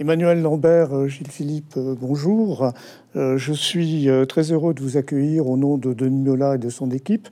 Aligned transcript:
Emmanuel 0.00 0.40
Lambert, 0.40 0.96
euh, 0.96 1.08
Gilles 1.08 1.30
Philippe, 1.30 1.74
euh, 1.76 1.94
bonjour. 1.94 2.72
Euh, 3.16 3.36
je 3.36 3.52
suis 3.52 4.08
très 4.26 4.50
heureux 4.50 4.72
de 4.72 4.80
vous 4.80 4.96
accueillir 4.96 5.46
au 5.46 5.58
nom 5.58 5.76
de 5.76 5.92
Denis 5.92 6.22
Nola 6.22 6.54
et 6.54 6.58
de 6.58 6.70
son 6.70 6.90
équipe 6.90 7.28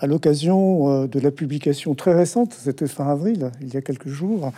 à 0.00 0.06
l'occasion 0.06 1.06
de 1.06 1.20
la 1.20 1.30
publication 1.30 1.94
très 1.94 2.12
récente, 2.12 2.52
c'était 2.52 2.86
fin 2.86 3.08
avril, 3.08 3.50
il 3.62 3.72
y 3.72 3.78
a 3.78 3.80
quelques 3.80 4.08
jours, 4.08 4.52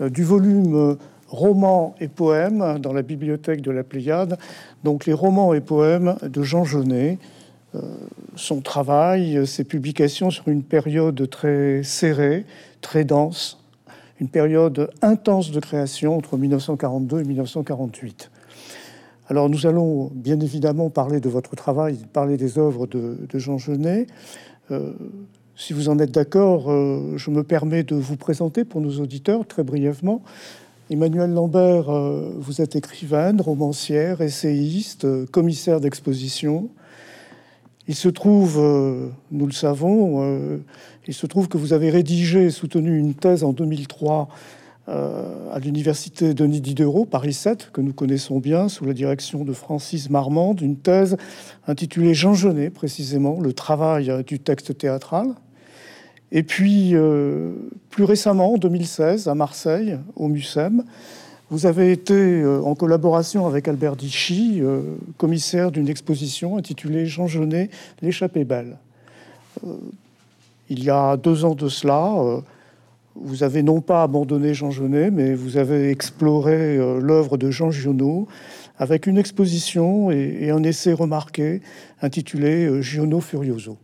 du 0.00 0.22
volume 0.22 0.98
Romans 1.28 1.94
et 1.98 2.08
poèmes 2.08 2.78
dans 2.78 2.92
la 2.92 3.00
bibliothèque 3.00 3.62
de 3.62 3.70
la 3.70 3.84
Pléiade. 3.84 4.36
Donc 4.84 5.06
les 5.06 5.14
romans 5.14 5.54
et 5.54 5.62
poèmes 5.62 6.16
de 6.22 6.42
Jean 6.42 6.64
Genet. 6.64 7.16
son 8.36 8.60
travail, 8.60 9.46
ses 9.46 9.64
publications 9.64 10.28
sur 10.28 10.48
une 10.48 10.62
période 10.62 11.26
très 11.30 11.82
serrée, 11.82 12.44
très 12.82 13.06
dense, 13.06 13.61
une 14.22 14.28
période 14.28 14.88
intense 15.02 15.50
de 15.50 15.58
création 15.58 16.16
entre 16.16 16.36
1942 16.36 17.22
et 17.22 17.24
1948. 17.24 18.30
Alors 19.26 19.50
nous 19.50 19.66
allons 19.66 20.12
bien 20.14 20.38
évidemment 20.38 20.90
parler 20.90 21.18
de 21.18 21.28
votre 21.28 21.56
travail, 21.56 21.98
parler 22.12 22.36
des 22.36 22.56
œuvres 22.56 22.86
de, 22.86 23.16
Jean 23.34 23.58
Genet. 23.58 24.06
Euh, 24.70 24.92
si 25.56 25.72
vous 25.72 25.88
en 25.88 25.98
êtes 25.98 26.12
d'accord, 26.12 26.70
euh, 26.70 27.14
je 27.16 27.32
me 27.32 27.42
permets 27.42 27.82
de 27.82 27.96
vous 27.96 28.16
présenter 28.16 28.64
pour 28.64 28.80
nos 28.80 29.00
auditeurs 29.00 29.44
très 29.44 29.64
brièvement. 29.64 30.22
Emmanuel 30.88 31.32
Lambert, 31.32 31.90
euh, 31.90 32.32
vous 32.38 32.62
êtes 32.62 32.76
écrivaine, 32.76 33.40
romancière, 33.40 34.20
essayiste, 34.20 35.04
commissaire 35.32 35.80
d'exposition. 35.80 36.68
Il 37.88 37.96
se 37.96 38.08
trouve, 38.08 38.62
nous 39.32 39.46
le 39.46 39.52
savons, 39.52 40.62
il 41.06 41.14
se 41.14 41.26
trouve 41.26 41.48
que 41.48 41.58
vous 41.58 41.72
avez 41.72 41.90
rédigé 41.90 42.44
et 42.44 42.50
soutenu 42.50 42.98
une 42.98 43.14
thèse 43.14 43.42
en 43.44 43.52
2003 43.52 44.28
euh, 44.88 45.52
à 45.52 45.58
l'université 45.60 46.34
Denis 46.34 46.60
Diderot, 46.60 47.04
Paris 47.04 47.32
7, 47.32 47.70
que 47.72 47.80
nous 47.80 47.92
connaissons 47.92 48.40
bien, 48.40 48.68
sous 48.68 48.84
la 48.84 48.92
direction 48.92 49.44
de 49.44 49.52
Francis 49.52 50.10
Marmande, 50.10 50.60
une 50.60 50.76
thèse 50.76 51.16
intitulée 51.66 52.14
Jean 52.14 52.34
Genet, 52.34 52.70
précisément, 52.70 53.38
le 53.40 53.52
travail 53.52 54.12
du 54.24 54.40
texte 54.40 54.76
théâtral. 54.76 55.28
Et 56.32 56.42
puis, 56.42 56.94
euh, 56.94 57.52
plus 57.90 58.04
récemment, 58.04 58.54
en 58.54 58.58
2016, 58.58 59.28
à 59.28 59.34
Marseille, 59.34 59.98
au 60.16 60.28
MUSEM, 60.28 60.84
vous 61.50 61.66
avez 61.66 61.92
été, 61.92 62.14
euh, 62.14 62.60
en 62.62 62.74
collaboration 62.74 63.46
avec 63.46 63.68
Albert 63.68 63.94
Dichy, 63.94 64.62
commissaire 65.16 65.70
d'une 65.70 65.88
exposition 65.88 66.56
intitulée 66.56 67.06
Jean 67.06 67.28
Genet, 67.28 67.70
l'échappée 68.00 68.44
belle 68.44 68.78
il 70.68 70.84
y 70.84 70.90
a 70.90 71.16
deux 71.16 71.44
ans 71.44 71.54
de 71.54 71.68
cela, 71.68 72.12
euh, 72.16 72.40
vous 73.14 73.42
avez 73.42 73.62
non 73.62 73.80
pas 73.80 74.02
abandonné 74.02 74.54
Jean 74.54 74.70
Genet, 74.70 75.10
mais 75.10 75.34
vous 75.34 75.56
avez 75.56 75.90
exploré 75.90 76.78
euh, 76.78 76.98
l'œuvre 77.00 77.36
de 77.36 77.50
Jean 77.50 77.70
Giono 77.70 78.26
avec 78.78 79.06
une 79.06 79.18
exposition 79.18 80.10
et, 80.10 80.50
un 80.50 80.62
essai 80.62 80.92
remarqué 80.92 81.60
intitulé 82.00 82.66
euh, 82.66 82.80
Giono 82.80 83.20
Furioso. 83.20 83.76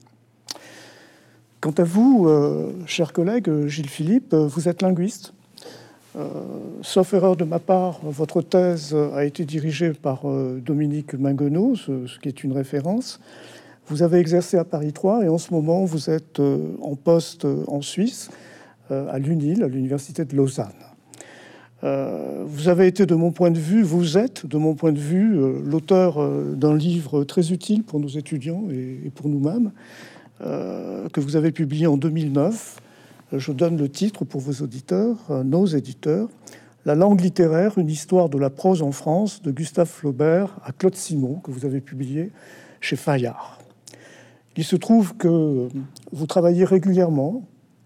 Quant 1.61 1.75
à 1.77 1.83
vous, 1.83 2.31
cher 2.87 3.13
collègue 3.13 3.67
Gilles 3.67 3.89
Philippe, 3.89 4.33
vous 4.33 4.69
êtes 4.69 4.81
linguiste. 4.81 5.33
sauf 6.83 7.15
erreur 7.15 7.35
de 7.35 7.43
ma 7.43 7.59
part, 7.59 7.99
votre 8.05 8.43
thèse 8.43 8.95
a 8.95 9.25
été 9.25 9.45
dirigée 9.45 9.91
par 9.91 10.21
Dominique 10.65 11.15
Minguenot, 11.15 11.75
ce, 11.75 12.17
qui 12.21 12.29
est 12.29 12.45
une 12.45 12.53
référence. 12.53 13.19
Vous 13.91 14.03
avez 14.03 14.19
exercé 14.19 14.59
à 14.59 14.65
Paris 14.65 14.93
3 14.93 15.25
et 15.25 15.29
en 15.29 15.39
ce 15.39 15.51
moment, 15.51 15.87
vous 15.87 16.11
êtes 16.11 16.41
euh, 16.41 16.77
en 16.83 16.95
poste 16.95 17.47
euh, 17.47 17.65
en 17.69 17.81
Suisse, 17.81 18.31
euh, 18.91 19.11
à 19.11 19.19
l'UNIL, 19.19 19.63
à 19.63 19.69
l'Université 19.69 20.27
de 20.27 20.37
Lausanne. 20.37 20.75
vous 21.83 22.69
avez 22.69 22.87
été, 22.87 23.07
de 23.07 23.15
mon 23.15 23.31
point 23.31 23.51
de 23.51 23.59
vue, 23.59 23.83
vous 23.83 24.19
êtes, 24.19 24.45
de 24.45 24.59
mon 24.59 24.75
point 24.75 24.93
de 24.93 24.99
vue, 24.99 25.39
l'auteur 25.65 26.19
d'un 26.57 26.77
livre 26.77 27.25
très 27.25 27.53
utile 27.53 27.83
pour 27.83 28.01
nos 28.01 28.09
étudiants 28.09 28.65
et 28.71 29.11
pour 29.15 29.29
nous-mêmes, 29.29 29.71
que 30.41 31.21
vous 31.21 31.37
avez 31.37 31.53
publié 31.53 31.87
en 31.87 31.97
2009. 31.97 32.81
Je 33.33 33.53
donne 33.53 33.77
le 33.77 33.89
titre 33.89 34.25
pour 34.25 34.41
vos 34.41 34.65
auditeurs, 34.65 35.17
nos 35.45 35.67
éditeurs. 35.67 36.29
La 36.85 36.97
langue 36.97 37.21
littéraire, 37.21 37.79
une 37.79 37.91
histoire 37.91 38.29
de 38.29 38.39
la 38.39 38.51
prose 38.51 38.83
en 38.83 38.93
France, 38.93 39.41
de 39.43 39.53
Gustave 39.53 39.89
Flaubert 39.89 40.59
à 40.65 40.73
Claude 40.73 40.97
Simon, 40.97 41.35
que 41.45 41.53
vous 41.53 41.65
avez 41.65 41.81
publié 41.81 42.33
chez 42.81 42.97
Fayard. 42.97 43.58
Il 44.59 44.65
se 44.65 44.75
trouve 44.75 45.15
que 45.15 45.69
vous 46.11 46.27
travaillez 46.27 46.65
régulièrement 46.65 47.45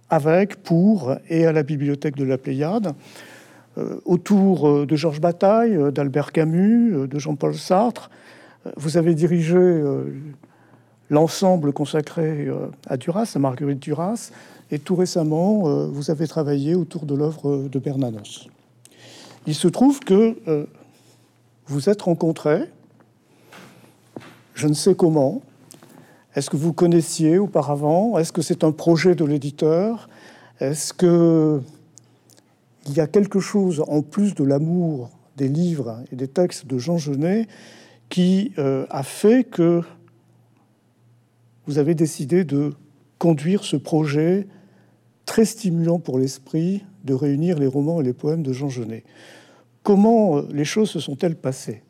avec, 0.09 0.63
pour 0.63 1.15
et 1.29 1.45
à 1.45 1.53
la 1.53 1.63
bibliothèque 1.63 2.17
de 2.17 2.25
la 2.25 2.39
Pléiade, 2.39 2.95
euh, 3.77 4.01
autour 4.07 4.67
euh, 4.67 4.87
de 4.87 4.97
Georges 4.97 5.21
Bataille, 5.21 5.77
euh, 5.77 5.91
d'Albert 5.91 6.33
Camus, 6.33 7.07
de 7.07 7.19
Jean-Paul 7.19 7.55
Sartre. 7.57 8.11
Vous 8.79 8.97
avez 8.97 9.15
dirigé 9.15 9.83
l'ensemble 11.11 11.75
consacré 11.75 12.49
à 12.87 12.97
Duras, 12.97 13.31
à 13.35 13.39
Marguerite 13.39 13.81
Duras, 13.81 14.31
et 14.71 14.79
tout 14.79 14.95
récemment, 14.95 15.89
vous 15.89 16.13
avez 16.13 16.29
travaillé 16.29 16.77
autour 16.77 17.05
de 17.05 17.17
l'œuvre 17.17 17.69
de 17.69 17.79
Bernanos. 17.81 18.49
Il 19.49 19.57
se 19.57 19.67
trouve 19.67 19.99
que 19.99 20.37
vous 21.67 21.91
êtes 21.91 22.03
rencontrés, 22.03 22.71
je 24.55 24.69
ne 24.69 24.75
sais 24.75 24.95
comment, 24.95 25.43
est-ce 26.35 26.49
que 26.49 26.57
vous 26.57 26.73
connaissiez 26.73 27.39
auparavant? 27.39 28.19
Est-ce 28.19 28.33
que 28.33 28.43
c'est 28.43 28.65
un 28.65 28.73
projet 28.73 29.15
de 29.15 29.25
l'éditeur? 29.25 30.09
Est-ce 30.61 30.93
que 30.95 31.61
il 32.87 32.95
y 32.95 33.01
a 33.01 33.07
quelque 33.07 33.39
chose 33.39 33.83
en 33.87 34.03
plus 34.03 34.35
de 34.35 34.43
l'amour 34.43 35.11
des 35.37 35.49
livres 35.49 36.03
et 36.11 36.17
des 36.17 36.29
textes 36.29 36.67
de 36.67 36.79
Jean 36.79 36.99
Genet 36.99 37.47
qui 38.09 38.53
euh, 38.59 38.87
a 38.91 39.03
fait 39.03 39.45
que 39.45 39.83
vous 41.67 41.79
avez 41.79 41.95
décidé 41.95 42.45
de 42.45 42.73
conduire 43.19 43.63
ce 43.63 43.77
projet 43.77 44.49
très 45.27 45.45
stimulant 45.45 46.01
pour 46.01 46.19
l'esprit 46.19 46.83
de 47.05 47.15
réunir 47.15 47.59
les 47.59 47.69
romans 47.69 48.01
et 48.01 48.05
les 48.05 48.13
poèmes 48.13 48.43
de 48.43 48.53
Jean 48.53 48.69
Genet? 48.69 49.05
Comment 49.83 50.39
euh, 50.39 50.49
les 50.53 50.65
choses 50.65 50.91
se 50.91 51.01
sont-elles 51.01 51.37
passées? 51.37 51.83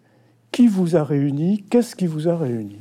Qui 0.51 0.67
vous 0.67 0.97
a 0.97 1.05
réuni? 1.05 1.65
Qu'est-ce 1.71 1.97
qui 1.97 2.07
vous 2.07 2.29
a 2.29 2.37
réuni? 2.37 2.79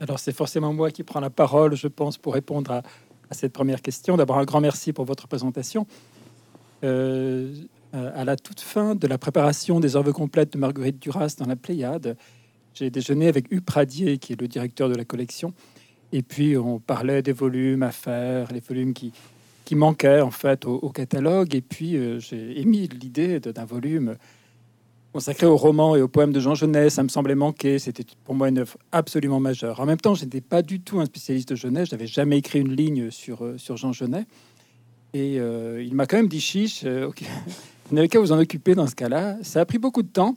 Alors 0.00 0.18
c'est 0.18 0.32
forcément 0.32 0.72
moi 0.72 0.90
qui 0.90 1.02
prends 1.02 1.20
la 1.20 1.30
parole, 1.30 1.74
je 1.74 1.88
pense, 1.88 2.18
pour 2.18 2.34
répondre 2.34 2.70
à, 2.70 2.82
cette 3.30 3.52
première 3.52 3.82
question. 3.82 4.16
D'abord 4.16 4.38
un 4.38 4.44
grand 4.44 4.60
merci 4.60 4.92
pour 4.92 5.04
votre 5.04 5.26
présentation. 5.26 5.86
Euh, 6.84 7.52
à 7.92 8.24
la 8.24 8.36
toute 8.36 8.60
fin 8.60 8.94
de 8.94 9.06
la 9.06 9.16
préparation 9.16 9.80
des 9.80 9.96
œuvres 9.96 10.12
complètes 10.12 10.52
de 10.52 10.58
Marguerite 10.58 11.00
Duras 11.00 11.34
dans 11.38 11.46
la 11.46 11.56
Pléiade, 11.56 12.16
j'ai 12.74 12.90
déjeuné 12.90 13.26
avec 13.26 13.50
Hugues 13.50 13.64
Pradier, 13.64 14.18
qui 14.18 14.34
est 14.34 14.40
le 14.40 14.48
directeur 14.48 14.90
de 14.90 14.94
la 14.94 15.04
collection, 15.04 15.54
et 16.12 16.22
puis 16.22 16.58
on 16.58 16.78
parlait 16.78 17.22
des 17.22 17.32
volumes 17.32 17.82
à 17.82 17.90
faire, 17.90 18.52
les 18.52 18.60
volumes 18.60 18.92
qui, 18.92 19.12
qui 19.64 19.76
manquaient 19.76 20.20
en 20.20 20.30
fait 20.30 20.66
au, 20.66 20.90
catalogue, 20.90 21.54
et 21.54 21.62
puis 21.62 21.96
euh, 21.96 22.20
j'ai 22.20 22.60
émis 22.60 22.86
l'idée 22.88 23.40
d'un 23.40 23.64
volume 23.64 24.16
consacré 25.16 25.46
au 25.46 25.56
roman 25.56 25.96
et 25.96 26.02
aux 26.02 26.08
poèmes 26.08 26.34
de 26.34 26.40
Jean 26.40 26.54
Genet, 26.54 26.90
ça 26.90 27.02
me 27.02 27.08
semblait 27.08 27.34
manquer. 27.34 27.78
C'était 27.78 28.04
pour 28.24 28.34
moi 28.34 28.50
une 28.50 28.58
œuvre 28.58 28.76
absolument 28.92 29.40
majeure. 29.40 29.80
En 29.80 29.86
même 29.86 29.96
temps, 29.96 30.14
je 30.14 30.24
n'étais 30.24 30.42
pas 30.42 30.60
du 30.60 30.78
tout 30.78 31.00
un 31.00 31.06
spécialiste 31.06 31.48
de 31.48 31.54
Genet. 31.54 31.86
Je 31.86 31.92
n'avais 31.92 32.06
jamais 32.06 32.36
écrit 32.36 32.60
une 32.60 32.76
ligne 32.76 33.10
sur, 33.10 33.42
euh, 33.42 33.56
sur 33.56 33.78
Jean 33.78 33.94
Genet. 33.94 34.26
Et 35.14 35.40
euh, 35.40 35.82
il 35.82 35.94
m'a 35.94 36.04
quand 36.04 36.18
même 36.18 36.28
dit 36.28 36.42
chiche, 36.42 36.82
euh, 36.84 37.08
vous 37.88 37.94
n'avez 37.96 38.08
qu'à 38.08 38.20
vous 38.20 38.30
en 38.30 38.38
occuper 38.38 38.74
dans 38.74 38.86
ce 38.86 38.94
cas-là. 38.94 39.38
Ça 39.40 39.62
a 39.62 39.64
pris 39.64 39.78
beaucoup 39.78 40.02
de 40.02 40.08
temps. 40.08 40.36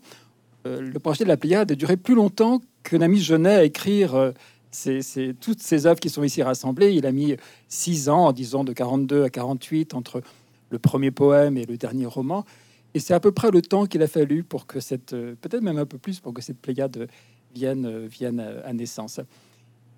le 0.63 0.97
projet 0.99 1.25
de 1.25 1.29
la 1.29 1.35
Pléiade 1.35 1.73
a 1.73 1.75
duré 1.75 1.97
plus 1.97 2.15
longtemps 2.15 2.61
que 2.83 2.95
n'a 2.95 3.09
mis 3.09 3.19
Genet 3.19 3.55
à 3.55 3.63
écrire 3.65 4.31
c'est 4.71 5.35
toutes 5.41 5.61
ces 5.61 5.87
œuvres 5.87 5.99
qui 5.99 6.09
sont 6.09 6.23
ici 6.23 6.41
rassemblées. 6.41 6.93
Il 6.93 7.05
a 7.05 7.11
mis 7.11 7.35
six 7.67 8.07
ans, 8.07 8.27
en 8.27 8.31
disant 8.31 8.63
de 8.63 8.71
42 8.71 9.25
à 9.25 9.29
48, 9.29 9.93
entre 9.93 10.21
le 10.69 10.79
premier 10.79 11.11
poème 11.11 11.57
et 11.57 11.65
le 11.65 11.75
dernier 11.75 12.05
roman. 12.05 12.45
Et 12.93 12.99
c'est 12.99 13.13
à 13.13 13.19
peu 13.19 13.31
près 13.31 13.51
le 13.51 13.61
temps 13.61 13.85
qu'il 13.85 14.01
a 14.01 14.07
fallu 14.07 14.43
pour 14.43 14.65
que 14.65 14.79
cette, 14.79 15.13
euh, 15.13 15.35
peut-être 15.39 15.61
même 15.61 15.77
un 15.77 15.85
peu 15.85 15.97
plus, 15.97 16.19
pour 16.19 16.33
que 16.33 16.41
cette 16.41 16.57
Pléiade 16.57 17.07
vienne, 17.53 17.85
euh, 17.85 18.07
vienne 18.07 18.39
à 18.39 18.73
naissance. 18.73 19.19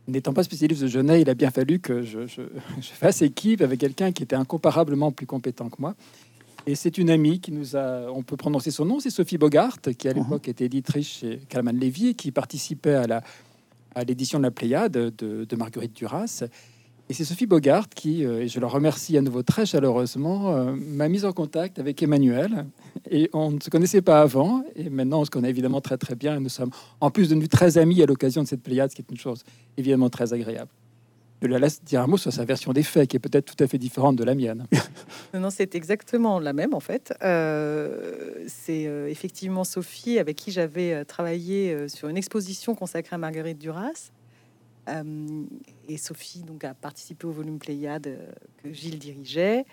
N'étant 0.07 0.33
pas 0.33 0.43
spécialiste 0.43 0.81
de 0.81 0.87
Genet, 0.87 1.21
il 1.21 1.29
a 1.29 1.33
bien 1.33 1.51
fallu 1.51 1.79
que 1.79 2.01
je, 2.01 2.27
je, 2.27 2.41
fasse 2.81 3.21
équipe 3.21 3.61
avec 3.61 3.79
quelqu'un 3.79 4.11
qui 4.11 4.23
était 4.23 4.35
incomparablement 4.35 5.11
plus 5.11 5.25
compétent 5.25 5.69
que 5.69 5.79
moi. 5.79 5.95
Et 6.67 6.75
c'est 6.75 6.97
une 6.97 7.09
amie 7.09 7.39
qui 7.39 7.51
nous 7.51 7.75
a, 7.75 8.11
on 8.11 8.21
peut 8.21 8.37
prononcer 8.37 8.69
son 8.69 8.85
nom, 8.85 8.99
c'est 8.99 9.09
Sophie 9.09 9.37
Bogart, 9.39 9.79
qui 9.97 10.07
à 10.07 10.13
l'époque 10.13 10.47
était 10.47 10.65
éditrice 10.65 11.07
chez 11.07 11.39
Calman 11.49 11.71
Lévy 11.71 12.09
et 12.09 12.13
qui 12.13 12.31
participait 12.31 12.93
à 12.93 13.07
la 13.07 13.23
à 13.95 14.03
l'édition 14.03 14.39
de 14.39 14.43
la 14.43 14.51
Pléiade 14.51 14.91
de, 14.91 15.45
de 15.45 15.55
Marguerite 15.55 15.95
Duras 15.95 16.43
et 17.11 17.13
c'est 17.13 17.25
Sophie 17.25 17.45
Bogart 17.45 17.89
qui, 17.89 18.25
euh, 18.25 18.43
et 18.43 18.47
je 18.47 18.57
la 18.61 18.67
remercie 18.67 19.17
à 19.17 19.21
nouveau 19.21 19.43
très 19.43 19.65
chaleureusement, 19.65 20.55
euh, 20.55 20.71
m'a 20.71 21.09
mise 21.09 21.25
en 21.25 21.33
contact 21.33 21.77
avec 21.77 22.01
Emmanuel. 22.01 22.65
Et 23.09 23.29
on 23.33 23.51
ne 23.51 23.59
se 23.59 23.69
connaissait 23.69 24.01
pas 24.01 24.21
avant, 24.21 24.63
et 24.77 24.89
maintenant 24.89 25.19
on 25.19 25.25
se 25.25 25.29
connaît 25.29 25.49
évidemment 25.49 25.81
très 25.81 25.97
très 25.97 26.15
bien. 26.15 26.37
Et 26.37 26.39
nous 26.39 26.47
sommes 26.47 26.71
en 27.01 27.11
plus 27.11 27.27
devenus 27.27 27.49
très 27.49 27.77
amis 27.77 28.01
à 28.01 28.05
l'occasion 28.05 28.43
de 28.43 28.47
cette 28.47 28.63
Pléiade, 28.63 28.91
ce 28.91 28.95
qui 28.95 29.01
est 29.01 29.11
une 29.11 29.17
chose 29.17 29.43
évidemment 29.75 30.09
très 30.09 30.31
agréable. 30.31 30.69
Je 31.41 31.47
la 31.47 31.59
laisse 31.59 31.83
dire 31.83 31.99
un 31.99 32.07
mot 32.07 32.15
sur 32.15 32.31
sa 32.31 32.45
version 32.45 32.71
des 32.71 32.83
faits, 32.83 33.09
qui 33.09 33.17
est 33.17 33.19
peut-être 33.19 33.53
tout 33.53 33.61
à 33.61 33.67
fait 33.67 33.77
différente 33.77 34.15
de 34.15 34.23
la 34.23 34.33
mienne. 34.33 34.65
non, 35.33 35.49
c'est 35.49 35.75
exactement 35.75 36.39
la 36.39 36.53
même 36.53 36.73
en 36.73 36.79
fait. 36.79 37.13
Euh, 37.23 38.47
effectivement 39.09 39.65
Sophie, 39.65 40.17
avec 40.17 40.37
qui 40.37 40.51
j'avais 40.51 41.03
travaillé 41.03 41.89
sur 41.89 42.07
une 42.07 42.15
exposition 42.15 42.73
consacrée 42.73 43.15
à 43.15 43.19
Marguerite 43.19 43.57
Duras. 43.57 44.11
Et 45.87 45.97
Sophie 45.97 46.43
donc 46.43 46.63
a 46.63 46.73
participé 46.73 47.25
au 47.27 47.31
volume 47.31 47.59
Pléiade 47.59 48.17
que 48.63 48.71
Gilles 48.73 48.99
dirigeait 48.99 49.65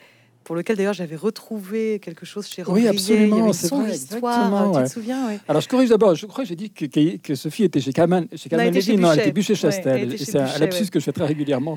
pour 0.49 0.57
lequel 0.57 0.77
d'ailleurs 0.77 0.95
j'avais 0.95 1.15
retrouvé 1.15 1.99
quelque 1.99 2.25
chose 2.25 2.47
chez 2.47 2.63
Roger. 2.63 2.81
Oui, 2.81 2.89
absolument, 2.89 3.53
c'est 3.53 3.69
son 3.69 3.87
histoire. 3.87 4.73
Tu 4.73 4.85
te 4.85 4.89
souviens 4.89 5.39
Alors 5.47 5.61
je 5.61 5.69
corrige 5.69 5.91
d'abord. 5.91 6.15
Je 6.15 6.25
crois 6.25 6.45
que 6.45 6.49
j'ai 6.49 6.57
dit 6.57 6.71
que, 6.71 6.87
que, 7.19 7.35
Sophie 7.35 7.65
était 7.65 7.83
chez 7.83 7.93
Kaman, 7.93 8.27
chez 8.35 8.49
Kaman 8.49 8.73
non, 8.73 9.13
elle 9.13 9.21
était 9.21 9.33
bûcher 9.33 9.55
Chastel. 9.55 10.11
et 10.11 10.17
c'est 10.17 10.39
un 10.39 10.59
lapsus 10.59 10.87
que 10.87 11.01
je 11.01 11.05
fais 11.05 11.13
très 11.13 11.27
régulièrement, 11.27 11.75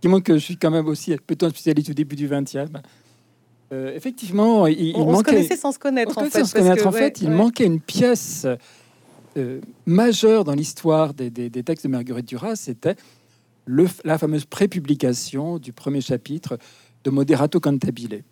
qui 0.00 0.06
montre 0.06 0.22
que 0.22 0.34
je 0.34 0.44
suis 0.44 0.56
quand 0.56 0.70
même 0.70 0.86
aussi 0.86 1.16
plutôt 1.16 1.46
un 1.46 1.50
spécialiste 1.50 1.90
au 1.90 1.94
début 1.94 2.14
du 2.14 2.28
XXe. 2.28 2.70
Euh, 3.72 3.92
effectivement, 3.96 4.68
il, 4.68 4.94
on, 4.94 5.06
manquait. 5.06 5.10
On 5.10 5.18
se 5.18 5.22
connaissait 5.24 5.56
sans 5.56 5.72
se 5.72 5.78
connaître. 5.80 6.16
en 6.16 6.26
fait, 6.26 6.44
se 6.44 6.54
connaître. 6.54 6.86
en 6.86 6.92
fait, 6.92 7.22
il 7.22 7.30
manquait 7.30 7.66
une 7.66 7.80
pièce 7.80 8.46
euh, 9.36 9.60
majeure 9.86 10.44
dans 10.44 10.54
l'histoire 10.54 11.14
des, 11.14 11.30
des, 11.30 11.50
des, 11.50 11.62
textes 11.62 11.84
de 11.84 11.90
Marguerite 11.90 12.26
Duras. 12.28 12.56
C'était 12.56 12.96
la 14.04 14.18
fameuse 14.18 14.44
prépublication 14.44 15.58
du 15.58 15.72
premier 15.72 16.00
chapitre 16.00 16.58
de 17.02 17.10
Moderato 17.10 17.60
Cantabile. 17.60 18.22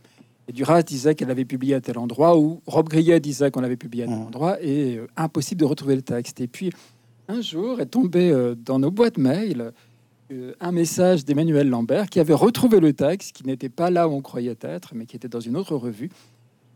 Et 0.49 0.53
Duras 0.53 0.83
disait 0.83 1.15
qu'elle 1.15 1.31
avait 1.31 1.45
publié 1.45 1.75
à 1.75 1.81
tel 1.81 1.99
endroit, 1.99 2.39
ou 2.39 2.61
Rob 2.67 2.89
Grillet 2.89 3.21
disait 3.21 3.51
qu'on 3.51 3.63
avait 3.63 3.77
publié 3.77 4.05
à 4.05 4.07
tel 4.07 4.17
mmh. 4.17 4.23
endroit, 4.23 4.63
et 4.63 4.97
euh, 4.97 5.07
impossible 5.17 5.61
de 5.61 5.67
retrouver 5.67 5.97
le 5.97 6.03
texte. 6.03 6.41
Et 6.41 6.49
puis, 6.49 6.71
un 7.29 7.41
jour 7.41 7.81
est 7.81 7.87
tombé 7.87 8.31
euh, 8.31 8.55
dans 8.55 8.79
nos 8.79 8.91
boîtes 8.91 9.19
mail 9.19 9.73
un 10.61 10.73
message 10.73 11.25
d'Emmanuel 11.25 11.69
Lambert 11.69 12.09
qui 12.09 12.21
avait 12.21 12.35
retrouvé 12.35 12.81
le 12.81 12.93
texte, 12.93 13.33
qui 13.33 13.47
n'était 13.47 13.69
pas 13.69 13.91
là 13.91 14.09
où 14.09 14.13
on 14.13 14.23
croyait 14.23 14.57
être, 14.63 14.95
mais 14.95 15.07
qui 15.07 15.17
était 15.17 15.29
dans 15.29 15.41
une 15.41 15.57
autre 15.57 15.77
revue. 15.77 16.11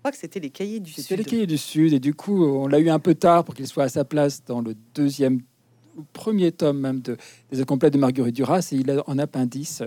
Crois 0.06 0.12
que 0.12 0.18
c'était 0.18 0.38
les 0.38 0.50
Cahiers 0.50 0.78
du 0.78 0.92
Sud. 0.92 1.02
C'était 1.02 1.16
les 1.16 1.24
Cahiers 1.24 1.46
du 1.48 1.58
Sud, 1.58 1.92
et 1.92 1.98
du 1.98 2.14
coup, 2.14 2.44
on 2.44 2.68
l'a 2.68 2.78
eu 2.78 2.90
un 2.90 3.00
peu 3.00 3.16
tard 3.16 3.42
pour 3.42 3.56
qu'il 3.56 3.66
soit 3.66 3.82
à 3.82 3.88
sa 3.88 4.04
place 4.04 4.40
dans 4.44 4.60
le 4.60 4.76
deuxième, 4.94 5.40
premier 6.12 6.52
tome 6.52 6.78
même 6.78 7.00
de, 7.00 7.16
des 7.50 7.64
complètes 7.64 7.92
de 7.92 7.98
Marguerite 7.98 8.36
Duras, 8.36 8.68
et 8.70 8.76
il 8.76 8.88
est 8.88 9.00
en 9.04 9.18
appendice 9.18 9.82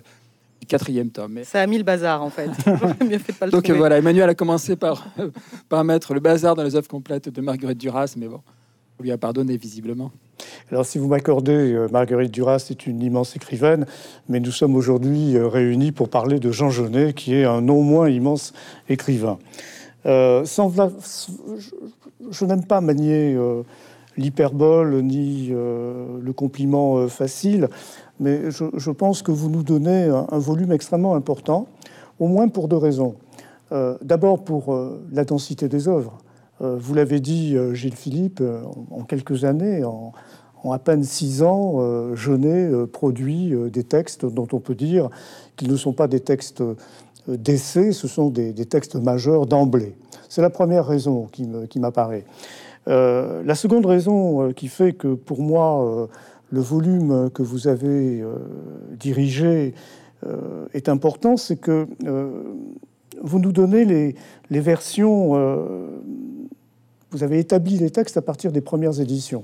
quatrième 0.67 1.09
tome. 1.09 1.31
Mais... 1.35 1.45
Ça 1.45 1.61
a 1.61 1.67
mis 1.67 1.77
le 1.77 1.85
bazar 1.85 2.21
en 2.21 2.29
fait. 2.29 2.49
Donc 3.49 3.69
voilà, 3.69 3.99
Emmanuel 3.99 4.27
a 4.27 4.35
commencé 4.35 4.75
par, 4.75 5.07
par 5.69 5.85
mettre 5.85 6.13
le 6.13 6.19
bazar 6.19 6.53
dans 6.53 6.63
les 6.63 6.75
œuvres 6.75 6.89
complètes 6.89 7.29
de 7.29 7.39
Marguerite 7.39 7.77
Duras, 7.77 8.15
mais 8.17 8.27
bon, 8.27 8.41
on 8.99 9.03
lui 9.03 9.13
a 9.13 9.17
pardonné 9.17 9.55
visiblement. 9.55 10.11
Alors 10.69 10.85
si 10.85 10.97
vous 10.97 11.07
m'accordez, 11.07 11.53
euh, 11.53 11.87
Marguerite 11.93 12.31
Duras 12.31 12.67
est 12.69 12.87
une 12.87 13.01
immense 13.01 13.37
écrivaine, 13.37 13.85
mais 14.27 14.41
nous 14.41 14.51
sommes 14.51 14.75
aujourd'hui 14.75 15.37
euh, 15.37 15.47
réunis 15.47 15.93
pour 15.93 16.09
parler 16.09 16.41
de 16.41 16.51
Jean 16.51 16.71
Genet, 16.71 17.13
qui 17.13 17.35
est 17.35 17.45
un 17.45 17.61
non 17.61 17.83
moins 17.83 18.09
immense 18.09 18.51
écrivain. 18.89 19.39
Euh, 20.05 20.45
je, 20.45 22.45
n'aime 22.45 22.65
pas 22.65 22.81
manier 22.81 23.37
l'hyperbole 24.17 25.01
ni 25.01 25.49
le 25.49 26.31
compliment 26.33 27.07
facile 27.07 27.69
mais 28.19 28.51
je, 28.51 28.91
pense 28.91 29.21
que 29.21 29.31
vous 29.31 29.49
nous 29.49 29.63
donnez 29.63 30.05
un, 30.05 30.37
volume 30.37 30.71
extrêmement 30.71 31.15
important, 31.15 31.67
au 32.19 32.27
moins 32.27 32.49
pour 32.49 32.67
deux 32.67 32.77
raisons. 32.77 33.15
Euh, 33.71 33.97
d'abord 34.01 34.43
pour 34.43 34.73
euh, 34.73 35.01
la 35.11 35.23
densité 35.23 35.67
des 35.67 35.87
œuvres. 35.87 36.17
Euh, 36.61 36.75
vous 36.77 36.93
l'avez 36.93 37.19
dit, 37.19 37.55
Gilles 37.73 37.95
Philippe, 37.95 38.43
en, 38.91 39.03
quelques 39.03 39.45
années, 39.45 39.83
en, 39.83 40.11
à 40.69 40.79
peine 40.79 41.03
six 41.03 41.41
ans, 41.41 42.15
Genet 42.15 42.69
produit 42.87 43.53
des 43.71 43.85
textes 43.85 44.25
dont 44.25 44.47
on 44.51 44.59
peut 44.59 44.75
dire 44.75 45.09
qu'ils 45.55 45.71
ne 45.71 45.77
sont 45.77 45.93
pas 45.93 46.09
des 46.09 46.19
textes 46.19 46.61
d'essai, 47.27 47.91
ce 47.91 48.07
sont 48.07 48.29
des, 48.29 48.53
textes 48.65 48.95
majeurs 48.95 49.45
d'emblée. 49.45 49.95
C'est 50.29 50.41
la 50.41 50.49
première 50.49 50.85
raison 50.85 51.27
qui 51.31 51.79
m'apparaît. 51.79 52.25
la 52.87 53.55
seconde 53.55 53.85
raison 53.85 54.51
qui 54.53 54.67
fait 54.67 54.93
que 54.93 55.13
pour 55.13 55.41
moi, 55.41 56.07
le 56.51 56.61
volume 56.61 57.29
que 57.33 57.43
vous 57.43 57.67
avez 57.67 58.21
euh, 58.21 58.35
dirigé 58.97 59.73
euh, 60.25 60.65
est 60.73 60.89
important, 60.89 61.37
c'est 61.37 61.57
que 61.57 61.87
euh, 62.05 62.43
vous 63.21 63.39
nous 63.39 63.51
donnez 63.51 63.85
les 63.85 64.59
versions, 64.59 65.33
vous 67.11 67.23
avez 67.23 67.39
établi 67.39 67.77
les 67.77 67.89
textes 67.89 68.15
à 68.15 68.21
partir 68.21 68.53
des 68.53 68.61
premières 68.61 69.01
éditions, 69.01 69.43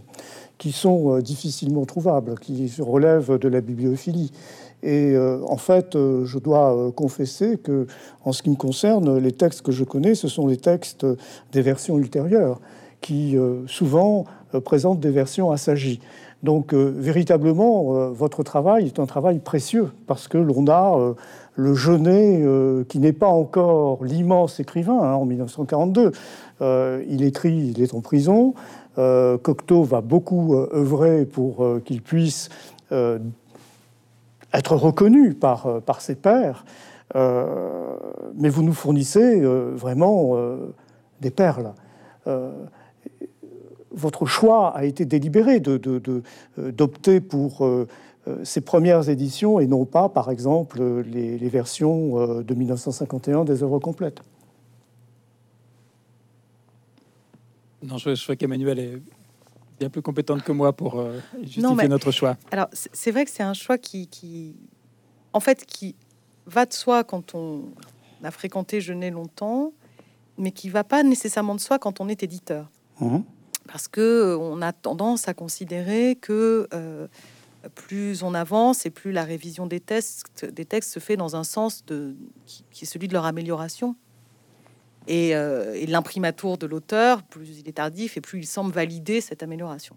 qui 0.57 0.71
sont 0.71 1.19
difficilement 1.19 1.85
trouvables, 1.85 2.39
qui 2.39 2.71
relèvent 2.79 3.37
de 3.37 3.49
la 3.49 3.59
bibliophilie. 3.59 4.31
Et 4.85 5.17
en 5.17 5.57
fait, 5.57 5.93
je 5.93 6.37
dois 6.37 6.91
confesser 6.95 7.57
que, 7.57 7.87
en 8.23 8.31
ce 8.31 8.43
qui 8.43 8.51
me 8.51 8.55
concerne, 8.55 9.17
les 9.17 9.31
textes 9.31 9.63
que 9.63 9.71
je 9.71 9.83
connais, 9.83 10.13
ce 10.13 10.27
sont 10.27 10.45
les 10.45 10.57
textes 10.57 11.05
des 11.51 11.61
versions 11.61 11.97
ultérieures, 11.97 12.61
qui 13.01 13.35
souvent 13.65 14.25
présentent 14.63 14.99
des 14.99 15.09
versions 15.09 15.51
assagies. 15.51 15.99
Donc 16.45 16.73
euh, 16.73 16.93
véritablement, 16.95 17.95
euh, 17.95 18.09
votre 18.09 18.43
travail 18.43 18.85
est 18.85 18.99
un 18.99 19.07
travail 19.07 19.39
précieux 19.39 19.89
parce 20.05 20.27
que 20.27 20.37
l'on 20.37 20.67
a 20.67 20.95
euh, 20.95 21.13
le 21.55 21.73
Genet 21.73 22.45
qui 22.89 22.99
n'est 22.99 23.13
pas 23.13 23.29
encore 23.29 24.03
l'immense 24.03 24.59
écrivain 24.59 24.99
hein, 25.01 25.13
en 25.13 25.25
1942. 25.25 26.11
il 27.07 27.23
écrit, 27.23 27.73
il 27.73 27.81
est 27.81 27.93
en 27.93 28.01
prison. 28.01 28.53
Cocteau 28.97 29.83
va 29.83 30.01
beaucoup 30.01 30.53
œuvrer 30.53 31.25
pour 31.25 31.65
qu'il 31.85 32.01
puisse 32.01 32.49
être 34.53 34.75
reconnu 34.75 35.33
par, 35.33 35.81
par 35.81 36.01
ses 36.01 36.15
pairs. 36.15 36.65
mais 37.13 38.49
vous 38.49 38.63
nous 38.63 38.73
fournissez 38.73 39.41
vraiment 39.41 40.35
des 41.21 41.31
perles 41.31 41.73
votre 43.95 44.25
choix 44.25 44.75
a 44.75 44.85
été 44.85 45.05
délibéré 45.05 45.59
d'opter 45.59 47.19
de, 47.19 47.25
pour 47.25 47.65
euh, 47.65 47.87
euh, 48.27 48.43
ces 48.43 48.61
premières 48.61 49.09
éditions 49.09 49.59
et 49.59 49.67
non 49.67 49.85
pas, 49.85 50.09
par 50.09 50.29
exemple, 50.29 50.83
les, 51.03 51.49
versions 51.49 52.19
euh, 52.19 52.43
de 52.43 52.53
1951 52.53 53.45
des 53.45 53.63
œuvres 53.63 53.79
complètes. 53.79 54.21
Non, 57.83 57.97
je, 57.97 58.15
je 58.15 58.23
crois 58.23 58.35
qu'Emmanuel 58.35 58.79
est 58.79 59.01
bien 59.79 59.89
plus 59.89 60.01
compétente 60.01 60.43
que 60.43 60.51
moi 60.51 60.73
pour 60.73 61.05
justifier 61.41 61.87
notre 61.87 62.11
choix. 62.11 62.37
Alors, 62.51 62.67
c'est 62.71 63.11
vrai 63.11 63.25
que 63.25 63.31
c'est 63.31 63.43
un 63.43 63.53
choix 63.53 63.77
qui, 63.77 64.07
qui, 64.07 64.55
en 65.33 65.39
fait, 65.39 65.65
qui 65.65 65.95
va 66.45 66.65
de 66.65 66.73
soi 66.73 67.03
quand 67.03 67.35
on 67.35 67.65
a 68.23 68.31
fréquenté 68.31 68.81
Genet 68.81 69.11
longtemps, 69.11 69.73
mais 70.37 70.51
qui 70.51 70.69
va 70.69 70.83
pas 70.83 71.03
nécessairement 71.03 71.55
de 71.55 71.59
soi 71.59 71.79
quand 71.79 71.99
on 71.99 72.07
est 72.07 72.23
éditeur. 72.23 72.69
Mmh 72.99 73.19
parce 73.67 73.87
que 73.87 74.01
euh, 74.01 74.37
on 74.37 74.61
a 74.61 74.73
tendance 74.73 75.27
à 75.27 75.33
considérer 75.33 76.17
que 76.19 76.67
euh, 76.73 77.07
plus 77.73 78.23
on 78.23 78.33
avance 78.33 78.85
et 78.85 78.89
plus 78.89 79.11
la 79.11 79.23
révision 79.23 79.65
des 79.65 79.79
textes, 79.79 80.45
des 80.45 80.65
textes 80.65 80.93
se 80.93 80.99
fait 80.99 81.17
dans 81.17 81.35
un 81.35 81.43
sens 81.43 81.85
de, 81.85 82.15
qui, 82.45 82.63
est 82.83 82.85
celui 82.85 83.07
de 83.07 83.13
leur 83.13 83.25
amélioration. 83.25 83.95
Et, 85.07 85.35
euh, 85.35 85.85
l'imprimatur 85.87 86.57
de 86.57 86.65
l'auteur, 86.65 87.23
plus 87.23 87.59
il 87.59 87.67
est 87.67 87.73
tardif 87.73 88.17
et 88.17 88.21
plus 88.21 88.39
il 88.39 88.45
semble 88.45 88.71
valider 88.71 89.21
cette 89.21 89.43
amélioration. 89.43 89.95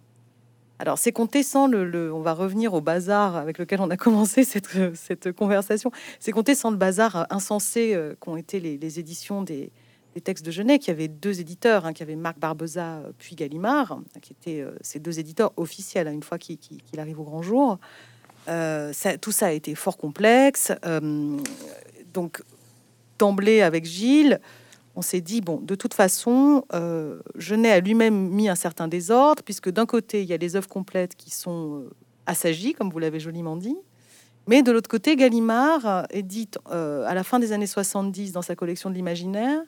Alors, 0.81 0.97
c'est 0.97 1.11
compté 1.11 1.43
sans 1.43 1.67
le, 1.67 2.13
On 2.13 2.21
va 2.21 2.35
revenir 2.35 2.73
au 2.73 2.81
bazar 2.81 3.37
avec 3.37 3.59
lequel 3.59 3.81
on 3.81 3.91
a 3.91 3.97
commencé 3.99 4.45
cette, 4.45 5.33
conversation. 5.33 5.91
C'est 6.21 6.33
compté 6.33 6.55
sans 6.55 6.71
le 6.71 6.77
bazar 6.77 7.27
insensé 7.31 7.99
qu'ont 8.21 8.37
été 8.37 8.61
les 8.61 9.01
éditions 9.01 9.43
des, 9.43 9.73
textes 10.21 10.45
de 10.45 10.51
Genet, 10.51 10.79
qui 10.79 10.91
avait 10.91 11.09
deux 11.09 11.41
éditeurs, 11.41 11.87
hein, 11.87 11.93
qui 11.93 12.03
avait 12.03 12.17
Marc 12.17 12.39
Barbeza 12.39 12.97
euh, 12.97 13.13
puis 13.19 13.37
Gallimard, 13.37 14.01
qui 14.21 14.33
étaient 14.33 14.61
euh, 14.61 14.73
ces 14.81 14.99
deux 14.99 15.19
éditeurs 15.19 15.53
officiels, 15.57 16.09
hein, 16.09 16.13
une 16.13 16.23
fois 16.23 16.39
qu'il 16.39 16.61
arrive 16.99 17.21
au 17.21 17.25
grand 17.25 17.43
jour. 17.43 17.79
Euh, 18.49 18.93
tout 19.21 19.33
ça 19.33 19.47
a 19.47 19.53
été 19.53 19.75
fort 19.75 19.97
complexe. 19.97 20.73
donc, 22.13 22.43
d'emblée, 23.19 23.63
avec 23.63 23.85
Gilles, 23.85 24.41
on 24.99 25.03
s'est 25.03 25.21
dit, 25.21 25.41
bon, 25.41 25.61
de 25.63 25.77
toute 25.77 25.95
façon, 25.95 26.65
Genet 27.37 27.71
a 27.71 27.81
lui-même 27.81 28.29
mis 28.31 28.49
un 28.49 28.57
certain 28.57 28.89
désordre, 28.89 29.45
puisque 29.45 29.71
d'un 29.71 29.87
côté, 29.87 30.23
il 30.23 30.29
y 30.29 30.33
a 30.33 30.37
les 30.37 30.57
œuvres 30.57 30.69
complètes 30.69 31.15
qui 31.15 31.31
sont 31.31 31.85
assagies, 32.27 32.73
comme 32.73 32.91
vous 32.91 32.99
l'avez 32.99 33.21
joliment 33.21 33.57
dit, 33.57 33.77
mais 34.49 34.63
de 34.63 34.73
l'autre 34.73 34.89
côté, 34.89 35.15
Gallimard 35.15 36.07
édite 36.11 36.59
à 36.67 37.15
la 37.15 37.23
fin 37.23 37.39
des 37.39 37.53
années 37.53 37.69
70 37.69 38.33
dans 38.33 38.43
sa 38.43 38.57
collection 38.57 38.91
de 38.91 38.95
l'imaginaire 38.95 39.63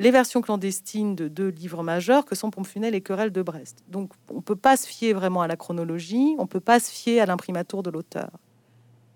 les 0.00 0.10
versions 0.10 0.40
clandestines 0.40 1.14
de 1.14 1.28
deux 1.28 1.48
livres 1.48 1.84
majeurs 1.84 2.24
que 2.24 2.34
sont 2.34 2.50
Pompfunel 2.50 2.96
et 2.96 3.00
Querelle 3.00 3.30
de 3.30 3.42
Brest. 3.42 3.84
Donc 3.86 4.10
on 4.28 4.36
ne 4.36 4.40
peut 4.40 4.56
pas 4.56 4.76
se 4.76 4.88
fier 4.88 5.12
vraiment 5.12 5.42
à 5.42 5.46
la 5.46 5.56
chronologie, 5.56 6.34
on 6.38 6.42
ne 6.42 6.48
peut 6.48 6.58
pas 6.58 6.80
se 6.80 6.90
fier 6.90 7.20
à 7.20 7.26
l'imprimatur 7.26 7.84
de 7.84 7.90
l'auteur. 7.90 8.30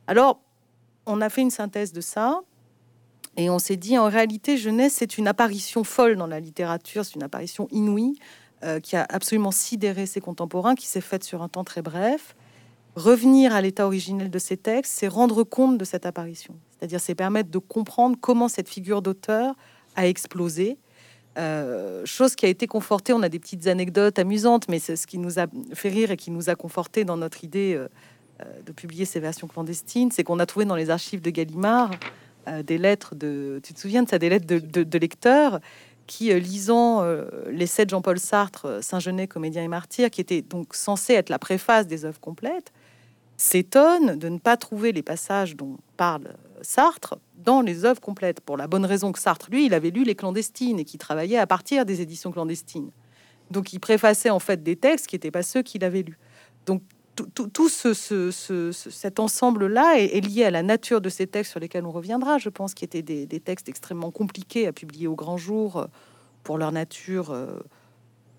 Alors, 0.07 0.41
on 1.07 1.21
a 1.21 1.29
fait 1.31 1.41
une 1.41 1.50
synthèse 1.50 1.93
de 1.93 2.00
ça, 2.00 2.43
et 3.38 3.50
on 3.50 3.61
s'est 3.61 3.76
dit, 3.76 3.97
en 3.97 4.09
réalité, 4.09 4.57
Jeunesse, 4.57 4.95
c'est 4.95 5.16
une 5.16 5.28
apparition 5.28 5.85
folle 5.85 6.16
dans 6.16 6.26
la 6.26 6.40
littérature, 6.40 7.04
c'est 7.04 7.14
une 7.14 7.23
apparition 7.23 7.68
inouïe, 7.71 8.18
euh, 8.64 8.80
qui 8.80 8.97
a 8.97 9.07
absolument 9.09 9.52
sidéré 9.52 10.07
ses 10.07 10.21
contemporains, 10.21 10.75
qui 10.75 10.88
s'est 10.88 11.00
faite 11.00 11.23
sur 11.23 11.40
un 11.40 11.49
temps 11.49 11.62
très 11.62 11.80
bref. 11.80 12.35
Revenir 12.97 13.54
à 13.54 13.61
l'état 13.61 13.87
originel 13.87 14.28
de 14.28 14.38
ces 14.40 14.57
textes, 14.57 14.92
c'est 14.92 15.07
rendre 15.07 15.45
compte 15.45 15.78
de 15.78 15.85
cette 15.85 16.04
apparition. 16.04 16.57
C'est-à-dire, 16.73 16.99
c'est 16.99 17.14
permettre 17.14 17.49
de 17.49 17.59
comprendre 17.59 18.16
comment 18.21 18.49
cette 18.49 18.68
figure 18.68 19.02
d'auteur 19.02 19.54
a 19.95 20.09
explosé. 20.09 20.76
Euh, 21.38 22.04
chose 22.04 22.35
qui 22.35 22.45
a 22.45 22.49
été 22.49 22.66
confortée. 22.66 23.12
On 23.12 23.23
a 23.23 23.28
des 23.28 23.38
petites 23.38 23.68
anecdotes 23.68 24.18
amusantes, 24.18 24.68
mais 24.68 24.80
c'est 24.80 24.97
ce 24.97 25.07
qui 25.07 25.18
nous 25.18 25.38
a 25.38 25.47
fait 25.75 25.90
rire 25.90 26.11
et 26.11 26.16
qui 26.16 26.33
nous 26.33 26.50
a 26.50 26.57
conforté 26.57 27.04
dans 27.04 27.16
notre 27.16 27.45
idée 27.45 27.75
euh, 27.76 27.87
de 28.66 28.73
publier 28.73 29.04
ces 29.04 29.21
versions 29.21 29.47
clandestines. 29.47 30.11
C'est 30.11 30.25
qu'on 30.25 30.40
a 30.40 30.47
trouvé 30.47 30.66
dans 30.66 30.75
les 30.75 30.90
archives 30.90 31.21
de 31.21 31.30
Gallimard 31.30 31.92
des 32.62 32.78
lettres 32.78 33.14
de. 33.14 33.61
Tu 33.62 33.75
te 33.75 33.81
souviens 33.81 34.02
de 34.02 34.09
ça 34.09 34.19
Des 34.19 34.28
lettres 34.28 34.47
de, 34.47 34.99
lecteurs 34.99 35.61
qui, 36.07 36.33
lisant 36.40 37.05
l'essai 37.50 37.85
de 37.85 37.90
Jean-Paul 37.90 38.19
Sartre, 38.19 38.83
Saint-Genet, 38.83 39.26
comédien 39.26 39.62
et 39.62 39.69
martyr, 39.69 40.11
qui 40.11 40.21
était 40.21 40.43
donc 40.43 40.75
censé 40.75 41.12
être 41.12 41.28
la 41.28 41.38
préface 41.38 41.87
des 41.87 42.05
œuvres 42.05 42.21
complètes, 42.21 42.73
s'étonne 43.37 44.19
de 44.19 44.28
ne 44.28 44.38
pas 44.38 44.57
trouver 44.57 44.93
les 44.93 45.02
passages 45.02 45.57
dont 45.57 45.76
parle 45.97 46.35
Sartre 46.62 47.19
dans 47.37 47.61
les 47.61 47.85
œuvres 47.85 48.00
complètes, 48.00 48.40
pour 48.40 48.57
la 48.57 48.67
bonne 48.67 48.85
raison 48.85 49.12
que 49.12 49.19
Sartre, 49.19 49.49
lui, 49.50 49.67
il 49.67 49.75
avait 49.75 49.90
lu 49.90 50.05
les 50.05 50.14
clandestines 50.14 50.78
et 50.78 50.85
qui 50.85 50.99
travaillait 50.99 51.38
à 51.38 51.47
partir 51.47 51.87
des 51.87 52.00
éditions 52.00 52.33
clandestines. 52.33 52.90
Donc 53.50 53.73
il 53.73 53.78
préfaçait 53.78 54.31
en 54.31 54.40
fait 54.40 54.62
des 54.62 54.76
textes 54.76 55.07
qui 55.07 55.14
n'étaient 55.14 55.31
pas 55.31 55.43
ceux 55.43 55.62
qu'il 55.62 55.85
avait 55.85 56.02
lus. 56.02 56.19
Donc 56.67 56.83
tout, 57.25 57.68
ce, 57.68 58.72
cet 58.72 59.20
ensemble-là 59.20 59.98
est, 59.98 60.20
lié 60.20 60.44
à 60.44 60.50
la 60.50 60.62
nature 60.62 61.00
de 61.00 61.08
ces 61.08 61.26
textes 61.26 61.52
sur 61.52 61.60
lesquels 61.60 61.84
on 61.84 61.90
reviendra, 61.90 62.38
je 62.38 62.48
pense, 62.48 62.75
qui 62.75 62.84
étaient 62.84 63.02
des, 63.02 63.40
textes 63.40 63.68
extrêmement 63.68 64.10
compliqués 64.10 64.66
à 64.66 64.72
publier 64.72 65.06
au 65.06 65.14
grand 65.14 65.37
jour 65.37 65.76
euh, 65.76 65.87
pour 66.42 66.58
leur 66.58 66.72
nature 66.72 67.30
euh, 67.30 67.58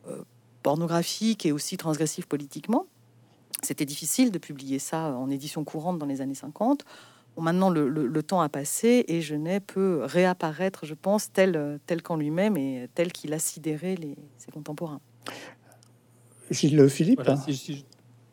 euh, 0.07 0.21
pornographique 0.63 1.45
et 1.45 1.51
aussi 1.51 1.77
transgressive 1.77 2.27
politiquement. 2.27 2.85
C'était 3.61 3.85
difficile 3.85 4.31
de 4.31 4.37
publier 4.37 4.79
ça 4.79 5.13
en 5.15 5.29
édition 5.29 5.63
courante 5.63 5.99
dans 5.99 6.05
les 6.05 6.21
années 6.21 6.35
50 6.35 6.85
maintenant, 7.37 7.69
le, 7.69 8.23
temps 8.23 8.41
a 8.41 8.49
passé 8.49 9.05
et 9.07 9.21
Genet 9.21 9.61
peut 9.61 10.01
réapparaître, 10.03 10.85
je 10.85 10.93
pense, 10.93 11.31
tel, 11.31 11.79
tel 11.85 12.01
qu'en 12.01 12.17
lui-même 12.17 12.57
et 12.57 12.89
tel 12.95 13.13
qu'il 13.13 13.33
a 13.33 13.39
sidéré 13.39 13.95
les, 13.95 14.17
ses 14.37 14.51
contemporains. 14.51 14.99
Gilles 16.51 16.89
Philippe 16.89 17.21
si, 17.45 17.53
je 17.53 17.83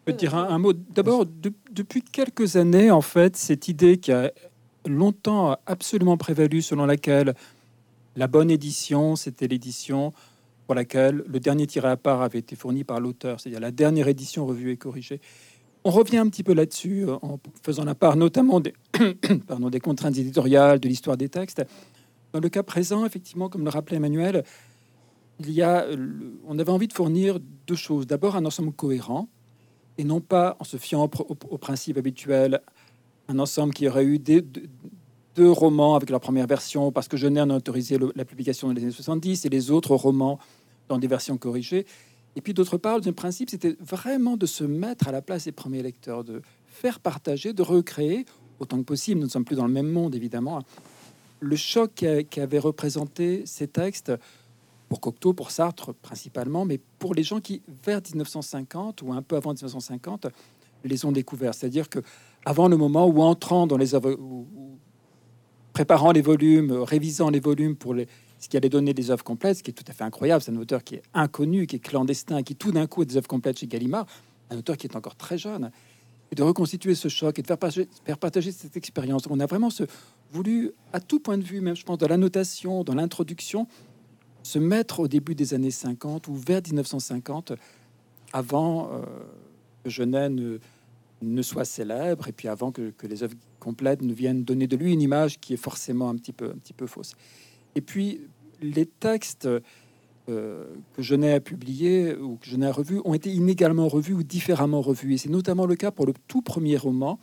peux 0.07 0.13
dire 0.13 0.35
un, 0.35 0.59
mot. 0.59 0.73
D'abord, 0.73 1.27
depuis 1.27 2.03
quelques 2.03 2.57
années, 2.57 2.91
en 2.91 3.01
fait, 3.01 3.37
cette 3.37 3.69
idée 3.69 3.99
qui 3.99 4.13
a 4.13 4.33
longtemps 4.87 5.57
absolument 5.67 6.17
prévalu, 6.17 6.63
selon 6.63 6.87
laquelle 6.87 7.35
la 8.15 8.29
bonne 8.29 8.51
édition, 8.51 9.17
c'était 9.17 9.49
l'édition 9.49 10.13
pour 10.67 10.75
laquelle 10.75 11.25
le 11.27 11.41
dernier 11.41 11.67
tiré 11.67 11.89
à 11.89 11.97
part 11.97 12.23
avait 12.23 12.39
été 12.39 12.57
fourni 12.57 12.85
par 12.85 13.01
l'auteur, 13.01 13.41
c'est-à-dire 13.41 13.61
la 13.61 13.73
dernière 13.73 14.09
édition 14.09 14.47
revue 14.47 14.71
et 14.71 14.77
corrigée. 14.77 15.21
On 15.85 15.91
revient 15.91 16.19
un 16.19 16.29
petit 16.29 16.43
peu 16.43 16.55
là-dessus 16.55 17.05
euh, 17.07 17.17
en 17.23 17.39
faisant 17.63 17.85
la 17.85 17.95
part 17.95 18.17
notamment 18.17 18.61
des, 18.61 18.75
pardon, 19.47 19.71
des 19.71 19.81
contraintes 19.81 20.17
éditoriales, 20.17 20.81
de 20.81 20.89
l'histoire 20.89 21.17
des 21.17 21.29
textes. 21.29 21.63
Dans 22.33 22.41
le 22.41 22.49
cas 22.49 22.63
présent, 22.63 23.05
effectivement, 23.05 23.49
comme 23.49 23.65
le 23.65 23.71
rappelait 23.71 23.97
Emmanuel, 23.97 24.45
il 25.41 25.51
y 25.51 25.63
a, 25.63 25.87
on 26.47 26.59
avait 26.59 26.71
envie 26.71 26.89
de 26.89 26.93
fournir 26.93 27.39
deux 27.67 27.77
choses. 27.77 28.07
D'abord, 28.07 28.37
un 28.37 28.45
ensemble 28.45 28.73
cohérent, 28.73 29.29
et 29.99 30.05
non 30.05 30.21
pas 30.21 30.57
en 30.61 30.65
se 30.65 30.77
fiant 30.77 31.03
au, 31.05 31.59
principe 31.59 31.99
habituel, 31.99 32.61
un 33.29 33.39
ensemble 33.39 33.73
qui 33.75 33.89
aurait 33.89 34.05
eu 34.05 34.19
deux, 34.19 35.51
romans 35.51 35.95
avec 35.95 36.11
leur 36.11 36.21
première 36.21 36.47
version, 36.47 36.93
parce 36.93 37.09
que 37.09 37.17
Genet 37.17 37.41
en 37.41 37.51
a 37.51 37.57
autorisé 37.57 37.99
la 38.15 38.25
publication 38.25 38.69
dans 38.69 38.75
les 38.75 38.83
années 38.83 38.93
70, 38.93 39.45
et 39.45 39.49
les 39.49 39.71
autres 39.71 39.95
romans 39.95 40.39
dans 40.89 40.99
des 40.99 41.07
versions 41.07 41.37
corrigées. 41.37 41.87
Et 42.37 42.41
puis 42.41 42.55
d'autre 42.55 42.77
part, 42.77 43.01
le 43.01 43.13
principe, 43.13 43.51
c'était 43.51 43.77
vraiment 43.81 44.37
de 44.37 44.47
se 44.47 44.65
mettre 44.65 45.09
à 45.09 45.13
la 45.13 45.23
place 45.23 45.45
des 45.45 45.53
premiers 45.53 45.83
lecteurs, 45.83 46.23
de 46.23 46.43
faire 46.67 47.01
partager, 47.01 47.53
de 47.53 47.63
recréer 47.63 48.27
autant 48.61 48.79
que 48.79 48.85
possible. 48.85 49.21
Nous 49.21 49.27
ne 49.27 49.31
sommes 49.31 49.45
plus 49.45 49.57
dans 49.57 49.67
le 49.67 49.73
même 49.73 49.91
monde, 49.91 50.15
évidemment. 50.15 50.63
Le 51.41 51.57
choc 51.57 52.05
qu'avaient 52.31 52.59
représenté 52.59 53.43
ces 53.47 53.69
textes 53.69 54.13
pour 54.89 55.01
Cocteau, 55.01 55.33
pour 55.33 55.51
Sartre 55.51 55.95
principalement, 55.95 56.65
mais 56.65 56.81
pour 56.99 57.15
les 57.15 57.23
gens 57.23 57.41
qui, 57.41 57.63
vers 57.85 58.01
1950 58.01 59.03
ou 59.03 59.13
un 59.13 59.23
peu 59.23 59.37
avant 59.37 59.53
1950, 59.53 60.29
les 60.85 61.05
ont 61.05 61.13
découverts. 61.13 61.55
C'est-à-dire 61.55 61.89
que 61.89 62.01
avant 62.45 62.69
le 62.69 62.77
moment 62.77 63.07
où 63.07 63.21
entrant 63.23 63.67
dans 63.67 63.77
les 63.77 63.95
œuvres, 63.95 64.17
préparant 65.73 66.13
les 66.13 66.23
volumes, 66.23 66.73
révisant 66.73 67.31
les 67.31 67.41
volumes 67.41 67.75
pour 67.75 67.95
les, 67.95 68.07
ce 68.39 68.49
qui 68.49 68.57
allait 68.57 68.69
donner 68.69 68.95
des 68.95 69.11
œuvres 69.11 69.25
complètes, 69.25 69.59
ce 69.59 69.63
qui 69.63 69.71
est 69.71 69.75
tout 69.75 69.85
à 69.89 69.93
fait 69.93 70.05
incroyable. 70.05 70.43
C'est 70.43 70.53
un 70.53 70.57
auteur 70.57 70.85
qui 70.85 70.97
est 70.97 71.03
inconnu, 71.15 71.67
qui 71.67 71.77
est 71.77 71.81
clandestin, 71.81 72.43
qui 72.43 72.55
tout 72.55 72.73
d'un 72.73 72.87
coup 72.87 73.03
a 73.03 73.05
des 73.05 73.17
œuvres 73.17 73.29
complètes 73.29 73.59
chez 73.59 73.67
Gallimard, 73.67 74.07
un 74.51 74.59
auteur 74.59 74.77
qui 74.77 74.87
est 74.87 74.97
encore 74.97 75.17
très 75.17 75.39
jeune. 75.39 75.71
Et 76.31 76.35
de 76.35 76.43
reconstituer 76.43 76.95
ce 76.95 77.09
choc 77.09 77.39
et 77.39 77.43
de 77.43 77.47
faire 77.47 77.59
partager, 77.59 77.89
faire 78.05 78.19
partager 78.19 78.53
cette 78.53 78.77
expérience. 78.77 79.23
On 79.31 79.39
a 79.39 79.47
vraiment 79.47 79.71
se, 79.71 79.85
voulu, 80.33 80.73
à 80.93 81.01
tout 81.01 81.21
point 81.21 81.39
de 81.39 81.45
vue, 81.45 81.61
même 81.61 81.77
je 81.77 81.85
pense, 81.85 81.99
dans 81.99 82.09
l'annotation, 82.09 82.83
dans 82.83 82.95
l'introduction, 82.95 83.67
se 84.47 84.59
mettre 84.61 85.01
au 85.01 85.09
début 85.09 85.35
des 85.35 85.55
années 85.55 85.73
50 85.73 86.29
ou 86.29 86.35
vers 86.35 86.63
1950, 86.65 87.53
avant 88.33 88.91
euh, 88.93 89.03
que 89.83 89.91
Genet 89.91 90.29
ne, 90.29 90.59
ne, 91.23 91.43
soit 91.43 91.65
célèbre 91.65 92.29
et 92.29 92.33
puis 92.33 92.47
avant 92.47 92.71
que, 92.71 92.93
les 93.03 93.25
œuvres 93.25 93.35
complètes 93.59 94.03
ne 94.03 94.15
viennent 94.15 94.45
donner 94.45 94.69
de 94.69 94.77
lui 94.77 94.93
une 94.93 95.03
image 95.03 95.41
qui 95.41 95.55
est 95.55 95.59
forcément 95.59 96.09
un 96.09 96.17
petit 96.17 96.33
peu, 96.33 96.47
un 96.47 96.59
petit 96.59 96.73
peu 96.73 96.87
fausse. 96.87 97.15
Et 97.75 97.81
puis, 97.81 98.21
les 98.63 98.87
textes 98.87 99.49
euh, 100.29 100.65
que 100.95 101.03
je 101.03 101.17
n'ai 101.17 101.41
publiés 101.41 102.15
ou 102.15 102.37
que 102.37 102.47
je 102.47 102.57
n'ai 102.57 102.71
revus 102.71 103.01
ont 103.05 103.15
été 103.15 103.33
inégalement 103.33 103.89
revus 103.89 104.15
ou 104.15 104.23
différemment 104.23 104.81
revus. 104.81 105.15
Et 105.15 105.19
c'est 105.19 105.29
notamment 105.29 105.67
le 105.67 105.75
cas 105.75 105.91
pour 105.91 106.07
le 106.07 106.15
tout 106.29 106.43
premier 106.43 106.77
roman, 106.77 107.19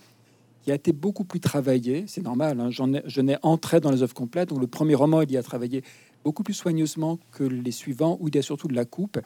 qui 0.64 0.72
a 0.72 0.76
été 0.76 0.94
beaucoup 0.94 1.26
plus 1.26 1.40
travaillé. 1.40 2.06
C'est 2.08 2.24
normal, 2.24 2.60
hein, 2.60 2.72
j'en 2.72 2.94
ai, 2.94 3.04
je 3.06 3.22
n'ai 3.22 3.38
entré 3.44 3.80
dans 3.80 3.92
les 3.92 4.02
œuvres 4.02 4.14
complètes. 4.14 4.50
Donc, 4.50 4.60
le 4.60 4.68
premier 4.68 4.96
roman, 4.96 5.22
il 5.22 5.32
y 5.32 5.38
a 5.38 5.44
travaillé 5.44 5.84
beaucoup 6.24 6.44
plus 6.44 6.54
soigneusement 6.54 7.20
que 7.32 7.44
les 7.44 7.72
suivants, 7.72 8.18
où 8.22 8.30
il 8.30 8.36
y 8.36 8.40
a 8.40 8.42
surtout 8.42 8.68
de 8.68 8.76
la 8.76 8.86
coupe. 8.86 9.20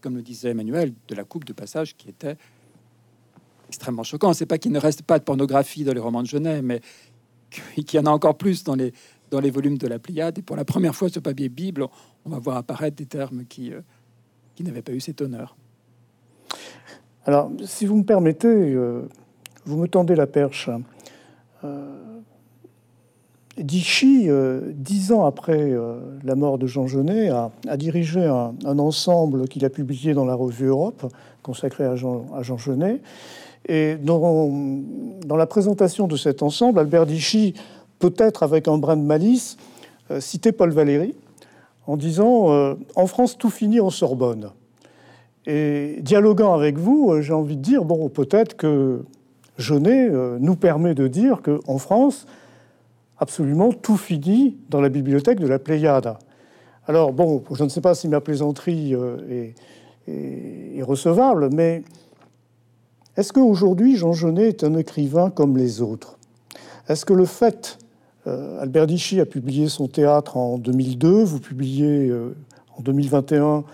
Comme 0.00 0.14
le 0.14 0.22
disait 0.22 0.50
Emmanuel, 0.50 0.92
de 1.08 1.14
la 1.16 1.24
coupe 1.24 1.44
de 1.44 1.52
passage 1.52 1.96
qui 1.96 2.08
était 2.08 2.36
extrêmement 3.66 4.04
choquant. 4.04 4.32
C'est 4.32 4.46
pas 4.46 4.58
qu'il 4.58 4.70
ne 4.70 4.78
reste 4.78 5.02
pas 5.02 5.18
de 5.18 5.24
pornographie 5.24 5.82
dans 5.82 5.92
les 5.92 6.00
romans 6.00 6.22
de 6.22 6.28
Genet, 6.28 6.62
mais 6.62 6.80
qu'il 7.74 7.94
y 7.94 7.98
en 7.98 8.06
a 8.06 8.10
encore 8.10 8.36
plus 8.36 8.62
dans 8.62 8.74
les, 8.74 8.92
volumes 9.50 9.78
de 9.78 9.88
la 9.88 9.98
Pléiade. 9.98 10.38
Et 10.38 10.42
pour 10.42 10.56
la 10.56 10.64
première 10.64 10.94
fois, 10.94 11.08
ce 11.08 11.18
papier 11.18 11.48
Bible, 11.48 11.86
on 12.24 12.30
va 12.30 12.38
voir 12.38 12.56
apparaître 12.56 12.96
des 12.96 13.06
termes 13.06 13.44
qui, 13.46 13.72
euh, 13.72 13.80
n'avaient 14.60 14.82
pas 14.82 14.92
eu 14.92 15.00
cet 15.00 15.20
honneur. 15.20 15.56
Alors, 17.24 17.50
si 17.64 17.86
vous 17.86 17.96
me 17.96 18.04
permettez, 18.04 18.46
euh, 18.48 19.08
vous 19.68 19.76
me 19.76 19.86
tendez 19.86 20.16
la 20.16 20.26
perche. 20.26 20.70
Euh, 21.64 21.94
Dichy, 23.56 24.28
dix 24.72 25.10
ans 25.10 25.24
après 25.24 25.74
la 26.22 26.36
mort 26.36 26.58
de 26.58 26.68
Jean 26.68 26.86
Genet, 26.86 27.28
a, 27.30 27.76
dirigé 27.76 28.24
un, 28.24 28.78
ensemble 28.78 29.48
qu'il 29.48 29.64
a 29.64 29.68
publié 29.68 30.14
dans 30.14 30.24
la 30.24 30.36
revue 30.36 30.66
Europe, 30.66 31.12
consacré 31.42 31.84
à 31.84 31.96
Jean, 31.96 32.26
à 32.36 32.42
Genet. 32.44 33.00
Et 33.66 33.96
dans, 33.96 35.36
la 35.36 35.46
présentation 35.46 36.06
de 36.06 36.16
cet 36.16 36.42
ensemble, 36.42 36.78
Albert 36.78 37.06
Dichy 37.06 37.54
peut-être 37.98 38.42
avec 38.42 38.68
un 38.68 38.78
brin 38.78 38.96
de 38.96 39.02
malice, 39.02 39.56
euh, 40.10 40.20
citer 40.20 40.52
Paul 40.52 40.70
Valéry 40.70 41.14
en 41.86 41.96
disant 41.96 42.50
euh, 42.50 42.74
En 42.96 43.06
France, 43.06 43.36
tout 43.36 43.50
finit 43.50 43.80
en 43.80 43.90
Sorbonne. 43.90 44.50
Et 45.46 45.98
dialoguant 46.00 46.54
avec 46.54 46.78
vous, 46.78 47.10
euh, 47.10 47.20
j'ai 47.20 47.32
envie 47.32 47.56
de 47.56 47.62
dire 47.62 47.84
bon, 47.84 48.08
peut-être 48.08 48.56
que 48.56 49.02
Genet 49.58 50.08
nous 50.40 50.56
permet 50.56 50.94
de 50.94 51.08
dire 51.08 51.42
qu'en 51.42 51.78
France, 51.78 52.26
absolument 53.18 53.72
tout 53.72 53.96
finit 53.96 54.56
dans 54.70 54.80
la 54.80 54.88
bibliothèque 54.88 55.40
de 55.40 55.46
la 55.46 55.58
Pléiade. 55.58 56.14
Alors, 56.86 57.12
bon, 57.12 57.42
je 57.52 57.64
ne 57.64 57.68
sais 57.68 57.80
pas 57.80 57.94
si 57.94 58.08
ma 58.08 58.20
plaisanterie 58.20 58.94
est, 59.28 59.54
est 60.06 60.82
recevable, 60.82 61.50
mais 61.52 61.82
est-ce 63.16 63.32
qu'aujourd'hui, 63.32 63.96
Jean 63.96 64.12
Genet 64.12 64.48
est 64.48 64.64
un 64.64 64.74
écrivain 64.74 65.28
comme 65.30 65.56
les 65.56 65.82
autres? 65.82 66.18
Est-ce 66.88 67.04
que 67.04 67.12
le 67.12 67.24
fait 67.24 67.78
euh, 68.28 68.60
Albert 68.60 68.86
Dichy 68.86 69.20
a 69.20 69.26
publié 69.26 69.68
son 69.68 69.88
théâtre 69.88 70.36
en 70.36 70.58
2002, 70.58 71.24
vous 71.24 71.40
publiez 71.40 72.08
euh, 72.08 72.34
en 72.76 72.82
2021 72.82 73.64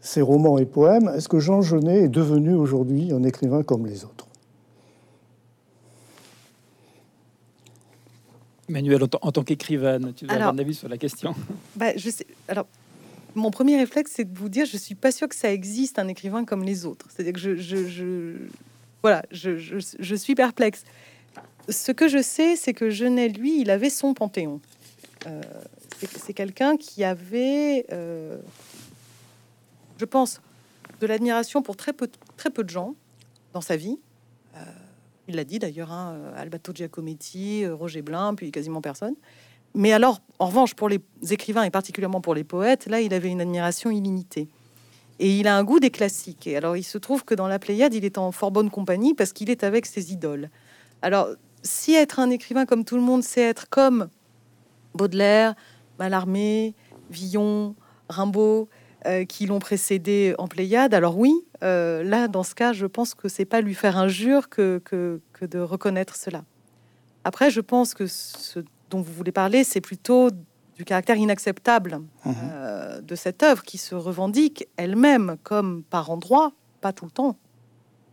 ses 0.00 0.20
romans 0.20 0.58
et 0.58 0.66
poèmes. 0.66 1.10
Est-ce 1.16 1.28
que 1.28 1.38
Jean 1.38 1.62
Genet 1.62 2.04
est 2.04 2.08
devenu 2.08 2.54
aujourd'hui 2.54 3.12
un 3.12 3.22
écrivain 3.22 3.62
comme 3.62 3.86
les 3.86 4.04
autres? 4.04 4.26
Emmanuel, 8.68 9.02
en, 9.02 9.32
tant 9.32 9.42
qu'écrivaine, 9.42 10.12
tu 10.14 10.26
as 10.28 10.48
un 10.48 10.58
avis 10.58 10.74
sur 10.74 10.88
la 10.88 10.96
question? 10.96 11.34
bah, 11.76 11.96
je 11.96 12.10
sais, 12.10 12.26
Alors, 12.48 12.66
mon 13.34 13.50
premier 13.50 13.76
réflexe, 13.76 14.12
c'est 14.14 14.32
de 14.32 14.38
vous 14.38 14.48
dire, 14.48 14.66
je 14.66 14.76
suis 14.76 14.94
pas 14.94 15.12
sûr 15.12 15.28
que 15.28 15.34
ça 15.34 15.52
existe 15.52 15.98
un 15.98 16.08
écrivain 16.08 16.44
comme 16.44 16.62
les 16.62 16.86
autres. 16.86 17.06
C'est-à-dire 17.10 17.32
que 17.32 17.40
je, 17.40 17.56
je, 17.56 18.36
voilà, 19.02 19.24
je, 19.30 19.56
je, 19.58 20.14
suis 20.14 20.34
perplexe 20.34 20.84
ce 21.68 21.92
que 21.92 22.08
je 22.08 22.22
sais, 22.22 22.56
c'est 22.56 22.74
que 22.74 22.90
Genet, 22.90 23.28
lui, 23.28 23.60
il 23.60 23.70
avait 23.70 23.90
son 23.90 24.14
panthéon. 24.14 24.60
Euh, 25.26 25.40
c'est 26.16 26.34
quelqu'un 26.34 26.76
qui 26.76 27.04
avait, 27.04 27.86
euh, 27.92 28.38
je 29.98 30.04
pense, 30.04 30.40
de 31.00 31.06
l'admiration 31.06 31.62
pour 31.62 31.76
très 31.76 31.92
peu, 31.92 32.08
très 32.36 32.50
peu 32.50 32.64
de 32.64 32.70
gens 32.70 32.94
dans 33.52 33.60
sa 33.60 33.76
vie. 33.76 33.98
Euh, 35.22 35.28
il 35.28 35.36
l'a 35.36 35.44
dit 35.44 35.58
d'ailleurs, 35.58 35.92
hein, 35.92 36.16
Alberto 36.36 36.72
Giacometti, 36.72 37.66
Roger 37.66 38.02
Blin, 38.02 38.34
puis 38.34 38.50
quasiment 38.50 38.80
personne. 38.80 39.14
mais 39.74 39.92
alors, 39.92 40.20
en 40.38 40.46
revanche, 40.46 40.74
pour 40.74 40.88
les 40.88 41.00
écrivains 41.30 41.62
et 41.62 41.70
particulièrement 41.70 42.20
pour 42.20 42.34
les 42.34 42.44
poètes, 42.44 42.86
là, 42.86 43.00
il 43.00 43.14
avait 43.14 43.30
une 43.30 43.40
admiration 43.40 43.90
illimitée. 43.90 44.48
Et 45.18 45.38
il 45.38 45.46
a 45.46 45.56
un 45.56 45.64
goût 45.64 45.78
des 45.78 45.90
classiques. 45.90 46.46
Et 46.46 46.56
alors, 46.56 46.76
il 46.76 46.82
se 46.82 46.98
trouve 46.98 47.24
que 47.24 47.34
dans 47.34 47.46
la 47.46 47.58
Pléiade, 47.58 47.94
il 47.94 48.04
est 48.04 48.18
en 48.18 48.32
fort 48.32 48.50
bonne 48.50 48.70
compagnie 48.70 49.14
parce 49.14 49.32
qu'il 49.32 49.50
est 49.50 49.62
avec 49.62 49.86
ses 49.86 50.12
idoles. 50.12 50.50
Alors, 51.00 51.28
si 51.62 51.94
être 51.94 52.18
un 52.18 52.30
écrivain 52.30 52.66
comme 52.66 52.84
tout 52.84 52.96
le 52.96 53.02
monde, 53.02 53.22
c'est 53.22 53.42
être 53.42 53.68
comme 53.68 54.08
Baudelaire, 54.94 55.54
Mallarmé, 55.98 56.74
Villon, 57.10 57.74
Rimbaud, 58.08 58.68
euh, 59.06 59.24
qui 59.24 59.46
l'ont 59.46 59.58
précédé 59.58 60.34
en 60.38 60.46
Pléiade, 60.46 60.94
alors 60.94 61.18
oui, 61.18 61.34
euh, 61.64 62.04
là, 62.04 62.28
dans 62.28 62.44
ce 62.44 62.54
cas, 62.54 62.72
je 62.72 62.86
pense 62.86 63.14
que 63.14 63.28
c'est 63.28 63.44
pas 63.44 63.60
lui 63.60 63.74
faire 63.74 63.96
injure 63.98 64.48
que, 64.48 64.80
que, 64.84 65.20
que 65.32 65.44
de 65.44 65.58
reconnaître 65.58 66.14
cela. 66.14 66.44
Après, 67.24 67.50
je 67.50 67.60
pense 67.60 67.94
que 67.94 68.06
ce 68.06 68.60
dont 68.90 69.00
vous 69.00 69.12
voulez 69.12 69.32
parler, 69.32 69.64
c'est 69.64 69.80
plutôt 69.80 70.30
du 70.76 70.84
caractère 70.84 71.16
inacceptable 71.16 72.00
mhm. 72.24 72.34
euh, 72.52 73.00
de 73.00 73.14
cette 73.14 73.42
œuvre 73.42 73.62
qui 73.62 73.78
se 73.78 73.94
revendique 73.94 74.68
elle-même 74.76 75.36
comme 75.42 75.82
par 75.82 76.10
endroits, 76.10 76.52
pas 76.80 76.92
tout 76.92 77.04
le 77.04 77.10
temps. 77.10 77.36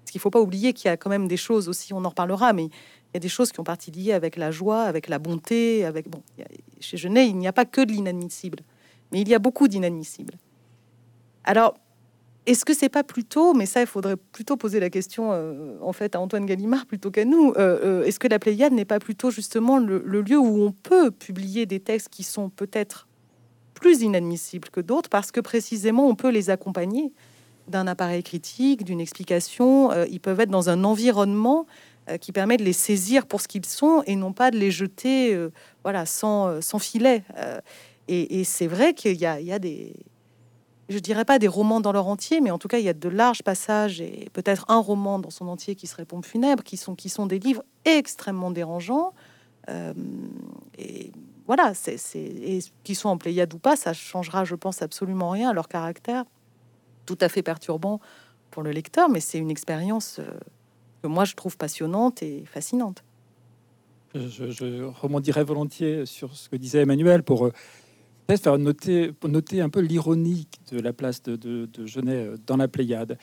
Parce 0.01 0.11
qu'il 0.11 0.19
ne 0.19 0.21
faut 0.21 0.31
pas 0.31 0.41
oublier 0.41 0.73
qu'il 0.73 0.87
y 0.87 0.91
a 0.91 0.97
quand 0.97 1.11
même 1.11 1.27
des 1.27 1.37
choses 1.37 1.69
aussi, 1.69 1.93
on 1.93 2.03
en 2.03 2.09
reparlera, 2.09 2.51
mais 2.53 2.65
il 2.65 3.13
y 3.13 3.17
a 3.17 3.19
des 3.19 3.29
choses 3.29 3.51
qui 3.51 3.59
ont 3.59 3.63
partie 3.63 3.91
liées 3.91 4.13
avec 4.13 4.37
la 4.37 4.49
joie, 4.49 4.83
avec 4.83 5.07
la 5.07 5.19
bonté, 5.19 5.85
avec 5.85 6.09
bon. 6.09 6.23
chez 6.79 6.97
Genet, 6.97 7.27
il 7.27 7.37
n'y 7.37 7.47
a 7.47 7.53
pas 7.53 7.65
que 7.65 7.81
de 7.81 7.91
l'inadmissible, 7.91 8.59
mais 9.11 9.21
il 9.21 9.29
y 9.29 9.35
a 9.35 9.39
beaucoup 9.39 9.67
d'inadmissibles. 9.67 10.33
Alors, 11.43 11.75
est-ce 12.49 12.65
que 12.65 12.73
c'est 12.73 12.89
pas 12.89 13.03
plutôt, 13.03 13.53
mais 13.53 13.67
ça, 13.67 13.81
il 13.81 13.85
faudrait 13.85 14.15
plutôt 14.15 14.57
poser 14.57 14.79
la 14.79 14.89
question 14.89 15.31
euh, 15.31 15.77
en 15.81 15.93
fait 15.93 16.15
à 16.15 16.19
Antoine 16.19 16.47
Gallimard 16.47 16.87
plutôt 16.87 17.11
qu'à 17.11 17.23
nous. 17.23 17.51
Euh, 17.51 17.79
euh, 17.83 18.03
est-ce 18.05 18.17
que 18.17 18.27
la 18.27 18.39
Pléiade 18.39 18.73
n'est 18.73 18.85
pas 18.85 18.97
plutôt 18.97 19.29
justement 19.29 19.77
le, 19.77 19.99
lieu 19.99 20.39
où 20.39 20.63
on 20.63 20.71
peut 20.71 21.11
publier 21.11 21.67
des 21.67 21.79
textes 21.79 22.09
qui 22.09 22.23
sont 22.23 22.49
peut-être 22.49 23.07
plus 23.75 24.01
inadmissibles 24.01 24.69
que 24.69 24.81
d'autres 24.81 25.09
parce 25.09 25.31
que 25.31 25.39
précisément 25.39 26.07
on 26.07 26.15
peut 26.15 26.29
les 26.29 26.49
accompagner 26.49 27.13
d'un 27.67 27.85
appareil 27.85 28.23
critique, 28.23 28.83
d'une 28.83 28.99
explication. 28.99 29.91
ils 30.05 30.19
peuvent 30.19 30.39
être 30.39 30.49
dans 30.49 30.69
un 30.69 30.83
environnement 30.83 31.67
qui 32.19 32.31
permet 32.31 32.57
de 32.57 32.63
les 32.63 32.73
saisir 32.73 33.27
pour 33.27 33.41
ce 33.41 33.47
qu'ils 33.47 33.65
sont 33.65 34.01
et 34.07 34.15
non 34.15 34.33
pas 34.33 34.49
de 34.49 34.57
les 34.57 34.71
jeter, 34.71 35.37
voilà, 35.83 36.07
sans, 36.07 36.61
sans 36.61 36.79
filet. 36.79 37.23
et, 38.07 38.43
c'est 38.43 38.65
vrai 38.65 38.95
qu'il 38.95 39.17
y 39.17 39.25
a 39.27 39.59
des 39.59 39.93
je 40.89 40.97
dirais 40.99 41.25
pas 41.25 41.37
des 41.37 41.47
romans 41.47 41.81
dans 41.81 41.91
leur 41.91 42.07
entier, 42.07 42.41
mais 42.41 42.49
en 42.51 42.57
tout 42.57 42.67
cas, 42.67 42.79
il 42.79 42.85
y 42.85 42.89
a 42.89 42.93
de 42.93 43.09
larges 43.09 43.43
passages 43.43 44.01
et 44.01 44.27
peut-être 44.33 44.65
un 44.69 44.79
roman 44.79 45.19
dans 45.19 45.29
son 45.29 45.47
entier 45.47 45.75
qui 45.75 45.85
serait 45.85 46.05
Pompe 46.05 46.25
funèbre, 46.25 46.63
qui 46.63 46.77
sont, 46.77 46.95
qui 46.95 47.09
sont 47.09 47.27
des 47.27 47.37
livres 47.37 47.63
extrêmement 47.85 48.49
dérangeants. 48.49 49.13
Euh, 49.69 49.93
et 50.79 51.11
voilà, 51.45 51.73
c'est, 51.75 51.97
qu'ils 52.83 52.95
soient 52.95 53.11
en 53.11 53.17
Pléiade 53.17 53.53
ou 53.53 53.59
pas, 53.59 53.75
ça 53.75 53.93
changera, 53.93 54.45
je 54.45 54.55
pense, 54.55 54.81
absolument 54.81 55.29
rien 55.29 55.51
à 55.51 55.53
leur 55.53 55.67
caractère, 55.67 56.25
tout 57.05 57.17
à 57.21 57.29
fait 57.29 57.43
perturbant 57.43 57.99
pour 58.49 58.63
le 58.63 58.71
lecteur, 58.71 59.09
mais 59.09 59.19
c'est 59.19 59.37
une 59.37 59.51
expérience 59.51 60.17
euh, 60.19 60.31
que 61.03 61.07
moi 61.07 61.23
je 61.23 61.35
trouve 61.35 61.55
passionnante 61.55 62.23
et 62.23 62.43
fascinante. 62.45 63.03
Je, 64.15 64.49
je 64.49 64.83
rebondirais 64.85 65.43
volontiers 65.43 66.07
sur 66.07 66.35
ce 66.35 66.49
que 66.49 66.55
disait 66.55 66.79
Emmanuel 66.79 67.21
pour 67.21 67.45
euh, 67.45 67.53
peut-être 68.29 68.43
faire 68.43 68.59
noter, 68.59 69.11
noter 69.27 69.61
un 69.61 69.69
peu 69.69 69.79
l'ironie 69.79 70.47
de 70.71 70.79
la 70.79 70.93
place 70.93 71.23
de, 71.23 71.35
de, 71.35 71.85
Genet 71.87 72.27
euh, 72.27 72.35
dans 72.45 72.57
la 72.57 72.67
Pléiade. 72.67 73.17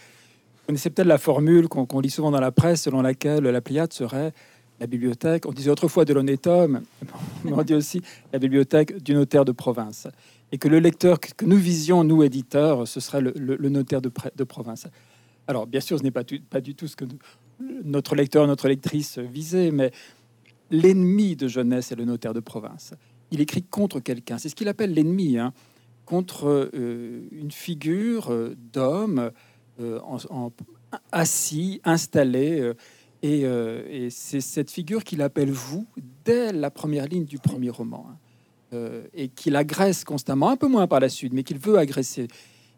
On 0.65 0.67
connaissez 0.67 0.91
peut-être 0.91 1.07
la 1.07 1.19
formule 1.19 1.69
qu'on 1.69 2.01
lit 2.01 2.11
souvent 2.11 2.33
dans 2.33 2.41
la 2.41 2.51
presse 2.51 2.83
selon 2.83 3.03
laquelle 3.03 3.45
la 3.45 3.61
Pléiade 3.61 3.93
serait 3.93 4.33
la 4.81 4.89
bibliothèque. 4.89 5.47
On 5.47 5.53
disait 5.53 5.71
autrefois 5.71 6.05
de 6.05 6.13
l'honnête 6.13 6.49
homme, 6.49 6.81
mais 7.45 7.53
on 7.53 7.63
dit 7.63 7.75
aussi 7.75 8.03
la 8.33 8.41
bibliothèque 8.41 9.01
du 9.01 9.15
notaire 9.15 9.45
de 9.45 9.53
province. 9.53 10.09
Et 10.51 10.59
que 10.59 10.67
le 10.67 10.81
lecteur 10.81 11.21
que 11.21 11.45
nous 11.45 11.57
visions, 11.57 12.03
nous 12.03 12.25
éditeurs, 12.25 12.89
ce 12.89 12.99
serait 12.99 13.21
le, 13.21 13.69
notaire 13.69 14.03
de, 14.03 14.11
de, 14.35 14.45
province. 14.45 14.89
Alors, 15.47 15.69
bien 15.69 15.81
sûr, 15.81 16.01
ce 16.01 16.03
n'est 16.03 16.11
pas, 16.11 16.25
pas 16.51 16.61
du 16.61 16.75
tout 16.75 16.89
ce 16.89 16.97
que 16.97 17.05
notre 17.85 18.17
lecteur, 18.17 18.45
notre 18.49 18.67
lectrice 18.67 19.19
visait, 19.19 19.71
mais 19.71 19.93
l'ennemi 20.73 21.37
de 21.37 21.47
jeunesse 21.47 21.93
est 21.93 21.97
le 21.97 22.05
notaire 22.05 22.35
de 22.35 22.41
province 22.41 22.93
il 23.31 23.41
écrit 23.41 23.63
contre 23.63 24.01
quelqu'un. 24.01 24.39
C'est 24.39 24.49
ce 24.49 24.55
qu'il 24.55 24.69
appelle 24.69 24.95
l'ennemi, 24.95 25.39
hein. 25.39 25.53
contre 26.05 26.71
euh, 26.75 27.29
une 27.33 27.51
figure 27.51 28.33
euh, 28.33 28.57
d'homme 28.73 29.31
euh, 29.81 30.01
assis, 31.13 31.81
installé. 31.85 32.73
et, 33.23 34.09
c'est 34.11 34.41
cette 34.41 34.71
figure 34.71 35.05
qu'il 35.05 35.21
appelle 35.23 35.51
vous 35.51 35.87
dès 36.25 36.53
la 36.53 36.71
première 36.71 37.07
ligne 37.07 37.25
du 37.25 37.39
premier 37.39 37.71
roman. 37.71 38.07
Hein. 38.09 38.17
et 39.15 39.29
qu'il 39.29 39.55
agresse 39.57 40.05
constamment, 40.05 40.51
un 40.51 40.57
peu 40.57 40.67
moins 40.67 40.87
par 40.87 41.01
la 41.01 41.09
suite, 41.09 41.33
mais 41.33 41.45
qu'il 41.45 41.59
veut 41.59 41.79
agresser. 41.79 42.29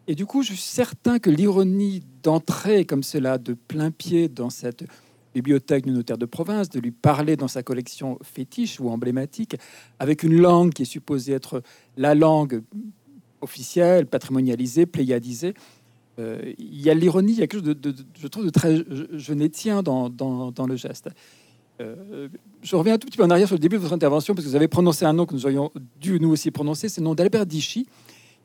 Et 0.07 0.15
du 0.15 0.27
coup, 0.27 0.43
je 0.43 0.49
suis 0.49 0.57
certain 0.57 1.19
que 1.19 1.29
l'ironie 1.29 2.03
d'entrer 2.23 2.85
comme 2.85 3.03
cela 3.03 3.37
de 3.39 3.55
plein 3.55 3.91
pied 3.91 4.29
dans 4.29 4.51
cette 4.51 4.85
bibliothèque 5.41 5.85
du 5.85 5.93
notaire 5.93 6.19
de 6.19 6.27
province, 6.27 6.69
de 6.69 6.81
lui 6.81 6.91
parler 6.91 7.37
dans 7.37 7.49
sa 7.49 7.63
collection 7.63 8.19
fétiche 8.23 8.81
ou 8.81 8.91
emblématique, 8.91 9.57
avec 9.99 10.23
une 10.23 10.41
langue 10.41 10.73
qui 10.73 10.83
est 10.83 10.93
supposée 10.97 11.33
être 11.33 11.63
la 11.97 12.15
langue 12.15 12.63
officielle, 13.41 14.07
patrimonialisée, 14.07 14.87
pléiadisée. 14.87 15.55
Euh, 16.19 16.53
il 16.59 16.81
y 16.81 16.91
a 16.91 16.95
l'ironie, 16.95 17.33
il 17.33 17.39
y 17.39 17.43
a 17.43 17.47
quelque 17.47 17.65
chose 17.65 17.77
de, 17.77 17.95
je 18.19 18.27
trouve, 18.27 18.45
de 18.45 18.51
très 18.51 18.77
je 18.77 19.83
dans, 19.83 20.11
dans, 20.11 20.67
le 20.67 20.77
geste. 20.77 21.09
Euh, 21.81 22.29
je 22.63 22.75
reviens 22.75 22.95
un 22.95 22.99
tout 22.99 23.07
petit 23.07 23.17
peu 23.17 23.25
en 23.25 23.31
arrière 23.31 23.47
sur 23.47 23.55
le 23.55 23.61
début 23.61 23.77
de 23.77 23.83
votre 23.83 23.95
intervention, 23.95 24.35
parce 24.35 24.45
que 24.45 24.51
vous 24.51 24.57
avez 24.57 24.69
prononcé 24.69 25.05
un 25.05 25.13
nom 25.13 25.27
que 25.27 25.35
nous 25.35 25.47
aurions 25.47 25.71
dû 26.01 26.19
nous 26.19 26.31
aussi 26.31 26.51
prononcer, 26.51 26.89
c'est 26.89 27.01
le 27.01 27.05
nom 27.05 27.15
d'Albert 27.15 27.47
Dichy, 27.47 27.87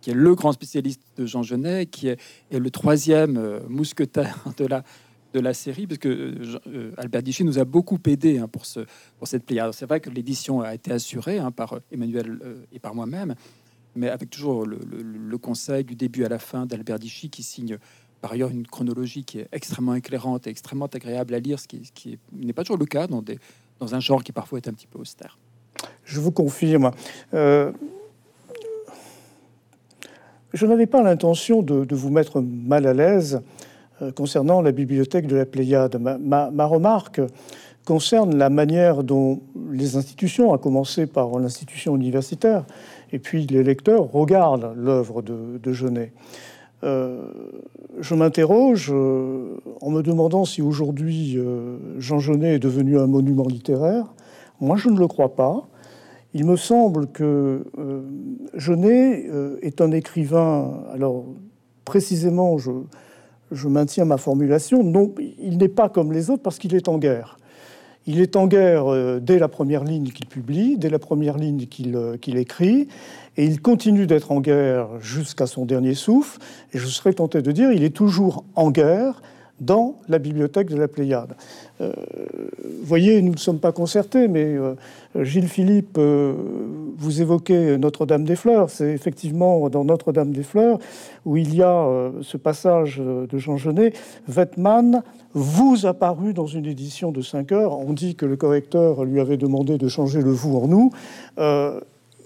qui 0.02 0.12
est 0.12 0.14
le 0.14 0.36
grand 0.36 0.52
spécialiste 0.52 1.02
de 1.18 1.26
Jean 1.26 1.42
Genet, 1.42 1.88
qui 1.88 2.10
est, 2.10 2.20
est 2.52 2.60
le 2.60 2.70
troisième 2.70 3.38
euh, 3.38 3.60
mousquetaire 3.70 4.38
de 4.58 4.66
la, 4.66 4.84
de 5.34 5.40
la 5.40 5.54
série, 5.54 5.88
parce 5.88 5.98
que 5.98 6.10
euh, 6.10 6.60
euh, 6.68 6.92
Albert 6.98 7.24
Dichy 7.24 7.44
nous 7.44 7.60
a 7.60 7.66
beaucoup 7.66 7.98
aidé 8.06 8.38
hein, 8.38 8.48
pour, 8.48 8.66
ce, 8.66 8.82
pour 9.18 9.28
cette 9.28 9.44
pléiade. 9.46 9.74
C'est 9.74 9.86
vrai 9.86 10.00
que 10.00 10.10
l'édition 10.10 10.62
a 10.62 10.74
été 10.74 10.92
assurée 10.92 11.40
hein, 11.40 11.52
par 11.52 11.80
Emmanuel 11.92 12.40
euh, 12.44 12.64
et 12.72 12.80
par 12.80 12.94
moi-même, 12.94 13.36
mais 13.96 14.10
avec 14.10 14.30
toujours 14.30 14.66
le, 14.66 15.38
conseil 15.38 15.84
du 15.84 15.96
début 15.96 16.24
à 16.24 16.30
la 16.30 16.40
fin 16.40 16.66
d'Albert 16.66 17.00
Dichy 17.00 17.30
qui 17.30 17.44
signe 17.44 17.78
par 18.22 18.32
ailleurs 18.32 18.50
une 18.50 18.66
chronologie 18.66 19.26
qui 19.26 19.40
est 19.40 19.48
extrêmement 19.52 19.96
éclairante 19.96 20.48
et 20.48 20.50
extrêmement 20.50 20.86
agréable 20.86 21.34
à 21.34 21.40
lire, 21.40 21.60
ce 21.60 21.68
qui, 21.68 22.20
n'est 22.32 22.54
pas 22.54 22.64
toujours 22.64 22.78
le 22.78 22.86
cas 22.86 23.08
dans, 23.08 23.22
dans 23.80 23.96
un 23.96 24.00
genre 24.00 24.24
qui 24.24 24.32
parfois 24.32 24.60
est 24.60 24.68
un 24.70 24.74
petit 24.74 24.88
peu 24.88 25.00
austère. 25.00 25.38
Je 26.06 26.22
vous 26.22 26.32
confirme. 26.32 26.92
je 27.34 27.74
n'avais 30.66 30.86
pas 30.86 31.02
l'intention 31.02 31.62
de, 31.62 31.94
vous 31.94 32.10
mettre 32.10 32.40
mal 32.42 32.88
à 32.88 32.94
l'aise 32.94 33.36
euh, 33.36 33.40
concernant 34.16 34.62
la 34.62 34.72
bibliothèque 34.72 35.28
de 35.28 35.36
la 35.36 35.46
Pléiade. 35.46 35.98
Ma, 36.00 36.66
remarque 36.66 37.22
concerne 37.86 38.36
la 38.36 38.50
manière 38.50 39.04
dont 39.04 39.42
les 39.72 39.98
institutions, 39.98 40.54
à 40.54 40.58
commencer 40.58 41.06
par 41.06 41.38
l'institution 41.40 41.96
universitaire, 41.96 42.66
et 43.12 43.20
puis 43.20 43.46
les 43.46 43.64
lecteurs 43.64 44.12
regardent 44.12 44.74
l'œuvre 44.76 45.22
de, 45.22 45.74
Genet. 45.74 46.14
Euh, 46.84 47.26
je 48.00 48.16
m'interroge 48.16 48.92
euh, 48.94 49.58
en 49.82 49.90
me 49.90 50.02
demandant 50.02 50.44
si 50.44 50.62
aujourd'hui 50.62 51.38
Jean 51.98 52.20
Genet 52.20 52.56
est 52.56 52.60
devenu 52.60 53.00
un 53.00 53.08
monument 53.08 53.48
littéraire. 53.48 54.14
Moi, 54.60 54.76
je 54.78 54.90
ne 54.90 55.00
le 55.00 55.08
crois 55.08 55.36
pas. 55.36 55.68
Il 56.34 56.46
me 56.46 56.56
semble 56.56 57.08
que 57.08 57.64
Genet 58.56 59.30
est 59.62 59.82
un 59.82 59.92
écrivain. 59.92 60.84
Alors, 60.92 61.26
précisément, 61.86 62.58
je, 62.58 62.72
je 63.54 63.68
maintiens 63.68 64.06
ma 64.06 64.18
formulation, 64.18 64.84
non, 64.84 65.14
il 65.40 65.58
n'est 65.58 65.68
pas 65.68 65.90
comme 65.90 66.12
les 66.12 66.30
autres 66.30 66.44
parce 66.44 66.60
qu'il 66.60 66.76
est 66.76 66.88
en 66.88 66.98
guerre. 66.98 67.38
Il 68.06 68.20
est 68.20 68.36
en 68.36 68.48
guerre 68.48 68.92
euh, 68.92 69.20
dès 69.22 69.40
la 69.40 69.48
première 69.48 69.86
ligne 69.86 70.12
qu'il 70.12 70.26
publie, 70.26 70.78
dès 70.78 70.90
la 70.90 71.00
première 71.00 71.38
ligne 71.38 71.68
qu'il 71.68 71.96
euh, 71.96 72.18
écrit, 72.28 72.90
et 73.38 73.46
il 73.46 73.62
continue 73.62 74.08
d'être 74.08 74.32
en 74.32 74.42
guerre 74.42 74.88
jusqu'à 75.00 75.48
son 75.48 75.66
dernier 75.66 75.94
souffle. 75.94 76.40
Et 76.74 76.80
je 76.80 76.88
serais 76.88 77.14
tenté 77.14 77.42
de 77.42 77.52
dire, 77.52 77.72
il 77.72 77.84
est 77.84 77.96
toujours 77.96 78.44
en 78.56 78.72
guerre 78.72 79.22
dans 79.62 79.96
la 80.10 80.20
bibliothèque 80.20 80.70
de 80.70 80.76
la 80.76 80.88
Pléiade. 80.88 81.36
Euh, 81.82 81.92
vous 82.64 82.86
voyez, 82.86 83.22
nous 83.22 83.34
ne 83.34 83.38
sommes 83.38 83.60
pas 83.60 83.72
concertés, 83.72 84.28
mais 84.28 84.44
euh, 84.44 84.76
Gilles 85.22 85.48
Philippe, 85.48 85.98
euh, 85.98 86.34
vous 86.98 87.22
évoquez 87.22 87.78
Notre-Dame-des-Fleurs. 87.78 88.70
C'est 88.70 88.92
effectivement 88.92 89.70
dans 89.70 89.86
Notre-Dame-des-Fleurs 89.86 90.80
où 91.26 91.38
il 91.38 91.56
y 91.56 91.62
a 91.62 92.12
ce 92.22 92.38
passage 92.38 92.98
de 92.98 93.38
Jean 93.38 93.58
Genet. 93.58 93.94
Wettmann 94.28 95.04
vous 95.34 95.86
a 95.86 95.94
paru 95.94 96.34
dans 96.34 96.48
une 96.48 96.66
édition 96.66 97.12
de 97.12 97.22
5 97.22 97.52
heures. 97.52 97.80
On 97.80 97.94
dit 97.94 98.16
que 98.16 98.26
le 98.26 98.36
correcteur 98.36 99.06
lui 99.06 99.20
avait 99.20 99.38
demandé 99.38 99.78
de 99.78 99.88
changer 99.88 100.22
le 100.22 100.32
vous 100.32 100.58
en 100.58 100.68
nous 100.68 100.92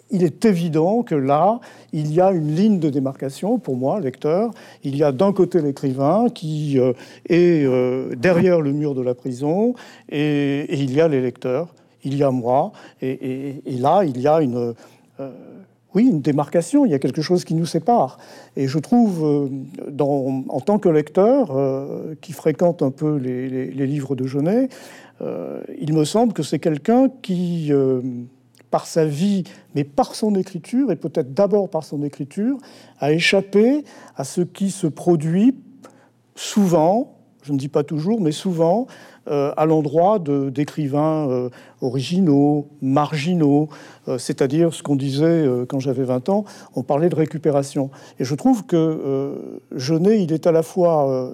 il 0.10 0.24
est 0.24 0.46
évident 0.46 1.04
que 1.04 1.16
là, 1.16 1.60
il 1.92 2.14
y 2.14 2.22
a 2.22 2.32
une 2.32 2.56
ligne 2.56 2.80
de 2.80 2.90
démarcation 2.90 3.60
pour 3.60 3.76
moi, 3.76 4.00
lecteur. 4.00 4.52
Il 4.84 4.96
y 4.96 5.04
a 5.04 5.12
d'un 5.12 5.34
côté 5.34 5.62
l'écrivain 5.62 6.28
qui 6.34 6.80
euh, 6.80 6.94
est 7.28 7.66
euh, 7.66 8.16
derrière 8.16 8.62
le 8.62 8.72
mur 8.72 8.96
de 8.96 9.02
la 9.02 9.14
prison 9.14 9.74
et, 10.10 10.82
il 10.82 10.94
y 10.94 11.02
a 11.02 11.08
les 11.08 11.22
lecteurs. 11.22 11.74
il 12.04 12.16
y 12.16 12.24
a 12.24 12.32
moi, 12.32 12.72
et, 13.02 13.62
là, 13.66 14.04
il 14.04 14.20
y 14.20 14.28
a 14.28 14.42
une, 14.42 14.74
euh, 15.20 15.32
oui, 15.94 16.08
une 16.08 16.22
démarcation, 16.22 16.86
il 16.86 16.92
y 16.92 16.96
a 16.96 17.00
quelque 17.00 17.22
chose 17.22 17.44
qui 17.44 17.54
nous 17.54 17.66
sépare. 17.66 18.18
Et 18.56 18.68
je 18.68 18.80
trouve, 18.80 19.50
en 20.00 20.60
tant 20.62 20.80
que 20.80 20.90
lecteur 20.90 21.52
qui 22.22 22.32
fréquente 22.34 22.82
un 22.82 22.92
peu 22.92 23.18
les, 23.18 23.88
livres 23.88 24.16
de 24.16 24.26
Genet, 24.26 24.70
il 25.22 25.94
me 25.94 26.06
semble 26.06 26.34
que 26.34 26.44
c'est 26.44 26.60
quelqu'un 26.60 27.10
qui, 27.22 27.72
par 28.70 28.86
sa 28.86 29.06
vie, 29.06 29.44
mais 29.76 29.84
par 29.84 30.16
son 30.16 30.36
écriture, 30.36 30.92
et 30.92 30.96
peut-être 30.96 31.34
d'abord 31.34 31.70
par 31.70 31.84
son 31.84 32.04
écriture, 32.04 32.58
a 33.00 33.12
échappé 33.12 33.84
à 34.16 34.24
ce 34.24 34.42
qui 34.42 34.72
se 34.72 34.88
produit 34.88 35.56
souvent, 36.36 37.14
je 37.44 37.54
ne 37.54 37.58
dis 37.58 37.70
pas 37.70 37.84
toujours, 37.84 38.20
mais 38.20 38.34
souvent, 38.34 38.88
euh, 39.30 39.52
à 39.58 39.66
l'endroit 39.66 40.20
d'écrivains 40.20 41.30
euh, 41.30 41.50
originaux, 41.82 42.68
marginaux, 42.82 43.70
euh, 44.08 44.18
c'est-à-dire 44.18 44.74
ce 44.74 44.84
qu'on 44.84 44.96
disait 44.96 45.46
quand 45.68 45.80
j'avais 45.80 46.04
20 46.04 46.30
ans, 46.30 46.46
on 46.76 46.84
parlait 46.84 47.10
de 47.10 47.16
récupération. 47.16 47.90
Et 48.20 48.24
je 48.24 48.36
trouve 48.36 48.66
que 48.66 49.62
Genet, 49.76 50.22
il 50.22 50.34
est 50.34 50.48
à 50.48 50.52
la 50.52 50.64
fois 50.64 51.34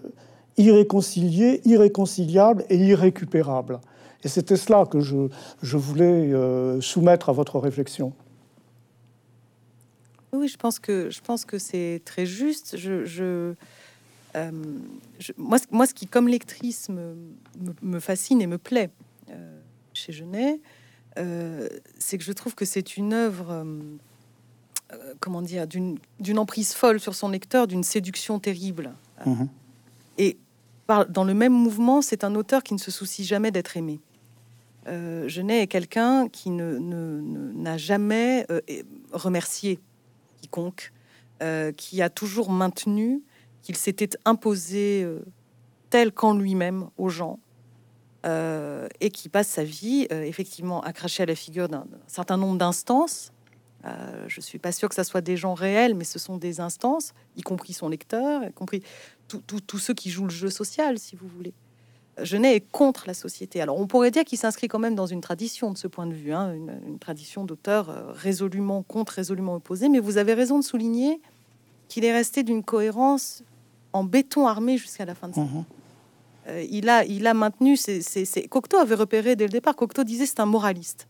irréconcilié, 0.57 1.61
irréconciliable 1.65 2.63
et 2.69 2.77
irrécupérable. 2.77 3.79
Et 4.23 4.29
c'était 4.29 4.55
cela 4.55 4.85
que 4.85 4.99
je, 4.99 5.27
je 5.61 5.77
voulais 5.77 6.31
soumettre 6.81 7.29
à 7.29 7.33
votre 7.33 7.59
réflexion. 7.59 8.13
Oui, 10.31 10.47
je 10.47 10.57
pense 10.57 10.79
que 10.79 11.09
je 11.09 11.21
pense 11.21 11.45
que 11.45 11.59
c'est 11.59 12.01
très 12.05 12.25
juste. 12.25 12.77
je, 12.77 13.53
euh, 14.35 14.51
moi, 15.37 15.57
moi, 15.71 15.85
ce 15.85 15.93
qui, 15.93 16.07
comme 16.07 16.27
lectrice, 16.27 16.89
me, 16.89 17.99
fascine 17.99 18.41
et 18.41 18.47
me 18.47 18.57
plaît 18.57 18.89
euh, 19.29 19.59
chez 19.93 20.11
Genet, 20.11 20.59
euh, 21.19 21.69
c'est 21.99 22.17
que 22.17 22.23
je 22.23 22.31
trouve 22.31 22.55
que 22.55 22.65
c'est 22.65 22.97
une 22.97 23.13
œuvre, 23.13 23.65
comment 25.19 25.41
dire, 25.41 25.67
d'une 25.67 26.39
emprise 26.39 26.73
folle 26.73 26.99
sur 26.99 27.15
son 27.15 27.29
lecteur, 27.29 27.67
d'une 27.67 27.83
séduction 27.83 28.39
terrible. 28.39 28.93
Mhm. 29.25 29.49
Et 30.17 30.37
dans 31.09 31.23
le 31.23 31.33
même 31.33 31.53
mouvement, 31.53 32.01
c'est 32.01 32.23
un 32.23 32.35
auteur 32.35 32.61
qui 32.63 32.73
ne 32.73 32.79
se 32.79 32.91
soucie 32.91 33.23
jamais 33.23 33.51
d'être 33.51 33.77
aimé. 33.77 33.99
Genet 34.85 35.61
est 35.61 35.67
quelqu'un 35.67 36.27
qui 36.27 36.49
ne, 36.49 36.77
n'a 36.79 37.77
jamais 37.77 38.45
remercié 39.11 39.79
quiconque, 40.41 40.91
qui 41.77 42.01
a 42.01 42.09
toujours 42.09 42.51
maintenu 42.51 43.23
qu'il 43.63 43.77
s'était 43.77 44.09
imposé 44.25 45.01
euh, 45.03 45.19
tel 45.89 46.11
qu'en 46.11 46.35
lui-même 46.35 46.89
aux 46.97 47.09
gens, 47.09 47.39
euh, 48.25 48.87
et 49.01 49.09
qui 49.09 49.29
passe 49.29 49.47
sa 49.47 49.63
vie 49.63 50.07
euh, 50.11 50.21
effectivement 50.21 50.81
à 50.81 50.93
cracher 50.93 51.23
à 51.23 51.25
la 51.25 51.35
figure 51.35 51.67
d'un 51.67 51.85
certain 52.07 52.37
nombre 52.37 52.57
d'instances. 52.57 53.31
je 54.27 54.39
suis 54.39 54.59
pas 54.59 54.71
sûr 54.71 54.87
que 54.87 54.95
ça 54.95 55.03
soit 55.03 55.21
des 55.21 55.35
gens 55.35 55.55
réels, 55.55 55.95
mais 55.95 56.05
ce 56.05 56.19
sont 56.19 56.37
des 56.37 56.59
instances, 56.59 57.13
y 57.35 57.41
compris 57.41 57.73
son 57.73 57.89
lecteur, 57.89 58.43
y 58.43 58.53
compris 58.53 58.83
tous 59.27 59.79
ceux 59.79 59.93
qui 59.93 60.09
jouent 60.09 60.27
le 60.27 60.29
jeu 60.29 60.49
social, 60.49 60.99
si 60.99 61.15
vous 61.15 61.27
voulez. 61.27 61.53
Genet 62.21 62.55
est 62.55 62.71
contre 62.71 63.05
la 63.07 63.13
société. 63.13 63.61
Alors 63.61 63.79
on 63.79 63.87
pourrait 63.87 64.11
dire 64.11 64.23
qu'il 64.23 64.37
s'inscrit 64.37 64.67
quand 64.67 64.79
même 64.79 64.95
dans 64.95 65.07
une 65.07 65.21
tradition 65.21 65.71
de 65.71 65.77
ce 65.77 65.87
point 65.87 66.05
de 66.05 66.13
vue, 66.13 66.33
hein, 66.33 66.53
une, 66.53 66.79
une, 66.85 66.99
tradition 66.99 67.43
d'auteur 67.43 68.13
résolument 68.15 68.83
contre, 68.83 69.13
résolument 69.13 69.55
opposé. 69.55 69.89
Mais 69.89 69.99
vous 69.99 70.17
avez 70.17 70.33
raison 70.33 70.59
de 70.59 70.63
souligner 70.63 71.19
qu'il 71.87 72.05
est 72.05 72.13
resté 72.13 72.43
d'une 72.43 72.63
cohérence 72.63 73.43
en 73.93 74.03
béton 74.03 74.47
armé 74.47 74.77
jusqu'à 74.77 75.05
la 75.05 75.15
fin 75.15 75.29
de 75.29 75.35
sa 75.35 75.43
vie. 75.43 75.47
Mhm. 75.47 75.63
Euh, 76.47 76.65
il, 76.69 76.89
a, 76.89 77.05
il 77.05 77.25
a 77.27 77.33
maintenu. 77.33 77.77
c'est 77.77 78.47
Cocteau 78.49 78.77
avait 78.77 78.95
repéré 78.95 79.35
dès 79.35 79.45
le 79.45 79.51
départ. 79.51 79.75
Cocteau 79.75 80.03
disait 80.03 80.25
c'est 80.25 80.39
un 80.39 80.45
moraliste. 80.45 81.07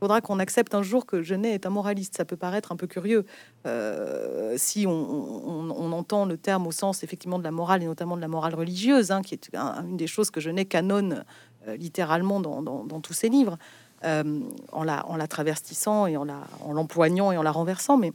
Faudra 0.00 0.22
qu'on 0.22 0.38
accepte 0.38 0.74
un 0.74 0.82
jour 0.82 1.04
que 1.04 1.22
Genet 1.22 1.52
est 1.52 1.66
un 1.66 1.70
moraliste. 1.70 2.16
Ça 2.16 2.24
peut 2.24 2.36
paraître 2.36 2.72
un 2.72 2.76
peu 2.76 2.86
curieux 2.86 3.26
euh, 3.66 4.54
si 4.56 4.86
on, 4.86 5.92
entend 5.92 6.24
le 6.24 6.38
terme 6.38 6.66
au 6.66 6.72
sens 6.72 7.02
effectivement 7.04 7.38
de 7.38 7.44
la 7.44 7.50
morale 7.50 7.82
et 7.82 7.86
notamment 7.86 8.16
de 8.16 8.22
la 8.22 8.28
morale 8.28 8.54
religieuse, 8.54 9.10
hein, 9.10 9.20
qui 9.20 9.34
est 9.34 9.50
une 9.54 9.98
des 9.98 10.06
choses 10.06 10.30
que 10.30 10.40
Genet 10.40 10.64
canonne 10.64 11.24
euh, 11.68 11.76
littéralement 11.76 12.40
dans, 12.40 13.00
tous 13.00 13.12
ses 13.12 13.28
livres, 13.28 13.58
en, 14.02 14.82
la, 14.84 15.06
en 15.06 15.16
la 15.16 15.26
traversissant 15.26 16.06
et 16.06 16.16
en 16.16 16.24
l'empoignant 16.72 17.26
en 17.26 17.32
et 17.32 17.36
en 17.36 17.42
la 17.42 17.52
renversant. 17.52 17.98
Mais 17.98 18.12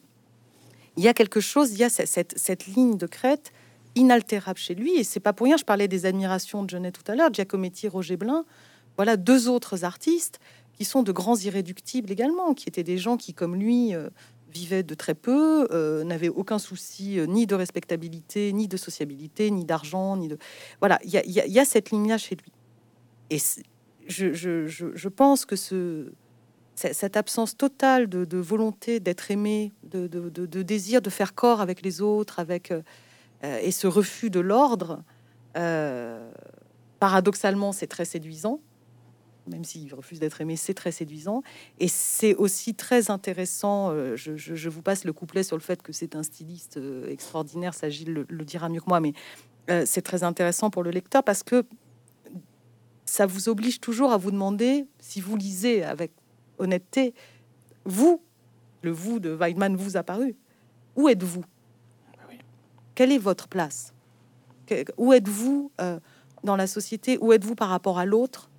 il 0.97 1.03
y 1.03 1.07
a 1.07 1.13
quelque 1.13 1.39
chose, 1.39 1.71
il 1.73 1.77
y 1.77 1.83
a 1.83 1.89
cette, 1.89 2.37
cette 2.37 2.65
ligne 2.65 2.97
de 2.97 3.05
crête 3.05 3.53
inaltérable 3.95 4.59
chez 4.59 4.75
lui. 4.75 4.95
Et 4.97 5.03
c'est 5.03 5.19
pas 5.19 5.33
pour 5.33 5.45
rien, 5.45 5.57
je 5.57 5.63
parlais 5.63 5.87
des 5.87 6.05
admirations 6.05 6.63
de 6.63 6.69
Genet 6.69 6.91
tout 6.91 7.09
à 7.11 7.15
l'heure, 7.15 7.33
Giacometti, 7.33 7.87
Roger 7.87 8.17
Blin. 8.17 8.45
Voilà 8.97 9.17
deux 9.17 9.49
autres 9.49 9.83
artistes 9.83 10.39
qui 10.75 10.85
sont 10.85 11.03
de 11.03 11.11
grands 11.11 11.37
irréductibles 11.37 12.11
également, 12.11 12.53
qui 12.53 12.67
étaient 12.67 12.83
des 12.83 12.97
gens 12.97 13.17
qui, 13.17 13.33
comme 13.33 13.55
lui, 13.55 13.95
euh, 13.95 14.09
vivaient 14.49 14.83
de 14.83 14.93
très 14.93 15.15
peu, 15.15 15.67
euh, 15.71 16.03
n'avaient 16.03 16.29
aucun 16.29 16.59
souci 16.59 17.19
euh, 17.19 17.25
ni 17.25 17.47
de 17.47 17.55
respectabilité, 17.55 18.51
ni 18.53 18.67
de 18.67 18.77
sociabilité, 18.77 19.51
ni 19.51 19.65
d'argent, 19.65 20.17
ni 20.17 20.27
de... 20.27 20.37
Voilà, 20.79 20.99
il 21.03 21.11
y, 21.11 21.59
a, 21.59 21.65
cette 21.65 21.91
ligne-là 21.91 22.17
chez 22.17 22.35
lui. 22.35 22.51
Et 23.29 23.37
je, 24.07 25.07
pense 25.07 25.45
que 25.45 25.55
ce, 25.55 26.11
cette 26.75 27.17
absence 27.17 27.55
totale 27.57 28.07
de, 28.07 28.37
volonté 28.37 28.99
d'être 28.99 29.31
aimé, 29.31 29.73
de, 29.83 30.07
désir 30.61 31.01
de 31.01 31.09
faire 31.09 31.33
corps 31.33 31.61
avec 31.61 31.81
les 31.81 32.01
autres, 32.01 32.39
avec 32.39 32.73
et 33.43 33.71
ce 33.71 33.87
refus 33.87 34.29
de 34.29 34.39
l'ordre, 34.39 35.03
paradoxalement, 36.99 37.71
c'est 37.71 37.87
très 37.87 38.05
séduisant. 38.05 38.59
Même 39.47 39.63
s'il 39.63 39.93
refuse 39.93 40.19
d'être 40.19 40.41
aimé, 40.41 40.55
c'est 40.55 40.73
très 40.73 40.91
séduisant. 40.91 41.43
Et 41.79 41.87
c'est 41.87 42.35
aussi 42.35 42.73
très 42.73 43.11
intéressant. 43.11 43.91
Euh, 43.91 44.15
je, 44.15 44.69
vous 44.69 44.81
passe 44.81 45.03
le 45.03 45.13
couplet 45.13 45.43
sur 45.43 45.55
le 45.55 45.61
fait 45.61 45.81
que 45.81 45.93
c'est 45.93 46.15
un 46.15 46.23
styliste 46.23 46.79
extraordinaire. 47.07 47.73
Ça, 47.73 47.89
Gilles 47.89 48.13
le, 48.13 48.25
le, 48.27 48.45
dira 48.45 48.69
mieux 48.69 48.81
que 48.81 48.89
moi. 48.89 48.99
Mais 48.99 49.13
c'est 49.85 50.03
très 50.03 50.23
intéressant 50.23 50.69
pour 50.69 50.83
le 50.83 50.91
lecteur 50.91 51.23
parce 51.23 51.41
que 51.41 51.65
ça 53.05 53.25
vous 53.25 53.49
oblige 53.49 53.79
toujours 53.79 54.11
à 54.11 54.17
vous 54.17 54.31
demander, 54.31 54.87
si 54.99 55.21
vous 55.21 55.35
lisez 55.35 55.83
avec 55.83 56.11
honnêteté, 56.57 57.13
vous, 57.85 58.21
le 58.81 58.91
vous 58.91 59.19
de 59.19 59.29
Weidmann 59.29 59.75
vous 59.75 59.97
a 59.97 60.03
paru. 60.03 60.35
Où 60.95 61.07
êtes-vous? 61.07 61.45
Quelle 62.95 63.11
est 63.11 63.17
votre 63.17 63.47
place? 63.47 63.93
Où 64.97 65.13
êtes-vous 65.13 65.71
euh, 65.81 65.99
dans 66.43 66.55
la 66.55 66.65
société? 66.65 67.17
Où 67.19 67.33
êtes-vous 67.33 67.55
par 67.55 67.69
rapport 67.69 67.99
à 67.99 68.05
l'autre? 68.05 68.49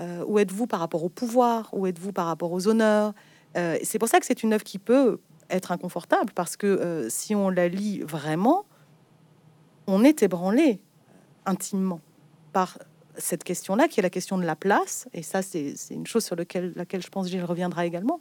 Euh, 0.00 0.24
Où 0.26 0.38
êtes-vous 0.38 0.66
par 0.66 0.80
rapport 0.80 1.04
au 1.04 1.08
pouvoir? 1.08 1.68
Où 1.72 1.86
êtes-vous 1.86 2.12
par 2.12 2.26
rapport 2.26 2.50
aux 2.52 2.66
honneurs? 2.66 3.12
Euh, 3.56 3.78
C'est 3.84 3.98
pour 3.98 4.08
ça 4.08 4.18
que 4.18 4.26
c'est 4.26 4.42
une 4.42 4.52
œuvre 4.52 4.64
qui 4.64 4.78
peut 4.78 5.20
être 5.50 5.72
inconfortable, 5.72 6.32
parce 6.34 6.56
que 6.56 7.08
si 7.10 7.34
on 7.34 7.50
la 7.50 7.68
lit 7.68 8.02
vraiment, 8.02 8.66
on 9.88 10.04
est 10.04 10.22
ébranlé 10.22 10.80
intimement 11.44 12.00
par 12.52 12.78
cette 13.16 13.44
question-là, 13.44 13.88
qui 13.88 14.00
est 14.00 14.02
la 14.02 14.10
question 14.10 14.38
de 14.38 14.44
la 14.44 14.56
place. 14.56 15.08
Et 15.12 15.22
ça, 15.22 15.42
c'est 15.42 15.74
une 15.90 16.06
chose 16.06 16.24
sur 16.24 16.36
laquelle, 16.36 16.74
je 16.76 17.08
pense 17.08 17.28
Gilles 17.28 17.44
reviendra 17.44 17.84
également. 17.84 18.20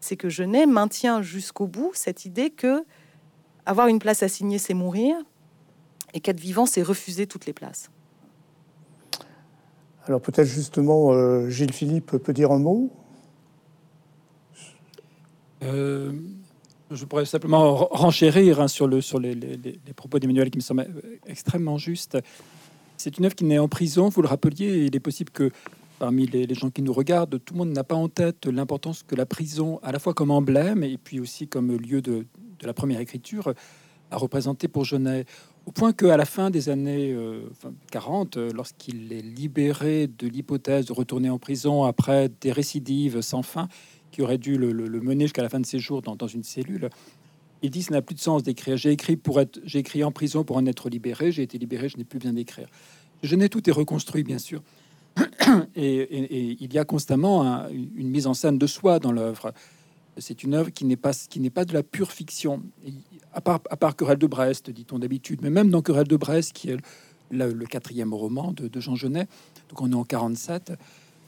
C'est 0.00 0.16
que 0.16 0.28
Genet 0.28 0.66
maintient 0.66 1.22
jusqu'au 1.22 1.66
bout 1.66 1.92
cette 1.94 2.26
idée 2.26 2.50
que 2.50 2.84
avoir 3.64 3.88
une 3.88 3.98
place 3.98 4.22
assignée, 4.22 4.58
c'est 4.58 4.74
mourir, 4.74 5.16
et 6.14 6.20
qu'être 6.20 6.40
vivant, 6.40 6.66
c'est 6.66 6.82
refuser 6.82 7.26
toutes 7.26 7.46
les 7.46 7.52
places. 7.52 7.90
Alors 10.06 10.20
peut-être 10.20 10.46
justement, 10.46 11.12
euh, 11.12 11.48
Gilles 11.50 11.72
Philippe 11.72 12.16
peut 12.18 12.32
dire 12.32 12.52
un 12.52 12.60
mot? 12.60 12.92
Euh, 15.64 16.12
Je 16.92 17.04
pourrais 17.04 17.24
simplement 17.24 17.74
renchérir 17.74 18.60
hein, 18.60 18.68
sur, 18.68 18.86
le, 18.86 19.00
sur 19.00 19.18
les, 19.18 19.36
propos 19.96 20.20
d'Emmanuel 20.20 20.50
qui 20.50 20.58
me 20.58 20.62
semblent 20.62 20.86
extrêmement 21.26 21.76
justes. 21.76 22.18
C'est 22.96 23.18
une 23.18 23.24
œuvre 23.24 23.34
qui 23.34 23.44
naît 23.44 23.58
en 23.58 23.68
prison, 23.68 24.08
vous 24.08 24.22
le 24.22 24.28
rappeliez, 24.28 24.86
il 24.86 24.94
est 24.94 25.00
possible 25.00 25.30
que 25.30 25.50
parmi 25.98 26.26
les, 26.26 26.54
gens 26.54 26.70
qui 26.70 26.82
nous 26.82 26.92
regardent, 26.92 27.42
tout 27.44 27.54
le 27.54 27.58
monde 27.58 27.72
n'a 27.72 27.84
pas 27.84 27.96
en 27.96 28.08
tête 28.08 28.46
l'importance 28.46 29.02
que 29.02 29.16
la 29.16 29.26
prison, 29.26 29.80
à 29.82 29.90
la 29.90 29.98
fois 29.98 30.14
comme 30.14 30.30
emblème 30.30 30.84
et 30.84 30.98
puis 30.98 31.18
aussi 31.18 31.48
comme 31.48 31.76
lieu 31.76 32.00
de 32.00 32.26
la 32.62 32.72
première 32.72 33.00
écriture 33.00 33.52
a 34.10 34.16
représenté 34.16 34.68
pour 34.68 34.84
Genet. 34.84 35.26
Au 35.66 35.72
point 35.72 35.92
qu'à 35.92 36.16
la 36.16 36.24
fin 36.24 36.50
des 36.50 36.68
années 36.68 37.14
40, 37.90 38.36
euh, 38.36 38.50
lorsqu'il 38.54 39.12
est 39.12 39.20
libéré 39.20 40.06
de 40.06 40.28
l'hypothèse 40.28 40.86
de 40.86 40.92
retourner 40.92 41.28
en 41.28 41.40
prison 41.40 41.82
après 41.82 42.30
des 42.40 42.52
récidives 42.52 43.20
sans 43.20 43.42
fin 43.42 43.66
qui 44.12 44.22
auraient 44.22 44.38
dû 44.38 44.56
le, 44.56 44.72
mener 45.00 45.24
jusqu'à 45.24 45.42
la 45.42 45.48
fin 45.48 45.58
de 45.58 45.66
ses 45.66 45.80
jours 45.80 46.02
dans, 46.02 46.28
une 46.28 46.44
cellule, 46.44 46.88
il 47.62 47.70
dit 47.70 47.82
ça 47.82 47.92
n'a 47.92 48.00
plus 48.00 48.14
de 48.14 48.20
sens 48.20 48.44
d'écrire. 48.44 48.76
J'ai 48.76 48.92
écrit 48.92 49.16
pour 49.16 49.40
être, 49.40 49.60
j'ai 49.64 49.80
écrit 49.80 50.04
en 50.04 50.12
prison 50.12 50.44
pour 50.44 50.56
en 50.56 50.64
être 50.66 50.88
libéré. 50.88 51.32
J'ai 51.32 51.42
été 51.42 51.58
libéré, 51.58 51.88
je 51.88 51.98
n'ai 51.98 52.04
plus 52.04 52.20
besoin 52.20 52.32
d'écrire. 52.32 52.68
Genet 53.24 53.48
tout 53.48 53.68
est 53.68 53.72
reconstruit, 53.72 54.22
bien 54.22 54.38
sûr, 54.38 54.62
et, 55.74 56.56
il 56.60 56.72
y 56.72 56.78
a 56.78 56.84
constamment 56.84 57.68
une 57.70 58.08
mise 58.08 58.28
en 58.28 58.34
scène 58.34 58.56
de 58.56 58.66
soi 58.68 59.00
dans 59.00 59.10
l'œuvre. 59.10 59.52
C'est 60.18 60.42
une 60.42 60.54
œuvre 60.54 60.70
qui 60.70 60.84
n'est 60.84 60.96
pas, 60.96 61.12
qui 61.12 61.40
n'est 61.40 61.50
pas 61.50 61.64
de 61.64 61.74
la 61.74 61.82
pure 61.82 62.12
fiction. 62.12 62.62
à, 63.32 63.40
part, 63.40 63.96
Querelle 63.96 64.18
de 64.18 64.26
Brest, 64.26 64.70
dit-on 64.70 64.98
d'habitude, 64.98 65.40
mais 65.42 65.50
même 65.50 65.70
dans 65.70 65.82
Querelle 65.82 66.08
de 66.08 66.16
Brest, 66.16 66.52
qui 66.52 66.70
est 66.70 66.78
le, 67.30 67.52
quatrième 67.66 68.14
roman 68.14 68.52
de, 68.52 68.80
Jean 68.80 68.94
Genet, 68.94 69.26
donc 69.68 69.80
on 69.80 69.90
est 69.90 69.94
en 69.94 70.04
47, 70.04 70.72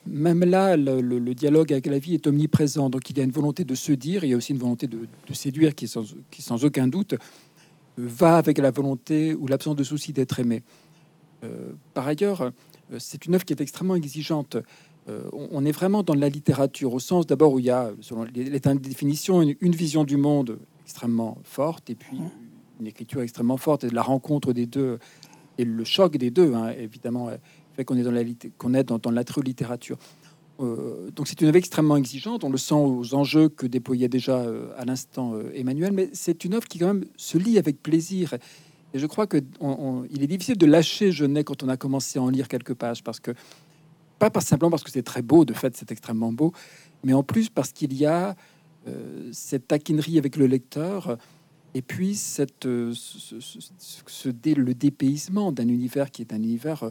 même 0.06 0.44
là, 0.44 0.76
le, 0.76 1.34
dialogue 1.34 1.72
avec 1.72 1.86
la 1.86 1.98
vie 1.98 2.14
est 2.14 2.26
omniprésent. 2.26 2.88
Donc 2.88 3.10
il 3.10 3.18
y 3.18 3.20
a 3.20 3.24
une 3.24 3.30
volonté 3.30 3.64
de 3.64 3.74
se 3.74 3.92
dire, 3.92 4.24
il 4.24 4.30
y 4.30 4.34
a 4.34 4.36
aussi 4.36 4.52
une 4.52 4.58
volonté 4.58 4.86
de, 4.86 5.06
séduire 5.32 5.74
qui 5.74 5.86
sans, 5.88 6.64
aucun 6.64 6.88
doute, 6.88 7.14
va 7.98 8.38
avec 8.38 8.58
la 8.58 8.70
volonté 8.70 9.34
ou 9.34 9.46
l'absence 9.48 9.76
de 9.76 9.84
souci 9.84 10.12
d'être 10.12 10.40
aimé. 10.40 10.62
Euh, 11.44 11.72
par 11.94 12.06
ailleurs, 12.06 12.42
euh, 12.92 12.98
c'est 12.98 13.26
une 13.26 13.34
œuvre 13.34 13.44
qui 13.44 13.52
est 13.52 13.60
extrêmement 13.60 13.94
exigeante. 13.94 14.56
Euh, 15.08 15.22
on, 15.32 15.64
est 15.64 15.72
vraiment 15.72 16.02
dans 16.02 16.14
la 16.14 16.28
littérature, 16.28 16.92
au 16.92 16.98
sens 16.98 17.26
d'abord 17.26 17.52
où 17.54 17.58
il 17.58 17.66
y 17.66 17.70
a, 17.70 17.92
selon 18.00 18.24
les, 18.24 18.60
définitions, 18.60 19.42
une, 19.42 19.74
vision 19.74 20.04
du 20.04 20.16
monde 20.16 20.58
extrêmement 20.84 21.38
forte, 21.44 21.90
et 21.90 21.94
puis 21.94 22.18
une 22.80 22.86
écriture 22.86 23.22
extrêmement 23.22 23.56
forte, 23.56 23.84
et 23.84 23.90
la 23.90 24.02
rencontre 24.02 24.52
des 24.52 24.66
deux, 24.66 24.98
et 25.56 25.64
le 25.64 25.84
choc 25.84 26.16
des 26.16 26.30
deux, 26.30 26.54
hein, 26.54 26.70
évidemment, 26.78 27.30
fait 27.74 27.84
qu'on 27.84 27.96
est 27.96 28.02
dans 28.02 28.10
la, 28.10 28.22
qu'on 28.58 28.74
est 28.74 28.84
dans, 28.84 28.98
dans 28.98 29.10
la 29.10 29.22
littérature. 29.44 29.98
Euh, 30.60 31.10
donc 31.12 31.28
c'est 31.28 31.40
une 31.40 31.48
œuvre 31.48 31.56
extrêmement 31.56 31.96
exigeante, 31.96 32.42
on 32.42 32.50
le 32.50 32.58
sent 32.58 32.74
aux 32.74 33.14
enjeux 33.14 33.48
que 33.48 33.66
déployait 33.66 34.08
déjà 34.08 34.38
euh, 34.38 34.72
à 34.76 34.84
l'instant 34.84 35.34
euh, 35.34 35.52
Emmanuel, 35.54 35.92
mais 35.92 36.10
c'est 36.12 36.44
une 36.44 36.54
œuvre 36.54 36.66
qui 36.66 36.80
quand 36.80 36.88
même 36.88 37.04
se 37.16 37.38
lit 37.38 37.58
avec 37.58 37.80
plaisir. 37.82 38.34
Et 38.94 38.98
je 38.98 39.06
crois 39.06 39.26
que 39.26 39.36
il 40.10 40.22
est 40.22 40.26
difficile 40.26 40.56
de 40.56 40.66
lâcher 40.66 41.12
Genet 41.12 41.44
quand 41.44 41.62
on 41.62 41.68
a 41.68 41.76
commencé 41.76 42.18
à 42.18 42.22
en 42.22 42.30
lire 42.30 42.48
quelques 42.48 42.74
pages, 42.74 43.04
parce 43.04 43.20
que 43.20 43.32
pas 44.18 44.40
simplement 44.40 44.70
parce 44.70 44.84
que 44.84 44.90
c'est 44.90 45.02
très 45.02 45.22
beau, 45.22 45.44
de 45.44 45.54
fait 45.54 45.76
c'est 45.76 45.90
extrêmement 45.90 46.32
beau, 46.32 46.52
mais 47.04 47.12
en 47.12 47.22
plus 47.22 47.48
parce 47.48 47.72
qu'il 47.72 47.92
y 47.94 48.06
a 48.06 48.36
cette 49.32 49.68
taquinerie 49.68 50.18
avec 50.18 50.36
le 50.36 50.46
lecteur, 50.46 51.18
et 51.74 51.82
puis 51.82 52.14
cette, 52.14 52.64
ce, 52.64 54.28
le 54.28 54.72
dépaysement 54.72 55.52
d'un 55.52 55.68
univers 55.68 56.10
qui 56.10 56.22
est 56.22 56.32
un 56.32 56.42
univers 56.42 56.90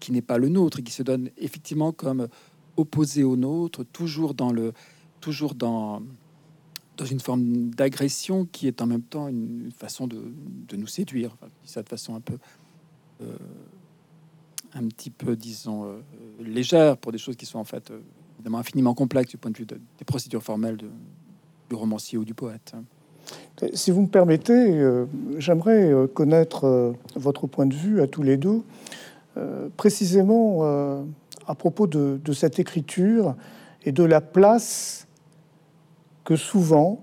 qui 0.00 0.12
n'est 0.12 0.22
pas 0.22 0.38
le 0.38 0.48
nôtre 0.48 0.80
et 0.80 0.82
qui 0.82 0.92
se 0.92 1.02
donne 1.02 1.30
effectivement 1.38 1.92
comme 1.92 2.28
opposé 2.76 3.24
au 3.24 3.36
nôtre, 3.36 3.84
toujours 3.84 4.34
dans 4.34 4.52
le, 4.52 4.72
toujours 5.20 5.54
dans, 5.54 6.02
dans 6.96 7.04
une 7.04 7.20
forme 7.20 7.70
d'agression 7.70 8.44
qui 8.44 8.66
est 8.66 8.82
en 8.82 8.86
même 8.86 9.02
temps 9.02 9.28
une 9.28 9.70
façon 9.76 10.06
de, 10.06 10.20
de 10.68 10.76
nous 10.76 10.86
séduire. 10.86 11.36
Ça 11.64 11.82
de 11.82 11.88
façon 11.88 12.14
un 12.14 12.20
peu, 12.20 12.38
euh, 13.22 13.36
un 14.74 14.86
petit 14.88 15.10
peu, 15.10 15.36
disons, 15.36 15.84
euh, 15.84 16.00
légère 16.40 16.96
pour 16.96 17.12
des 17.12 17.18
choses 17.18 17.36
qui 17.36 17.46
sont 17.46 17.58
en 17.58 17.64
fait 17.64 17.90
euh, 17.90 18.00
évidemment 18.36 18.58
infiniment 18.58 18.94
complexes 18.94 19.30
du 19.30 19.36
point 19.36 19.50
de 19.50 19.56
vue 19.56 19.66
des 19.66 20.04
procédures 20.04 20.42
formelles 20.42 20.76
du 20.76 21.74
romancier 21.74 22.18
ou 22.18 22.24
du 22.24 22.34
poète. 22.34 22.74
Si 23.74 23.90
vous 23.90 24.02
me 24.02 24.06
permettez, 24.06 24.80
j'aimerais 25.36 25.92
connaître 26.14 26.94
votre 27.14 27.46
point 27.46 27.66
de 27.66 27.74
vue 27.74 28.00
à 28.00 28.06
tous 28.06 28.22
les 28.22 28.38
deux, 28.38 28.62
précisément 29.76 30.62
à 31.48 31.54
propos 31.54 31.86
de, 31.86 32.32
cette 32.32 32.58
écriture 32.58 33.34
et 33.84 33.90
de 33.90 34.04
la 34.04 34.20
place 34.20 35.06
que 36.24 36.36
souvent 36.36 37.00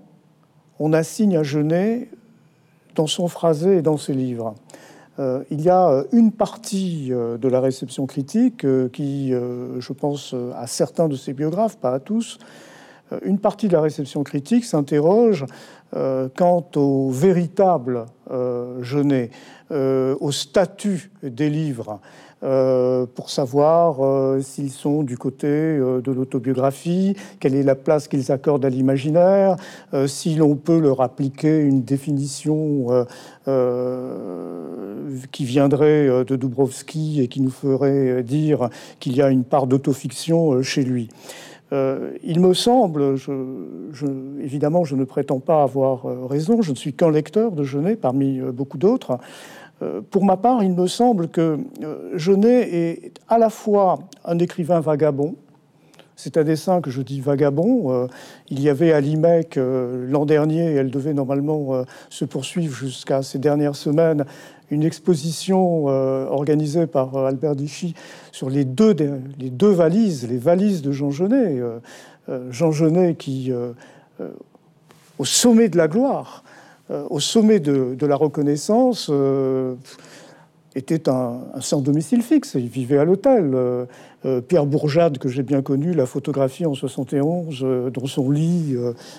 on 0.78 0.92
assigne 0.92 1.36
à 1.36 1.42
Genet 1.42 2.08
dans 2.94 3.08
son 3.08 3.28
phrasé 3.28 3.78
et 3.78 3.82
dans 3.82 3.96
ses 3.96 4.14
livres. 4.14 4.54
Euh, 5.18 5.42
il 5.50 5.62
y 5.62 5.70
a 5.70 6.04
une 6.12 6.32
partie 6.32 7.08
euh, 7.10 7.38
de 7.38 7.48
la 7.48 7.60
réception 7.60 8.06
critique 8.06 8.64
euh, 8.64 8.88
qui, 8.88 9.32
je 9.32 9.92
pense 9.92 10.34
à 10.54 10.66
certains 10.66 11.08
de 11.08 11.16
ses 11.16 11.32
biographes, 11.32 11.76
pas 11.76 11.94
à 11.94 12.00
tous, 12.00 12.38
une 13.24 13.38
partie 13.38 13.68
de 13.68 13.72
la 13.72 13.80
réception 13.80 14.24
critique 14.24 14.64
s'interroge 14.64 15.46
quant 15.92 16.66
au 16.74 17.10
véritable 17.10 18.06
Genet, 18.80 19.30
au 19.70 20.32
statut 20.32 21.12
des 21.22 21.48
livres. 21.48 22.00
Euh, 22.42 23.06
pour 23.06 23.30
savoir 23.30 24.04
euh, 24.04 24.42
s'ils 24.42 24.70
sont 24.70 25.02
du 25.02 25.16
côté 25.16 25.46
euh, 25.46 26.02
de 26.02 26.12
l'autobiographie, 26.12 27.16
quelle 27.40 27.54
est 27.54 27.62
la 27.62 27.74
place 27.74 28.08
qu'ils 28.08 28.30
accordent 28.30 28.66
à 28.66 28.68
l'imaginaire, 28.68 29.56
si 30.06 30.34
l'on 30.34 30.54
peut 30.54 30.78
leur 30.78 31.00
appliquer 31.00 31.60
une 31.60 31.82
définition 31.82 33.06
qui 35.32 35.44
viendrait 35.44 36.24
de 36.24 36.36
Dubrovski 36.36 37.22
et 37.22 37.28
qui 37.28 37.40
nous 37.40 37.50
ferait 37.50 38.22
dire 38.22 38.68
qu'il 39.00 39.16
y 39.16 39.22
a 39.22 39.30
une 39.30 39.44
part 39.44 39.66
d'autofiction 39.66 40.62
chez 40.62 40.82
lui. 40.82 41.08
il 41.72 42.40
me 42.40 42.52
semble, 42.54 43.16
évidemment, 44.42 44.84
je 44.84 44.96
ne 44.96 45.04
prétends 45.04 45.40
pas 45.40 45.62
avoir 45.62 46.04
raison, 46.28 46.62
je 46.62 46.72
ne 46.72 46.76
suis 46.76 46.92
qu'un 46.92 47.10
lecteur 47.10 47.52
de 47.52 47.64
Genet 47.64 47.96
parmi 47.96 48.40
beaucoup 48.40 48.78
d'autres, 48.78 49.18
pour 50.10 50.24
ma 50.24 50.36
part, 50.36 50.62
il 50.62 50.72
me 50.72 50.86
semble 50.86 51.28
que 51.28 51.58
euh, 51.82 52.16
Genet 52.16 52.68
est 52.72 53.12
à 53.28 53.38
la 53.38 53.50
fois 53.50 53.98
un 54.24 54.38
écrivain 54.38 54.80
vagabond, 54.80 55.36
c'est 56.18 56.38
un 56.38 56.44
dessin 56.44 56.80
que 56.80 56.90
je 56.90 57.02
dis 57.02 57.20
vagabond. 57.20 57.92
Euh, 57.92 58.06
il 58.48 58.62
y 58.62 58.70
avait 58.70 58.92
à 58.92 59.00
l'IMEC 59.00 59.58
l'an 59.58 60.24
dernier, 60.24 60.72
et 60.72 60.74
elle 60.76 60.90
devait 60.90 61.12
normalement 61.12 61.84
se 62.08 62.24
poursuivre 62.24 62.74
jusqu'à 62.74 63.22
ces 63.22 63.38
dernières 63.38 63.76
semaines, 63.76 64.24
une 64.70 64.82
exposition 64.82 65.84
organisée 65.84 66.86
par 66.86 67.14
Albert 67.16 67.54
Dichy 67.54 67.94
sur 68.32 68.48
les 68.48 68.64
deux, 68.64 68.96
les 69.38 69.50
deux 69.50 69.70
valises, 69.70 70.26
les 70.28 70.38
valises 70.38 70.80
de 70.80 70.90
Jean 70.90 71.10
Genet. 71.10 71.60
Jean 72.50 72.72
Genet 72.72 73.14
qui, 73.14 73.52
au 75.18 75.24
sommet 75.24 75.68
de 75.68 75.76
la 75.76 75.88
gloire, 75.88 76.42
euh, 76.44 76.45
au 76.88 77.20
sommet 77.20 77.60
de, 77.60 78.06
la 78.06 78.16
reconnaissance 78.16 79.08
euh, 79.10 79.74
était 80.74 81.08
un, 81.08 81.40
sans 81.60 81.80
domicile 81.80 82.22
fixe. 82.22 82.54
Il 82.54 82.68
vivait 82.68 82.98
à 82.98 83.04
l'hôtel. 83.04 83.52
Euh, 83.54 83.86
Pierre 84.48 84.66
Bourjade, 84.66 85.18
que 85.18 85.28
j'ai 85.28 85.44
bien 85.44 85.62
connu, 85.62 85.92
la 85.92 86.04
photographie 86.04 86.66
en 86.66 86.74
71 86.74 87.64
dans 87.92 88.06
son 88.06 88.28
lit, 88.32 88.74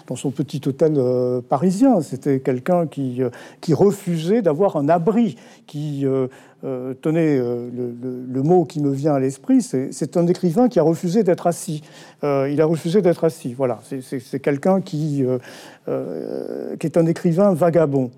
dans 0.08 0.17
son 0.17 0.32
petit 0.32 0.60
hôtel 0.67 1.01
parisien. 1.47 2.01
C'était 2.01 2.41
quelqu'un 2.41 2.88
qui, 2.88 3.21
qui 3.62 3.73
refusait 3.73 4.41
d'avoir 4.41 4.75
un 4.75 4.89
abri, 4.89 5.38
qui 5.65 6.06
euh, 6.63 6.96
tenez, 6.96 7.38
euh, 7.38 7.70
le, 7.72 8.41
mot 8.41 8.65
qui 8.65 8.80
me 8.80 8.91
vient 8.91 9.13
à 9.13 9.20
l'esprit, 9.20 9.62
c'est 9.62 10.17
un 10.17 10.26
écrivain 10.26 10.70
qui 10.70 10.80
a 10.80 10.84
refusé 10.84 11.24
d'être 11.24 11.46
assis. 11.46 11.84
Euh, 12.24 12.50
il 12.52 12.60
a 12.62 12.65
refusé 12.65 13.02
d'être 13.02 13.24
assis. 13.24 13.54
Voilà, 13.54 13.80
c'est 13.84 14.39
quelqu'un 14.39 14.82
qui, 14.82 15.24
est 15.88 16.98
un 16.98 17.06
écrivain 17.06 17.54
vagabond. 17.54 18.10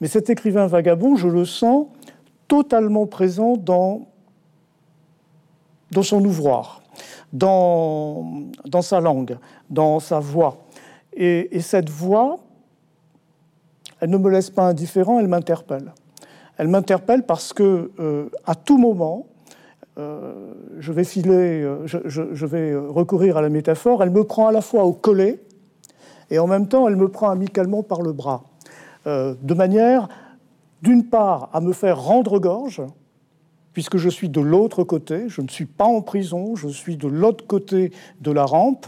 Mais 0.00 0.08
cet 0.08 0.28
écrivain 0.28 0.66
vagabond, 0.66 1.14
je 1.14 1.28
le 1.28 1.44
sens 1.44 1.86
totalement 2.48 3.06
présent 3.06 3.56
dans, 3.56 4.08
son 6.02 6.24
ouvroir, 6.24 6.82
dans, 7.32 8.42
sa 8.82 9.00
langue, 9.00 9.38
dans 9.70 10.00
sa 10.00 10.18
voix. 10.18 10.64
Et 11.16 11.60
cette 11.60 11.90
voix, 11.90 12.40
elle 14.00 14.10
ne 14.10 14.18
me 14.18 14.30
laisse 14.30 14.50
pas 14.50 14.64
indifférent, 14.64 15.20
elle 15.20 15.28
m'interpelle. 15.28 15.92
Elle 16.56 16.68
m'interpelle 16.68 17.24
parce 17.24 17.52
que 17.52 17.90
euh, 17.98 18.28
à 18.46 18.54
tout 18.54 18.78
moment, 18.78 19.26
euh, 19.98 20.52
je 20.78 20.92
vais 20.92 21.04
filer, 21.04 21.62
euh, 21.62 21.86
je, 21.86 22.46
vais 22.46 22.74
recourir 22.76 23.36
à 23.36 23.42
la 23.42 23.48
métaphore. 23.48 24.02
Elle 24.02 24.10
me 24.10 24.24
prend 24.24 24.48
à 24.48 24.52
la 24.52 24.60
fois 24.60 24.84
au 24.84 24.92
collet 24.92 25.40
et 26.30 26.38
en 26.38 26.46
même 26.46 26.68
temps, 26.68 26.88
elle 26.88 26.96
me 26.96 27.08
prend 27.08 27.30
amicalement 27.30 27.82
par 27.82 28.02
le 28.02 28.12
bras, 28.12 28.44
de 29.04 29.54
manière, 29.54 30.08
d'une 30.80 31.04
part, 31.04 31.50
à 31.52 31.60
me 31.60 31.74
faire 31.74 32.00
rendre 32.00 32.38
gorge, 32.38 32.80
puisque 33.74 33.98
je 33.98 34.08
suis 34.08 34.30
de 34.30 34.40
l'autre 34.40 34.84
côté, 34.84 35.28
je 35.28 35.42
ne 35.42 35.48
suis 35.48 35.66
pas 35.66 35.84
en 35.84 36.00
prison, 36.00 36.56
je 36.56 36.68
suis 36.68 36.96
de 36.96 37.08
l'autre 37.08 37.46
côté 37.46 37.92
de 38.22 38.30
la 38.30 38.46
rampe. 38.46 38.86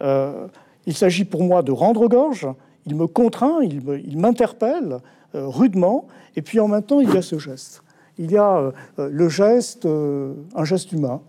il 0.00 0.94
s'agit 0.94 1.24
pour 1.24 1.42
moi 1.42 1.62
de 1.62 1.72
rendre 1.72 2.06
gorge. 2.06 2.46
Il 2.86 2.94
me 2.94 3.08
contraint, 3.08 3.62
il 3.62 4.16
m'interpelle 4.16 5.00
rudement, 5.34 6.06
et 6.36 6.42
puis 6.42 6.60
en 6.60 6.68
même 6.68 6.82
temps, 6.82 7.00
il 7.00 7.12
y 7.12 7.16
a 7.16 7.22
ce 7.22 7.38
geste. 7.38 7.82
Il 8.18 8.30
y 8.30 8.36
a 8.36 8.72
euh, 8.98 9.10
le 9.10 9.28
geste, 9.28 9.86
euh, 9.86 10.34
un 10.54 10.64
geste 10.64 10.92
humain, 10.92 11.20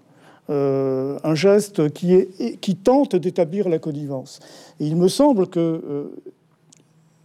euh, 0.50 1.20
un 1.24 1.36
geste 1.36 1.90
qui, 1.92 2.14
est, 2.14 2.58
qui 2.60 2.76
tente 2.76 3.16
d'établir 3.16 3.68
la 3.68 3.80
connivence. 3.80 4.40
Et 4.80 4.88
il 4.88 4.96
me 4.96 5.08
semble 5.08 5.48
que 5.48 6.12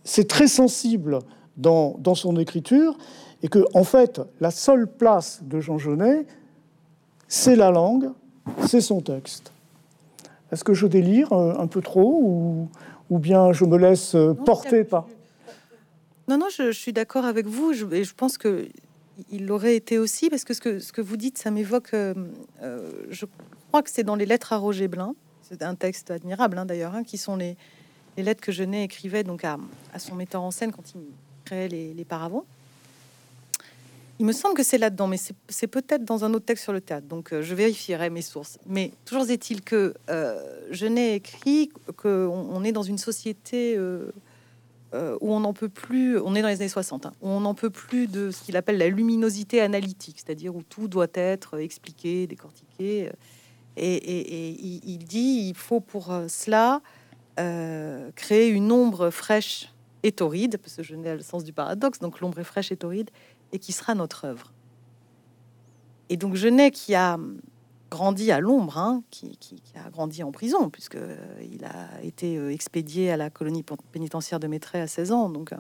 c'est 0.05 0.27
très 0.27 0.49
sensible 0.49 1.21
dans, 1.57 1.97
dans, 1.99 2.17
son 2.17 2.37
écriture 2.39 2.97
et 3.43 3.49
que, 3.49 3.65
en 3.75 3.85
fait, 3.85 4.21
la 4.41 4.51
seule 4.51 4.89
place 4.89 5.41
de 5.43 5.61
Jean 5.61 5.79
Genet, 5.79 6.27
c'est 7.29 7.57
la 7.57 7.71
langue, 7.71 8.11
c'est 8.67 8.81
son 8.81 9.01
texte. 9.01 9.53
Est-ce 10.51 10.65
que 10.65 10.75
je 10.75 10.87
délire 10.87 11.33
un 11.33 11.67
peu 11.67 11.81
trop 11.81 12.19
ou, 12.21 12.69
ou 13.11 13.19
bien 13.19 13.53
je 13.53 13.65
me 13.65 13.77
laisse 13.77 14.17
porter 14.45 14.85
par... 14.85 15.07
Non, 16.33 16.39
non, 16.39 16.47
je, 16.49 16.73
suis 16.73 16.95
d'accord 16.95 17.27
avec 17.27 17.47
vous. 17.47 17.75
Je, 17.75 17.85
et 17.93 18.05
je 18.05 18.15
pense 18.15 18.39
que 18.39 18.67
il 19.31 19.45
l'aurait 19.45 19.77
été 19.77 19.99
aussi 19.99 20.31
parce 20.31 20.45
que 20.45 20.55
ce 20.55 20.91
que, 20.91 21.01
vous 21.03 21.19
dites, 21.19 21.37
ça 21.37 21.51
m'évoque. 21.51 21.93
Euh, 21.93 22.15
euh, 22.63 22.91
je 23.11 23.27
crois 23.69 23.83
que 23.83 23.91
c'est 23.91 24.03
dans 24.03 24.17
les 24.17 24.25
lettres 24.25 24.55
à 24.55 24.57
Roger 24.57 24.89
Blin. 24.89 25.15
C'est 25.43 25.63
un 25.63 25.75
texte 25.75 26.11
admirable 26.11 26.57
hein, 26.57 26.65
d'ailleurs, 26.65 26.95
hein, 26.95 27.05
qui 27.05 27.19
sont 27.19 27.37
les, 27.37 27.55
lettres 28.17 28.41
que 28.41 28.51
Genet 28.51 28.83
écrivait 28.83 29.25
donc 29.25 29.45
à, 29.45 29.59
à, 29.93 29.99
son 29.99 30.15
metteur 30.15 30.41
en 30.41 30.51
scène 30.51 30.73
quand 30.73 30.95
il 30.95 31.03
créait 31.45 31.69
les, 31.69 31.93
les 31.93 32.05
paravents. 32.07 32.47
Il 34.19 34.25
me 34.25 34.33
semble 34.33 34.55
que 34.55 34.63
c'est 34.63 34.79
là-dedans, 34.79 35.09
mais 35.09 35.19
c'est 35.51 35.67
peut-être 35.67 36.07
dans 36.07 36.25
un 36.25 36.33
autre 36.33 36.47
texte 36.47 36.65
sur 36.65 36.73
le 36.73 36.81
théâtre. 36.81 37.07
Donc, 37.09 37.39
je 37.39 37.55
vérifierai 37.55 38.09
mes 38.09 38.23
sources. 38.23 38.59
Mais 38.67 38.93
toujours 39.05 39.29
est-il 39.29 39.61
que 39.61 39.93
n'ai 40.81 41.17
écrit 41.17 41.69
qu'on 41.99 42.09
on 42.09 42.65
est 42.65 42.73
dans 42.73 42.85
une 42.85 42.99
société 42.99 43.77
euh, 44.95 45.17
où 45.23 45.33
on 45.33 45.41
n'en 45.41 45.55
peut 45.55 45.71
plus, 45.71 46.19
on 46.19 46.35
est 46.35 46.43
dans 46.43 46.49
les 46.49 46.61
années 46.61 46.69
60, 46.69 47.07
hein, 47.07 47.13
où 47.23 47.29
on 47.29 47.41
n'en 47.41 47.55
peut 47.55 47.71
plus 47.71 48.09
de 48.09 48.31
ce 48.31 48.43
qu'il 48.43 48.57
appelle 48.59 48.77
la 48.77 48.89
luminosité 48.89 49.63
analytique, 49.63 50.23
c'est-à-dire 50.25 50.55
où 50.55 50.63
tout 50.63 50.87
doit 50.87 51.07
être 51.15 51.59
expliqué, 51.59 52.27
décortiqué. 52.27 53.11
Et, 53.79 54.51
il 54.85 54.99
dit 54.99 55.47
il 55.49 55.55
faut 55.55 55.81
pour 55.81 56.13
euh, 56.13 56.27
cela 56.29 56.83
euh, 57.41 58.11
créer 58.17 58.49
une 58.49 58.71
ombre 58.71 59.09
fraîche 59.09 59.73
et 60.03 60.13
torride, 60.13 60.59
parce 60.59 60.77
que 60.77 60.83
je 60.83 60.95
n'ai 60.95 61.15
le 61.15 61.23
sens 61.23 61.45
du 61.45 61.55
paradoxe, 61.55 61.99
donc 61.99 62.21
l'ombre 62.21 62.41
est 62.41 62.45
fraîche 62.45 62.71
et 62.71 62.77
torride, 62.77 63.11
et 63.53 63.59
qui 63.59 63.73
sera 63.73 63.95
notre 63.95 64.27
œuvre. 64.27 64.53
Et 66.11 66.19
donc 66.19 66.35
Genet, 66.35 66.71
qui 66.71 66.95
a 66.95 67.19
grandi 67.93 68.33
à 68.33 68.41
l'ombre, 68.41 68.79
hein, 68.79 69.03
qui, 69.11 69.39
a 69.75 69.91
grandi 69.91 70.23
en 70.23 70.33
prison, 70.33 70.71
puisque 70.71 70.95
euh, 70.97 71.15
il 71.43 71.67
a 71.67 72.03
été 72.03 72.39
euh, 72.39 72.51
expédié 72.51 73.13
à 73.13 73.19
la 73.19 73.29
colonie 73.29 73.63
pénitentiaire 73.93 74.41
de 74.41 74.47
Maitret 74.47 74.81
à 74.81 74.87
16 74.87 75.13
ans, 75.13 75.29
donc, 75.29 75.53
euh, 75.53 75.57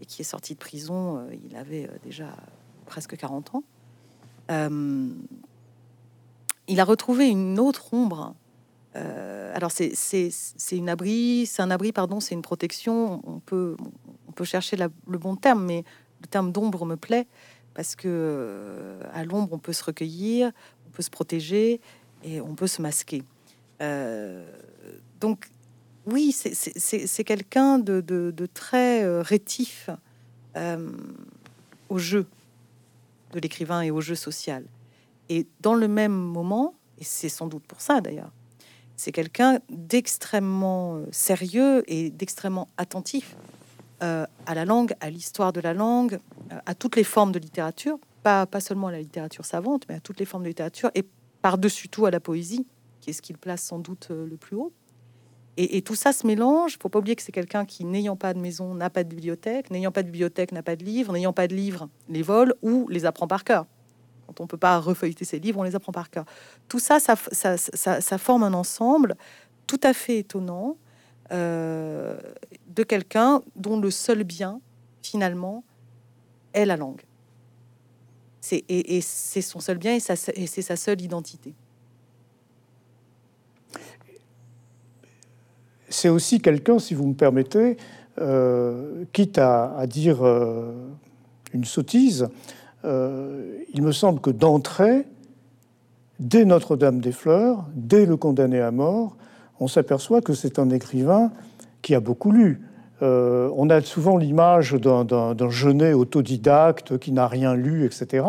et 0.00 0.06
qui 0.06 0.22
est 0.22 0.24
sorti 0.24 0.54
de 0.54 0.60
prison, 0.60 1.26
il 1.48 1.56
avait 1.56 1.90
déjà 2.04 2.28
presque 2.84 3.16
40 3.16 3.56
ans. 3.56 3.64
il 6.68 6.80
a 6.80 6.84
retrouvé 6.84 7.26
une 7.28 7.58
autre 7.58 7.92
ombre. 7.94 8.34
alors 8.94 9.72
c'est 9.72 9.92
une 10.72 10.88
abri, 10.88 11.46
c'est 11.46 11.62
un 11.62 11.70
abri, 11.70 11.92
pardon, 11.92 12.20
c'est 12.20 12.34
une 12.34 12.42
protection. 12.42 13.22
On 13.26 13.40
peut 13.40 13.76
chercher 14.44 14.76
le 14.76 15.18
bon 15.18 15.34
terme, 15.34 15.64
mais 15.64 15.82
le 16.20 16.26
terme 16.26 16.52
d'ombre 16.52 16.84
me 16.84 16.96
plaît 16.96 17.26
parce 17.76 17.94
que 17.94 18.96
à 19.12 19.24
l'ombre 19.24 19.52
on 19.52 19.58
peut 19.58 19.74
se 19.74 19.84
recueillir, 19.84 20.50
peut 20.96 21.02
se 21.02 21.10
protéger 21.10 21.80
et 22.24 22.40
on 22.40 22.54
peut 22.54 22.66
se 22.66 22.80
masquer. 22.80 23.22
Euh, 23.82 24.44
donc, 25.20 25.50
oui, 26.06 26.32
c'est 26.32 27.24
quelqu'un 27.24 27.78
de, 27.78 28.46
très 28.54 29.04
euh, 29.04 29.20
rétif 29.20 29.90
euh, 30.56 30.90
au 31.90 31.98
jeu 31.98 32.26
de 33.32 33.40
l'écrivain 33.40 33.82
et 33.82 33.90
au 33.90 34.00
jeu 34.00 34.14
social. 34.14 34.64
Et 35.28 35.46
dans 35.60 35.74
le 35.74 35.88
même 35.88 36.14
moment, 36.14 36.74
et 36.98 37.04
c'est 37.04 37.28
sans 37.28 37.46
doute 37.46 37.64
pour 37.64 37.80
ça 37.80 38.00
d'ailleurs, 38.00 38.30
c'est 38.96 39.12
quelqu'un 39.12 39.58
d'extrêmement 39.68 41.02
sérieux 41.10 41.84
et 41.86 42.08
d'extrêmement 42.08 42.68
attentif 42.78 43.36
à 44.00 44.54
la 44.54 44.64
langue, 44.64 44.94
à 45.00 45.10
l'histoire 45.10 45.52
de 45.52 45.60
la 45.60 45.74
langue, 45.74 46.18
à 46.64 46.74
toutes 46.74 46.96
les 46.96 47.04
formes 47.04 47.32
de 47.32 47.38
littérature, 47.38 47.98
pas, 48.46 48.60
seulement 48.60 48.88
à 48.88 48.92
la 48.92 48.98
littérature 48.98 49.44
savante, 49.44 49.84
mais 49.88 49.94
à 49.94 50.00
toutes 50.00 50.18
les 50.18 50.26
formes 50.26 50.42
de 50.42 50.48
littérature, 50.48 50.90
et 50.94 51.04
par-dessus 51.42 51.88
tout 51.88 52.06
à 52.06 52.10
la 52.10 52.18
poésie, 52.18 52.66
qui 53.00 53.10
est 53.10 53.12
ce 53.12 53.22
qu'il 53.22 53.38
place 53.38 53.62
sans 53.62 53.78
doute 53.78 54.08
euh, 54.10 54.26
le 54.26 54.36
plus 54.36 54.56
haut. 54.56 54.72
Et, 55.58 55.80
tout 55.80 55.94
ça 55.94 56.12
se 56.12 56.26
mélange. 56.26 56.74
Il 56.74 56.82
faut 56.82 56.90
pas 56.90 56.98
oublier 56.98 57.16
que 57.16 57.22
c'est 57.22 57.32
quelqu'un 57.32 57.64
qui, 57.64 57.86
n'ayant 57.86 58.16
pas 58.16 58.34
de 58.34 58.38
maison, 58.38 58.74
n'a 58.74 58.90
pas 58.90 59.04
de 59.04 59.08
bibliothèque, 59.08 59.70
n'ayant 59.70 59.90
pas 59.90 60.02
de 60.02 60.08
bibliothèque, 60.08 60.52
n'a 60.52 60.62
pas 60.62 60.76
de 60.76 60.84
livres, 60.84 61.14
n'ayant 61.14 61.32
pas 61.32 61.46
de 61.48 61.54
livres, 61.54 61.88
les 62.10 62.20
vole 62.20 62.54
ou 62.60 62.86
les 62.88 63.06
apprend 63.06 63.26
par 63.26 63.42
cœur. 63.42 63.64
Quand 64.26 64.40
on 64.42 64.46
peut 64.46 64.58
pas 64.58 64.78
refeuilleter 64.78 65.24
ses 65.24 65.38
livres, 65.38 65.58
on 65.58 65.62
les 65.62 65.74
apprend 65.74 65.92
par 65.92 66.10
cœur. 66.10 66.26
Tout 66.68 66.78
ça, 66.78 66.98
ça, 67.00 68.18
forme 68.18 68.42
un 68.42 68.52
ensemble 68.52 69.16
tout 69.66 69.80
à 69.82 69.94
fait 69.94 70.18
étonnant 70.18 70.76
euh, 71.32 72.18
de 72.66 72.82
quelqu'un 72.82 73.40
dont 73.54 73.80
le 73.80 73.90
seul 73.90 74.24
bien, 74.24 74.60
finalement, 75.00 75.64
est 76.52 76.66
la 76.66 76.76
langue 76.76 77.00
et, 78.52 79.00
c'est 79.00 79.42
son 79.42 79.60
seul 79.60 79.78
bien 79.78 79.94
et, 79.94 80.00
c'est 80.00 80.62
sa 80.62 80.76
seule 80.76 81.00
identité. 81.00 81.54
C'est 85.88 86.08
aussi 86.08 86.40
quelqu'un, 86.40 86.78
si 86.78 86.94
vous 86.94 87.06
me 87.06 87.14
permettez, 87.14 87.76
euh, 88.20 89.04
quitte 89.12 89.38
à, 89.38 89.86
dire 89.86 90.26
euh, 90.26 90.72
une 91.52 91.64
sottise, 91.64 92.28
euh, 92.84 93.58
il 93.72 93.82
me 93.82 93.92
semble 93.92 94.20
que 94.20 94.30
d'entrée, 94.30 95.06
dès 96.18 96.44
Notre-Dame 96.44 97.00
des 97.00 97.12
Fleurs, 97.12 97.66
dès 97.74 98.06
le 98.06 98.16
condamné 98.16 98.60
à 98.60 98.70
mort, 98.70 99.16
on 99.60 99.68
s'aperçoit 99.68 100.20
que 100.20 100.34
c'est 100.34 100.58
un 100.58 100.70
écrivain 100.70 101.32
qui 101.82 101.94
a 101.94 102.00
beaucoup 102.00 102.30
lu, 102.30 102.60
euh, 103.02 103.50
on 103.54 103.68
a 103.68 103.80
souvent 103.82 104.16
l'image 104.16 104.72
d'un 104.72 105.50
genet 105.50 105.92
autodidacte 105.92 106.98
qui 106.98 107.12
n'a 107.12 107.28
rien 107.28 107.54
lu, 107.54 107.84
etc. 107.84 108.24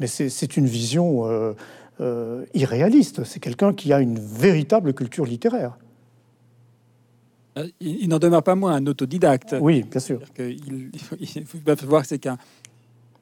Mais 0.00 0.06
c'est 0.06 0.56
une 0.56 0.66
vision 0.66 1.26
euh, 1.26 1.52
euh, 2.00 2.44
irréaliste. 2.54 3.24
C'est 3.24 3.40
quelqu'un 3.40 3.74
qui 3.74 3.92
a 3.92 4.00
une 4.00 4.18
véritable 4.18 4.94
culture 4.94 5.26
littéraire. 5.26 5.76
Il, 7.80 8.08
n'en 8.08 8.18
demeure 8.18 8.42
pas 8.42 8.54
moins 8.54 8.74
un 8.74 8.86
autodidacte. 8.86 9.56
Oui, 9.60 9.82
bien 9.90 10.00
sûr. 10.00 10.20
Il, 10.38 10.90
faut 11.46 11.86
voir 11.86 12.02
que 12.02 12.08
c'est 12.08 12.18
qu'un 12.18 12.36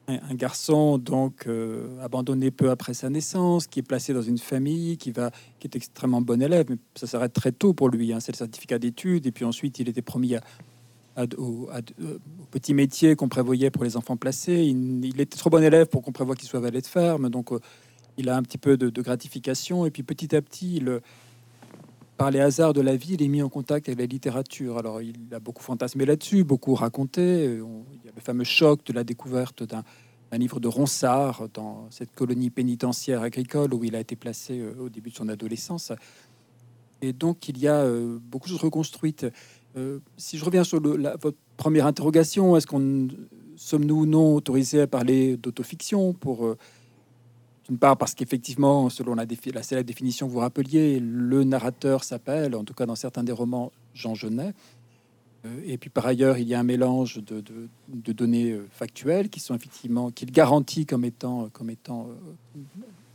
un 0.07 0.35
garçon 0.35 0.99
donc 0.99 1.49
abandonné 2.03 2.51
peu 2.51 2.71
après 2.71 2.93
sa 2.93 3.09
naissance, 3.09 3.67
qui 3.67 3.79
est 3.79 3.83
placé 3.83 4.13
dans 4.13 4.21
une 4.21 4.37
famille, 4.37 4.99
qui 4.99 5.13
va, 5.13 5.31
qui 5.59 5.67
est 5.67 5.77
extrêmement 5.77 6.21
bon 6.21 6.43
élève, 6.43 6.67
mais 6.69 6.77
ça 6.95 7.07
s'arrête 7.07 7.33
très 7.33 7.53
tôt 7.53 7.73
pour 7.73 7.89
lui. 7.89 8.13
Hein. 8.13 8.21
c'est 8.21 8.33
le 8.33 8.37
certificat 8.37 8.79
d'études, 8.79 9.27
et 9.27 9.33
puis 9.33 9.47
ensuite 9.47 9.79
il 9.79 9.89
était 9.89 10.03
promis 10.03 10.35
à, 10.35 10.43
au, 11.39 11.69
petit 12.51 12.75
métier 12.75 13.17
qu'on 13.17 13.29
prévoyait 13.29 13.71
pour 13.71 13.85
les 13.85 13.97
enfants 13.97 14.17
placés. 14.17 14.65
Il, 14.65 15.21
était 15.21 15.37
trop 15.37 15.51
bon 15.51 15.63
élève 15.63 15.87
pour 15.87 16.03
qu'on 16.03 16.13
prévoie 16.13 16.35
qu'il 16.35 16.49
soit 16.49 16.61
valet 16.61 16.81
de 16.81 16.87
ferme, 16.87 17.31
donc 17.31 17.53
euh, 17.53 17.61
il 18.17 18.29
a 18.29 18.37
un 18.37 18.43
petit 18.43 18.59
peu 18.59 18.77
de, 18.77 19.03
gratification. 19.03 19.87
Et 19.87 19.91
puis 19.91 20.03
petit 20.03 20.35
à 20.35 20.43
petit, 20.43 20.77
il, 20.77 21.01
par 22.17 22.31
les 22.31 22.41
hasards 22.41 22.73
de 22.73 22.81
la 22.81 22.97
vie, 22.97 23.15
il 23.15 23.23
est 23.23 23.29
mis 23.29 23.43
en 23.43 23.49
contact 23.49 23.89
avec 23.89 23.99
la 23.99 24.07
littérature. 24.07 24.79
Alors 24.79 25.03
il 25.03 25.17
a 25.33 25.41
beaucoup 25.41 25.63
fantasmé 25.63 26.05
là-dessus, 26.05 26.45
beaucoup 26.45 26.75
raconté. 26.75 27.45
il 27.45 28.05
y 28.05 28.09
a 28.09 28.13
le 28.15 28.21
fameux 28.21 28.45
choc 28.45 28.85
de 28.87 28.93
la 28.93 29.05
découverte 29.05 29.65
d'un 29.65 29.83
livre 30.33 30.61
de 30.61 30.69
Ronsard 30.69 31.49
dans 31.55 31.87
cette 31.91 32.15
colonie 32.15 32.51
pénitentiaire 32.51 33.23
agricole 33.23 33.75
où 33.75 33.85
il 33.85 33.97
a 33.97 34.01
été 34.01 34.17
placé 34.17 34.59
euh, 34.59 34.75
au 34.81 34.89
début 34.89 35.11
de 35.11 35.17
son 35.17 35.29
adolescence. 35.29 35.93
Et 37.03 37.13
donc 37.13 37.49
il 37.49 37.59
y 37.59 37.69
a 37.69 37.77
euh, 37.77 38.19
beaucoup 38.21 38.47
de 38.47 38.53
choses 38.53 38.63
reconstruites. 38.63 39.27
Euh, 39.77 39.99
si 40.17 40.39
je 40.39 40.45
reviens 40.45 40.65
sur 40.65 40.81
votre 40.81 41.37
première 41.57 41.87
interrogation, 41.87 42.59
sommes-nous 43.57 43.97
ou 43.97 44.07
non 44.07 44.35
autorisés 44.35 44.83
à 44.83 44.87
parler 44.87 45.37
d'autofiction 45.37 46.13
pour 46.13 46.47
euh, 46.47 46.57
d'une 47.69 47.79
part 47.79 47.97
parce 47.97 48.15
qu'effectivement, 48.15 48.89
selon 48.89 49.15
la, 49.15 49.25
la, 49.25 49.63
célèbre 49.63 49.87
définition 49.87 50.29
que 50.29 50.33
vous 50.33 50.39
rappeliez, 50.39 51.01
le 51.01 51.45
narrateur 51.45 52.05
s'appelle, 52.05 52.55
en 52.55 52.63
tout 52.63 52.75
cas 52.75 52.87
dans 52.87 52.95
certains 52.95 53.25
des 53.25 53.33
romans, 53.33 53.73
Jean 53.95 54.15
Genet. 54.15 54.53
Euh, 55.45 55.61
et 55.65 55.77
puis 55.77 55.91
par 55.91 56.07
ailleurs, 56.07 56.39
il 56.39 56.47
y 56.47 56.55
a 56.55 56.61
un 56.61 56.65
mélange 56.65 57.21
de, 57.25 58.13
données 58.13 58.57
factuelles 58.71 59.29
qui 59.29 59.41
sont 59.41 59.57
effectivement 59.57 60.11
qu'il 60.13 60.31
garantit 60.31 60.87
comme 60.87 61.05
étant 61.05 61.49
comme 61.53 61.71
étant 61.71 62.11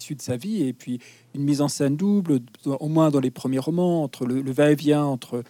issues 0.02 0.16
de 0.16 0.22
sa 0.22 0.36
vie, 0.36 0.64
et 0.64 0.74
puis 0.74 1.00
une 1.36 1.44
mise 1.44 1.62
en 1.62 1.68
scène 1.68 1.96
double, 1.96 2.40
au 2.66 2.88
moins 2.88 3.12
dans 3.12 3.20
les 3.20 3.32
premiers 3.32 3.60
romans, 3.60 4.04
entre 4.04 4.26
le 4.26 4.52
va-et-vient 4.52 5.04
entre 5.06 5.44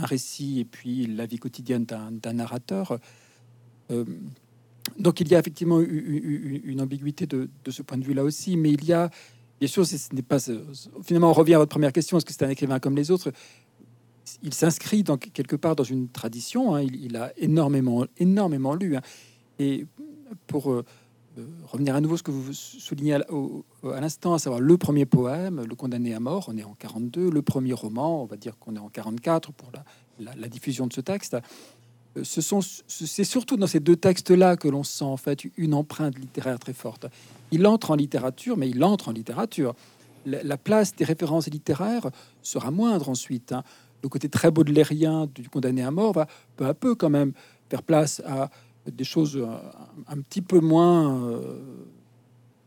un 0.00 0.06
récit 0.06 0.60
et 0.60 0.64
puis 0.64 1.06
la 1.06 1.26
vie 1.26 1.38
quotidienne 1.38 1.84
d'un 1.84 2.32
narrateur. 2.32 2.98
Euh, 3.90 4.04
donc 4.98 5.20
il 5.20 5.28
y 5.28 5.34
a 5.34 5.38
effectivement 5.38 5.80
une 5.80 6.80
ambiguïté 6.80 7.26
de, 7.26 7.48
ce 7.68 7.82
point 7.82 7.98
de 7.98 8.04
vue-là 8.04 8.24
aussi, 8.24 8.56
mais 8.56 8.70
il 8.72 8.84
y 8.84 8.92
a, 8.92 9.10
bien 9.58 9.68
sûr, 9.68 9.86
ce 9.86 9.96
n'est 10.14 10.22
pas... 10.22 10.38
Finalement, 11.02 11.30
on 11.30 11.34
revient 11.34 11.54
à 11.54 11.58
votre 11.58 11.70
première 11.70 11.92
question, 11.92 12.16
est-ce 12.16 12.26
que 12.26 12.32
c'est 12.32 12.44
un 12.44 12.50
écrivain 12.50 12.78
comme 12.78 12.96
les 12.96 13.10
autres? 13.10 13.32
Il 14.42 14.54
s'inscrit 14.54 15.02
donc 15.02 15.30
quelque 15.32 15.56
part 15.56 15.76
dans 15.76 15.84
une 15.84 16.08
tradition, 16.08 16.74
hein. 16.74 16.82
il, 16.82 17.16
a 17.16 17.32
énormément, 17.36 18.06
énormément 18.18 18.74
lu. 18.74 18.96
Hein. 18.96 19.02
Et 19.58 19.86
pour 20.46 20.72
euh, 20.72 20.84
revenir 21.66 21.94
à 21.94 22.00
nouveau 22.00 22.16
ce 22.16 22.22
que 22.22 22.30
vous 22.30 22.52
soulignez 22.52 23.14
à, 23.14 23.20
l'instant, 24.00 24.34
à 24.34 24.38
savoir 24.38 24.60
le 24.60 24.76
premier 24.76 25.06
poème, 25.06 25.64
Le 25.68 25.74
condamné 25.74 26.14
à 26.14 26.20
mort, 26.20 26.46
on 26.48 26.56
est 26.56 26.64
en 26.64 26.74
42, 26.74 27.30
le 27.30 27.42
premier 27.42 27.72
roman, 27.72 28.22
on 28.22 28.26
va 28.26 28.36
dire 28.36 28.58
qu'on 28.58 28.76
est 28.76 28.80
en 28.80 28.88
44 28.88 29.52
pour 29.52 29.70
la, 29.72 30.34
la, 30.36 30.48
diffusion 30.48 30.86
de 30.86 30.92
ce 30.92 31.00
texte. 31.00 31.36
Euh, 32.16 32.24
ce 32.24 32.40
sont, 32.40 32.60
c'est 32.86 33.24
surtout 33.24 33.56
dans 33.56 33.66
ces 33.66 33.80
deux 33.80 33.96
textes-là 33.96 34.56
que 34.56 34.68
l'on 34.68 34.82
sent 34.82 35.04
en 35.04 35.16
fait 35.16 35.44
une 35.56 35.74
empreinte 35.74 36.18
littéraire 36.18 36.58
très 36.58 36.72
forte. 36.72 37.06
Il 37.52 37.66
entre 37.66 37.90
en 37.90 37.94
littérature, 37.94 38.56
mais 38.56 38.68
il 38.68 38.82
entre 38.82 39.08
en 39.08 39.12
littérature. 39.12 39.74
La, 40.26 40.58
place 40.58 40.94
des 40.94 41.04
références 41.04 41.46
littéraires 41.48 42.10
sera 42.42 42.70
moindre 42.70 43.08
ensuite. 43.08 43.52
Hein. 43.52 43.64
Le 44.02 44.08
côté 44.08 44.28
très 44.28 44.50
baudelairien 44.50 45.26
du 45.34 45.48
condamné 45.48 45.82
à 45.82 45.90
mort 45.90 46.12
va 46.12 46.26
peu 46.56 46.66
à 46.66 46.74
peu 46.74 46.94
quand 46.94 47.08
même 47.08 47.32
faire 47.70 47.82
place 47.82 48.20
à 48.26 48.50
des 48.86 49.04
choses 49.04 49.36
euh, 49.36 49.46
un, 50.08 50.20
petit 50.20 50.42
peu 50.42 50.60
moins 50.60 51.22
euh, 51.22 51.60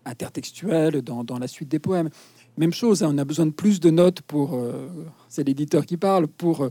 intertextuelles 0.05 1.01
dans, 1.01 1.39
la 1.39 1.47
suite 1.47 1.69
des 1.69 1.79
poèmes. 1.79 2.09
Même 2.57 2.73
chose, 2.73 3.03
hein, 3.03 3.11
on 3.13 3.17
a 3.17 3.25
besoin 3.25 3.47
de 3.47 3.51
plus 3.51 3.79
de 3.79 3.89
notes 3.89 4.21
pour, 4.21 4.55
euh, 4.55 4.87
c'est 5.29 5.43
l'éditeur 5.43 5.85
qui 5.85 5.97
parle, 5.97 6.27
pour 6.27 6.69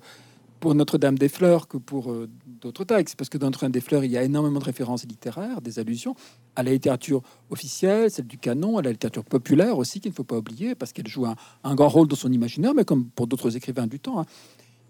pour 0.60 0.76
Notre-Dame 0.76 1.18
des 1.18 1.28
Fleurs 1.28 1.66
que 1.66 1.76
pour 1.76 2.14
d'autres 2.46 2.84
textes, 2.84 3.16
parce 3.16 3.28
que 3.28 3.36
dans 3.36 3.48
Notre-Dame 3.48 3.72
des 3.72 3.80
Fleurs, 3.80 4.04
il 4.04 4.12
y 4.12 4.16
a 4.16 4.22
énormément 4.22 4.60
de 4.60 4.64
références 4.64 5.04
littéraires, 5.04 5.60
des 5.60 5.80
allusions 5.80 6.14
à 6.54 6.62
la 6.62 6.70
littérature 6.70 7.20
officielle, 7.50 8.12
celle 8.12 8.28
du 8.28 8.38
canon, 8.38 8.78
à 8.78 8.82
la 8.82 8.92
littérature 8.92 9.24
populaire 9.24 9.76
aussi, 9.76 9.98
qu'il 9.98 10.12
ne 10.12 10.14
faut 10.14 10.22
pas 10.22 10.38
oublier, 10.38 10.76
parce 10.76 10.92
qu'elle 10.92 11.08
joue 11.08 11.26
un, 11.26 11.74
grand 11.74 11.88
rôle 11.88 12.06
dans 12.06 12.14
son 12.14 12.30
imaginaire, 12.30 12.74
mais 12.74 12.84
comme 12.84 13.06
pour 13.06 13.26
d'autres 13.26 13.56
écrivains 13.56 13.88
du 13.88 13.98
temps. 13.98 14.20
Hein. 14.20 14.26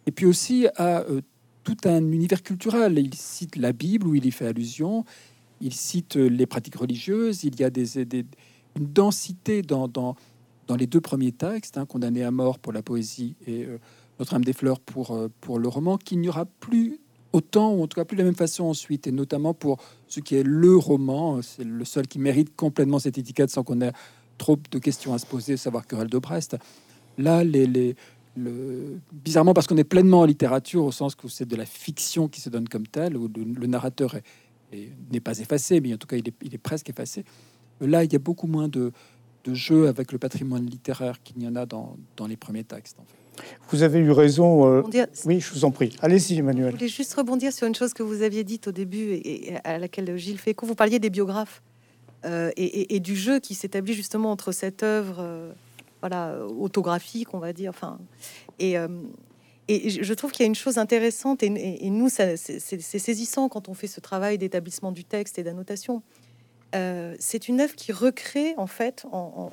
Et 0.07 0.11
puis 0.11 0.27
aussi 0.27 0.67
à 0.77 1.01
euh, 1.01 1.23
tout 1.65 1.77
un 1.85 1.99
univers 1.99 2.43
culturel. 2.43 2.99
Il 2.99 3.15
cite 3.15 3.57
la 3.57 3.73
Bible, 3.73 4.07
où 4.07 4.15
il 4.15 4.27
y 4.27 4.31
fait 4.31 4.47
allusion, 4.47 5.05
il 5.61 5.73
cite 5.73 6.17
euh, 6.17 6.29
les 6.29 6.47
pratiques 6.47 6.77
religieuses, 6.77 7.45
il 7.45 7.59
y 7.59 7.65
a 7.65 7.71
des, 7.71 7.99
une 8.77 8.87
densité 8.87 9.63
dans, 9.63 9.89
dans, 9.89 10.17
les 10.79 10.87
deux 10.87 11.03
premiers 11.03 11.33
textes, 11.33 11.77
hein, 11.77 11.85
Condamné 11.85 12.25
à 12.25 12.31
mort 12.31 12.59
pour 12.59 12.73
la 12.73 12.83
poésie 12.83 13.37
et 13.47 13.67
notre-Dame 14.19 14.45
des 14.45 14.55
Fleurs 14.55 14.81
pour, 14.81 15.11
euh, 15.13 15.29
pour 15.41 15.59
le 15.59 15.69
roman, 15.69 15.99
qu'il 15.99 16.21
n'y 16.21 16.29
aura 16.29 16.47
plus 16.47 16.99
autant, 17.33 17.75
ou 17.75 17.83
en 17.83 17.87
tout 17.87 17.97
cas 17.97 18.05
plus 18.05 18.17
de 18.17 18.23
la 18.23 18.27
même 18.27 18.35
façon 18.35 18.65
ensuite, 18.65 19.07
et 19.07 19.13
notamment 19.13 19.55
pour 19.55 19.79
ce 20.09 20.21
qui 20.21 20.35
est 20.37 20.43
le 20.43 20.77
roman, 20.77 21.43
c'est 21.43 21.65
le 21.65 21.85
seul 21.85 22.07
qui 22.07 22.19
mérite 22.19 22.55
complètement 22.57 22.99
cette 22.99 23.19
étiquette 23.19 23.51
sans 23.51 23.63
qu'on 23.63 23.81
ait 23.81 23.93
trop 24.39 24.59
de 24.71 24.79
questions 24.79 25.15
à 25.15 25.19
se 25.19 25.27
poser, 25.27 25.57
savoir 25.57 25.87
Querelle 25.87 26.09
de 26.09 26.19
Brest. 26.19 26.57
Là, 27.19 27.45
les, 27.45 27.67
les 27.67 27.95
le... 28.37 28.99
bizarrement, 29.13 29.55
parce 29.55 29.67
qu'on 29.67 29.77
est 29.77 29.85
pleinement 29.85 30.21
en 30.21 30.25
littérature, 30.25 30.85
au 30.85 30.93
sens 30.93 31.15
que 31.15 31.29
c'est 31.29 31.47
de 31.47 31.57
la 31.57 31.67
fiction 31.67 32.29
qui 32.29 32.41
se 32.41 32.49
donne 32.49 32.69
comme 32.69 32.87
telle, 32.87 33.17
où 33.17 33.31
le, 33.35 33.67
narrateur 33.67 34.17
n'est 35.11 35.21
pas 35.21 35.39
effacé, 35.39 35.81
mais 35.81 35.95
en 35.95 35.99
tout 35.99 36.07
cas, 36.07 36.17
il 36.17 36.29
est, 36.29 36.35
il 36.43 36.55
est 36.55 36.59
presque 36.59 36.89
effacé. 36.91 37.25
Là, 37.81 38.05
il 38.05 38.13
y 38.13 38.17
a 38.17 38.19
beaucoup 38.19 38.47
moins 38.47 38.69
de, 38.69 38.93
de 39.45 39.55
jeux 39.55 39.89
avec 39.89 40.13
le 40.13 40.19
patrimoine 40.19 40.67
littéraire 40.67 41.23
qu'il 41.23 41.39
n'y 41.39 41.47
en 41.47 41.57
a 41.57 41.67
dans, 41.67 41.97
dans 42.17 42.27
les 42.27 42.37
premiers 42.37 42.65
textes. 42.65 42.99
En 42.99 43.05
fait. 43.05 43.23
Vous 43.71 43.83
avez 43.83 43.99
eu 43.99 44.11
raison. 44.11 44.67
Euh, 44.67 44.83
oui, 45.25 45.41
je 45.41 45.53
vous 45.53 45.65
en 45.65 45.71
prie. 45.71 45.97
Allez-y, 46.01 46.39
Emmanuel. 46.39 46.73
Je 46.73 46.77
voulais 46.77 46.89
juste 46.89 47.15
rebondir 47.15 47.53
sur 47.53 47.67
une 47.67 47.75
chose 47.75 47.95
que 47.95 48.03
vous 48.03 48.23
aviez 48.23 48.45
dite 48.45 48.69
au 48.69 48.73
début 48.73 49.13
et, 49.13 49.55
à 49.65 49.79
laquelle 49.79 50.17
Gilles 50.17 50.39
fait. 50.39 50.55
Vous 50.63 50.75
parliez 50.75 50.99
des 50.99 51.11
biographes 51.11 51.63
euh, 52.25 52.51
et, 52.57 53.01
du 53.01 53.17
jeu 53.17 53.41
qui 53.41 53.55
s'établit 53.55 53.95
justement 53.95 54.31
entre 54.31 54.53
cette 54.53 54.83
œuvre 54.83 55.17
euh, 55.21 55.53
voilà, 56.03 56.45
autographique, 56.47 57.33
on 57.33 57.39
va 57.39 57.55
dire. 57.55 57.71
Enfin, 57.71 57.99
et, 58.59 58.77
et 59.69 59.91
je 59.91 60.15
trouve 60.15 60.33
qu'il 60.33 60.43
y 60.43 60.47
a 60.47 60.49
une 60.49 60.55
chose 60.55 60.79
intéressante, 60.79 61.43
et, 61.43 61.91
nous, 61.91 62.09
c'est 62.09 62.37
saisissant 62.37 63.49
quand 63.49 63.69
on 63.69 63.75
fait 63.75 63.87
ce 63.87 64.01
travail 64.01 64.37
d'établissement 64.37 64.93
du 64.93 65.05
texte 65.05 65.39
et 65.39 65.43
d'annotation. 65.43 66.03
Euh, 66.75 67.15
c'est 67.19 67.49
une 67.49 67.61
œuvre 67.61 67.75
qui 67.75 67.93
recrée 67.93 68.55
en 68.57 68.67
fait 68.67 69.05
en, 69.13 69.51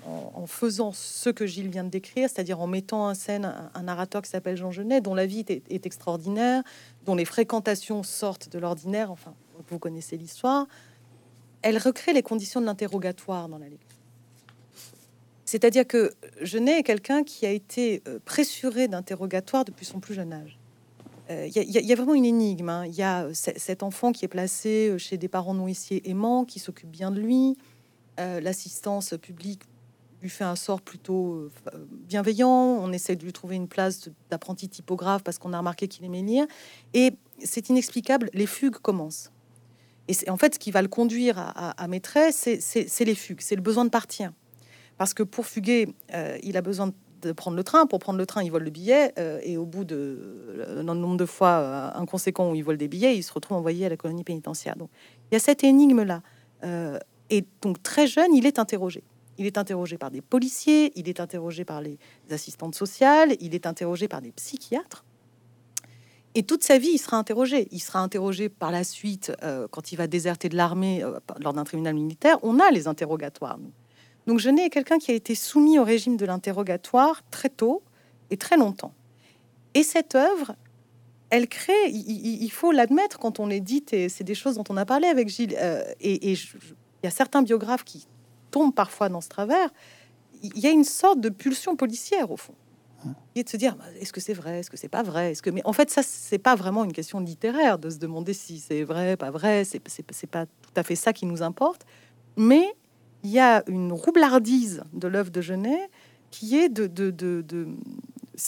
faisant 0.47 0.93
ce 0.93 1.29
que 1.29 1.45
Gilles 1.45 1.69
vient 1.69 1.83
de 1.83 1.89
décrire, 1.89 2.29
c'est-à-dire 2.29 2.61
en 2.61 2.67
mettant 2.67 3.07
en 3.07 3.13
scène 3.13 3.53
un, 3.73 3.83
narrateur 3.83 4.21
qui 4.21 4.29
s'appelle 4.29 4.55
Jean 4.55 4.71
Genet, 4.71 5.01
dont 5.01 5.13
la 5.13 5.25
vie 5.25 5.45
est, 5.47 5.85
extraordinaire, 5.85 6.63
dont 7.05 7.15
les 7.15 7.25
fréquentations 7.25 8.03
sortent 8.03 8.49
de 8.49 8.57
l'ordinaire. 8.57 9.11
Enfin, 9.11 9.33
vous 9.69 9.79
connaissez 9.79 10.17
l'histoire. 10.17 10.65
Elle 11.61 11.77
recrée 11.77 12.13
les 12.13 12.23
conditions 12.23 12.61
de 12.61 12.65
l'interrogatoire 12.65 13.49
dans 13.49 13.57
la 13.57 13.67
lecture. 13.67 13.88
C'est-à-dire 15.49 15.87
que 15.87 16.13
Genet 16.41 16.79
est 16.79 16.83
quelqu'un 16.83 17.23
qui 17.23 17.45
a 17.45 17.51
été 17.51 18.03
euh, 18.07 18.19
pressuré 18.23 18.87
d'interrogatoire 18.87 19.65
depuis 19.65 19.85
son 19.85 19.99
plus 19.99 20.13
jeune 20.13 20.31
âge. 20.31 20.59
Il 21.29 21.35
euh, 21.35 21.47
y, 21.47 21.91
a 21.91 21.95
vraiment 21.95 22.15
une 22.15 22.25
énigme. 22.25 22.69
Hein. 22.69 22.87
Il 22.87 22.95
y 22.95 23.03
a 23.03 23.27
cet 23.33 23.83
enfant 23.83 24.11
qui 24.11 24.25
est 24.25 24.29
placé 24.29 24.89
euh, 24.89 24.97
chez 24.97 25.17
des 25.17 25.27
parents 25.27 25.53
nourriciers 25.53 26.09
aimants, 26.09 26.43
qui 26.43 26.59
s'occupent 26.59 26.89
bien 26.89 27.11
de 27.11 27.19
lui. 27.19 27.55
Euh, 28.19 28.39
l'assistance 28.41 29.13
publique 29.21 29.61
lui 30.21 30.29
fait 30.29 30.43
un 30.43 30.55
sort 30.55 30.81
plutôt 30.81 31.49
bienveillant. 32.07 32.49
On 32.49 32.91
essaie 32.91 33.15
de 33.15 33.23
lui 33.23 33.31
trouver 33.31 33.55
une 33.55 33.67
place 33.67 34.09
d'apprenti 34.31 34.67
typographe 34.67 35.23
parce 35.23 35.37
qu'on 35.37 35.53
a 35.53 35.59
remarqué 35.59 35.87
qu'il 35.87 36.03
aimait 36.03 36.23
lire. 36.23 36.45
Et 36.93 37.13
c'est 37.43 37.69
inexplicable, 37.69 38.29
les 38.33 38.47
fugues 38.47 38.79
commencent. 38.79 39.31
Et 40.09 40.29
en 40.29 40.35
fait 40.35 40.55
ce 40.55 40.59
qui 40.59 40.71
va 40.71 40.81
le 40.81 40.89
conduire 40.89 41.37
à, 41.37 41.87
maîtresse, 41.87 42.49
c'est 42.59 43.05
les 43.05 43.15
fugues, 43.15 43.39
c'est 43.39 43.55
le 43.55 43.61
besoin 43.61 43.85
de 43.85 43.91
partir. 43.91 44.33
Parce 44.99 45.15
que 45.15 45.23
pour 45.23 45.47
fuguer, 45.47 45.95
il 46.43 46.55
a 46.57 46.61
besoin 46.61 46.91
de 47.21 47.31
prendre 47.31 47.57
le 47.57 47.63
train. 47.63 47.85
Pour 47.85 47.99
prendre 47.99 48.17
le 48.17 48.25
train, 48.25 48.43
il 48.43 48.51
vole 48.51 48.63
le 48.63 48.69
billet 48.69 49.13
euh, 49.17 49.39
et 49.43 49.57
au 49.57 49.65
bout 49.65 49.83
de 49.83 50.65
un 50.67 50.83
nombre 50.83 51.17
de 51.17 51.25
fois 51.25 51.49
euh, 51.49 51.89
inconséquent 51.95 52.51
où 52.51 52.55
il 52.55 52.63
vole 52.63 52.77
des 52.77 52.87
billets, 52.87 53.15
il 53.17 53.23
se 53.23 53.33
retrouve 53.33 53.57
envoyé 53.57 53.85
à 53.85 53.89
la 53.89 53.97
colonie 53.97 54.23
pénitentiaire. 54.23 54.75
Donc 54.75 54.89
il 55.29 55.35
y 55.35 55.37
a 55.37 55.39
cette 55.39 55.63
énigme 55.63 56.03
là. 56.03 56.21
Euh, 56.63 56.99
et 57.29 57.45
donc 57.61 57.81
très 57.83 58.07
jeune, 58.07 58.33
il 58.33 58.45
est 58.45 58.59
interrogé. 58.59 59.03
Il 59.37 59.45
est 59.45 59.57
interrogé 59.57 59.97
par 59.97 60.11
des 60.11 60.21
policiers, 60.21 60.91
il 60.95 61.07
est 61.07 61.19
interrogé 61.19 61.63
par 61.63 61.81
les 61.81 61.97
assistantes 62.29 62.75
sociales, 62.75 63.35
il 63.39 63.55
est 63.55 63.65
interrogé 63.65 64.07
par 64.07 64.21
des 64.21 64.31
psychiatres. 64.31 65.05
Et 66.35 66.43
toute 66.43 66.63
sa 66.63 66.77
vie, 66.77 66.91
il 66.93 66.97
sera 66.99 67.17
interrogé. 67.17 67.67
Il 67.71 67.79
sera 67.79 67.99
interrogé 67.99 68.49
par 68.49 68.69
la 68.69 68.83
suite 68.83 69.31
quand 69.71 69.91
il 69.91 69.95
va 69.95 70.05
déserter 70.05 70.47
de 70.47 70.55
l'armée 70.55 71.03
lors 71.39 71.53
d'un 71.53 71.63
tribunal 71.63 71.95
militaire. 71.95 72.37
On 72.43 72.59
a 72.59 72.69
les 72.69 72.87
interrogatoires. 72.87 73.57
Donc 74.29 74.37
Genet 74.37 74.65
est 74.65 74.69
quelqu'un 74.69 74.99
qui 74.99 75.09
a 75.09 75.15
été 75.15 75.33
soumis 75.33 75.79
au 75.79 75.83
régime 75.83 76.15
de 76.15 76.23
l'interrogatoire 76.23 77.23
très 77.31 77.49
tôt 77.49 77.81
et 78.29 78.37
très 78.37 78.57
longtemps. 78.57 78.93
Et 79.73 79.81
cette 79.81 80.13
œuvre, 80.13 80.55
elle 81.31 81.47
crée, 81.47 81.89
il, 81.89 82.51
faut 82.51 82.71
l'admettre 82.71 83.17
quand 83.17 83.39
on 83.39 83.47
l'édite, 83.47 83.91
et 83.91 84.07
c'est 84.07 84.23
des 84.23 84.35
choses 84.35 84.53
dont 84.53 84.63
on 84.69 84.77
a 84.77 84.85
parlé 84.85 85.07
avec 85.07 85.29
Gilles, 85.29 85.57
euh, 85.57 85.81
et, 85.99 86.33
il 86.33 86.37
y 87.03 87.07
a 87.07 87.09
certains 87.09 87.41
biographes 87.41 87.83
qui 87.83 88.05
tombent 88.51 88.75
parfois 88.75 89.09
dans 89.09 89.19
ce 89.19 89.29
travers, 89.29 89.73
il 90.43 90.59
y 90.59 90.67
a 90.67 90.69
une 90.69 90.83
sorte 90.83 91.19
de 91.19 91.29
pulsion 91.29 91.75
policière 91.75 92.29
au 92.29 92.37
fond. 92.37 92.53
Et 93.33 93.43
de 93.43 93.49
se 93.49 93.57
dire, 93.57 93.77
bah, 93.77 93.85
est-ce 93.99 94.13
que 94.13 94.21
c'est 94.21 94.33
vrai, 94.35 94.59
est-ce 94.59 94.69
que 94.69 94.77
c'est 94.77 94.89
pas 94.89 95.01
vrai, 95.01 95.31
est-ce 95.31 95.41
que, 95.41 95.49
mais 95.49 95.63
en 95.65 95.73
fait, 95.73 95.89
ça, 95.89 96.03
c'est 96.03 96.37
pas 96.37 96.53
vraiment 96.53 96.85
une 96.85 96.93
question 96.93 97.19
littéraire 97.19 97.79
de 97.79 97.89
se 97.89 97.97
demander 97.97 98.33
si 98.33 98.59
c'est 98.59 98.83
vrai, 98.83 99.17
pas 99.17 99.31
vrai, 99.31 99.63
c'est 99.65 99.79
pas 100.27 100.45
tout 100.45 100.73
à 100.75 100.83
fait 100.83 100.95
ça 100.95 101.13
qui 101.13 101.25
nous 101.25 101.41
importe, 101.41 101.87
mais 102.37 102.75
il 103.23 103.29
y 103.31 103.39
a 103.39 103.63
une 103.67 103.91
roublardise 103.91 104.83
de 104.93 105.07
l'œuvre 105.07 105.31
de 105.31 105.41
Genet 105.41 105.89
qui 106.31 106.57
est 106.57 106.69
de, 106.69 107.67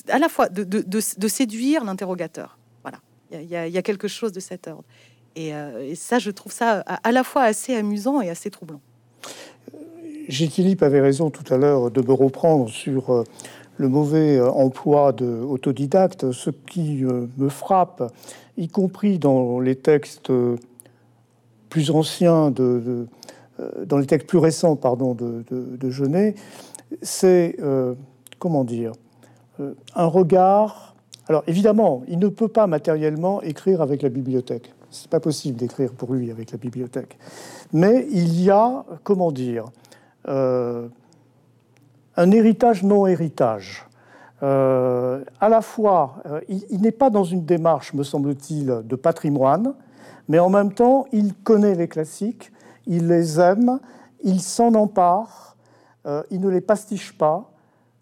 à 0.07 0.19
la 0.19 0.29
fois 0.29 0.49
de, 0.49 1.27
séduire 1.27 1.83
l'interrogateur. 1.83 2.57
Voilà, 2.83 2.99
il 3.31 3.49
y, 3.49 3.55
a, 3.55 3.81
quelque 3.81 4.07
chose 4.07 4.31
de 4.31 4.39
cet 4.39 4.67
ordre. 4.67 4.83
Euh, 5.37 5.89
et, 5.89 5.95
ça, 5.95 6.19
je 6.19 6.31
trouve 6.31 6.51
ça 6.51 6.79
à, 6.81 7.11
la 7.11 7.23
fois 7.23 7.43
assez 7.43 7.75
amusant 7.75 8.21
et 8.21 8.29
assez 8.29 8.49
troublant. 8.49 8.81
Gilles 10.27 10.77
avait 10.81 11.01
raison 11.01 11.29
tout 11.29 11.53
à 11.53 11.57
l'heure 11.57 11.91
de 11.91 12.01
me 12.01 12.13
reprendre 12.13 12.69
sur 12.69 13.09
euh, 13.09 13.23
le 13.77 13.89
mauvais 13.89 14.37
euh, 14.37 14.49
emploi 14.51 15.11
de 15.11 15.25
autodidacte. 15.25 16.31
Ce 16.31 16.49
qui 16.49 17.03
me 17.03 17.49
frappe, 17.49 18.13
y 18.57 18.67
compris 18.67 19.19
dans 19.19 19.59
les 19.59 19.75
textes 19.75 20.31
plus 21.69 21.89
anciens 21.89 22.51
de 22.51 23.07
dans 23.85 23.97
les 23.97 24.05
textes 24.05 24.27
plus 24.27 24.37
récents 24.37 24.75
pardon, 24.75 25.13
de, 25.13 25.43
de, 25.49 25.89
Genet, 25.89 26.35
c'est, 27.01 27.55
euh, 27.59 27.95
comment 28.39 28.63
dire, 28.63 28.93
euh, 29.59 29.73
un 29.95 30.05
regard. 30.05 30.95
Alors 31.27 31.43
évidemment, 31.47 32.03
il 32.07 32.19
ne 32.19 32.27
peut 32.27 32.47
pas 32.47 32.67
matériellement 32.67 33.41
écrire 33.41 33.81
avec 33.81 34.01
la 34.01 34.09
bibliothèque. 34.09 34.73
C'est 34.89 35.09
pas 35.09 35.19
possible 35.19 35.57
d'écrire 35.57 35.93
pour 35.93 36.13
lui 36.13 36.31
avec 36.31 36.51
la 36.51 36.57
bibliothèque. 36.57 37.17
Mais 37.71 38.05
il 38.11 38.41
y 38.41 38.49
a, 38.49 38.83
comment 39.03 39.31
dire, 39.31 39.65
un 40.25 40.89
héritage 42.17 42.83
non 42.83 43.07
héritage. 43.07 43.87
à 44.41 45.49
la 45.49 45.61
fois, 45.61 46.21
il 46.49 46.81
n'est 46.81 46.91
pas 46.91 47.09
dans 47.09 47.23
une 47.23 47.45
démarche, 47.45 47.93
me 47.93 48.03
semble-t-il, 48.03 48.81
de 48.83 48.95
patrimoine, 48.97 49.75
mais 50.27 50.39
en 50.39 50.49
même 50.49 50.73
temps, 50.73 51.05
il 51.13 51.33
connaît 51.35 51.75
les 51.75 51.87
classiques 51.87 52.51
il 52.87 53.07
les 53.07 53.39
aime, 53.39 53.79
il 54.23 54.41
s'en 54.41 54.73
empare, 54.75 55.57
euh, 56.05 56.23
il 56.31 56.39
ne 56.41 56.49
les 56.49 56.61
pastiche 56.61 57.17
pas, 57.17 57.51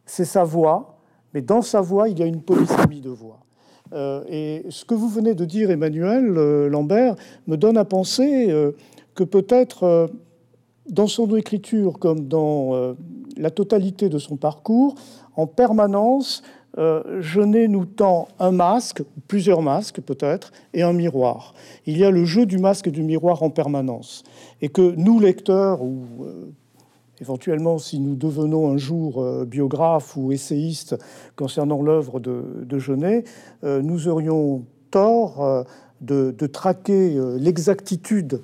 c'est 0.06 0.26
sa 0.26 0.44
voix, 0.44 1.00
mais 1.34 1.42
dans 1.42 1.62
sa 1.62 1.82
voix, 1.82 2.10
il 2.10 2.18
y 2.20 2.24
a 2.24 2.26
une 2.26 2.42
polysémie 2.42 3.02
de 3.02 3.10
voix. 3.10 3.40
Euh, 3.94 4.24
et 4.28 4.66
ce 4.70 4.86
que 4.86 4.94
vous 4.94 5.10
venez 5.10 5.34
de 5.34 5.46
dire, 5.46 5.72
Emmanuel 5.72 6.38
euh, 6.38 6.70
Lambert, 6.70 7.16
me 7.48 7.58
donne 7.58 7.78
à 7.78 7.86
penser 7.86 8.54
que 9.16 9.24
peut-être 9.24 10.10
dans 10.90 11.08
son 11.08 11.36
écriture, 11.36 12.00
comme 12.00 12.28
dans 12.28 12.96
la 13.38 13.52
totalité 13.52 14.10
de 14.10 14.18
son 14.18 14.38
parcours, 14.38 14.96
en 15.36 15.48
permanence, 15.48 16.42
Genet 16.78 17.68
nous 17.68 17.86
tend 17.86 18.28
un 18.40 18.52
masque, 18.52 19.04
plusieurs 19.28 19.62
masques 19.62 20.02
peut-être, 20.02 20.52
et 20.74 20.84
un 20.84 20.94
miroir. 20.94 21.54
Il 21.86 21.98
y 21.98 22.06
a 22.06 22.12
le 22.12 22.26
jeu 22.26 22.46
du 22.46 22.58
masque 22.58 22.88
et 22.88 22.92
du 22.92 23.04
miroir 23.04 23.44
en 23.44 23.50
permanence 23.50 24.24
et 24.62 24.70
que 24.70 24.94
nous, 24.96 25.20
lecteurs, 25.20 25.82
ou 25.82 26.04
euh, 26.22 26.52
éventuellement 27.22 27.78
si 27.78 28.00
nous 28.00 28.16
devenons 28.16 28.72
un 28.72 28.78
jour 28.78 29.22
euh, 29.22 29.46
biographes 29.46 30.16
ou 30.18 30.32
essayistes 30.32 30.98
concernant 31.36 31.82
l'œuvre 31.82 32.20
de, 32.20 32.80
Genet, 32.80 33.24
euh, 33.64 33.82
nous 33.82 34.08
aurions 34.08 34.64
tort 34.92 35.66
de, 36.02 36.32
traquer 36.48 37.16
l'exactitude 37.38 38.42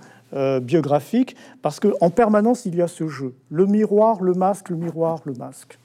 biographique, 0.61 1.36
parce 1.61 1.80
qu'en 1.80 2.09
permanence, 2.09 2.65
il 2.65 2.76
y 2.76 2.82
a 2.82 2.88
ce 2.88 3.07
jeu. 3.07 3.34
Le 3.49 3.65
miroir, 3.65 4.21
le 4.21 4.34
masque, 4.34 4.69
le 4.69 4.76
miroir, 4.76 5.21
le 5.26 5.34
masque. 5.34 5.80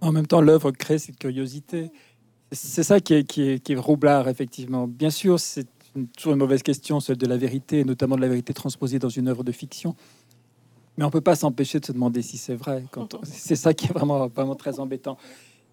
En 0.00 0.12
même 0.12 0.26
temps, 0.26 0.40
l'œuvre 0.40 0.70
crée 0.70 0.98
cette 0.98 1.18
curiosité. 1.18 1.90
C'est 2.52 2.82
ça 2.82 3.00
qui 3.00 3.14
est, 3.14 3.24
qui, 3.24 3.42
est, 3.42 3.58
qui 3.60 3.72
est 3.72 3.76
roublard, 3.76 4.28
effectivement. 4.28 4.86
Bien 4.86 5.10
sûr, 5.10 5.40
c'est 5.40 5.66
toujours 6.16 6.34
une 6.34 6.38
mauvaise 6.38 6.62
question, 6.62 7.00
celle 7.00 7.16
de 7.16 7.26
la 7.26 7.36
vérité, 7.36 7.84
notamment 7.84 8.16
de 8.16 8.20
la 8.20 8.28
vérité 8.28 8.52
transposée 8.52 8.98
dans 8.98 9.08
une 9.08 9.28
œuvre 9.28 9.44
de 9.44 9.52
fiction. 9.52 9.96
Mais 10.96 11.04
on 11.04 11.10
peut 11.10 11.20
pas 11.20 11.36
s'empêcher 11.36 11.80
de 11.80 11.86
se 11.86 11.92
demander 11.92 12.22
si 12.22 12.38
c'est 12.38 12.54
vrai. 12.54 12.84
C'est 13.24 13.56
ça 13.56 13.74
qui 13.74 13.86
est 13.86 13.92
vraiment, 13.92 14.28
vraiment 14.28 14.54
très 14.54 14.80
embêtant. 14.80 15.18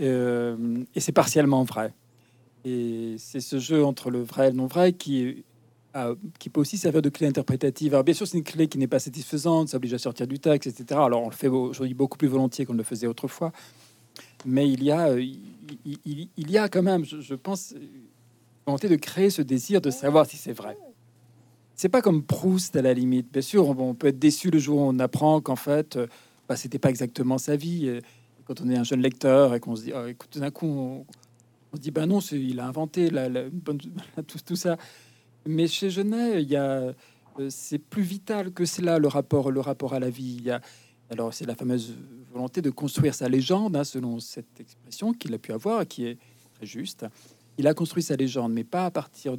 Euh, 0.02 0.84
et 0.96 1.00
c'est 1.00 1.12
partiellement 1.12 1.64
vrai. 1.64 1.94
Et 2.66 3.16
c'est 3.18 3.40
ce 3.40 3.60
jeu 3.60 3.86
entre 3.86 4.10
le 4.10 4.22
vrai 4.22 4.48
et 4.48 4.52
le 4.52 4.58
non 4.58 4.68
vrai 4.68 4.94
qui, 4.94 5.44
qui 6.40 6.50
peut 6.50 6.62
aussi 6.62 6.78
servir 6.78 7.02
de 7.02 7.10
clé 7.10 7.28
interprétative. 7.28 7.94
Alors 7.94 8.04
bien 8.04 8.14
sûr, 8.14 8.28
c'est 8.28 8.38
une 8.38 8.44
clé 8.44 8.68
qui 8.68 8.78
n'est 8.78 8.88
pas 8.88 9.00
satisfaisante, 9.00 9.70
ça 9.70 9.78
oblige 9.78 9.94
à 9.94 9.98
sortir 9.98 10.28
du 10.28 10.40
texte, 10.40 10.68
etc. 10.68 11.00
Alors 11.04 11.24
on 11.24 11.30
le 11.30 11.36
fait 11.36 11.48
aujourd'hui 11.48 11.94
beaucoup 11.94 12.18
plus 12.18 12.28
volontiers 12.28 12.66
qu'on 12.66 12.74
le 12.74 12.84
faisait 12.84 13.08
autrefois. 13.08 13.52
Mais 14.46 14.70
il 14.70 14.84
y 14.84 14.92
a, 14.92 15.10
euh, 15.10 15.22
il, 15.86 16.30
y 16.52 16.58
a 16.58 16.70
quand 16.70 16.84
même, 16.84 17.06
je, 17.06 17.36
pense, 17.36 17.74
volonté 18.66 18.90
de 18.90 18.96
créer 18.96 19.30
ce 19.30 19.42
désir 19.42 19.82
de 19.82 19.90
savoir 19.90 20.26
si 20.26 20.38
c'est 20.38 20.54
vrai. 20.54 20.78
C'est 21.76 21.90
pas 21.90 22.02
comme 22.02 22.24
Proust 22.24 22.76
à 22.76 22.82
la 22.82 22.94
limite. 22.94 23.32
Bien 23.32 23.42
sûr, 23.42 23.70
on, 23.70 23.94
peut 23.96 24.08
être 24.08 24.20
déçu 24.20 24.52
le 24.52 24.60
jour 24.60 24.80
où 24.80 24.84
on 24.84 25.00
apprend 25.00 25.42
qu'en 25.42 25.56
fait, 25.56 25.96
euh, 25.96 26.08
bah, 26.48 26.56
c'était 26.56 26.80
pas 26.80 26.90
exactement 26.90 27.38
sa 27.38 27.56
vie. 27.56 28.00
quand 28.46 28.62
on 28.62 28.70
est 28.70 28.78
un 28.78 28.84
jeune 28.84 29.02
lecteur 29.02 29.56
et 29.56 29.60
qu'on 29.60 29.76
se 29.76 29.84
dit, 29.84 29.94
oh, 29.96 30.06
écoute, 30.08 30.30
tout 30.32 30.40
d'un 30.40 30.52
coup, 30.52 30.68
on, 30.68 31.06
on 31.74 31.78
dit, 31.78 31.92
ben 31.92 32.06
non, 32.06 32.20
il 32.20 32.60
a 32.60 32.68
inventé 32.68 33.10
tout, 34.46 34.56
ça. 34.56 34.78
Mais 35.46 35.68
chez 35.68 35.90
Genet, 35.90 36.44
il 36.44 36.50
y 36.50 36.56
a, 36.56 36.94
euh, 37.40 37.50
c'est 37.50 37.80
plus 37.80 38.04
vital 38.04 38.52
que 38.52 38.66
cela, 38.66 39.00
le 39.00 39.08
rapport, 39.08 39.52
le 39.52 39.60
rapport 39.60 39.94
à 39.94 40.00
la 40.00 40.10
vie. 40.10 40.52
Alors, 41.10 41.34
c'est 41.34 41.46
la 41.46 41.56
fameuse 41.56 41.96
volonté 42.32 42.62
de 42.62 42.70
construire 42.70 43.14
sa 43.14 43.30
légende, 43.30 43.76
hein, 43.76 43.84
selon 43.84 44.20
cette 44.20 44.60
expression 44.60 45.14
qu'il 45.14 45.34
a 45.34 45.38
pu 45.38 45.52
avoir, 45.52 45.88
qui 45.88 46.06
est 46.06 46.18
très 46.56 46.66
juste. 46.66 47.06
Il 47.58 47.68
a 47.68 47.74
construit 47.74 48.02
sa 48.02 48.16
légende, 48.16 48.54
mais 48.54 48.64
pas 48.64 48.86
à 48.86 48.92
partir 48.92 49.38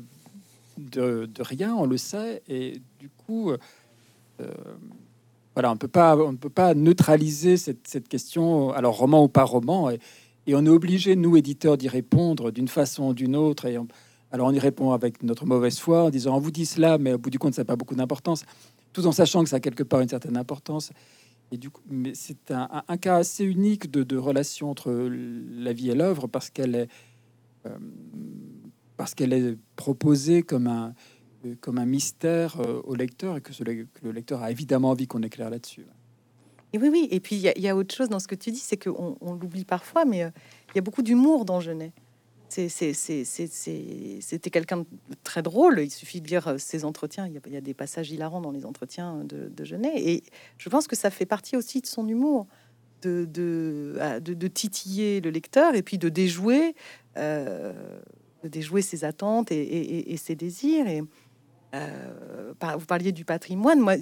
de, 0.78 1.28
rien, 1.40 1.74
on 1.74 1.86
le 1.86 1.96
sait. 1.96 2.42
Et 2.48 2.80
du 3.00 3.08
coup, 3.08 3.50
euh, 3.50 3.56
voilà, 5.54 5.70
on 5.70 5.74
ne 5.74 6.36
peut 6.36 6.50
pas 6.50 6.74
neutraliser 6.74 7.56
cette, 7.56 8.08
question, 8.08 8.70
alors 8.72 8.96
roman 8.96 9.24
ou 9.24 9.28
pas 9.28 9.44
roman. 9.44 9.90
Et, 9.90 9.98
on 10.48 10.64
est 10.66 10.70
obligé, 10.70 11.16
nous, 11.16 11.36
éditeurs, 11.36 11.78
d'y 11.78 11.88
répondre 11.88 12.50
d'une 12.50 12.68
façon 12.68 13.08
ou 13.08 13.14
d'une 13.14 13.34
autre. 13.34 13.66
Alors 14.30 14.48
on 14.48 14.52
y 14.52 14.58
répond 14.58 14.92
avec 14.92 15.22
notre 15.22 15.46
mauvaise 15.46 15.78
foi 15.78 16.04
en 16.04 16.10
disant 16.10 16.36
on 16.36 16.40
vous 16.40 16.50
dit 16.50 16.66
cela, 16.66 16.98
mais 16.98 17.14
au 17.14 17.18
bout 17.18 17.30
du 17.30 17.38
compte, 17.38 17.54
ça 17.54 17.62
n'a 17.62 17.66
pas 17.66 17.76
beaucoup 17.76 17.94
d'importance, 17.94 18.44
tout 18.92 19.06
en 19.06 19.12
sachant 19.12 19.42
que 19.42 19.48
ça 19.48 19.56
a 19.56 19.60
quelque 19.60 19.84
part 19.84 20.00
une 20.00 20.08
certaine 20.08 20.36
importance. 20.36 20.90
Et 21.52 21.56
du 21.56 21.70
coup, 21.70 21.82
mais 21.88 22.14
c'est 22.14 22.50
un, 22.50 22.96
cas 22.96 23.16
assez 23.16 23.44
unique 23.44 23.90
de, 23.90 24.16
relation 24.16 24.70
entre 24.70 24.90
la 24.90 25.72
vie 25.72 25.90
et 25.90 25.94
l'œuvre 25.94 26.26
parce 26.26 26.50
qu'elle 26.50 26.74
est, 26.74 26.88
euh, 27.66 27.78
parce 28.96 29.14
qu'elle 29.14 29.32
est 29.32 29.56
proposée 29.76 30.42
comme 30.42 30.66
un, 30.66 30.94
comme 31.60 31.78
un 31.78 31.86
mystère 31.86 32.60
euh, 32.60 32.80
au 32.84 32.94
lecteur 32.94 33.36
et 33.36 33.40
que, 33.40 33.52
le 34.02 34.10
lecteur 34.10 34.42
a 34.42 34.50
évidemment 34.50 34.90
envie 34.90 35.06
qu'on 35.06 35.22
éclaire 35.22 35.50
là-dessus. 35.50 35.86
Et 36.72 36.78
oui, 36.78 36.88
oui. 36.88 37.08
Et 37.10 37.20
puis, 37.20 37.36
il 37.36 37.62
y, 37.62 37.68
a 37.68 37.76
autre 37.76 37.94
chose 37.94 38.08
dans 38.08 38.18
ce 38.18 38.26
que 38.26 38.34
tu 38.34 38.50
dis, 38.50 38.58
c'est 38.58 38.76
qu'on 38.76 39.16
on, 39.20 39.34
l'oublie 39.34 39.64
parfois, 39.64 40.04
mais 40.04 40.24
euh, 40.24 40.30
il 40.72 40.76
y 40.76 40.78
a 40.78 40.82
beaucoup 40.82 41.02
d'humour 41.02 41.44
dans 41.44 41.60
Genet. 41.60 41.92
C'était 42.54 44.50
quelqu'un 44.50 44.78
de 44.78 44.86
très 45.22 45.42
drôle. 45.42 45.80
Il 45.80 45.90
suffit 45.90 46.20
de 46.20 46.28
lire 46.28 46.48
euh, 46.48 46.58
ses 46.58 46.84
entretiens. 46.84 47.26
Il 47.26 47.52
y, 47.52 47.56
a, 47.56 47.60
des 47.60 47.74
passages 47.74 48.10
hilarants 48.10 48.40
dans 48.40 48.50
les 48.50 48.64
entretiens 48.64 49.24
de, 49.24 49.64
Genet. 49.64 49.92
Et 49.96 50.24
je 50.58 50.68
pense 50.68 50.86
que 50.86 50.96
ça 50.96 51.10
fait 51.10 51.26
partie 51.26 51.56
aussi 51.56 51.80
de 51.80 51.86
son 51.86 52.06
humour, 52.08 52.46
de, 53.02 53.24
de 53.24 54.48
titiller 54.48 55.20
le 55.20 55.30
lecteur 55.30 55.74
et 55.74 55.82
puis 55.82 55.98
de 55.98 56.08
déjouer, 56.08 56.74
euh, 57.18 57.72
de 58.42 58.48
déjouer 58.48 58.82
ses 58.82 59.04
attentes 59.04 59.52
et, 59.52 60.16
ses 60.16 60.36
désirs. 60.36 60.86
Et 60.86 61.02
vous 61.72 62.86
parliez 62.86 63.12
du 63.12 63.24
patrimoine. 63.24 63.80
Moi, 63.80 63.96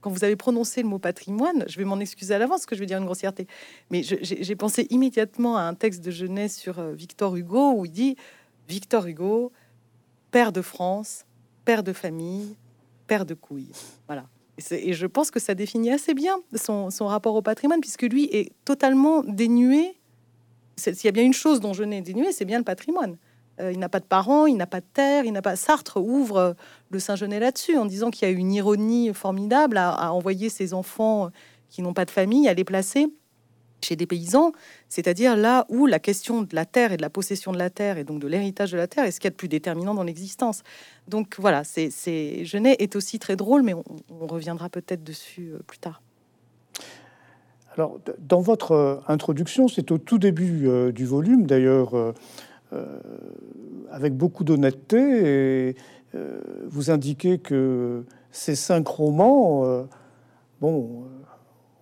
quand 0.00 0.10
vous 0.10 0.24
avez 0.24 0.36
prononcé 0.36 0.82
le 0.82 0.88
mot 0.88 0.98
patrimoine, 0.98 1.64
je 1.68 1.78
vais 1.78 1.84
m'en 1.84 2.00
excuser 2.00 2.34
à 2.34 2.38
l'avance, 2.38 2.66
que 2.66 2.74
je 2.74 2.80
vais 2.80 2.86
dire 2.86 2.98
une 2.98 3.04
grossièreté, 3.04 3.46
mais 3.90 4.02
j'ai 4.02 4.56
pensé 4.56 4.86
immédiatement 4.90 5.56
à 5.56 5.62
un 5.62 5.74
texte 5.74 6.02
de 6.02 6.10
jeunesse 6.10 6.56
sur 6.56 6.78
euh, 6.78 6.92
Victor 6.92 7.36
Hugo 7.36 7.72
où 7.72 7.84
il 7.84 7.92
dit 7.92 8.16
Victor 8.68 9.06
Hugo, 9.06 9.52
père 10.30 10.52
de 10.52 10.62
France, 10.62 11.24
père 11.64 11.82
de 11.82 11.92
famille, 11.92 12.56
père 13.06 13.26
de 13.26 13.34
couilles. 13.34 13.72
Voilà. 14.06 14.26
Et, 14.70 14.92
je 14.92 15.06
pense 15.06 15.30
que 15.30 15.40
ça 15.40 15.54
définit 15.54 15.90
assez 15.90 16.14
bien 16.14 16.38
son, 16.54 16.90
rapport 17.00 17.34
au 17.34 17.42
patrimoine, 17.42 17.80
puisque 17.80 18.02
lui 18.02 18.24
est 18.24 18.52
totalement 18.64 19.22
dénué. 19.22 19.96
S'il 20.76 21.04
y 21.04 21.08
a 21.08 21.12
bien 21.12 21.24
une 21.24 21.32
chose 21.32 21.60
dont 21.60 21.72
Genet 21.72 21.98
est 21.98 22.02
dénué, 22.02 22.32
c'est 22.32 22.44
bien 22.44 22.58
le 22.58 22.64
patrimoine. 22.64 23.16
Euh, 23.60 23.72
il 23.72 23.78
n'a 23.78 23.88
pas 23.88 24.00
de 24.00 24.04
parents, 24.04 24.46
il 24.46 24.56
n'a 24.56 24.66
pas 24.66 24.80
de 24.80 24.86
terre, 24.92 25.24
il 25.24 25.32
n'a 25.32 25.42
pas. 25.42 25.56
Sartre 25.56 25.98
ouvre 25.98 26.36
euh, 26.36 26.52
le 26.90 26.98
Saint-Genet 26.98 27.40
là-dessus 27.40 27.76
en 27.76 27.86
disant 27.86 28.10
qu'il 28.10 28.28
y 28.28 28.30
a 28.30 28.34
une 28.34 28.52
ironie 28.52 29.12
formidable 29.14 29.76
à, 29.76 30.12
envoyer 30.12 30.48
ses 30.48 30.74
enfants 30.74 31.26
euh, 31.26 31.28
qui 31.68 31.82
n'ont 31.82 31.94
pas 31.94 32.04
de 32.04 32.10
famille 32.10 32.48
à 32.48 32.54
les 32.54 32.64
placer 32.64 33.06
chez 33.82 33.96
des 33.96 34.06
paysans, 34.06 34.52
c'est-à-dire 34.90 35.36
là 35.36 35.64
où 35.70 35.86
la 35.86 35.98
question 35.98 36.42
de 36.42 36.54
la 36.54 36.66
terre 36.66 36.92
et 36.92 36.98
de 36.98 37.02
la 37.02 37.08
possession 37.08 37.50
de 37.50 37.56
la 37.56 37.70
terre 37.70 37.96
et 37.96 38.04
donc 38.04 38.20
de 38.20 38.28
l'héritage 38.28 38.72
de 38.72 38.76
la 38.76 38.86
terre 38.86 39.04
est 39.04 39.10
ce 39.10 39.20
qu'il 39.20 39.28
y 39.28 39.28
a 39.28 39.30
de 39.30 39.36
plus 39.36 39.48
déterminant 39.48 39.94
dans 39.94 40.02
l'existence. 40.02 40.62
Donc 41.08 41.36
voilà, 41.38 41.64
c'est 41.64 42.44
Genet 42.44 42.76
est 42.78 42.94
aussi 42.94 43.18
très 43.18 43.36
drôle, 43.36 43.62
mais 43.62 43.72
on, 43.72 44.26
reviendra 44.26 44.68
peut-être 44.68 45.02
dessus 45.02 45.54
plus 45.66 45.78
tard. 45.78 46.02
Alors, 47.74 47.98
dans 48.18 48.42
votre 48.42 49.02
introduction, 49.08 49.66
c'est 49.66 49.90
au 49.92 49.96
tout 49.96 50.18
début 50.18 50.92
du 50.92 51.06
volume, 51.06 51.46
d'ailleurs, 51.46 51.94
avec 53.90 54.16
beaucoup 54.16 54.44
d'honnêteté 54.44 55.68
et 55.68 55.76
euh, 56.14 56.40
vous 56.66 56.90
indiquez 56.90 57.38
que 57.38 58.04
ces 58.32 58.54
cinq 58.54 58.86
romans, 58.88 59.64
euh, 59.64 59.84
bon, 60.60 61.04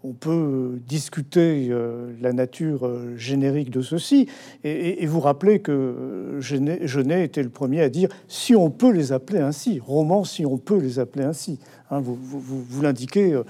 on 0.04 0.12
peut 0.12 0.78
discuter 0.86 1.74
la 2.20 2.32
nature 2.32 2.88
générique 3.16 3.70
de 3.70 3.82
ceux-ci, 3.82 4.28
et, 4.62 5.04
vous 5.06 5.18
rappelez 5.18 5.58
que 5.58 6.36
Genet, 6.38 7.24
était 7.24 7.42
le 7.42 7.48
premier 7.48 7.82
à 7.82 7.88
dire 7.88 8.08
si 8.28 8.54
on 8.54 8.70
peut 8.70 8.92
les 8.92 9.10
appeler 9.10 9.40
ainsi, 9.40 9.80
romans 9.80 10.22
si 10.22 10.46
on 10.46 10.56
peut 10.56 10.78
les 10.78 11.00
appeler 11.00 11.24
ainsi. 11.24 11.58
Hein, 11.90 11.98
vous, 11.98 12.14
vous, 12.14 12.62
vous 12.62 12.82
l'indiquez 12.82 13.42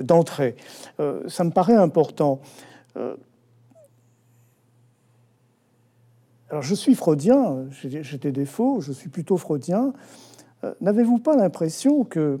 d'entrée. 0.00 0.56
ça 1.28 1.44
me 1.44 1.50
paraît 1.50 1.76
important. 1.76 2.40
Alors 6.50 6.62
je 6.62 6.74
suis 6.74 6.96
freudien, 6.96 7.66
j'ai 7.70 8.18
des 8.18 8.32
défauts, 8.32 8.80
je 8.80 8.90
suis 8.90 9.08
plutôt 9.08 9.36
freudien. 9.36 9.92
Euh, 10.64 10.74
n'avez-vous 10.80 11.20
pas 11.20 11.36
l'impression 11.36 12.02
que, 12.02 12.40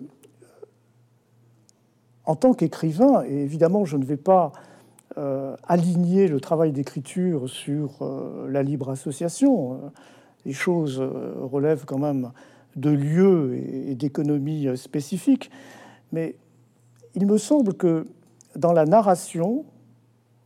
en 2.24 2.34
tant 2.34 2.52
qu'écrivain, 2.52 3.22
et 3.24 3.36
évidemment 3.36 3.84
je 3.84 3.96
ne 3.96 4.04
vais 4.04 4.16
pas 4.16 4.50
euh, 5.16 5.54
aligner 5.62 6.26
le 6.26 6.40
travail 6.40 6.72
d'écriture 6.72 7.48
sur 7.48 8.02
euh, 8.02 8.48
la 8.50 8.64
libre 8.64 8.90
association, 8.90 9.92
les 10.44 10.54
choses 10.54 11.00
relèvent 11.00 11.84
quand 11.84 11.98
même 11.98 12.32
de 12.74 12.90
lieux 12.90 13.54
et 13.54 13.94
d'économies 13.94 14.76
spécifiques, 14.76 15.52
mais 16.10 16.34
il 17.14 17.26
me 17.26 17.38
semble 17.38 17.74
que 17.74 18.06
dans 18.56 18.72
la 18.72 18.86
narration 18.86 19.64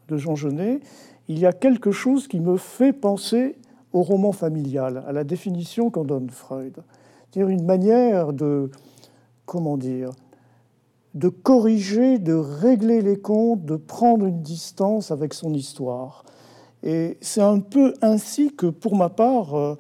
de 0.09 0.19
Jean 0.19 0.35
Genet, 0.35 0.81
il 1.29 1.39
y 1.39 1.47
a 1.47 1.53
quelque 1.53 1.93
chose 1.93 2.29
qui 2.29 2.41
me 2.41 2.57
fait 2.57 2.93
penser 2.93 3.57
au 3.93 4.03
roman 4.03 4.33
familial, 4.33 5.05
à 5.07 5.13
la 5.13 5.25
définition 5.25 5.91
qu'en 5.91 6.05
donne 6.05 6.31
Freud. 6.31 6.75
C'est-à-dire 7.31 7.49
une 7.49 7.65
manière 7.65 8.33
de, 8.33 8.71
comment 9.47 9.77
dire, 9.77 10.11
de 11.15 11.29
corriger, 11.29 12.19
de 12.19 12.35
régler 12.35 13.01
les 13.01 13.19
comptes, 13.19 13.65
de 13.65 13.77
prendre 13.77 14.27
une 14.27 14.43
distance 14.43 15.11
avec 15.11 15.33
son 15.33 15.55
histoire. 15.55 16.25
Et 16.83 17.17
c'est 17.21 17.41
un 17.41 17.61
peu 17.61 17.95
ainsi 18.03 18.53
que, 18.55 18.67
pour 18.67 18.97
ma 18.97 19.09
part, 19.09 19.55
euh, 19.55 19.77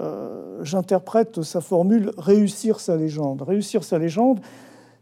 euh, 0.00 0.62
j'interprète 0.62 1.42
sa 1.42 1.60
formule 1.60 2.12
réussir 2.18 2.80
sa 2.80 2.96
légende. 2.96 3.42
Réussir 3.42 3.82
sa 3.82 3.98
légende, 3.98 4.40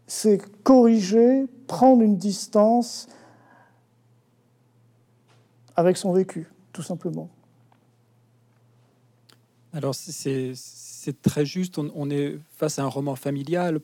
c'est 0.07 0.41
corriger, 0.63 1.45
prendre 1.67 2.01
une 2.01 2.17
distance, 2.17 3.07
avec 5.75 5.97
son 5.97 6.13
vécu, 6.13 6.47
tout 6.71 6.83
simplement. 6.83 7.29
Alors 9.73 9.95
c'est 9.95 10.53
très 11.21 11.45
juste, 11.45 11.79
on, 11.79 12.09
est 12.09 12.37
face 12.57 12.77
à 12.77 12.83
un 12.83 12.87
roman 12.87 13.15
familial, 13.15 13.79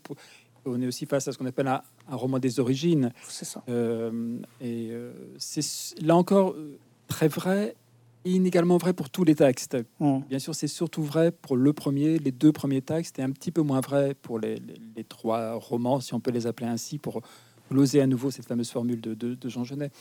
on 0.66 0.82
est 0.82 0.88
aussi 0.88 1.08
face 1.08 1.28
à 1.28 1.32
ce 1.32 1.38
qu'on 1.38 1.48
appelle 1.48 1.68
un, 1.68 1.82
roman 2.08 2.38
des 2.38 2.60
origines. 2.60 3.12
C'est 3.28 3.46
ça. 3.46 3.64
Euh, 3.70 4.40
et 4.62 4.90
euh, 4.92 5.14
c'est 5.40 5.96
là 6.02 6.16
encore 6.16 6.56
très 7.08 7.28
vrai 7.28 7.76
inégalement 8.26 8.78
vrai 8.78 8.94
pour 8.94 9.10
tous 9.10 9.24
les 9.24 9.36
textes. 9.36 9.78
Mmh. 10.00 10.20
Bien 10.30 10.40
sûr, 10.40 10.54
c'est 10.54 10.68
surtout 10.68 11.04
vrai 11.04 11.32
pour 11.32 11.56
le 11.56 11.74
premier, 11.74 12.20
les 12.20 12.32
deux 12.32 12.52
premiers 12.52 12.82
textes, 12.82 13.18
et 13.18 13.24
un 13.24 13.32
petit 13.32 13.52
peu 13.52 13.62
moins 13.62 13.82
vrai 13.82 14.14
pour 14.14 14.40
les, 14.40 14.62
trois 15.08 15.54
romans, 15.56 16.00
si 16.00 16.14
on 16.14 16.20
peut 16.20 16.32
les 16.32 16.46
appeler 16.46 16.68
ainsi, 16.68 16.98
pour 16.98 17.22
l'oser 17.72 18.02
à 18.02 18.08
nouveau 18.08 18.30
cette 18.30 18.46
fameuse 18.46 18.70
formule 18.70 19.02
de, 19.02 19.14
de 19.14 19.50
Jean 19.50 19.64
Genet. 19.64 19.92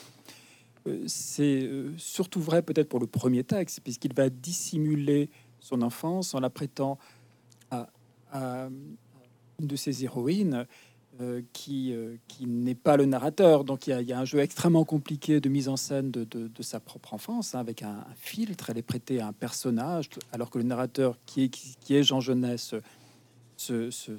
C'est 1.06 1.68
surtout 1.96 2.40
vrai 2.40 2.62
peut-être 2.62 2.88
pour 2.88 3.00
le 3.00 3.06
premier 3.06 3.44
texte, 3.44 3.80
puisqu'il 3.82 4.14
va 4.14 4.30
dissimuler 4.30 5.30
son 5.60 5.82
enfance 5.82 6.34
en 6.34 6.40
la 6.40 6.50
prêtant 6.50 6.98
à, 7.70 7.88
une 9.60 9.66
de 9.66 9.76
ses 9.76 10.04
héroïnes. 10.04 10.66
qui, 11.52 11.92
qui 12.28 12.46
n'est 12.46 12.76
pas 12.76 12.96
le 12.96 13.04
narrateur. 13.04 13.64
Donc 13.64 13.88
il 13.88 14.00
y, 14.02 14.12
a, 14.12 14.18
un 14.20 14.24
jeu 14.24 14.38
extrêmement 14.38 14.84
compliqué 14.84 15.40
de 15.40 15.48
mise 15.48 15.68
en 15.68 15.76
scène 15.76 16.12
de, 16.12 16.62
sa 16.62 16.78
propre 16.78 17.12
enfance, 17.12 17.56
hein, 17.56 17.58
avec 17.58 17.82
un, 17.82 18.04
filtre. 18.16 18.70
Elle 18.70 18.78
est 18.78 18.82
prêtée 18.82 19.20
à 19.20 19.26
un 19.26 19.32
personnage, 19.32 20.10
alors 20.30 20.48
que 20.48 20.58
le 20.58 20.64
narrateur, 20.64 21.18
qui 21.26 21.44
est, 21.44 21.48
qui, 21.48 21.96
est 21.96 22.04
Jean 22.04 22.20
Jeunesse, 22.20 22.74
se, 23.56 23.90
se, 23.90 24.12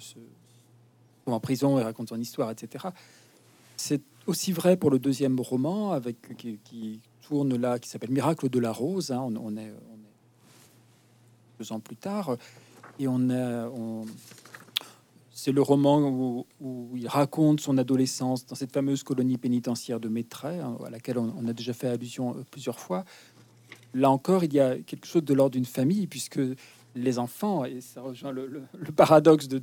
en 1.34 1.40
prison 1.40 1.80
et 1.80 1.84
raconte 1.84 2.10
son 2.10 2.20
histoire, 2.20 2.52
etc. 2.52 2.88
C'est 3.78 4.02
aussi 4.30 4.52
vrai 4.52 4.78
pour 4.78 4.92
le 4.92 5.00
deuxième 5.00 5.40
roman 5.40 5.92
avec 5.92 6.38
qui, 6.38 7.02
tourne 7.22 7.56
là, 7.56 7.80
qui 7.80 7.90
s'appelle 7.90 8.12
Miracle 8.12 8.50
de 8.50 8.60
la 8.60 8.72
Rose. 8.72 9.12
Hein. 9.12 9.30
On, 9.42 9.58
est, 9.58 9.74
deux 11.60 11.72
ans 11.72 11.80
plus 11.80 11.98
tard 11.98 12.38
et 13.00 13.08
on 13.08 13.30
a, 13.30 13.70
c'est 15.40 15.54
le 15.54 15.62
roman 15.62 16.46
où, 16.60 16.90
il 16.96 17.08
raconte 17.08 17.62
son 17.62 17.78
adolescence 17.78 18.46
dans 18.46 18.56
cette 18.56 18.74
fameuse 18.74 19.04
colonie 19.04 19.38
pénitentiaire 19.38 20.02
de 20.02 20.10
Maitret, 20.10 20.60
hein, 20.60 20.78
à 20.86 20.90
laquelle 20.90 21.18
on, 21.18 21.48
a 21.48 21.54
déjà 21.54 21.72
fait 21.72 21.88
allusion 21.88 22.32
euh, 22.32 22.44
plusieurs 22.52 22.78
fois. 22.78 23.06
Là 23.94 24.12
encore, 24.12 24.44
il 24.44 24.54
y 24.54 24.60
a 24.60 24.78
quelque 24.80 25.08
chose 25.08 25.24
de 25.24 25.34
l'ordre 25.34 25.54
d'une 25.54 25.66
famille, 25.66 26.08
puisque 26.08 26.42
les 26.96 27.20
enfants, 27.20 27.66
et 27.66 27.82
ça 27.82 28.02
rejoint 28.02 28.32
le, 28.32 28.64
paradoxe 28.96 29.48
de, 29.48 29.62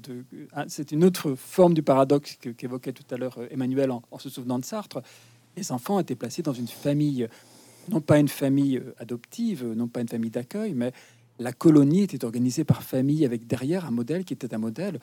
hein, 0.55 0.64
c'est 0.68 0.93
une 0.93 1.05
autre 1.05 1.35
forme 1.35 1.74
du 1.74 1.83
paradoxe 1.83 2.37
qu'évoquait 2.57 2.93
tout 2.93 3.14
à 3.14 3.16
l'heure 3.16 3.39
euh, 3.39 3.49
Emmanuel 3.51 3.91
en, 3.91 4.18
se 4.18 4.29
souvenant 4.29 4.59
de 4.59 4.64
Sartre. 4.64 5.03
Les 5.57 5.72
enfants 5.72 5.99
étaient 5.99 6.14
placés 6.14 6.43
dans 6.43 6.53
une 6.53 6.68
famille, 6.68 7.29
non 7.89 8.01
pas 8.01 8.18
une 8.18 8.29
famille 8.29 8.79
euh, 8.79 8.95
adoptive, 8.99 9.64
non 9.64 9.89
pas 9.89 10.01
une 10.01 10.09
famille 10.09 10.31
d'accueil, 10.31 10.74
mais 10.74 10.93
la 11.39 11.53
colonie 11.53 12.03
était 12.03 12.24
organisée 12.24 12.64
par 12.64 12.83
famille 12.83 13.24
avec 13.24 13.47
derrière 13.47 13.87
un 13.87 13.91
modèle 13.91 14.24
qui 14.24 14.33
était 14.33 14.55
un 14.55 14.59
modèle 14.59 15.01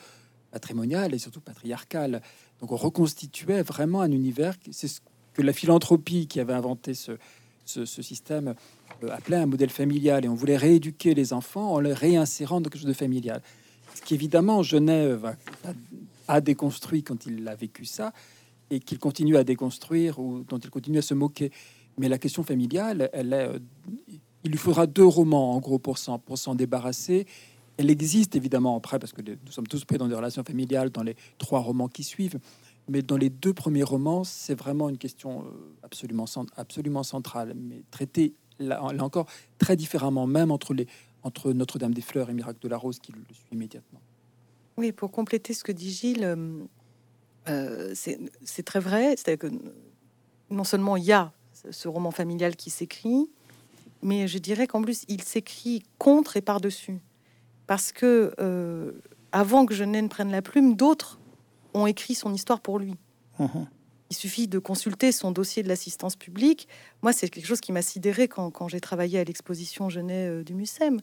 patrimonial 0.51 1.13
et 1.13 1.19
surtout 1.19 1.41
patriarcal. 1.41 2.21
Donc 2.59 2.71
on 2.71 2.75
reconstituait 2.75 3.63
vraiment 3.63 4.01
un 4.01 4.11
univers. 4.11 4.55
C'est 4.71 4.87
ce 4.87 5.01
que 5.33 5.41
la 5.41 5.53
philanthropie 5.53 6.27
qui 6.27 6.39
avait 6.39 6.53
inventé 6.53 6.93
ce, 6.93 7.17
ce, 7.65 7.85
système 7.85 8.55
euh, 9.03 9.09
appelait 9.11 9.37
un 9.37 9.45
modèle 9.45 9.69
familial 9.69 10.25
et 10.25 10.27
on 10.27 10.35
voulait 10.35 10.57
rééduquer 10.57 11.13
les 11.13 11.33
enfants 11.33 11.73
en 11.73 11.79
les 11.79 11.93
réinsérant 11.93 12.61
dans 12.61 12.69
quelque 12.69 12.81
chose 12.81 12.87
de 12.87 12.93
familial. 12.93 13.41
Ce 13.95 14.01
qui 14.01 14.13
évidemment 14.13 14.63
Genève 14.63 15.35
a, 16.27 16.41
déconstruit 16.41 17.03
quand 17.03 17.25
il 17.25 17.47
a 17.47 17.55
vécu 17.55 17.85
ça 17.85 18.11
et 18.69 18.79
qu'il 18.79 18.99
continue 18.99 19.37
à 19.37 19.43
déconstruire 19.43 20.19
ou 20.19 20.43
dont 20.47 20.57
il 20.57 20.69
continue 20.69 20.97
à 20.97 21.03
se 21.03 21.13
moquer. 21.13 21.51
Mais 21.97 22.09
la 22.09 22.17
question 22.17 22.43
familiale, 22.43 23.09
elle 23.13 23.33
est, 23.33 23.47
euh, 23.47 23.59
il 24.43 24.51
lui 24.51 24.57
faudra 24.57 24.87
deux 24.87 25.05
romans 25.05 25.53
en 25.53 25.59
gros 25.59 25.79
pour 25.79 25.97
s'en 25.97 26.19
pour 26.19 26.37
s'en 26.37 26.55
débarrasser. 26.55 27.25
Elle 27.77 27.89
existe 27.89 28.35
évidemment 28.35 28.75
après 28.75 28.99
parce 28.99 29.13
que 29.13 29.21
nous 29.21 29.51
sommes 29.51 29.67
tous 29.67 29.85
pris 29.85 29.97
dans 29.97 30.07
des 30.07 30.15
relations 30.15 30.43
familiales 30.43 30.89
dans 30.89 31.03
les 31.03 31.15
trois 31.37 31.59
romans 31.59 31.87
qui 31.87 32.03
suivent. 32.03 32.39
Mais 32.89 33.01
dans 33.01 33.17
les 33.17 33.29
deux 33.29 33.53
premiers 33.53 33.83
romans, 33.83 34.23
c'est 34.23 34.55
vraiment 34.55 34.89
une 34.89 34.97
question 34.97 35.43
euh, 35.43 35.75
absolument, 35.83 36.25
absolument 36.57 37.03
centrale, 37.03 37.53
mais 37.55 37.83
traitée 37.91 38.33
là, 38.59 38.83
encore 38.83 39.27
très 39.57 39.75
différemment, 39.75 40.27
même 40.27 40.51
entre, 40.51 40.75
entre 41.23 41.53
Notre-Dame 41.53 41.93
des 41.93 42.01
Fleurs 42.01 42.29
et 42.29 42.33
Miracle 42.33 42.59
de 42.61 42.67
la 42.67 42.77
Rose, 42.77 42.99
qui 42.99 43.13
le 43.13 43.21
suit 43.31 43.47
immédiatement. 43.53 44.01
Oui, 44.77 44.91
pour 44.91 45.11
compléter 45.11 45.53
ce 45.53 45.63
que 45.63 45.71
dit 45.71 45.91
Gilles, 45.91 46.23
euh, 46.23 46.63
euh, 47.47 47.93
c'est 47.95 48.63
très 48.63 48.79
vrai. 48.79 49.15
C'est 49.17 49.37
que 49.37 49.47
non 50.49 50.63
seulement 50.63 50.97
il 50.97 51.05
y 51.05 51.13
a 51.13 51.31
ce 51.71 51.87
roman 51.87 52.11
familial 52.11 52.55
qui 52.55 52.69
s'écrit, 52.69 53.29
mais 54.01 54.27
je 54.27 54.37
dirais 54.39 54.67
qu'en 54.67 54.81
plus 54.81 55.05
il 55.07 55.23
s'écrit 55.23 55.83
contre 55.99 56.35
et 56.35 56.41
par-dessus. 56.41 56.99
Parce 57.65 57.93
que 57.93 58.33
avant 59.31 59.65
que 59.65 59.73
je 59.73 59.83
ne 59.83 60.07
prenne 60.07 60.31
la 60.31 60.41
plume, 60.41 60.75
d'autres 60.75 61.19
ont 61.73 61.87
écrit 61.87 62.15
son 62.15 62.33
histoire 62.33 62.61
pour 62.61 62.79
lui. 62.79 62.95
Mhm. 63.39 63.67
Il 64.13 64.15
suffit 64.15 64.47
de 64.47 64.59
consulter 64.59 65.11
son 65.11 65.31
dossier 65.31 65.63
de 65.63 65.67
l'assistance 65.67 66.15
publique. 66.15 66.67
Moi, 67.01 67.13
c'est 67.13 67.29
quelque 67.29 67.47
chose 67.47 67.61
qui 67.61 67.71
m'a 67.71 67.81
sidéré 67.81 68.27
quand, 68.27 68.51
quand 68.51 68.67
j'ai 68.67 68.79
travaillé 68.79 69.17
à 69.17 69.23
l'exposition 69.23 69.89
Genet 69.89 70.27
euh, 70.27 70.43
du 70.43 70.53
Mucem. 70.53 70.99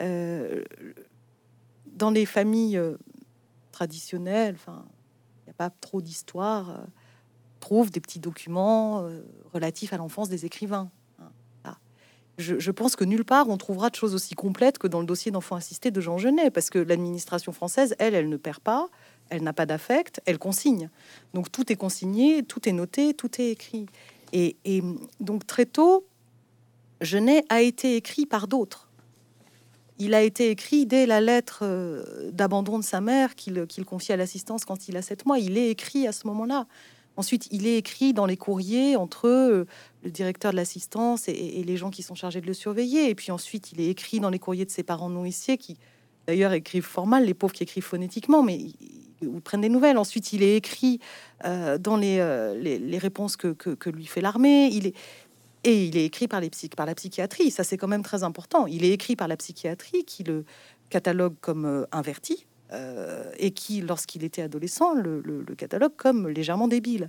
Euh, 0.00 0.64
dans 1.86 2.10
les 2.10 2.24
familles 2.24 2.78
euh, 2.78 2.96
traditionnelles, 3.70 4.54
enfin, 4.54 4.86
il 5.42 5.44
n'y 5.44 5.50
a 5.50 5.54
pas 5.54 5.68
trop 5.68 6.00
d'histoire. 6.00 6.86
trouve 7.60 7.90
des 7.90 8.00
petits 8.00 8.18
documents 8.18 9.06
relatifs 9.52 9.92
à 9.92 9.98
l'enfance 9.98 10.30
des 10.30 10.46
écrivains. 10.46 10.90
Hein, 11.18 11.76
je, 12.38 12.58
je, 12.58 12.70
pense 12.70 12.96
que 12.96 13.04
nulle 13.04 13.24
part 13.26 13.48
on 13.50 13.58
trouvera 13.58 13.90
de 13.90 13.94
choses 13.94 14.14
aussi 14.14 14.34
complètes 14.34 14.78
que 14.78 14.86
dans 14.86 15.00
le 15.00 15.06
dossier 15.06 15.30
d'enfant 15.30 15.56
assisté 15.56 15.90
de 15.90 16.00
Jean 16.00 16.16
Genet, 16.16 16.50
parce 16.50 16.70
que 16.70 16.78
l'administration 16.78 17.52
française, 17.52 17.94
elle, 17.98 18.14
elle 18.14 18.30
ne 18.30 18.38
perd 18.38 18.60
pas 18.60 18.88
elle 19.30 19.42
n'a 19.42 19.52
pas 19.52 19.66
d'affect, 19.66 20.20
elle 20.26 20.38
consigne. 20.38 20.90
Donc 21.32 21.50
tout 21.50 21.72
est 21.72 21.76
consigné, 21.76 22.42
tout 22.42 22.68
est 22.68 22.72
noté, 22.72 23.14
tout 23.14 23.40
est 23.40 23.50
écrit. 23.50 23.86
Et, 24.32 24.56
donc 25.20 25.46
très 25.46 25.66
tôt, 25.66 26.06
Genet 27.00 27.44
a 27.48 27.62
été 27.62 27.96
écrit 27.96 28.26
par 28.26 28.48
d'autres. 28.48 28.88
Il 29.98 30.12
a 30.12 30.22
été 30.22 30.50
écrit 30.50 30.86
dès 30.86 31.06
la 31.06 31.20
lettre 31.20 31.60
euh, 31.62 32.30
d'abandon 32.32 32.80
de 32.80 32.84
sa 32.84 33.00
mère 33.00 33.36
qu'il 33.36 33.84
confie 33.86 34.12
à 34.12 34.16
l'assistance 34.16 34.64
quand 34.64 34.88
il 34.88 34.96
a 34.96 35.02
sept 35.02 35.24
mois. 35.24 35.38
Il 35.38 35.56
est 35.56 35.70
écrit 35.70 36.08
à 36.08 36.12
ce 36.12 36.26
moment-là. 36.26 36.66
Ensuite, 37.16 37.46
il 37.52 37.68
est 37.68 37.78
écrit 37.78 38.12
dans 38.12 38.26
les 38.26 38.36
courriers 38.36 38.96
entre 38.96 39.28
euh, 39.28 39.66
le 40.02 40.10
directeur 40.10 40.50
de 40.50 40.56
l'assistance 40.56 41.28
et, 41.28 41.62
les 41.64 41.76
gens 41.76 41.90
qui 41.90 42.02
sont 42.02 42.16
chargés 42.16 42.40
de 42.40 42.46
le 42.46 42.54
surveiller. 42.54 43.08
Et 43.08 43.14
puis 43.14 43.30
ensuite, 43.30 43.70
il 43.70 43.80
est 43.80 43.88
écrit 43.88 44.18
dans 44.18 44.30
les 44.30 44.40
courriers 44.40 44.64
de 44.64 44.70
ses 44.70 44.82
parents 44.82 45.10
nourriciers 45.10 45.58
qui, 45.58 45.76
d'ailleurs, 46.26 46.52
écrivent 46.52 46.82
fort 46.82 47.06
mal, 47.06 47.24
les 47.24 47.34
pauvres 47.34 47.52
qui 47.52 47.62
écrivent 47.62 47.84
phonétiquement, 47.84 48.42
mais 48.42 48.58
ou 49.22 49.40
prennent 49.40 49.60
des 49.60 49.68
nouvelles. 49.68 49.98
Ensuite, 49.98 50.32
il 50.32 50.42
est 50.42 50.56
écrit 50.56 51.00
euh, 51.44 51.78
dans 51.78 52.00
euh, 52.02 52.54
les, 52.54 52.78
les, 52.78 52.98
réponses 52.98 53.36
que, 53.36 53.48
que, 53.48 53.90
lui 53.90 54.06
fait 54.06 54.20
l'armée. 54.20 54.68
Il 54.72 54.86
est 54.88 54.94
et 55.66 55.86
il 55.86 55.96
est 55.96 56.04
écrit 56.04 56.28
par 56.28 56.40
les 56.40 56.50
psych, 56.50 56.76
par 56.76 56.84
la 56.84 56.94
psychiatrie. 56.94 57.50
Ça, 57.50 57.64
c'est 57.64 57.78
quand 57.78 57.88
même 57.88 58.02
très 58.02 58.22
important. 58.22 58.66
Il 58.66 58.84
est 58.84 58.90
écrit 58.90 59.16
par 59.16 59.28
la 59.28 59.36
psychiatrie 59.38 60.04
qui 60.04 60.22
le 60.22 60.44
catalogue 60.90 61.34
comme 61.40 61.64
euh, 61.64 61.86
inverti. 61.90 62.46
et 63.38 63.52
qui, 63.52 63.80
lorsqu'il 63.82 64.24
était 64.24 64.42
adolescent, 64.42 64.94
le, 64.94 65.44
catalogue 65.56 65.92
comme 65.96 66.28
légèrement 66.28 66.66
débile. 66.66 67.08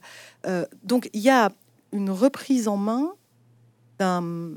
donc 0.83 1.09
il 1.13 1.21
y 1.21 1.31
a 1.31 1.51
une 1.91 2.11
reprise 2.11 2.67
en 2.67 2.77
main 2.77 3.15
d'un 3.97 4.51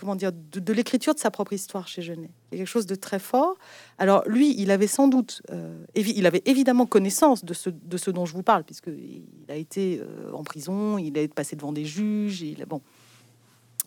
comment 0.00 0.16
dire, 0.16 0.32
de, 0.32 0.72
l'écriture 0.72 1.14
de 1.14 1.18
sa 1.18 1.30
propre 1.30 1.52
histoire 1.52 1.86
chez 1.86 2.02
Genet. 2.02 2.30
A 2.52 2.56
quelque 2.56 2.66
chose 2.66 2.86
de 2.86 2.96
très 2.96 3.18
fort. 3.18 3.56
Alors 3.98 4.22
lui, 4.26 4.54
il 4.58 4.70
avait 4.70 4.88
sans 4.88 5.06
doute, 5.08 5.42
euh, 5.50 5.84
il 5.94 6.26
avait 6.26 6.42
évidemment 6.46 6.86
connaissance 6.86 7.44
de 7.44 7.54
ce, 7.54 7.70
de 7.70 7.96
ce 7.96 8.10
dont 8.10 8.26
je 8.26 8.32
vous 8.32 8.42
parle, 8.42 8.64
puisqu'il 8.64 9.22
a 9.48 9.54
été 9.54 10.00
euh, 10.00 10.32
en 10.32 10.42
prison, 10.42 10.98
il 10.98 11.16
a 11.16 11.22
été 11.22 11.32
passé 11.32 11.54
devant 11.54 11.72
des 11.72 11.84
juges, 11.84 12.42
il, 12.42 12.64
bon. 12.66 12.80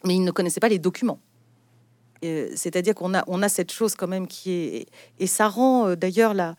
mais 0.05 0.15
il 0.15 0.23
ne 0.23 0.31
connaissait 0.31 0.61
pas 0.61 0.69
les 0.69 0.79
documents. 0.79 1.19
C'est-à-dire 2.55 2.95
qu'on 2.95 3.13
a, 3.13 3.23
on 3.27 3.41
a 3.41 3.49
cette 3.49 3.71
chose 3.71 3.95
quand 3.95 4.07
même 4.07 4.27
qui 4.27 4.51
est... 4.51 4.85
Et 5.19 5.27
ça 5.27 5.49
rend 5.49 5.87
euh, 5.87 5.95
d'ailleurs 5.95 6.33
la, 6.33 6.51
euh, 6.51 6.53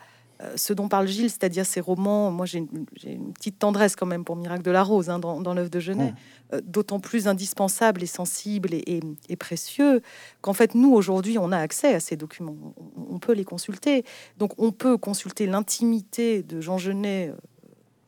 ce 0.57 0.73
dont 0.73 0.89
parle 0.89 1.07
Gilles, 1.07 1.31
c'est-à-dire 1.31 1.65
ses 1.65 1.81
romans, 1.81 2.31
moi 2.31 2.47
j'ai 2.47 2.59
une, 2.59 3.33
petite 3.33 3.59
tendresse 3.59 3.97
quand 3.97 4.07
même 4.07 4.25
pour 4.25 4.37
Miracle 4.37 4.63
de 4.63 4.71
la 4.71 4.83
Rose 4.83 5.09
hein, 5.09 5.19
dans, 5.19 5.55
l'œuvre 5.55 5.71
de 5.71 5.81
Genet, 5.81 6.13
euh, 6.53 6.61
d'autant 6.65 7.01
plus 7.01 7.29
indispensable 7.29 8.03
et 8.03 8.07
sensible 8.07 8.71
et, 8.73 9.37
précieux 9.37 10.01
qu'en 10.41 10.53
fait 10.53 10.75
nous 10.75 10.93
aujourd'hui 10.93 11.39
on 11.39 11.53
a 11.53 11.59
accès 11.59 11.95
à 11.95 12.01
ces 12.01 12.17
documents, 12.17 12.57
on, 12.97 13.19
peut 13.19 13.33
les 13.33 13.45
consulter. 13.45 14.05
Donc 14.39 14.53
on 14.59 14.73
peut 14.73 14.97
consulter 14.97 15.47
l'intimité 15.47 16.43
de 16.43 16.61
Jean 16.61 16.79
Genet 16.79 17.29
euh, 17.29 17.37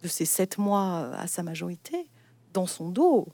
de 0.03 0.09
ses 0.09 0.25
sept 0.25 0.59
mois 0.59 1.11
à 1.17 1.27
sa 1.27 1.43
majorité 1.43 2.09
dans 2.53 2.67
son 2.67 2.91
dos. 2.91 3.29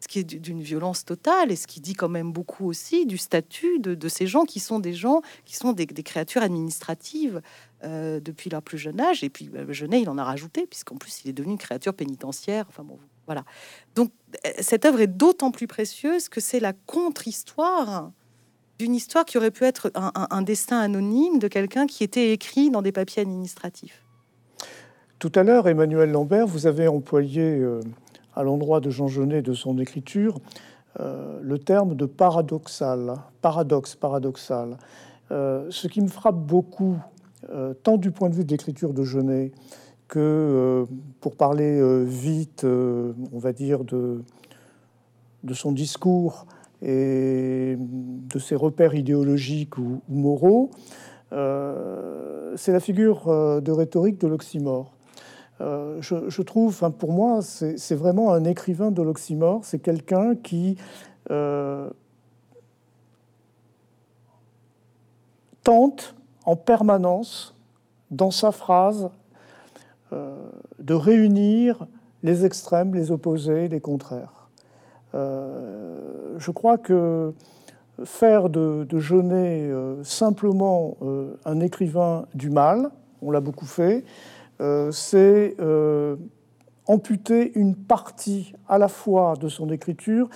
Ce 0.00 0.06
qui 0.06 0.20
est 0.20 0.24
d'une 0.24 0.62
violence 0.62 1.04
totale 1.04 1.50
et 1.50 1.56
ce 1.56 1.66
qui 1.66 1.80
dit 1.80 1.94
quand 1.94 2.08
même 2.08 2.32
beaucoup 2.32 2.66
aussi 2.66 3.04
du 3.04 3.18
statut 3.18 3.80
de, 3.80 4.08
ces 4.08 4.26
gens 4.28 4.44
qui 4.44 4.60
sont 4.60 4.78
des 4.78 4.94
gens 4.94 5.22
qui 5.44 5.56
sont 5.56 5.72
des, 5.72 5.86
créatures 5.86 6.42
administratives 6.42 7.42
euh, 7.84 8.18
depuis 8.18 8.50
leur 8.50 8.60
plus 8.60 8.76
jeune 8.76 9.00
âge. 9.00 9.22
Et 9.22 9.30
puis 9.30 9.48
euh, 9.54 9.72
Genet, 9.72 10.00
il 10.00 10.08
en 10.08 10.18
a 10.18 10.24
rajouté, 10.24 10.66
puisqu'en 10.66 10.96
plus 10.96 11.22
il 11.24 11.30
est 11.30 11.32
devenu 11.32 11.52
une 11.52 11.58
créature 11.58 11.94
pénitentiaire. 11.94 12.64
Enfin 12.68 12.82
bon, 12.82 12.98
voilà. 13.26 13.44
Donc 13.94 14.10
euh, 14.44 14.50
cette 14.58 14.84
œuvre 14.84 15.00
est 15.00 15.06
d'autant 15.06 15.52
plus 15.52 15.68
précieuse 15.68 16.28
que 16.28 16.40
c'est 16.40 16.58
la 16.58 16.72
contre-histoire 16.72 18.10
d'une 18.80 18.96
histoire 18.96 19.24
qui 19.24 19.38
aurait 19.38 19.52
pu 19.52 19.62
être 19.64 19.92
un, 19.94 20.42
destin 20.42 20.80
anonyme 20.80 21.38
de 21.38 21.46
quelqu'un 21.46 21.86
qui 21.86 22.02
était 22.02 22.32
écrit 22.32 22.70
dans 22.70 22.82
des 22.82 22.90
papiers 22.90 23.22
administratifs. 23.22 24.04
Tout 25.20 25.32
à 25.36 25.44
l'heure, 25.44 25.68
Emmanuel 25.68 26.10
Lambert, 26.10 26.48
vous 26.48 26.66
avez 26.66 26.88
employé 26.88 27.60
à 28.36 28.44
l'endroit 28.44 28.78
de 28.78 28.90
Jean 28.90 29.08
Genet 29.08 29.42
de 29.42 29.52
son 29.52 29.78
écriture 29.80 30.38
le 31.00 31.58
terme 31.58 31.96
de 31.96 32.06
paradoxal, 32.06 33.16
paradoxe, 33.42 33.96
paradoxal. 33.96 34.78
Ce 35.30 35.88
qui 35.88 36.00
me 36.00 36.06
frappe 36.06 36.38
beaucoup, 36.38 36.98
euh, 37.50 37.74
tant 37.74 37.96
du 37.96 38.10
point 38.10 38.28
de 38.28 38.34
vue 38.34 38.44
de 38.44 38.50
l'écriture 38.50 38.92
de 38.92 39.04
Genet 39.04 39.52
que, 40.08 40.86
pour 41.20 41.36
parler 41.36 42.04
vite, 42.06 42.64
on 42.64 43.38
va 43.38 43.52
dire, 43.52 43.84
de, 43.84 44.22
de 45.44 45.54
son 45.54 45.72
discours 45.72 46.46
et 46.82 47.76
de 47.78 48.38
ses 48.38 48.54
repères 48.54 48.94
idéologiques 48.94 49.76
ou, 49.78 50.00
moraux, 50.08 50.70
euh, 51.32 52.54
c'est 52.56 52.72
la 52.72 52.80
figure 52.80 53.28
euh, 53.28 53.60
de 53.60 53.72
rhétorique 53.72 54.18
de 54.20 54.28
l'oxymore. 54.28 54.92
Euh, 55.60 56.00
je, 56.00 56.42
trouve, 56.42 56.88
pour 56.98 57.12
moi, 57.12 57.40
c'est 57.42 57.94
vraiment 57.96 58.32
un 58.32 58.44
écrivain 58.44 58.92
de 58.92 59.02
l'oxymore. 59.02 59.64
C'est 59.64 59.80
quelqu'un 59.80 60.36
qui 60.36 60.76
tente 65.64 66.14
en 66.48 66.56
permanence, 66.56 67.54
dans 68.10 68.30
sa 68.30 68.52
phrase, 68.52 69.10
de 70.10 70.94
réunir 70.94 71.86
les 72.22 72.44
extrêmes, 72.44 72.94
les 72.94 73.10
opposés, 73.10 73.68
les 73.68 73.80
contraires. 73.80 74.48
Euh, 75.14 76.34
je 76.38 76.50
crois 76.50 76.78
que 76.78 77.32
faire 78.04 78.48
de, 78.48 78.86
Jeunet 78.98 79.68
euh, 79.70 80.02
simplement 80.04 80.96
euh, 81.02 81.34
un 81.44 81.60
écrivain 81.60 82.26
du 82.34 82.50
mal, 82.50 82.90
on 83.22 83.30
l'a 83.30 83.40
beaucoup 83.40 83.66
fait, 83.66 84.04
c'est 84.90 85.56
amputer 86.86 87.52
une 87.56 87.76
partie 87.76 88.54
à 88.68 88.78
la 88.78 88.88
fois 88.88 89.34
de 89.36 89.48
son 89.48 89.70
écriture 89.70 90.28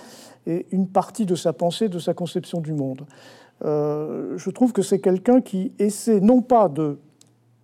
et 0.45 0.65
une 0.71 0.87
partie 0.87 1.25
de 1.25 1.35
sa 1.35 1.51
pensée, 1.51 1.89
de 1.89 1.99
sa 1.99 2.13
conception 2.13 2.61
du 2.61 2.73
monde. 2.73 3.05
Je 3.63 4.49
trouve 4.49 4.73
que 4.73 4.81
c'est 4.81 4.99
quelqu'un 4.99 5.41
qui 5.41 5.71
essaie 5.79 6.19
non 6.19 6.41
pas 6.41 6.67
de 6.69 6.97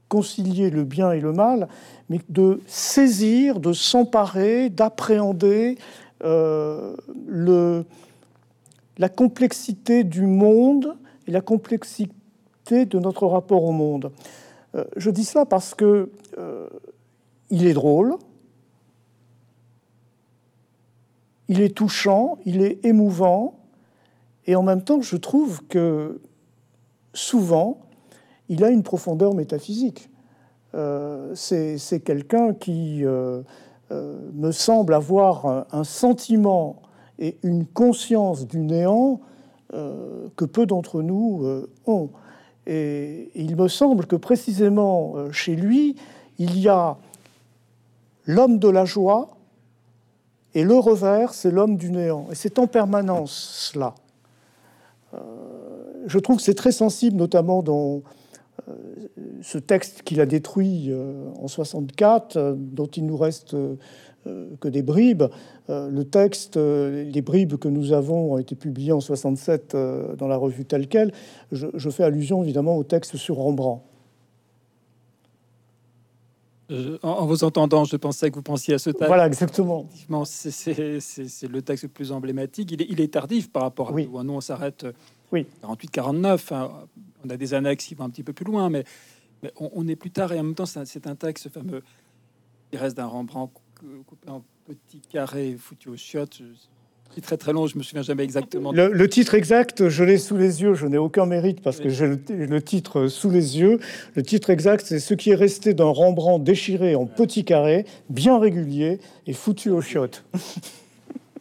concilier 0.10 0.70
le 0.72 0.84
bien 0.84 1.12
et 1.12 1.22
le 1.22 1.32
mal, 1.32 1.70
mais 2.10 2.20
de 2.28 2.60
saisir, 2.68 3.60
de 3.60 3.72
s'emparer, 3.72 4.70
d'appréhender 4.70 5.78
euh, 6.24 6.96
la 8.98 9.08
complexité 9.08 10.04
du 10.04 10.24
monde 10.24 10.98
et 11.28 11.32
la 11.32 11.42
complexité 11.42 12.12
de 12.70 13.00
notre 13.00 13.28
rapport 13.28 13.64
au 13.64 13.72
monde. 13.72 14.12
Euh, 14.76 14.84
je 14.98 15.10
dis 15.10 15.24
cela 15.24 15.46
parce 15.46 15.74
que 15.74 16.12
euh, 16.38 16.68
il 17.50 17.66
est 17.66 17.74
drôle, 17.74 18.16
il 21.48 21.62
est 21.62 21.76
touchant, 21.76 22.38
il 22.46 22.62
est 22.62 22.84
émouvant, 22.86 23.59
et 24.50 24.56
en 24.56 24.64
même 24.64 24.82
temps, 24.82 25.00
je 25.00 25.16
trouve 25.16 25.62
que 25.68 26.20
souvent, 27.14 27.82
il 28.48 28.64
a 28.64 28.70
une 28.70 28.82
profondeur 28.82 29.36
métaphysique. 29.36 30.10
Euh, 30.74 31.36
c'est 31.36 32.00
quelqu'un 32.04 32.56
qui 32.56 33.06
euh, 33.06 33.44
euh, 33.92 34.18
me 34.34 34.52
semble 34.52 34.96
avoir 34.96 35.68
un, 35.72 35.84
sentiment 35.84 36.82
et 37.20 37.38
une 37.44 37.68
conscience 37.68 38.48
du 38.48 38.62
néant 38.62 39.22
que 39.72 40.46
peu 40.46 40.66
d'entre 40.66 41.04
nous 41.04 41.46
ont. 41.86 42.10
Et 42.66 43.30
il 43.36 43.56
me 43.56 43.68
semble 43.68 44.08
que 44.08 44.16
précisément 44.16 45.14
chez 45.32 45.56
lui, 45.56 45.96
il 46.40 46.60
y 46.60 46.68
a 46.68 46.98
l'homme 48.26 48.58
de 48.58 48.68
la 48.68 48.86
joie 48.86 49.38
et 50.56 50.64
le 50.64 50.74
revers, 50.74 51.36
c'est 51.36 51.52
l'homme 51.52 51.78
du 51.78 51.92
néant. 51.92 52.26
Et 52.32 52.36
c'est 52.36 52.58
en 52.58 52.66
permanence 52.66 53.70
cela. 53.72 53.94
Je 56.06 56.20
trouve 56.20 56.38
que 56.38 56.44
c'est 56.44 56.56
très 56.56 56.72
sensible, 56.72 57.18
notamment 57.18 57.64
dans 57.64 58.04
euh, 58.68 58.74
ce 59.42 59.58
texte 59.58 60.02
qu'il 60.04 60.22
a 60.22 60.26
détruit 60.26 60.88
euh, 60.90 61.30
en 61.42 61.48
64, 61.48 62.38
euh, 62.38 62.56
dont 62.58 62.88
il 62.88 63.06
nous 63.06 63.18
reste 63.18 63.56
que 64.60 64.68
des 64.68 64.84
bribes. 64.84 65.24
Le 65.70 66.04
texte, 66.04 66.58
les 66.58 67.22
bribes 67.22 67.56
que 67.56 67.70
nous 67.70 67.94
avons 67.94 68.34
ont 68.34 68.38
été 68.38 68.54
publiées 68.54 68.92
en 68.92 69.00
67 69.00 69.76
dans 70.18 70.28
la 70.28 70.36
revue 70.36 70.66
telle 70.66 70.88
quelle. 70.88 71.14
Je, 71.54 71.90
fais 71.90 72.04
allusion 72.04 72.44
évidemment 72.44 72.76
au 72.78 72.84
texte 72.84 73.16
sur 73.16 73.38
Rembrandt. 73.38 73.82
En, 77.04 77.26
vous 77.26 77.44
entendant, 77.44 77.84
je 77.86 77.96
pensais 77.96 78.30
que 78.30 78.36
vous 78.36 78.42
pensiez 78.42 78.76
à 78.76 78.80
ce 78.80 78.90
texte. 78.90 79.08
Voilà, 79.08 79.28
exactement. 79.28 79.88
C'est 80.26 81.48
le 81.48 81.62
texte 81.62 81.84
le 81.84 81.90
plus 81.90 82.12
emblématique. 82.12 82.72
Il 82.72 82.82
est, 82.82 82.88
il 82.90 83.02
est 83.02 83.14
tardif 83.14 83.52
par 83.52 83.64
rapport 83.64 83.90
à 83.90 83.92
oui. 83.94 84.08
nous. 84.12 84.24
Nous, 84.24 84.34
on 84.34 84.42
s'arrête 84.42 84.86
oui. 85.32 85.46
48-49 85.64 86.70
on 87.24 87.30
a 87.30 87.38
des 87.38 87.54
annexes 87.54 87.86
qui 87.86 87.96
vont 87.96 88.06
un 88.06 88.10
petit 88.10 88.24
peu 88.24 88.34
plus 88.34 88.46
loin, 88.46 88.70
mais, 88.70 88.84
on, 89.56 89.88
est 89.88 89.96
plus 89.96 90.12
tard 90.12 90.34
et 90.34 90.40
en 90.40 90.44
même 90.44 90.56
temps, 90.56 90.66
c'est 90.66 91.08
un, 91.08 91.16
texte 91.16 91.48
fameux 91.48 91.82
qui 92.70 92.78
reste 92.78 92.98
d'un 92.98 93.06
Rembrandt 93.06 93.54
coupé 94.06 94.30
en 94.30 94.44
petits 94.66 95.00
carrés, 95.00 95.56
foutu 95.58 95.88
au 95.88 95.96
chiottes. 95.96 96.42
C'est 97.16 97.22
très 97.22 97.38
très 97.38 97.54
long, 97.54 97.66
je 97.66 97.78
me 97.78 97.84
souviens 97.84 98.04
jamais 98.04 98.24
exactement. 98.24 98.72
Le, 98.72 99.10
titre 99.10 99.34
exact, 99.34 99.90
je 99.90 100.04
l'ai 100.04 100.18
sous 100.18 100.38
les 100.38 100.62
yeux, 100.62 100.76
je 100.76 100.86
n'ai 100.86 100.98
aucun 100.98 101.26
mérite 101.26 101.62
parce 101.62 101.80
que 101.80 101.90
j'ai 101.90 102.06
le, 102.08 102.62
titre 102.62 103.08
sous 103.08 103.32
les 103.32 103.60
yeux. 103.60 103.80
Le 104.14 104.22
titre 104.22 104.52
exact, 104.52 104.86
c'est 104.86 105.00
ce 105.00 105.16
qui 105.16 105.32
est 105.32 105.36
resté 105.36 105.74
d'un 105.74 105.90
Rembrandt 105.90 106.44
déchiré 106.44 106.96
en 106.96 107.08
petits 107.08 107.46
carrés, 107.46 107.86
bien 108.10 108.38
régulier 108.38 109.00
et 109.26 109.34
foutu 109.34 109.70
aux 109.72 109.82
chiottes. 109.82 110.24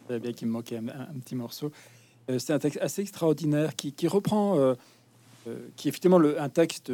C'est 0.09 0.19
bien 0.19 0.33
qu'il 0.33 0.47
me 0.47 0.53
manquait 0.53 0.77
un, 0.77 1.19
petit 1.19 1.35
morceau. 1.35 1.71
Euh, 2.31 2.39
c'est 2.39 2.51
un 2.51 2.57
texte 2.57 2.79
assez 2.81 3.03
extraordinaire 3.03 3.75
qui, 3.75 4.07
reprend 4.07 4.57
euh, 4.57 4.73
euh, 5.47 5.55
qui 5.75 5.87
est 5.87 5.89
effectivement 5.89 6.17
le, 6.17 6.41
un 6.41 6.49
texte, 6.49 6.91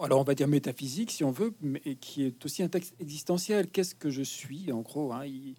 alors 0.00 0.20
on 0.20 0.24
va 0.24 0.34
dire 0.34 0.48
métaphysique 0.48 1.10
si 1.10 1.24
on 1.24 1.30
veut, 1.30 1.52
mais 1.60 1.82
qui 2.00 2.24
est 2.24 2.42
aussi 2.42 2.62
un 2.62 2.68
texte 2.68 2.94
existentiel. 3.00 3.66
Qu'est-ce 3.66 3.94
que 3.94 4.08
je 4.08 4.22
suis 4.22 4.72
en 4.72 4.80
gros 4.80 5.12
hein, 5.12 5.26
il, 5.26 5.56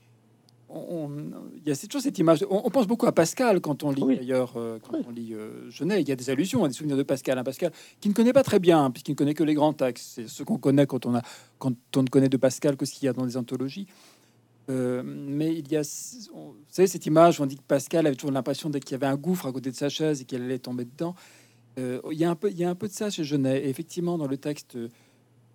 il, 0.76 1.68
y 1.68 1.72
a 1.72 1.76
toujours 1.76 2.02
cette 2.02 2.18
image. 2.20 2.46
On, 2.50 2.70
pense 2.70 2.88
beaucoup 2.88 3.08
à 3.08 3.12
Pascal 3.12 3.62
quand 3.62 3.84
on 3.84 3.92
lit 3.92 4.18
d'ailleurs, 4.18 4.54
euh, 4.58 4.78
quand 4.80 4.98
on 5.08 5.12
lit 5.12 5.34
Genet. 5.70 6.02
Il 6.02 6.10
y 6.10 6.12
a 6.12 6.16
des 6.16 6.30
allusions 6.30 6.64
à 6.64 6.68
des 6.68 6.74
souvenirs 6.74 6.98
de 6.98 7.04
Pascal. 7.04 7.38
Un 7.38 7.44
Pascal 7.44 7.72
qui 8.02 8.10
ne 8.10 8.14
connaît 8.14 8.34
pas 8.34 8.44
très 8.44 8.60
bien, 8.60 8.84
hein, 8.84 8.92
puisqu'il 8.92 9.12
ne 9.12 9.16
connaît 9.16 9.34
que 9.34 9.44
les 9.44 9.54
grands 9.54 9.74
textes. 9.74 10.12
C'est 10.16 10.28
ce 10.28 10.44
qu'on 10.44 10.58
connaît 10.58 10.86
quand 10.86 11.06
on 11.06 11.16
a, 11.16 11.22
quand 11.60 11.74
on 11.96 12.04
ne 12.04 12.10
connaît 12.10 12.30
de 12.30 12.38
Pascal 12.38 12.78
que 12.78 12.86
ce 12.86 12.94
qu'il 12.94 13.06
y 13.06 13.10
a 13.10 13.14
dans 13.14 13.26
les 13.26 13.38
anthologies. 13.38 13.88
mais 14.68 15.56
il 15.56 15.72
y 15.72 15.78
a, 15.78 15.82
vous 15.82 16.56
savez, 16.70 16.88
cette 16.88 17.06
image 17.06 17.40
où 17.40 17.44
on 17.44 17.46
dit 17.46 17.58
que 17.58 17.64
Pascal 17.68 18.08
avait 18.08 18.16
toujours 18.16 18.32
l'impression 18.32 18.70
qu'il 18.72 18.92
y 18.92 18.96
avait 18.96 19.06
un 19.06 19.18
gouffre 19.18 19.46
à 19.46 19.52
côté 19.52 19.72
de 19.72 19.76
sa 19.76 19.90
chaise 19.90 20.22
et 20.22 20.26
qu'elle 20.26 20.44
allait 20.44 20.60
tomber 20.60 20.86
dedans. 20.86 21.16
Euh, 21.78 22.00
il, 22.12 22.18
y 22.18 22.26
a 22.26 22.30
un 22.30 22.36
peu, 22.36 22.50
il 22.50 22.58
y 22.58 22.64
a 22.64 22.70
un 22.70 22.76
peu 22.76 22.88
de 22.88 22.94
ça 22.94 23.10
chez 23.10 23.24
Genet. 23.24 23.68
effectivement, 23.68 24.18
dans 24.18 24.28
le 24.28 24.38
texte 24.38 24.76
euh, 24.76 24.90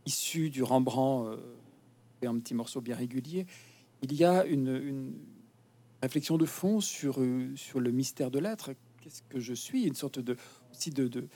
issu 0.07 0.51
du 0.51 0.62
Rembrandt, 0.62 1.31
euh, 1.31 1.37
et 2.23 2.27
un 2.27 2.39
petit 2.39 2.55
morceau 2.55 2.81
bien 2.81 2.97
régulier, 2.97 3.47
il 4.03 4.14
y 4.14 4.24
a 4.24 4.44
une, 4.44 5.12
réflexion 6.03 6.38
de 6.38 6.46
fond 6.46 6.80
sur, 6.80 7.18
sur 7.57 7.78
le 7.78 7.90
mystère 7.90 8.30
de 8.30 8.38
l'être. 8.38 8.70
Qu'est-ce 9.03 9.22
que 9.28 9.38
je 9.38 9.53
suis? 9.53 9.84
Une 9.84 9.94
sorte 9.94 10.18
de 10.18 10.36
aussi 10.72 10.90
de, 10.90 11.09
de... 11.09 11.26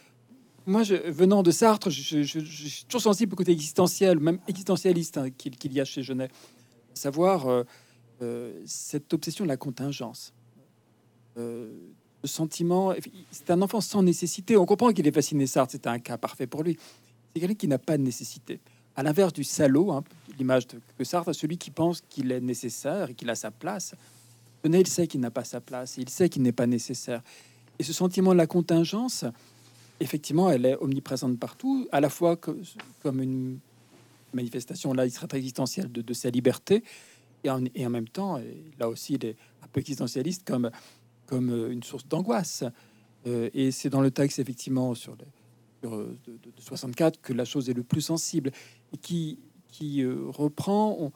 moi, 0.65 0.83
venant 0.83 1.43
de 1.43 1.51
Sartre, 1.51 1.91
je, 1.91 2.23
suis 2.23 2.85
toujours 2.87 3.03
sensible 3.03 3.35
au 3.35 3.37
côté 3.37 3.53
existentiel, 3.53 4.19
même 4.19 4.39
existentialiste 4.49 5.19
hein, 5.19 5.29
qu'il 5.31 5.73
y 5.73 5.81
a 5.81 5.85
chez 5.85 6.03
Genet, 6.03 6.31
savoir 6.95 7.65
cette 8.65 9.13
obsession 9.13 9.45
de 9.45 9.51
la 9.51 9.59
contingence 9.59 10.33
sentiment. 12.27 12.95
C'est 13.31 13.51
un 13.51 13.63
enfant 13.63 13.81
sans 13.81 14.03
nécessité. 14.03 14.57
On 14.57 14.67
comprend 14.67 14.93
qu'il 14.93 15.07
est 15.07 15.13
fasciné 15.13 15.47
Sartre, 15.47 15.73
c'est 15.73 15.87
un 15.87 15.99
cas 15.99 16.19
parfait 16.19 16.47
pour 16.47 16.63
lui. 16.63 16.79
C'est 17.35 17.41
quelqu'un 17.41 17.55
qui 17.55 17.69
n'a 17.69 17.79
pas 17.79 17.97
de 17.97 18.03
nécessité. 18.03 18.61
À 18.97 19.03
l'inverse 19.03 19.33
du 19.33 19.45
salaud, 19.45 19.91
hein, 19.93 20.05
l'image 20.39 20.67
que 20.99 21.05
Sartre, 21.05 21.35
celui 21.35 21.59
qui 21.59 21.71
pense 21.71 22.01
qu'il 22.09 22.31
est 22.33 22.41
nécessaire 22.41 23.11
et 23.11 23.15
qu'il 23.15 23.29
a 23.31 23.35
sa 23.35 23.51
place. 23.51 23.95
Tenez, 24.63 24.81
il 24.81 24.87
sait 24.87 25.07
qu'il 25.07 25.21
n'a 25.21 25.31
pas 25.31 25.45
sa 25.45 25.61
place, 25.61 25.97
il 25.99 26.09
sait 26.09 26.29
qu'il 26.29 26.43
n'est 26.43 26.53
pas 26.53 26.67
nécessaire. 26.67 27.23
Et 27.79 27.83
ce 27.83 27.93
sentiment 27.93 28.33
de 28.33 28.39
la 28.39 28.47
contingence, 28.47 29.25
effectivement, 30.01 30.51
elle 30.51 30.67
est 30.67 30.77
omniprésente 30.77 31.39
partout, 31.39 31.89
à 31.93 32.01
la 32.01 32.09
fois 32.09 32.37
comme 32.37 33.21
une 33.21 33.59
manifestation, 34.33 34.93
là, 34.93 35.07
il 35.07 35.11
serait 35.11 35.29
existentielle 35.37 35.91
de, 35.91 36.15
sa 36.15 36.31
liberté, 36.31 36.83
et 37.43 37.51
en, 37.51 37.91
même 37.91 38.09
temps, 38.09 38.41
là 38.79 38.89
aussi, 38.89 39.15
il 39.15 39.25
est 39.27 39.37
un 39.63 39.67
peu 39.73 39.81
existentialiste, 39.81 40.45
comme 40.45 41.71
une 41.71 41.83
source 41.83 42.07
d'angoisse. 42.07 42.65
Euh, 43.27 43.51
et 43.55 43.71
c'est 43.71 43.89
dans 43.91 44.01
le 44.01 44.11
texte, 44.11 44.39
effectivement, 44.39 44.95
sur, 44.95 45.17
les, 45.17 45.27
euh, 45.85 46.17
de, 46.27 46.51
64 46.59 47.21
que 47.21 47.33
la 47.33 47.45
chose 47.45 47.69
est 47.71 47.75
le 47.75 47.83
plus 47.83 48.01
sensible 48.01 48.51
et 48.93 48.97
qui, 48.97 49.39
qui 49.69 50.05
reprend 50.05 51.13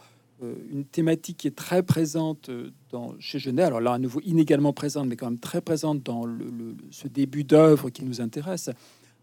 une 0.70 0.84
thématique 0.84 1.38
qui 1.38 1.48
est 1.48 1.56
très 1.56 1.82
présente 1.82 2.50
dans, 2.90 3.14
chez 3.18 3.38
Genet. 3.38 3.62
Alors 3.62 3.80
là, 3.80 3.92
à 3.92 3.98
nouveau, 3.98 4.20
inégalement 4.24 4.72
présente, 4.72 5.08
mais 5.08 5.16
quand 5.16 5.30
même 5.30 5.38
très 5.38 5.60
présente 5.60 6.02
dans 6.02 6.24
le, 6.24 6.76
ce 6.90 7.08
début 7.08 7.44
d'œuvre 7.44 7.90
qui 7.90 8.04
nous 8.04 8.20
intéresse, 8.20 8.70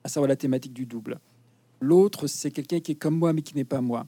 à 0.04 0.10
savoir 0.10 0.28
la 0.28 0.36
thématique 0.36 0.74
du 0.74 0.86
double. 0.86 1.20
L'autre, 1.80 2.28
c'est 2.28 2.52
quelqu'un 2.52 2.80
qui 2.80 2.94
est 2.94 2.96
comme 2.96 3.18
moi, 3.18 3.34
mais 3.34 3.42
qui 3.42 3.56
n'est 3.56 3.66
pas 3.66 3.82
moi. 3.82 4.08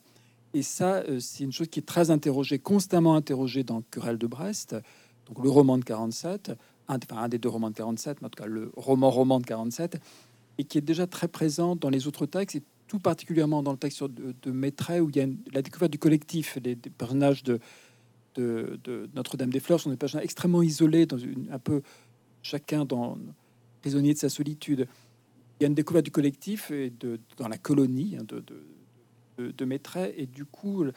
Et 0.54 0.64
ça, 0.64 1.04
c'est 1.20 1.44
une 1.44 1.52
chose 1.52 1.68
qui 1.68 1.80
est 1.80 1.86
très 1.86 2.10
interrogée, 2.12 2.60
constamment 2.60 3.16
interrogée 3.16 3.64
dans 3.64 3.82
Querelle 3.90 4.18
de 4.18 4.28
Brest 4.28 4.76
donc 5.28 5.44
le 5.44 5.50
roman 5.50 5.78
de 5.78 5.84
47, 5.84 6.54
un, 6.88 6.98
un 7.12 7.30
des 7.30 7.38
deux 7.38 7.50
romans 7.50 7.70
de 7.70 7.76
47, 7.76 8.22
mais 8.22 8.28
en 8.28 8.30
tout 8.30 8.42
cas 8.42 8.48
le 8.48 8.72
roman-roman 8.76 9.40
de 9.40 9.46
47, 9.46 10.00
et 10.58 10.64
qui 10.64 10.78
est 10.78 10.82
déjà 10.82 11.08
très 11.08 11.28
présent 11.28 11.76
dans 11.76 11.90
les 11.90 12.08
autres 12.08 12.26
textes, 12.26 12.56
et 12.56 12.64
tout 12.88 13.00
particulièrement 13.00 13.64
dans 13.64 13.72
le 13.72 13.78
texte 13.78 14.04
de, 14.04 14.34
de 14.42 14.52
où 15.02 15.10
il 15.10 15.16
y 15.16 15.22
a 15.22 15.28
la 15.54 15.62
découverte 15.62 15.92
du 15.92 16.00
collectif, 16.00 16.58
des, 16.58 16.76
personnages 16.76 17.44
de, 17.44 17.60
de, 18.36 19.10
Notre-Dame 19.16 19.50
des 19.50 19.60
Fleurs 19.60 19.80
sont 19.80 19.90
des 19.90 19.98
personnages 19.98 20.26
extrêmement 20.26 20.64
isolés, 20.64 21.08
un 21.52 21.60
peu 21.60 21.82
chacun 22.42 22.86
dans 22.86 23.18
prisonnier 23.82 24.14
de 24.14 24.20
sa 24.20 24.30
solitude. 24.30 24.88
Il 25.60 25.64
y 25.64 25.66
a 25.66 25.68
une 25.68 25.76
découverte 25.76 26.06
du 26.06 26.12
collectif 26.12 26.72
et 26.72 26.90
de, 26.90 27.20
dans 27.38 27.48
la 27.48 27.58
colonie 27.58 28.18
hein, 28.20 28.24
de, 28.28 28.40
de, 28.40 28.64
et 30.18 30.26
du 30.26 30.46
coup 30.46 30.84
euh, 30.84 30.92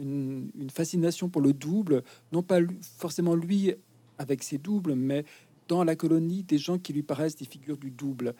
une, 0.00 0.70
fascination 0.70 1.28
pour 1.28 1.40
le 1.40 1.52
double, 1.52 2.02
non 2.32 2.42
pas 2.42 2.58
forcément 2.98 3.34
lui 3.34 3.72
avec 4.18 4.42
ses 4.42 4.58
doubles, 4.58 4.94
mais 4.94 5.24
dans 5.68 5.84
la 5.84 5.96
colonie 5.96 6.42
des 6.42 6.58
gens 6.58 6.78
qui 6.78 6.92
lui 6.92 7.02
paraissent 7.02 7.36
des 7.36 7.44
figures 7.44 7.76
du 7.76 7.90
double. 7.90 8.34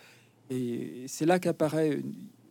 Et 0.50 1.04
c'est 1.06 1.26
là 1.26 1.38
qu'apparaît, 1.38 2.02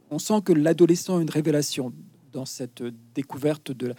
on 0.10 0.20
sent 0.20 0.42
que 0.44 0.54
l'adolescent 0.54 1.18
a 1.18 1.22
une 1.22 1.30
révélation 1.30 1.94
dans 2.32 2.46
cette 2.46 2.84
découverte 3.14 3.72
de, 3.72 3.94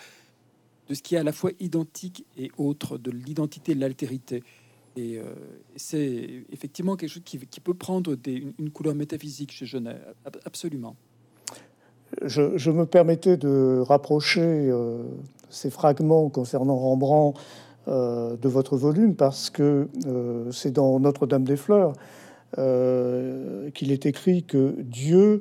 de 0.88 0.94
ce 0.94 1.02
qui 1.02 1.14
est 1.14 1.18
à 1.18 1.22
la 1.22 1.32
fois 1.32 1.50
identique 1.60 2.26
et 2.36 2.50
autre, 2.58 2.98
de 2.98 3.10
l'identité 3.10 3.74
de 3.74 3.80
l'altérité. 3.80 4.42
Et 4.96 5.18
euh, 5.18 5.24
c'est 5.76 6.44
effectivement 6.50 6.96
quelque 6.96 7.10
chose 7.10 7.22
qui, 7.24 7.38
peut 7.38 7.74
prendre 7.74 8.16
une, 8.26 8.70
couleur 8.70 8.94
métaphysique 8.94 9.52
chez 9.52 9.66
Genet, 9.66 9.96
absolument. 10.44 10.96
Je, 12.22 12.70
me 12.70 12.86
permettais 12.86 13.36
de 13.36 13.82
rapprocher 13.86 14.42
euh, 14.42 15.04
ces 15.48 15.70
fragments 15.70 16.28
concernant 16.28 16.76
Rembrandt 16.76 17.40
euh, 17.86 18.36
de 18.36 18.48
votre 18.48 18.76
volume 18.76 19.14
parce 19.14 19.48
que 19.48 19.88
c'est 20.50 20.72
dans 20.72 20.98
Notre-Dame 20.98 21.44
des 21.44 21.56
Fleurs 21.56 21.92
qu'il 22.56 23.92
est 23.92 24.06
écrit 24.06 24.42
que 24.42 24.74
Dieu 24.80 25.40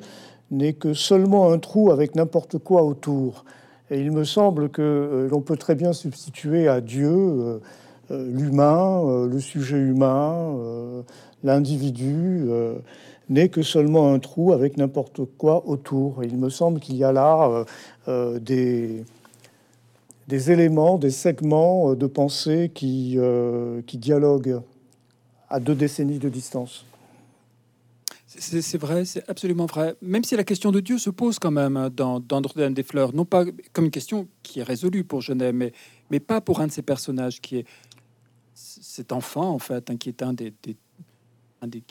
n'est 0.52 0.74
que 0.74 0.94
seulement 0.94 1.52
un 1.52 1.60
trou 1.60 1.92
avec 1.92 2.16
n'importe 2.16 2.58
quoi 2.58 2.84
autour. 2.84 3.46
Et 3.92 4.00
il 4.00 4.12
me 4.12 4.24
semble 4.24 4.70
que 4.70 5.28
l'on 5.32 5.42
peut 5.42 5.58
très 5.58 5.76
bien 5.76 5.94
substituer 5.94 6.68
à 6.68 6.82
Dieu 6.82 7.60
euh, 8.12 8.32
l'humain, 8.32 9.04
euh, 9.06 9.28
le 9.28 9.40
sujet 9.40 9.78
humain, 9.78 10.56
euh, 10.58 11.02
l'individu 11.44 12.50
n'est 13.30 13.50
que 13.50 13.62
seulement 13.62 14.14
un 14.14 14.20
trou 14.20 14.54
avec 14.54 14.78
n'importe 14.78 15.22
quoi 15.38 15.68
autour. 15.68 16.24
il 16.24 16.36
me 16.38 16.50
semble 16.50 16.80
qu'il 16.80 16.96
y 16.96 17.04
a 17.04 17.12
là 17.12 17.64
des, 18.08 19.06
des 20.28 20.52
éléments, 20.52 20.98
des 20.98 21.12
segments 21.12 21.94
de 21.94 22.08
pensée 22.08 22.72
qui, 22.74 23.18
qui 23.86 23.98
dialoguent 24.00 24.62
à 25.48 25.60
deux 25.60 25.76
décennies 25.76 26.20
de 26.20 26.28
distance. 26.28 26.86
C'est 28.32 28.78
vrai, 28.78 29.06
c'est 29.06 29.28
absolument 29.28 29.66
vrai. 29.66 29.96
Même 30.04 30.24
si 30.24 30.36
la 30.36 30.44
question 30.44 30.72
de 30.72 30.80
Dieu 30.80 31.00
se 31.00 31.10
pose 31.10 31.40
quand 31.40 31.50
même 31.50 31.90
dans, 31.90 32.20
dans 32.20 32.42
Notre-Dame 32.42 32.76
des 32.76 32.84
Fleurs, 32.84 33.12
non 33.12 33.26
pas 33.26 33.44
comme 33.74 33.86
une 33.86 33.92
question 33.92 34.28
qui 34.44 34.60
est 34.60 34.64
résolue 34.64 35.04
pour 35.04 35.22
Genève, 35.22 35.56
mais, 35.56 35.74
mais 36.12 36.20
pas 36.20 36.40
pour 36.40 36.62
un 36.62 36.68
de 36.68 36.72
ces 36.72 36.84
personnages 36.84 37.42
qui 37.42 37.58
est, 37.58 37.66
cet 38.54 39.12
enfant, 39.14 39.50
en 39.50 39.58
fait, 39.58 39.90
hein, 39.90 39.98
qui 39.98 40.10
est 40.10 40.22
un 40.22 40.34
des, 40.34 40.54
un 41.62 41.68
des 41.68 41.82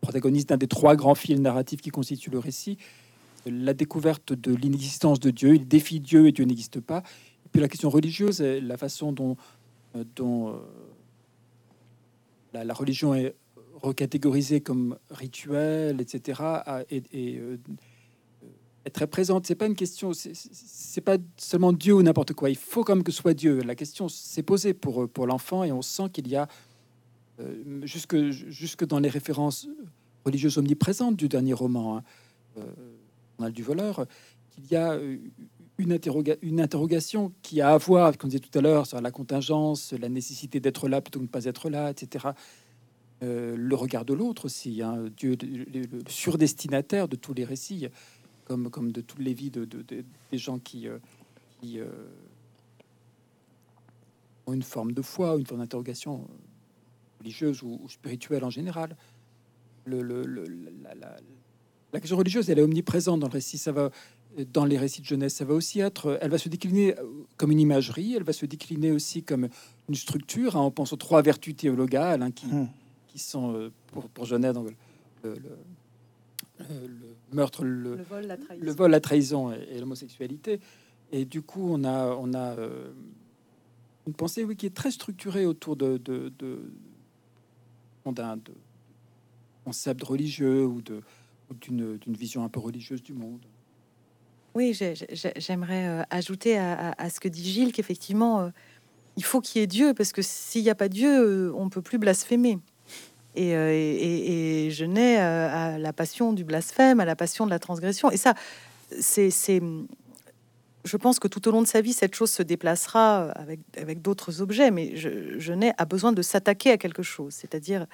protagonistes 0.00 0.48
d'un 0.48 0.56
des 0.56 0.66
trois 0.66 0.96
grands 0.96 1.14
films 1.14 1.42
narratifs 1.42 1.82
qui 1.82 1.90
constituent 1.90 2.30
le 2.30 2.38
récit, 2.38 2.78
la 3.44 3.74
découverte 3.74 4.32
de 4.32 4.54
l'inexistence 4.54 5.20
de 5.20 5.30
Dieu, 5.30 5.54
il 5.56 5.68
défie 5.68 6.00
Dieu 6.00 6.26
et 6.26 6.32
Dieu 6.32 6.44
n'existe 6.44 6.80
pas. 6.80 7.02
Et 7.44 7.48
puis 7.50 7.60
la 7.60 7.68
question 7.68 7.90
religieuse, 7.90 8.40
la 8.40 8.76
façon 8.76 9.12
dont, 9.12 9.36
euh, 9.96 10.04
dont 10.16 10.48
euh, 12.54 12.64
la, 12.64 12.74
religion 12.74 13.14
est 13.14 13.34
recatégorisée 13.82 14.60
comme 14.60 14.98
rituel, 15.10 16.00
etc., 16.00 16.42
et, 16.90 17.38
euh, 17.38 17.56
très 18.92 19.06
présente. 19.06 19.46
C'est 19.46 19.54
pas 19.54 19.66
une 19.66 19.74
question, 19.74 20.12
c'est 20.14 21.00
pas 21.02 21.18
seulement 21.36 21.74
Dieu 21.74 21.92
ou 21.92 22.02
n'importe 22.02 22.32
quoi. 22.32 22.48
Il 22.48 22.56
faut 22.56 22.84
comme 22.84 23.02
que 23.02 23.12
soit 23.12 23.34
Dieu. 23.34 23.60
La 23.60 23.74
question 23.74 24.08
s'est 24.08 24.42
posée 24.42 24.72
pour 24.72 25.06
pour 25.10 25.26
l'enfant 25.26 25.62
et 25.62 25.72
on 25.72 25.82
sent 25.82 26.08
qu'il 26.10 26.26
y 26.28 26.36
a 26.36 26.48
euh, 27.40 27.80
jusque 27.84 28.16
jusque 28.30 28.84
dans 28.84 28.98
les 28.98 29.08
références 29.08 29.68
religieuses 30.24 30.58
omniprésentes 30.58 31.16
du 31.16 31.28
dernier 31.28 31.52
roman, 31.52 31.98
hein, 31.98 32.04
euh, 32.58 33.50
du 33.50 33.62
voleur, 33.62 34.06
qu'il 34.50 34.66
y 34.72 34.76
a 34.76 34.92
euh, 34.92 35.16
une, 35.78 35.92
interroga 35.92 36.34
une 36.42 36.60
interrogation 36.60 37.32
qui 37.42 37.60
a 37.60 37.70
à 37.70 37.78
voir, 37.78 38.18
comme 38.18 38.26
on 38.26 38.30
disait 38.30 38.40
tout 38.40 38.58
à 38.58 38.62
l'heure, 38.62 38.86
sur 38.86 39.00
la 39.00 39.12
contingence, 39.12 39.92
la 39.92 40.08
nécessité 40.08 40.58
d'être 40.58 40.88
là 40.88 41.00
plutôt 41.00 41.20
que 41.20 41.24
de 41.24 41.28
ne 41.28 41.32
pas 41.32 41.44
être 41.44 41.70
là, 41.70 41.90
etc. 41.90 42.30
Euh, 43.22 43.56
le 43.56 43.74
regard 43.74 44.04
de 44.04 44.14
l'autre 44.14 44.44
aussi, 44.44 44.80
hein, 44.80 45.06
Dieu, 45.16 45.36
le, 45.42 45.82
le, 45.82 45.88
surdestinataire 46.08 47.08
de 47.08 47.16
tous 47.16 47.34
les 47.34 47.44
récits 47.44 47.88
comme, 48.44 48.70
comme 48.70 48.92
de 48.92 49.00
toutes 49.00 49.18
les 49.18 49.34
vies 49.34 49.50
de, 49.50 49.64
des 49.64 50.38
gens 50.38 50.58
qui, 50.58 50.88
euh, 50.88 50.98
qui 51.60 51.80
euh, 51.80 51.86
ont 54.46 54.52
une 54.52 54.62
forme 54.62 54.92
de 54.92 55.02
foi, 55.02 55.36
une 55.36 55.46
forme 55.46 55.60
d'interrogation 55.60 56.26
religieuse 57.18 57.62
ou, 57.62 57.80
spirituelle 57.88 58.44
en 58.44 58.50
général. 58.50 58.96
Le, 59.84 60.02
la, 61.92 62.00
question 62.00 62.18
religieuse, 62.18 62.48
elle 62.50 62.58
est 62.58 62.62
omniprésente 62.62 63.20
dans 63.20 63.26
le 63.26 63.32
récit. 63.32 63.58
Ça 63.58 63.72
va 63.72 63.90
dans 64.52 64.64
les 64.64 64.78
récits 64.78 65.00
de 65.00 65.06
jeunesse, 65.06 65.34
ça 65.34 65.44
va 65.44 65.54
aussi 65.54 65.80
être. 65.80 66.18
Elle 66.20 66.30
va 66.30 66.38
se 66.38 66.48
décliner 66.48 66.94
comme 67.36 67.50
une 67.50 67.60
imagerie. 67.60 68.14
Elle 68.14 68.22
va 68.22 68.34
se 68.34 68.46
décliner 68.46 68.92
aussi 68.92 69.22
comme 69.22 69.48
une 69.88 69.94
structure. 69.94 70.56
Hein. 70.56 70.60
on 70.60 70.70
pense 70.70 70.92
aux 70.92 70.96
trois 70.96 71.22
vertus 71.22 71.56
théologales 71.56 72.22
hein, 72.22 72.30
qui, 72.30 72.46
mmh. 72.46 72.68
Qui 73.18 73.24
sont 73.24 73.54
euh, 73.54 73.70
pour, 73.88 74.08
pour 74.08 74.24
Genève 74.24 74.58
le, 75.22 75.34
le 76.58 76.66
meurtre, 77.32 77.64
le, 77.64 77.96
vol, 78.02 78.90
la 78.90 79.00
trahison, 79.00 79.52
et, 79.52 79.78
l'homosexualité. 79.78 80.60
Et 81.12 81.24
du 81.24 81.42
coup, 81.42 81.68
on 81.70 81.84
a, 81.84 82.14
on 82.16 82.32
a 82.34 82.56
euh, 82.58 82.92
une 84.06 84.14
pensée 84.14 84.44
oui, 84.44 84.56
qui 84.56 84.66
est 84.66 84.74
très 84.74 84.90
structurée 84.90 85.46
autour 85.46 85.76
de, 85.76 85.96
de, 85.98 86.32
d'un 88.06 88.38
concept 89.64 90.02
religieux 90.02 90.64
ou 90.64 90.80
de 90.80 91.02
d'une 91.62 91.98
vision 92.08 92.44
un 92.44 92.50
peu 92.50 92.60
religieuse 92.60 93.02
du 93.02 93.14
monde. 93.14 93.40
Oui, 94.54 94.78
j'aimerais 95.36 95.86
euh, 95.86 96.02
ajouter 96.10 96.58
à, 96.58 97.10
ce 97.10 97.20
que 97.20 97.28
dit 97.28 97.42
Gilles 97.42 97.72
qu'effectivement, 97.72 98.40
euh, 98.40 98.50
il 99.16 99.24
faut 99.24 99.40
qu'il 99.40 99.60
y 99.60 99.64
ait 99.64 99.66
Dieu, 99.66 99.94
parce 99.94 100.12
que 100.12 100.20
s'il 100.20 100.62
n'y 100.62 100.68
a 100.68 100.74
pas 100.74 100.90
Dieu, 100.90 101.54
on 101.54 101.70
peut 101.70 101.80
plus 101.80 101.96
blasphémer. 101.96 102.58
Euh, 103.38 103.70
et, 103.72 104.66
et, 104.66 104.70
je 104.70 104.84
nais 104.84 105.18
euh, 105.18 105.48
à 105.50 105.78
la 105.78 105.92
passion 105.92 106.32
du 106.32 106.44
blasphème, 106.44 107.00
à 107.00 107.04
la 107.04 107.16
passion 107.16 107.46
de 107.46 107.50
la 107.50 107.58
transgression. 107.58 108.10
Et 108.10 108.16
ça, 108.16 108.34
c'est, 109.00 109.30
je 110.84 110.96
pense 110.96 111.18
que 111.18 111.28
tout 111.28 111.46
au 111.48 111.52
long 111.52 111.62
de 111.62 111.66
sa 111.66 111.80
vie, 111.80 111.92
cette 111.92 112.14
chose 112.14 112.30
se 112.30 112.42
déplacera 112.42 113.30
avec, 113.30 114.02
d'autres 114.02 114.40
objets, 114.40 114.70
mais 114.70 114.96
je, 114.96 115.52
nais 115.52 115.72
a 115.78 115.84
besoin 115.84 116.12
de 116.12 116.22
s'attaquer 116.22 116.72
à 116.72 116.78
quelque 116.78 117.02
chose, 117.02 117.34
c'est-à-dire 117.34 117.86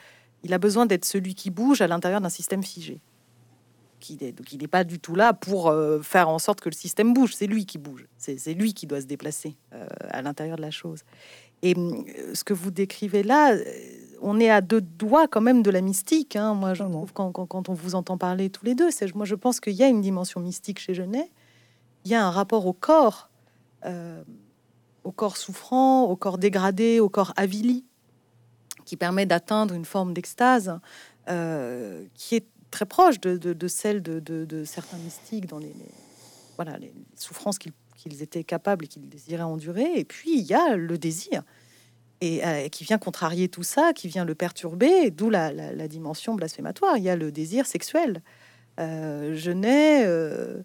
il 0.42 0.52
a 0.52 0.58
besoin 0.58 0.86
d'être 0.86 1.04
celui 1.04 1.34
qui 1.34 1.50
bouge 1.50 1.80
à 1.80 1.86
l'intérieur 1.86 2.20
d'un 2.20 2.28
système 2.28 2.62
figé. 2.62 3.00
Il 4.10 4.58
n'est 4.60 4.68
pas 4.68 4.84
du 4.84 4.98
tout 4.98 5.14
là 5.14 5.32
pour 5.32 5.68
euh, 5.68 6.02
faire 6.02 6.28
en 6.28 6.38
sorte 6.38 6.60
que 6.60 6.68
le 6.68 6.74
système 6.74 7.14
bouge, 7.14 7.34
c'est 7.34 7.46
lui 7.46 7.64
qui 7.64 7.78
bouge, 7.78 8.06
c'est 8.18 8.52
lui 8.52 8.74
qui 8.74 8.86
doit 8.86 9.00
se 9.00 9.06
déplacer 9.06 9.56
à 10.10 10.20
l'intérieur 10.20 10.56
de 10.56 10.62
la 10.62 10.70
chose. 10.70 11.04
Et 11.62 11.74
ce 12.34 12.44
que 12.44 12.52
vous 12.52 12.70
décrivez 12.70 13.22
là, 13.22 13.56
on 14.24 14.40
est 14.40 14.48
à 14.48 14.62
deux 14.62 14.80
doigts 14.80 15.28
quand 15.28 15.42
même 15.42 15.62
de 15.62 15.70
la 15.70 15.82
mystique. 15.82 16.34
Hein. 16.34 16.54
Moi, 16.54 16.72
je 16.72 16.82
trouve 16.82 17.12
quand, 17.12 17.68
on 17.68 17.74
vous 17.74 17.94
entend 17.94 18.16
parler 18.16 18.48
tous 18.48 18.64
les 18.64 18.74
deux, 18.74 18.90
c'est 18.90 19.14
moi 19.14 19.26
je 19.26 19.34
pense 19.34 19.60
qu'il 19.60 19.74
y 19.74 19.82
a 19.82 19.88
une 19.88 20.00
dimension 20.00 20.40
mystique 20.40 20.80
chez 20.80 20.94
Genet. 20.94 21.30
Il 22.04 22.10
y 22.10 22.14
a 22.14 22.24
un 22.24 22.30
rapport 22.30 22.66
au 22.66 22.72
corps, 22.72 23.28
euh, 23.84 24.22
au 25.04 25.12
corps 25.12 25.36
souffrant, 25.36 26.04
au 26.04 26.16
corps 26.16 26.38
dégradé, 26.38 27.00
au 27.00 27.10
corps 27.10 27.34
avili, 27.36 27.84
qui 28.86 28.96
permet 28.96 29.26
d'atteindre 29.26 29.74
une 29.74 29.84
forme 29.84 30.14
d'extase 30.14 30.78
euh, 31.28 32.04
qui 32.14 32.36
est 32.36 32.46
très 32.70 32.86
proche 32.86 33.20
de, 33.20 33.68
celle 33.68 34.02
de, 34.02 34.64
certains 34.64 34.98
mystiques 34.98 35.46
dans 35.46 35.58
les, 35.58 35.74
voilà 36.56 36.78
les 36.78 36.92
souffrances 37.14 37.58
qu'ils 37.58 38.22
étaient 38.22 38.44
capables 38.44 38.86
et 38.86 38.88
qu'ils 38.88 39.08
désiraient 39.08 39.42
endurer. 39.42 39.92
Et 39.96 40.04
puis 40.04 40.38
il 40.38 40.44
y 40.44 40.54
a 40.54 40.76
le 40.76 40.96
désir 40.96 41.42
euh, 42.24 42.64
et 42.64 42.70
qui 42.70 42.84
vient 42.84 42.98
contrarier 42.98 43.48
tout 43.48 43.62
ça, 43.62 43.92
qui 43.92 44.08
vient 44.08 44.24
le 44.24 44.34
perturber, 44.34 45.10
d'où 45.10 45.30
la, 45.30 45.52
dimension 45.88 46.34
blasphématoire. 46.34 46.96
Il 46.96 47.04
y 47.04 47.10
a 47.10 47.16
le 47.16 47.30
désir 47.30 47.66
sexuel. 47.66 48.22
Euh, 48.80 49.34
Genet 49.34 50.04
euh, 50.04 50.62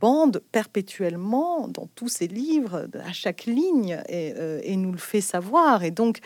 bande 0.00 0.42
perpétuellement 0.52 1.68
dans 1.68 1.88
tous 1.94 2.08
ses 2.08 2.26
livres, 2.26 2.88
à 3.04 3.12
chaque 3.12 3.46
ligne, 3.46 4.00
et, 4.08 4.32
euh, 4.36 4.60
nous 4.76 4.92
le 4.92 4.98
fait 4.98 5.20
savoir. 5.20 5.84
Et 5.84 5.90
donc, 5.90 6.18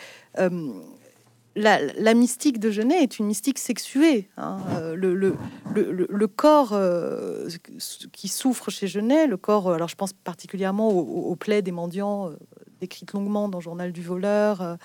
la, 1.55 2.13
mystique 2.13 2.59
de 2.59 2.71
Genet 2.71 3.03
est 3.03 3.19
une 3.19 3.27
mystique 3.27 3.59
sexuée. 3.59 4.29
Hein. 4.37 4.57
Le, 4.95 6.27
corps 6.27 6.77
qui 8.11 8.27
souffre 8.27 8.71
chez 8.71 8.87
Genet, 8.87 9.27
le 9.27 9.37
corps, 9.37 9.71
alors 9.71 9.87
je 9.87 9.95
pense 9.95 10.13
particulièrement 10.13 10.89
aux, 10.89 11.31
aux 11.31 11.35
plaies 11.35 11.61
des 11.61 11.71
mendiants 11.71 12.31
décrite 12.83 13.13
longuement 13.13 13.47
dans 13.49 13.61
Journal 13.61 13.91
du 13.91 14.01
voleur, 14.01 14.61
euh, 14.61 14.75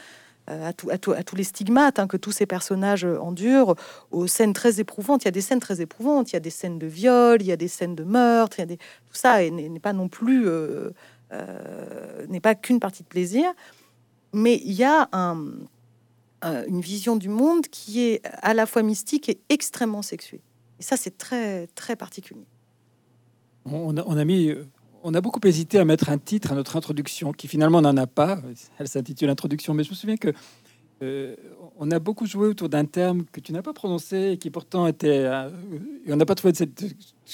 à, 0.68 0.72
tout, 0.72 0.90
à, 0.90 0.98
tous 0.98 1.36
les 1.36 1.44
stigmates 1.44 1.98
hein, 1.98 2.06
que 2.06 2.16
tous 2.16 2.32
ces 2.32 2.46
personnages 2.46 3.04
endurent, 3.04 3.74
aux 4.10 4.26
scènes 4.26 4.52
très 4.52 4.80
éprouvantes. 4.80 5.24
Il 5.24 5.26
y 5.26 5.28
a 5.28 5.32
des 5.32 5.40
scènes 5.40 5.60
très 5.60 5.80
éprouvantes, 5.80 6.30
il 6.30 6.34
y 6.34 6.36
a 6.36 6.40
des 6.40 6.50
scènes 6.50 6.78
de 6.78 6.86
viol, 6.86 7.42
il 7.42 7.46
y 7.46 7.52
a 7.52 7.56
des 7.56 7.68
scènes 7.68 7.94
de 7.94 8.04
meurtre, 8.04 8.58
il 8.58 8.60
y 8.60 8.62
a 8.62 8.66
des... 8.66 8.76
tout 8.76 9.14
ça 9.14 9.42
n'est 9.50 9.80
pas 9.80 9.92
non 9.92 10.08
plus 10.08 10.48
euh, 10.48 10.90
euh, 11.32 12.26
n'est 12.28 12.40
pas 12.40 12.54
qu'une 12.54 12.80
partie 12.80 13.02
de 13.02 13.08
plaisir, 13.08 13.44
mais 14.32 14.60
il 14.64 14.72
y 14.72 14.84
a 14.84 15.08
un, 15.12 15.44
une 16.42 16.80
vision 16.80 17.16
du 17.16 17.28
monde 17.28 17.66
qui 17.66 18.00
est 18.00 18.22
à 18.42 18.54
la 18.54 18.64
fois 18.64 18.82
mystique 18.82 19.28
et 19.28 19.38
extrêmement 19.48 20.02
sexuée. 20.02 20.40
Et 20.78 20.82
ça, 20.82 20.96
c'est 20.96 21.18
très, 21.18 21.66
très 21.74 21.96
particulier. 21.96 22.46
On 23.66 23.96
a, 23.96 24.24
mis, 24.24 24.54
on 25.02 25.14
a 25.14 25.20
beaucoup 25.20 25.40
hésité 25.44 25.78
à 25.78 25.84
mettre 25.84 26.10
un 26.10 26.18
titre 26.18 26.52
à 26.52 26.54
notre 26.54 26.76
introduction, 26.76 27.32
qui 27.32 27.48
finalement 27.48 27.80
n'en 27.80 27.96
a 27.96 28.06
pas. 28.06 28.40
Elle 28.78 28.88
s'intitule 28.88 29.30
Introduction, 29.30 29.74
mais 29.74 29.84
je 29.84 29.90
me 29.90 29.94
souviens 29.94 30.16
que 30.16 30.32
euh, 31.02 31.36
on 31.78 31.90
a 31.92 31.98
beaucoup 32.00 32.26
joué 32.26 32.48
autour 32.48 32.68
d'un 32.68 32.84
terme 32.84 33.24
que 33.30 33.40
tu 33.40 33.52
n'as 33.52 33.62
pas 33.62 33.72
prononcé 33.72 34.32
et 34.32 34.38
qui 34.38 34.50
pourtant 34.50 34.86
était. 34.86 35.24
Euh, 35.24 35.50
on 36.08 36.16
n'a 36.16 36.26
pas 36.26 36.34
trouvé 36.34 36.52
de 36.52 36.56
cette, 36.56 36.84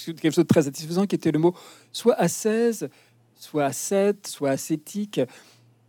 quelque 0.05 0.31
chose 0.31 0.37
de 0.37 0.43
très 0.43 0.63
satisfaisant, 0.63 1.07
qui 1.07 1.15
était 1.15 1.33
le 1.33 1.39
mot 1.39 1.55
soit 1.93 2.15
ascèse, 2.15 2.89
soit 3.35 3.65
ascète, 3.65 4.27
soit 4.27 4.51
ascétique. 4.51 5.21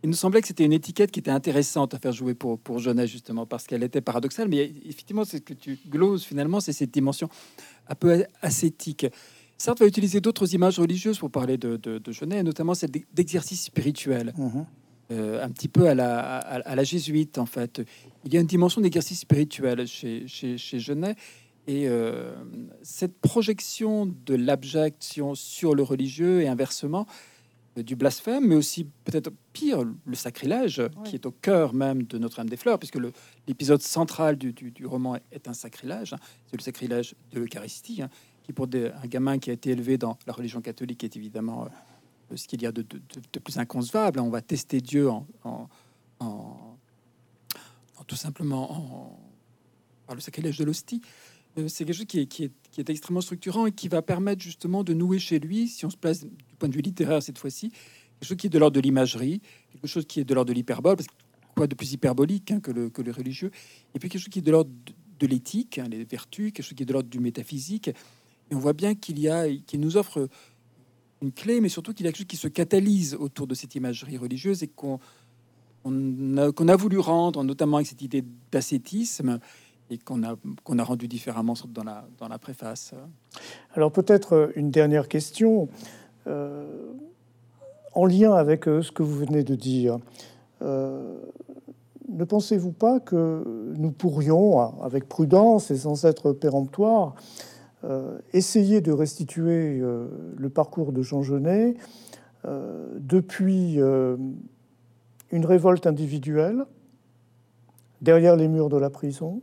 Il 0.02 0.10
nous 0.10 0.16
semblait 0.16 0.40
que 0.40 0.46
c'était 0.46 0.64
une 0.64 0.72
étiquette 0.72 1.10
qui 1.10 1.20
était 1.20 1.30
intéressante 1.30 1.92
à 1.92 1.98
faire 1.98 2.12
jouer 2.12 2.34
pour, 2.34 2.58
pour 2.58 2.78
Jeunesse, 2.78 3.10
justement, 3.10 3.44
parce 3.44 3.66
qu'elle 3.66 3.82
était 3.82 4.00
paradoxale. 4.00 4.48
Mais 4.48 4.72
effectivement, 4.86 5.24
c'est 5.24 5.38
ce 5.38 5.42
que 5.42 5.54
tu 5.54 5.78
gloses 5.88 6.22
finalement, 6.24 6.60
c'est 6.60 6.72
cette 6.72 6.92
dimension 6.92 7.28
un 7.88 7.94
peu 7.94 8.24
ascétique. 8.40 9.06
Sartre 9.58 9.82
va 9.82 9.88
utiliser 9.88 10.20
d'autres 10.20 10.54
images 10.54 10.78
religieuses 10.78 11.18
pour 11.18 11.30
parler 11.30 11.56
de, 11.56 11.76
de, 11.76 11.98
de 11.98 12.42
notamment 12.42 12.74
celle 12.74 12.90
d'exercice 13.12 13.64
spirituel. 13.64 14.34
Mm-hmm. 14.38 14.64
Euh, 15.12 15.44
un 15.44 15.50
petit 15.50 15.68
peu 15.68 15.88
à 15.88 15.94
la, 15.94 16.18
à, 16.18 16.74
la, 16.74 16.84
jésuite, 16.84 17.38
en 17.38 17.46
fait. 17.46 17.80
Il 18.24 18.34
y 18.34 18.36
a 18.36 18.40
une 18.40 18.46
dimension 18.46 18.80
d'exercice 18.80 19.20
spirituel 19.20 19.86
chez, 19.86 20.26
chez, 20.26 20.58
chez 20.58 20.80
Genet. 20.80 21.14
Et 21.68 21.88
euh, 21.88 22.34
cette 22.82 23.18
projection 23.20 24.06
de 24.06 24.34
l'abjection 24.34 25.34
sur 25.34 25.74
le 25.74 25.82
religieux 25.82 26.42
et 26.42 26.48
inversement, 26.48 27.06
euh, 27.78 27.82
du 27.82 27.96
blasphème, 27.96 28.46
mais 28.46 28.54
aussi 28.54 28.86
peut-être 29.04 29.30
pire, 29.52 29.84
le 30.04 30.14
sacrilège, 30.14 30.82
qui 31.04 31.14
est 31.16 31.26
au 31.26 31.32
cœur 31.32 31.74
même 31.74 32.04
de 32.04 32.18
Notre-Dame 32.18 32.48
des 32.48 32.56
Fleurs, 32.56 32.78
puisque 32.78 32.98
l'épisode 33.46 33.82
central 33.82 34.36
du, 34.36 34.52
du, 34.52 34.86
roman 34.86 35.16
est 35.30 35.48
un 35.48 35.54
sacrilège, 35.54 36.12
hein. 36.12 36.18
c'est 36.46 36.56
le 36.56 36.62
sacrilège 36.62 37.14
de 37.32 37.40
l'Eucharistie, 37.40 38.02
hein, 38.02 38.10
qui 38.46 38.52
pour 38.52 38.68
un 38.74 39.06
gamin 39.08 39.38
qui 39.38 39.50
a 39.50 39.52
été 39.52 39.70
élevé 39.70 39.98
dans 39.98 40.16
la 40.26 40.32
religion 40.32 40.60
catholique 40.60 41.02
est 41.02 41.16
évidemment 41.16 41.68
ce 42.34 42.46
qu'il 42.46 42.62
y 42.62 42.66
a 42.66 42.72
de, 42.72 42.82
plus 43.42 43.58
inconcevable. 43.58 44.20
On 44.20 44.30
va 44.30 44.40
tester 44.40 44.80
Dieu 44.80 45.08
en, 45.10 45.68
tout 48.06 48.16
simplement 48.16 49.18
par 50.06 50.14
le 50.14 50.20
sacrilège 50.20 50.58
de 50.58 50.64
l'hostie. 50.64 51.02
Euh, 51.58 51.66
c'est 51.66 51.84
quelque 51.84 51.96
chose 51.96 52.06
qui 52.06 52.20
est, 52.20 52.88
extrêmement 52.88 53.20
structurant 53.20 53.66
et 53.66 53.72
qui 53.72 53.88
va 53.88 54.00
permettre 54.00 54.42
justement 54.42 54.84
de 54.84 54.94
nouer 54.94 55.18
chez 55.18 55.40
lui, 55.40 55.66
si 55.66 55.84
on 55.84 55.90
se 55.90 55.96
place 55.96 56.20
du 56.24 56.54
point 56.58 56.68
de 56.68 56.74
vue 56.74 56.82
littéraire 56.82 57.20
cette 57.20 57.38
fois-ci, 57.38 57.70
quelque 57.70 58.28
chose 58.28 58.36
qui 58.36 58.46
est 58.46 58.50
de 58.50 58.58
l'ordre 58.58 58.76
de 58.76 58.80
l'imagerie, 58.80 59.40
quelque 59.72 59.88
chose 59.88 60.06
qui 60.06 60.20
est 60.20 60.24
de 60.24 60.34
l'ordre 60.34 60.50
de 60.50 60.54
l'hyperbole, 60.54 60.96
parce 60.96 61.08
quoi 61.56 61.66
de 61.66 61.74
plus 61.74 61.92
hyperbolique 61.92 62.52
hein, 62.52 62.60
que, 62.60 62.70
le, 62.70 62.90
que 62.90 63.02
le 63.02 63.10
religieux, 63.10 63.50
et 63.94 63.98
puis 63.98 64.08
quelque 64.08 64.20
chose 64.20 64.28
qui 64.28 64.38
est 64.38 64.42
de 64.42 64.52
l'ordre 64.52 64.70
de, 65.18 65.26
l'éthique, 65.26 65.78
hein, 65.78 65.88
les 65.90 66.04
vertus, 66.04 66.52
quelque 66.52 66.64
chose 66.64 66.76
qui 66.76 66.82
est 66.84 66.86
de 66.86 66.92
l'ordre 66.92 67.08
du 67.08 67.18
métaphysique. 67.18 67.90
On 68.52 68.58
voit 68.58 68.72
bien 68.72 68.94
qu'il 68.94 69.18
y 69.18 69.28
a, 69.28 69.46
qu'il 69.66 69.80
nous 69.80 69.96
offre 69.96 70.28
une 71.22 71.32
clé, 71.32 71.60
mais 71.60 71.68
surtout 71.68 71.92
qu'il 71.94 72.06
y 72.06 72.08
a 72.08 72.12
quelque 72.12 72.18
chose 72.18 72.26
qui 72.26 72.36
se 72.36 72.48
catalyse 72.48 73.14
autour 73.14 73.46
de 73.46 73.54
cette 73.54 73.74
imagerie 73.74 74.18
religieuse 74.18 74.62
et 74.62 74.68
qu'on 74.68 75.00
a, 76.36 76.76
voulu 76.76 76.98
rendre, 76.98 77.42
notamment 77.42 77.78
avec 77.78 77.86
cette 77.88 78.02
idée 78.02 78.24
d'ascétisme, 78.52 79.38
et 79.88 79.98
qu'on 79.98 80.22
a, 80.24 80.82
rendu 80.82 81.08
différemment 81.08 81.54
dans 81.68 81.84
la, 81.84 82.06
dans 82.18 82.28
la 82.28 82.38
préface. 82.38 82.92
Alors 83.74 83.92
peut-être 83.92 84.50
une 84.56 84.70
dernière 84.70 85.08
question, 85.08 85.68
euh, 86.26 86.92
en 87.96 88.04
lien 88.04 88.34
avec 88.34 88.68
euh, 88.68 88.82
ce 88.82 88.92
que 88.92 89.02
vous 89.02 89.16
venez 89.16 89.42
de 89.42 89.54
dire. 89.54 89.98
Euh, 90.62 91.18
ne 92.08 92.24
pensez-vous 92.24 92.72
pas 92.72 93.00
que 93.00 93.42
nous 93.76 93.90
pourrions, 93.90 94.58
avec 94.82 95.08
prudence 95.08 95.70
et 95.70 95.76
sans 95.76 96.04
être 96.04 96.32
péremptoire, 96.32 97.14
euh, 97.14 97.55
essayer 98.32 98.80
de 98.80 98.92
restituer 98.92 99.80
euh, 99.80 100.08
le 100.36 100.48
parcours 100.48 100.92
de 100.92 101.02
Jean 101.02 101.22
Genet 101.22 101.74
euh, 102.44 102.86
depuis 102.98 103.78
une 105.32 105.44
révolte 105.44 105.86
individuelle 105.86 106.64
derrière 108.02 108.36
les 108.36 108.48
murs 108.48 108.68
de 108.68 108.76
la 108.76 108.90
prison, 108.90 109.40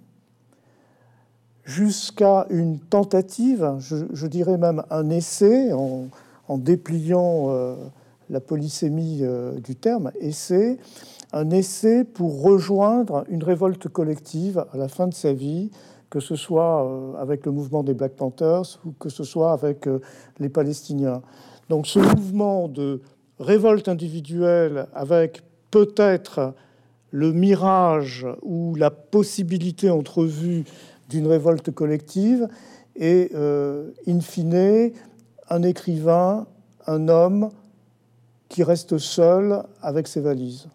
jusqu'à 1.65 2.45
une 2.49 2.79
tentative, 2.79 3.75
je, 3.79 4.27
dirais 4.27 4.57
même 4.57 4.83
un 4.89 5.09
essai, 5.09 5.73
en, 5.73 6.07
en 6.47 6.57
dépliant 6.57 7.75
la 8.29 8.39
polysémie 8.39 9.23
du 9.63 9.75
terme, 9.75 10.11
essai, 10.19 10.77
un 11.33 11.49
essai 11.49 12.03
pour 12.03 12.41
rejoindre 12.43 13.25
une 13.27 13.43
révolte 13.43 13.89
collective 13.89 14.65
à 14.71 14.77
la 14.77 14.87
fin 14.87 15.07
de 15.07 15.13
sa 15.13 15.33
vie 15.33 15.71
que 16.13 16.19
ce 16.19 16.35
soit 16.35 16.85
euh, 16.85 17.15
avec 17.15 17.43
le 17.43 17.51
mouvement 17.51 17.81
des 17.81 17.95
Black 17.95 18.11
Panthers 18.11 18.79
ou 18.85 18.91
que 18.91 19.09
ce 19.09 19.23
soit 19.23 19.51
avec 19.51 19.87
euh, 19.87 19.99
les 20.37 20.47
Palestiniens. 20.47 21.23
Donc 21.69 21.87
ce 21.87 21.97
mouvement 21.97 22.67
de 22.67 23.01
révolte 23.39 23.89
individuelle 23.89 24.85
avec 24.93 25.41
peut-être 25.71 26.53
le 27.09 27.33
mirage 27.33 28.27
ou 28.43 28.75
la 28.75 28.91
possibilité 28.91 29.89
entrevue 29.89 30.65
d'une 31.09 31.25
révolte 31.25 31.71
collective 31.71 32.47
et, 32.95 33.31
euh, 33.33 33.89
in 34.07 34.19
fine, 34.19 34.91
un 35.49 35.63
écrivain, 35.63 36.45
un 36.85 37.07
homme 37.07 37.49
qui 38.49 38.61
reste 38.61 38.99
seul 38.99 39.63
avec 39.81 40.07
ses 40.07 40.21
valises. 40.21 40.67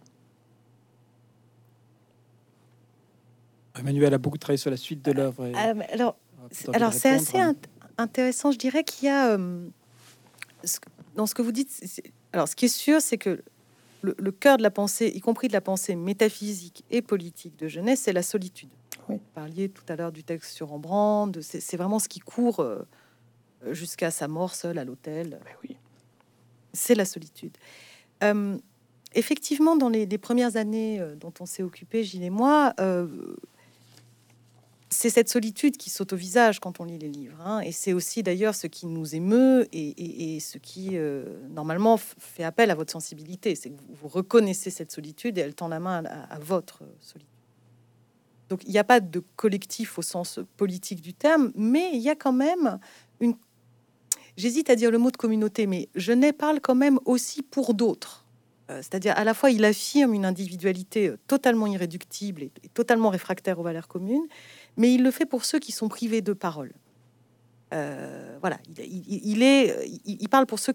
Emmanuel 3.79 4.14
a 4.14 4.18
beaucoup 4.18 4.39
travaillé 4.39 4.59
sur 4.59 4.70
la 4.70 4.76
suite 4.76 5.05
de 5.05 5.12
l'œuvre. 5.12 5.45
Euh, 5.45 5.74
alors, 5.91 6.16
alors 6.72 6.93
c'est 6.93 7.11
assez 7.11 7.39
intéressant. 7.97 8.53
Je 8.53 8.59
dirais 8.59 8.85
qu'il 8.85 9.07
y 9.07 9.11
a 9.11 9.31
euh, 9.33 9.68
dans 11.14 11.26
ce 11.26 11.35
que 11.35 11.43
vous 11.43 11.53
dites. 11.53 12.03
Alors, 12.33 12.49
ce 12.49 12.57
qui 12.57 12.66
est 12.66 12.68
sûr, 12.68 13.01
c'est 13.01 13.18
que 13.18 13.43
le, 14.03 14.31
cœur 14.31 14.59
de 14.59 14.62
la 14.62 14.70
pensée, 14.70 15.11
y 15.14 15.20
compris 15.20 15.49
de 15.49 15.53
la 15.53 15.61
pensée 15.61 15.97
métaphysique 15.97 16.85
et 16.91 17.03
politique 17.03 17.59
de 17.59 17.68
jeunesse, 17.68 18.03
c'est 18.03 18.12
la 18.12 18.22
solitude. 18.22 18.68
Oui. 19.09 19.16
Vous 19.16 19.22
parliez 19.35 19.68
tout 19.68 19.85
à 19.89 19.97
l'heure 19.97 20.12
du 20.12 20.22
texte 20.22 20.53
sur 20.53 20.68
Rembrandt. 20.68 21.41
C'est 21.43 21.76
vraiment 21.76 21.99
ce 21.99 22.09
qui 22.09 22.20
court 22.20 22.61
euh, 22.61 22.87
jusqu'à 23.70 24.11
sa 24.11 24.29
mort 24.29 24.55
seule 24.55 24.79
à 24.79 24.85
l'hôtel. 24.85 25.41
Oui. 25.62 25.76
C'est 26.72 26.95
la 26.95 27.05
solitude. 27.05 27.57
effectivement, 29.14 29.74
dans 29.74 29.89
les, 29.89 30.07
les, 30.07 30.18
premières 30.18 30.57
années 30.57 31.03
dont 31.18 31.33
on 31.41 31.47
s'est 31.47 31.62
occupé, 31.62 32.05
Gilles 32.05 32.22
et 32.22 32.31
moi, 32.31 32.74
c'est 34.91 35.11
cette 35.11 35.28
solitude 35.28 35.76
qui 35.76 35.91
saute 35.91 36.12
au 36.14 36.16
visage 36.16 36.61
quand 36.61 36.80
on 36.80 36.84
lit 36.84 36.99
les 36.99 37.09
livres. 37.09 37.39
Hein. 37.45 37.61
et 37.61 37.72
c'est 37.72 37.93
aussi 37.93 38.22
d'ailleurs 38.22 38.55
ce 38.55 38.66
qui 38.66 38.86
nous 38.86 39.14
émeut 39.14 39.68
et, 39.72 40.41
ce 40.41 40.59
qui, 40.59 40.91
euh, 40.93 41.24
normalement, 41.51 41.97
fait 41.97 42.45
appel 42.45 42.70
à 42.70 42.74
votre 42.74 42.93
sensibilité. 42.93 43.55
C'est 43.55 43.70
que 43.70 43.80
vous, 43.91 44.09
reconnaissez 44.09 44.70
cette 44.70 44.91
solitude 44.91 45.36
et 45.39 45.43
elle 45.43 45.55
tend 45.55 45.68
la 45.68 45.80
main 45.80 46.05
à, 46.05 46.39
votre 46.39 46.82
solitude. 47.01 47.28
Donc 48.49 48.64
il 48.64 48.70
n'y 48.70 48.78
a 48.78 48.84
pas 48.84 49.01
de 49.01 49.22
collectif 49.36 49.99
au 49.99 50.03
sens 50.03 50.41
politique 50.57 51.03
du 51.03 51.12
terme, 51.12 51.53
mais 51.55 51.91
il 51.93 52.01
y 52.01 52.09
a 52.09 52.16
quand 52.16 52.32
même 52.32 52.78
une... 53.20 53.34
J'hésite 54.36 54.70
à 54.70 54.76
dire 54.76 54.91
le 54.91 54.99
mot 54.99 55.11
de 55.11 55.16
communauté, 55.16 55.66
mais 55.66 55.89
je 55.95 56.12
n'ai 56.12 56.32
parle 56.32 56.61
quand 56.61 56.76
même 56.76 56.99
aussi 57.05 57.43
pour 57.43 57.74
d'autres. 57.74 58.24
Euh, 58.70 58.78
c'est-à-dire 58.78 59.14
à 59.16 59.24
la 59.24 59.34
fois 59.34 59.51
il 59.51 59.64
affirme 59.64 60.14
une 60.14 60.24
individualité 60.24 61.12
totalement 61.26 61.66
irréductible 61.66 62.43
et 62.43 62.68
totalement 62.72 63.09
réfractaire 63.09 63.59
aux 63.59 63.62
valeurs 63.62 63.89
communes, 63.89 64.26
mais 64.77 64.95
il 64.95 65.03
le 65.03 65.11
fait 65.11 65.27
pour 65.27 65.45
ceux 65.45 65.59
qui 65.59 65.73
sont 65.73 65.89
privés 65.89 66.21
de 66.21 66.33
parole. 66.33 66.73
Euh, 67.75 68.37
voilà, 68.41 68.59
il, 68.79 69.43
est, 69.43 69.91
il, 70.07 70.29
parle 70.29 70.47
pour 70.47 70.59
ceux 70.59 70.75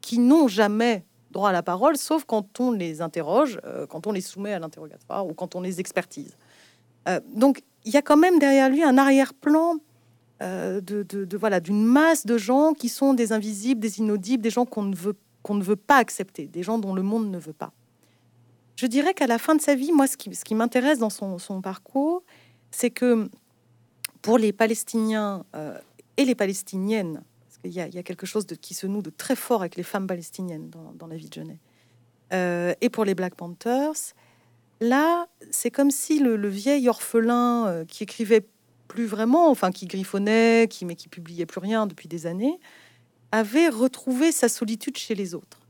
qui 0.00 0.18
n'ont 0.18 0.48
jamais 0.48 1.04
droit 1.30 1.50
à 1.50 1.52
la 1.52 1.62
parole, 1.62 1.96
sauf 1.96 2.24
quand 2.24 2.58
on 2.60 2.72
les 2.72 3.00
interroge, 3.00 3.60
euh, 3.64 3.86
quand 3.86 4.06
on 4.06 4.12
les 4.12 4.20
soumet 4.20 4.52
à 4.52 4.58
l'interrogatoire 4.58 5.26
ou 5.26 5.34
quand 5.34 5.54
on 5.54 5.60
les 5.60 5.78
expertise. 5.78 6.36
Euh, 7.08 7.20
donc, 7.34 7.62
il 7.84 7.92
y 7.92 7.96
a 7.96 8.02
quand 8.02 8.16
même 8.16 8.38
derrière 8.38 8.68
lui 8.68 8.82
un 8.82 8.98
arrière-plan 8.98 9.76
de, 10.40 11.36
voilà 11.36 11.60
d'une 11.60 11.84
masse 11.84 12.26
de 12.26 12.36
gens 12.36 12.72
qui 12.72 12.88
sont 12.88 13.14
des 13.14 13.32
invisibles, 13.32 13.80
des 13.80 14.00
inaudibles, 14.00 14.42
des 14.42 14.50
gens 14.50 14.66
qu'on 14.66 14.82
ne 14.82 14.96
veut 14.96 15.14
qu'on 15.44 15.54
ne 15.54 15.62
veut 15.62 15.76
pas 15.76 15.96
accepter, 15.96 16.46
des 16.46 16.62
gens 16.62 16.78
dont 16.78 16.94
le 16.94 17.02
monde 17.02 17.30
ne 17.30 17.38
veut 17.38 17.52
pas. 17.52 17.72
Je 18.76 18.86
dirais 18.86 19.14
qu'à 19.14 19.26
la 19.26 19.38
fin 19.38 19.54
de 19.54 19.60
sa 19.60 19.74
vie, 19.74 19.92
moi, 19.92 20.06
ce 20.06 20.16
qui, 20.16 20.54
m'intéresse 20.54 20.98
dans 20.98 21.10
son 21.10 21.60
parcours, 21.60 22.22
c'est 22.72 22.90
que 22.90 23.28
pour 24.22 24.38
les 24.38 24.52
Palestiniens 24.52 25.44
euh, 25.54 25.78
et 26.16 26.24
les 26.24 26.34
Palestiniennes, 26.34 27.22
parce 27.44 27.58
qu'il 27.58 27.72
y, 27.72 27.98
a 27.98 28.02
quelque 28.02 28.26
chose 28.26 28.46
qui 28.60 28.74
se 28.74 28.86
noue 28.86 29.02
de 29.02 29.10
très 29.10 29.36
fort 29.36 29.60
avec 29.60 29.76
les 29.76 29.82
femmes 29.82 30.06
palestiniennes 30.06 30.70
dans, 30.70 31.06
la 31.06 31.16
vie 31.16 31.28
de 31.28 31.34
Genève, 31.34 31.58
euh, 32.32 32.74
et 32.80 32.88
pour 32.88 33.04
les 33.04 33.14
Black 33.14 33.34
Panthers, 33.34 34.14
là, 34.80 35.28
c'est 35.50 35.70
comme 35.70 35.90
si 35.90 36.18
le, 36.18 36.48
vieil 36.48 36.88
orphelin 36.88 37.66
euh, 37.66 37.84
qui 37.84 38.02
écrivait 38.02 38.46
plus 38.88 39.06
vraiment, 39.06 39.50
enfin 39.50 39.70
qui 39.70 39.86
griffonnait, 39.86 40.66
qui, 40.68 40.84
mais 40.84 40.96
qui 40.96 41.08
publiait 41.08 41.46
plus 41.46 41.60
rien 41.60 41.86
depuis 41.86 42.08
des 42.08 42.26
années, 42.26 42.58
avait 43.32 43.68
retrouvé 43.68 44.32
sa 44.32 44.48
solitude 44.48 44.98
chez 44.98 45.14
les 45.14 45.34
autres. 45.34 45.61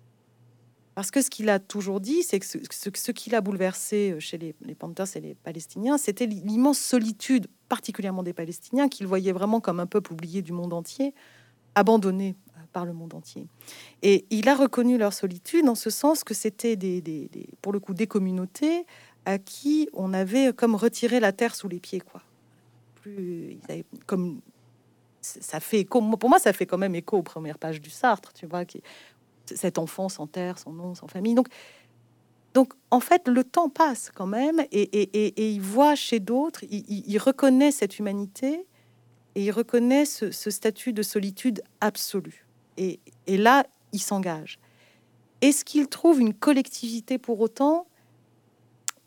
Parce 0.95 1.11
que 1.11 1.23
ce 1.23 1.31
qu'il 1.31 1.49
a 1.49 1.59
toujours 1.59 2.01
dit, 2.01 2.23
c'est 2.23 2.39
que 2.39 2.47
ce, 2.47 2.59
ce, 2.69 3.13
qui 3.13 3.31
l'a 3.31 3.41
bouleversé 3.41 4.17
chez 4.19 4.37
les, 4.37 4.55
les 4.61 4.75
Panthers 4.75 5.17
et 5.17 5.21
les 5.21 5.35
Palestiniens, 5.35 5.97
c'était 5.97 6.27
l'immense 6.27 6.79
solitude, 6.79 7.47
particulièrement 7.69 8.23
des 8.23 8.35
Palestiniens, 8.35 8.89
qu'ils 8.89 9.07
voyaient 9.07 9.33
vraiment 9.33 9.61
comme 9.61 9.81
un 9.81 9.87
peuple 9.87 10.13
oublié 10.13 10.43
du 10.43 10.53
monde 10.53 10.75
entier, 10.75 11.15
abandonné 11.75 12.37
par 12.73 12.85
le 12.85 12.93
monde 12.93 13.15
entier. 13.15 13.47
Et 14.03 14.25
il 14.31 14.49
a 14.49 14.55
reconnu 14.55 14.99
leur 14.99 15.13
solitude 15.13 15.69
en 15.69 15.75
ce 15.75 15.91
sens 15.91 16.25
que 16.25 16.35
c'était 16.35 16.77
des, 16.77 17.31
pour 17.61 17.73
le 17.73 17.81
coup 17.81 17.95
des 17.95 18.07
communautés 18.07 18.87
à 19.25 19.39
qui 19.39 19.89
on 19.93 20.13
avait 20.13 20.53
comme 20.53 20.75
retiré 20.75 21.21
la 21.21 21.33
terre 21.33 21.55
sous 21.55 21.69
les 21.69 21.79
pieds, 21.79 22.01
quoi. 22.01 22.23
Plus, 22.97 23.59
comme 24.07 24.41
ça 25.21 25.61
fait. 25.61 25.85
Pour 25.85 26.29
moi, 26.29 26.39
ça 26.39 26.53
fait 26.53 26.67
quand 26.67 26.79
même 26.79 26.95
écho 26.95 27.19
aux 27.19 27.23
premières 27.23 27.59
pages 27.59 27.81
du 27.81 27.91
Sartre, 27.91 28.33
tu 28.33 28.47
vois, 28.47 28.65
qui 28.65 28.83
cet 29.47 29.79
enfant 29.79 30.09
sans 30.09 30.27
terre, 30.27 30.59
sans 30.59 30.73
nom, 30.73 30.95
sans 30.95 31.09
famille. 31.09 31.35
Donc, 31.35 31.49
donc 32.55 32.75
en 32.91 33.01
fait, 33.01 33.29
le 33.29 33.45
temps 33.45 33.69
passe 33.69 34.11
quand 34.15 34.27
même, 34.27 34.61
et, 34.73 34.83
et, 34.83 35.43
et, 35.43 35.51
il 35.53 35.61
voit 35.61 35.95
chez 35.95 36.21
d'autres, 36.21 36.65
il, 36.71 37.19
reconnaît 37.19 37.71
cette 37.71 37.99
humanité, 37.99 38.67
et 39.35 39.45
il 39.45 39.51
reconnaît 39.51 40.05
ce, 40.05 40.31
statut 40.51 40.93
de 40.93 41.03
solitude 41.03 41.63
absolue. 41.81 42.47
Et, 42.77 43.01
là, 43.27 43.65
il 43.93 44.01
s'engage. 44.01 44.59
Est-ce 45.41 45.65
qu'il 45.65 45.89
trouve 45.89 46.21
une 46.21 46.35
collectivité 46.35 47.19
pour 47.19 47.41
autant? 47.41 47.87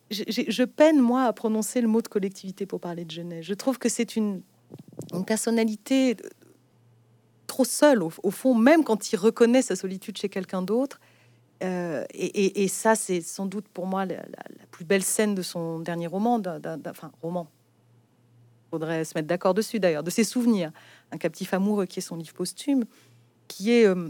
Je, 0.10 0.64
peine, 0.64 1.00
moi, 1.00 1.26
à 1.26 1.34
prononcer 1.34 1.82
le 1.82 1.88
mot 1.88 2.02
de 2.02 2.08
collectivité 2.08 2.66
pour 2.66 2.80
parler 2.80 3.06
de 3.06 3.12
Genève. 3.12 3.44
Je 3.44 3.54
trouve 3.54 3.78
que 3.78 3.90
c'est 3.90 4.16
une, 4.16 4.42
une, 5.14 5.26
personnalité 5.26 6.18
trop 7.56 7.64
seule, 7.64 8.04
au, 8.04 8.32
fond, 8.32 8.54
même 8.54 8.84
quand 8.84 9.14
il 9.14 9.16
reconnaît 9.16 9.62
sa 9.62 9.78
solitude 9.78 10.18
chez 10.18 10.28
quelqu'un 10.28 10.62
d'autre. 10.62 11.00
Euh, 11.64 12.04
et, 12.14 12.68
ça, 12.68 12.96
c'est 12.96 13.22
sans 13.22 13.46
doute 13.46 13.70
pour 13.70 13.88
moi 13.88 14.06
la, 14.06 14.26
plus 14.72 14.84
belle 14.84 15.04
scène 15.04 15.36
de 15.36 15.42
son 15.42 15.80
dernier 15.80 16.08
roman, 16.08 16.38
d'un, 16.38 16.78
enfin, 16.86 17.14
roman. 17.22 17.48
Faudrait 18.72 19.06
se 19.06 19.14
mettre 19.18 19.30
d'accord 19.30 19.54
dessus 19.54 19.80
d'ailleurs, 19.80 20.04
de 20.04 20.10
ses 20.10 20.26
souvenirs. 20.26 20.72
Un 21.14 21.18
captif 21.18 21.54
amoureux 21.54 21.86
qui 21.86 22.00
est 22.00 22.02
son 22.02 22.18
livre 22.18 22.34
posthume, 22.34 22.84
qui 23.48 23.72
est 23.72 23.88
euh, 23.88 24.10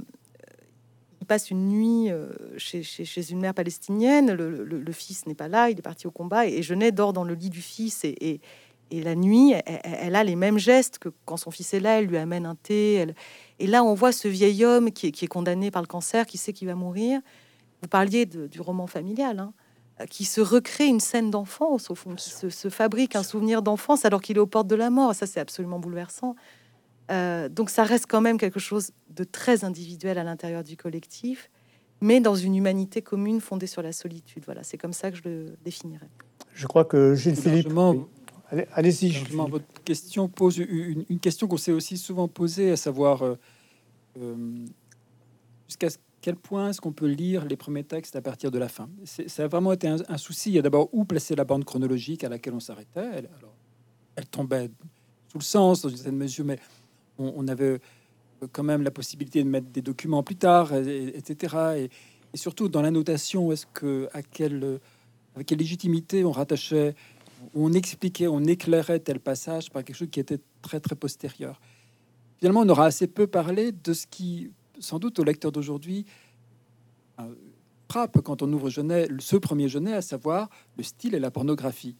passe 1.27 1.51
une 1.51 1.67
nuit 1.67 2.09
euh, 2.09 2.29
chez, 2.57 3.31
une 3.31 3.41
mère 3.41 3.53
palestinienne. 3.53 4.33
Le, 4.33 4.91
fils 4.91 5.27
n'est 5.27 5.35
pas 5.35 5.47
là, 5.47 5.69
il 5.69 5.77
est 5.77 5.83
parti 5.83 6.07
au 6.07 6.11
combat. 6.11 6.47
Et 6.47 6.63
Genet 6.63 6.91
dort 6.91 7.13
dans 7.13 7.23
le 7.23 7.35
lit 7.35 7.51
du 7.51 7.61
fils. 7.61 8.05
Et, 8.05 8.41
la 8.91 9.15
nuit, 9.15 9.53
elle, 9.65 10.15
a 10.15 10.23
les 10.23 10.35
mêmes 10.35 10.57
gestes 10.57 10.99
que 10.99 11.09
quand 11.25 11.37
son 11.37 11.51
fils 11.51 11.73
est 11.73 11.79
là. 11.79 11.99
Elle 11.99 12.05
lui 12.05 12.17
amène 12.17 12.45
un 12.45 12.55
thé. 12.55 13.05
Et 13.59 13.67
là, 13.67 13.83
on 13.83 13.93
voit 13.93 14.11
ce 14.11 14.27
vieil 14.27 14.63
homme 14.63 14.91
qui 14.91 15.07
est, 15.07 15.27
condamné 15.27 15.71
par 15.71 15.81
le 15.81 15.87
cancer, 15.87 16.25
qui 16.25 16.37
sait 16.37 16.53
qu'il 16.53 16.67
va 16.67 16.75
mourir. 16.75 17.21
Vous 17.81 17.87
parliez 17.87 18.25
du 18.25 18.61
roman 18.61 18.87
familial, 18.87 19.39
hein, 19.39 19.53
qui 20.09 20.25
se 20.25 20.41
recrée 20.41 20.85
une 20.85 20.99
scène 20.99 21.31
d'enfance, 21.31 21.89
au 21.89 21.95
fond, 21.95 22.15
qui 22.15 22.29
se, 22.29 22.49
se 22.49 22.69
fabrique 22.69 23.15
un 23.15 23.23
souvenir 23.23 23.61
d'enfance 23.61 24.05
alors 24.05 24.21
qu'il 24.21 24.37
est 24.37 24.39
aux 24.39 24.47
portes 24.47 24.67
de 24.67 24.75
la 24.75 24.89
mort. 24.89 25.13
Ça, 25.13 25.25
c'est 25.25 25.39
absolument 25.39 25.79
bouleversant. 25.79 26.35
Euh, 27.11 27.49
donc 27.49 27.69
ça 27.69 27.83
reste 27.83 28.05
quand 28.07 28.21
même 28.21 28.37
quelque 28.37 28.59
chose 28.59 28.91
de 29.09 29.23
très 29.23 29.63
individuel 29.63 30.17
à 30.17 30.23
l'intérieur 30.23 30.63
du 30.63 30.75
collectif, 30.75 31.51
mais 32.01 32.19
dans 32.19 32.35
une 32.35 32.55
humanité 32.55 33.01
commune 33.01 33.41
fondée 33.41 33.67
sur 33.67 33.81
la 33.81 33.91
solitude. 33.91 34.43
Voilà, 34.45 34.63
c'est 34.63 34.77
comme 34.77 34.93
ça 34.93 35.11
que 35.11 35.17
je 35.17 35.23
le 35.23 35.55
définirais. 35.63 36.09
Je 36.53 36.67
crois 36.67 36.85
que 36.85 37.15
Gilles 37.15 37.35
Philippe. 37.35 37.71
Allez-y. 38.73 39.11
votre 39.31 39.83
question 39.83 40.27
pose 40.27 40.57
une, 40.57 41.19
question 41.19 41.47
qu'on 41.47 41.57
s'est 41.57 41.71
aussi 41.71 41.97
souvent 41.97 42.27
posée, 42.27 42.71
à 42.71 42.77
savoir 42.77 43.23
euh, 43.23 43.35
euh, 44.19 44.65
jusqu'à 45.67 45.87
quel 46.21 46.35
point 46.35 46.69
est-ce 46.69 46.81
qu'on 46.81 46.91
peut 46.91 47.07
lire 47.07 47.45
les 47.45 47.55
premiers 47.55 47.83
textes 47.83 48.15
à 48.15 48.21
partir 48.21 48.51
de 48.51 48.57
la 48.57 48.67
fin? 48.67 48.89
Ça 49.05 49.43
a 49.43 49.47
vraiment 49.47 49.73
été 49.73 49.87
un, 49.87 50.17
souci. 50.17 50.49
Il 50.49 50.55
y 50.55 50.59
a 50.59 50.61
d'abord 50.61 50.89
où 50.91 51.05
placer 51.05 51.35
la 51.35 51.43
bande 51.43 51.65
chronologique 51.65 52.23
à 52.23 52.29
laquelle 52.29 52.53
on 52.53 52.59
s'arrêtait. 52.59 53.27
Elle, 54.15 54.25
tombait 54.27 54.71
sous 55.31 55.37
le 55.37 55.43
sens 55.43 55.81
dans 55.81 55.89
une 55.89 55.97
certaine 55.97 56.15
mesure, 56.15 56.45
mais 56.45 56.57
on, 57.19 57.47
avait 57.47 57.79
quand 58.51 58.63
même 58.63 58.81
la 58.81 58.91
possibilité 58.91 59.43
de 59.43 59.49
mettre 59.49 59.67
des 59.67 59.81
documents 59.81 60.23
plus 60.23 60.35
tard, 60.35 60.73
etc. 60.73 61.89
Et, 62.33 62.37
surtout 62.37 62.69
dans 62.69 62.81
la 62.81 62.91
notation, 62.91 63.51
est-ce 63.51 63.67
que 63.67 64.09
à 64.13 64.23
quelle, 64.23 64.79
avec 65.35 65.47
quelle 65.47 65.59
légitimité 65.59 66.25
on 66.25 66.31
rattachait, 66.31 66.95
on 67.53 67.73
expliquait, 67.73 68.27
on 68.27 68.43
éclairait 68.43 68.99
tel 68.99 69.19
passage 69.19 69.69
par 69.69 69.83
quelque 69.83 69.95
chose 69.95 70.09
qui 70.11 70.19
était 70.19 70.39
très 70.61 70.79
très 70.79 70.95
postérieur. 70.95 71.59
Finalement, 72.39 72.61
on 72.61 72.69
aura 72.69 72.85
assez 72.85 73.07
peu 73.07 73.27
parlé 73.27 73.71
de 73.71 73.93
ce 73.93 74.07
qui, 74.07 74.51
sans 74.79 74.99
doute, 74.99 75.19
au 75.19 75.23
lecteur 75.23 75.51
d'aujourd'hui 75.51 76.05
euh, 77.19 77.33
frappe 77.89 78.21
quand 78.21 78.41
on 78.41 78.51
ouvre 78.51 78.69
Genet, 78.69 79.07
ce 79.19 79.35
premier 79.37 79.69
Genet, 79.69 79.93
à 79.93 80.01
savoir 80.01 80.49
le 80.77 80.83
style 80.83 81.15
et 81.15 81.19
la 81.19 81.31
pornographie, 81.31 81.95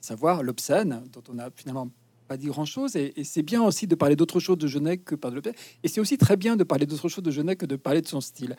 à 0.00 0.02
savoir 0.02 0.42
l'obscène, 0.42 1.02
dont 1.12 1.22
on 1.28 1.38
a 1.38 1.50
finalement 1.50 1.90
pas 2.28 2.36
dit 2.36 2.46
grand-chose. 2.46 2.96
Et, 2.96 3.12
c'est 3.24 3.42
bien 3.42 3.62
aussi 3.62 3.86
de 3.86 3.94
parler 3.94 4.16
d'autre 4.16 4.40
chose 4.40 4.58
de 4.58 4.66
Genet 4.66 4.98
que 4.98 5.14
par 5.14 5.30
de 5.32 5.42
Et 5.82 5.88
c'est 5.88 6.00
aussi 6.00 6.16
très 6.16 6.36
bien 6.36 6.56
de 6.56 6.64
parler 6.64 6.86
d'autre 6.86 7.08
chose 7.08 7.24
de 7.24 7.30
Genet 7.30 7.56
que 7.56 7.66
de 7.66 7.76
parler 7.76 8.00
de 8.00 8.08
son 8.08 8.20
style. 8.20 8.56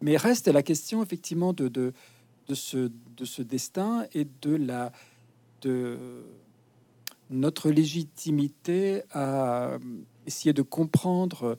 Mais 0.00 0.16
reste 0.16 0.48
la 0.48 0.62
question 0.62 1.02
effectivement 1.02 1.52
de, 1.52 1.68
de, 1.68 1.92
ce, 2.54 2.90
de 3.16 3.24
ce 3.24 3.42
destin 3.42 4.06
et 4.14 4.26
de 4.42 4.54
la 4.56 4.92
de 5.62 5.98
notre 7.30 7.70
légitimité 7.70 9.02
à 9.12 9.78
essayer 10.26 10.52
de 10.52 10.62
comprendre 10.62 11.58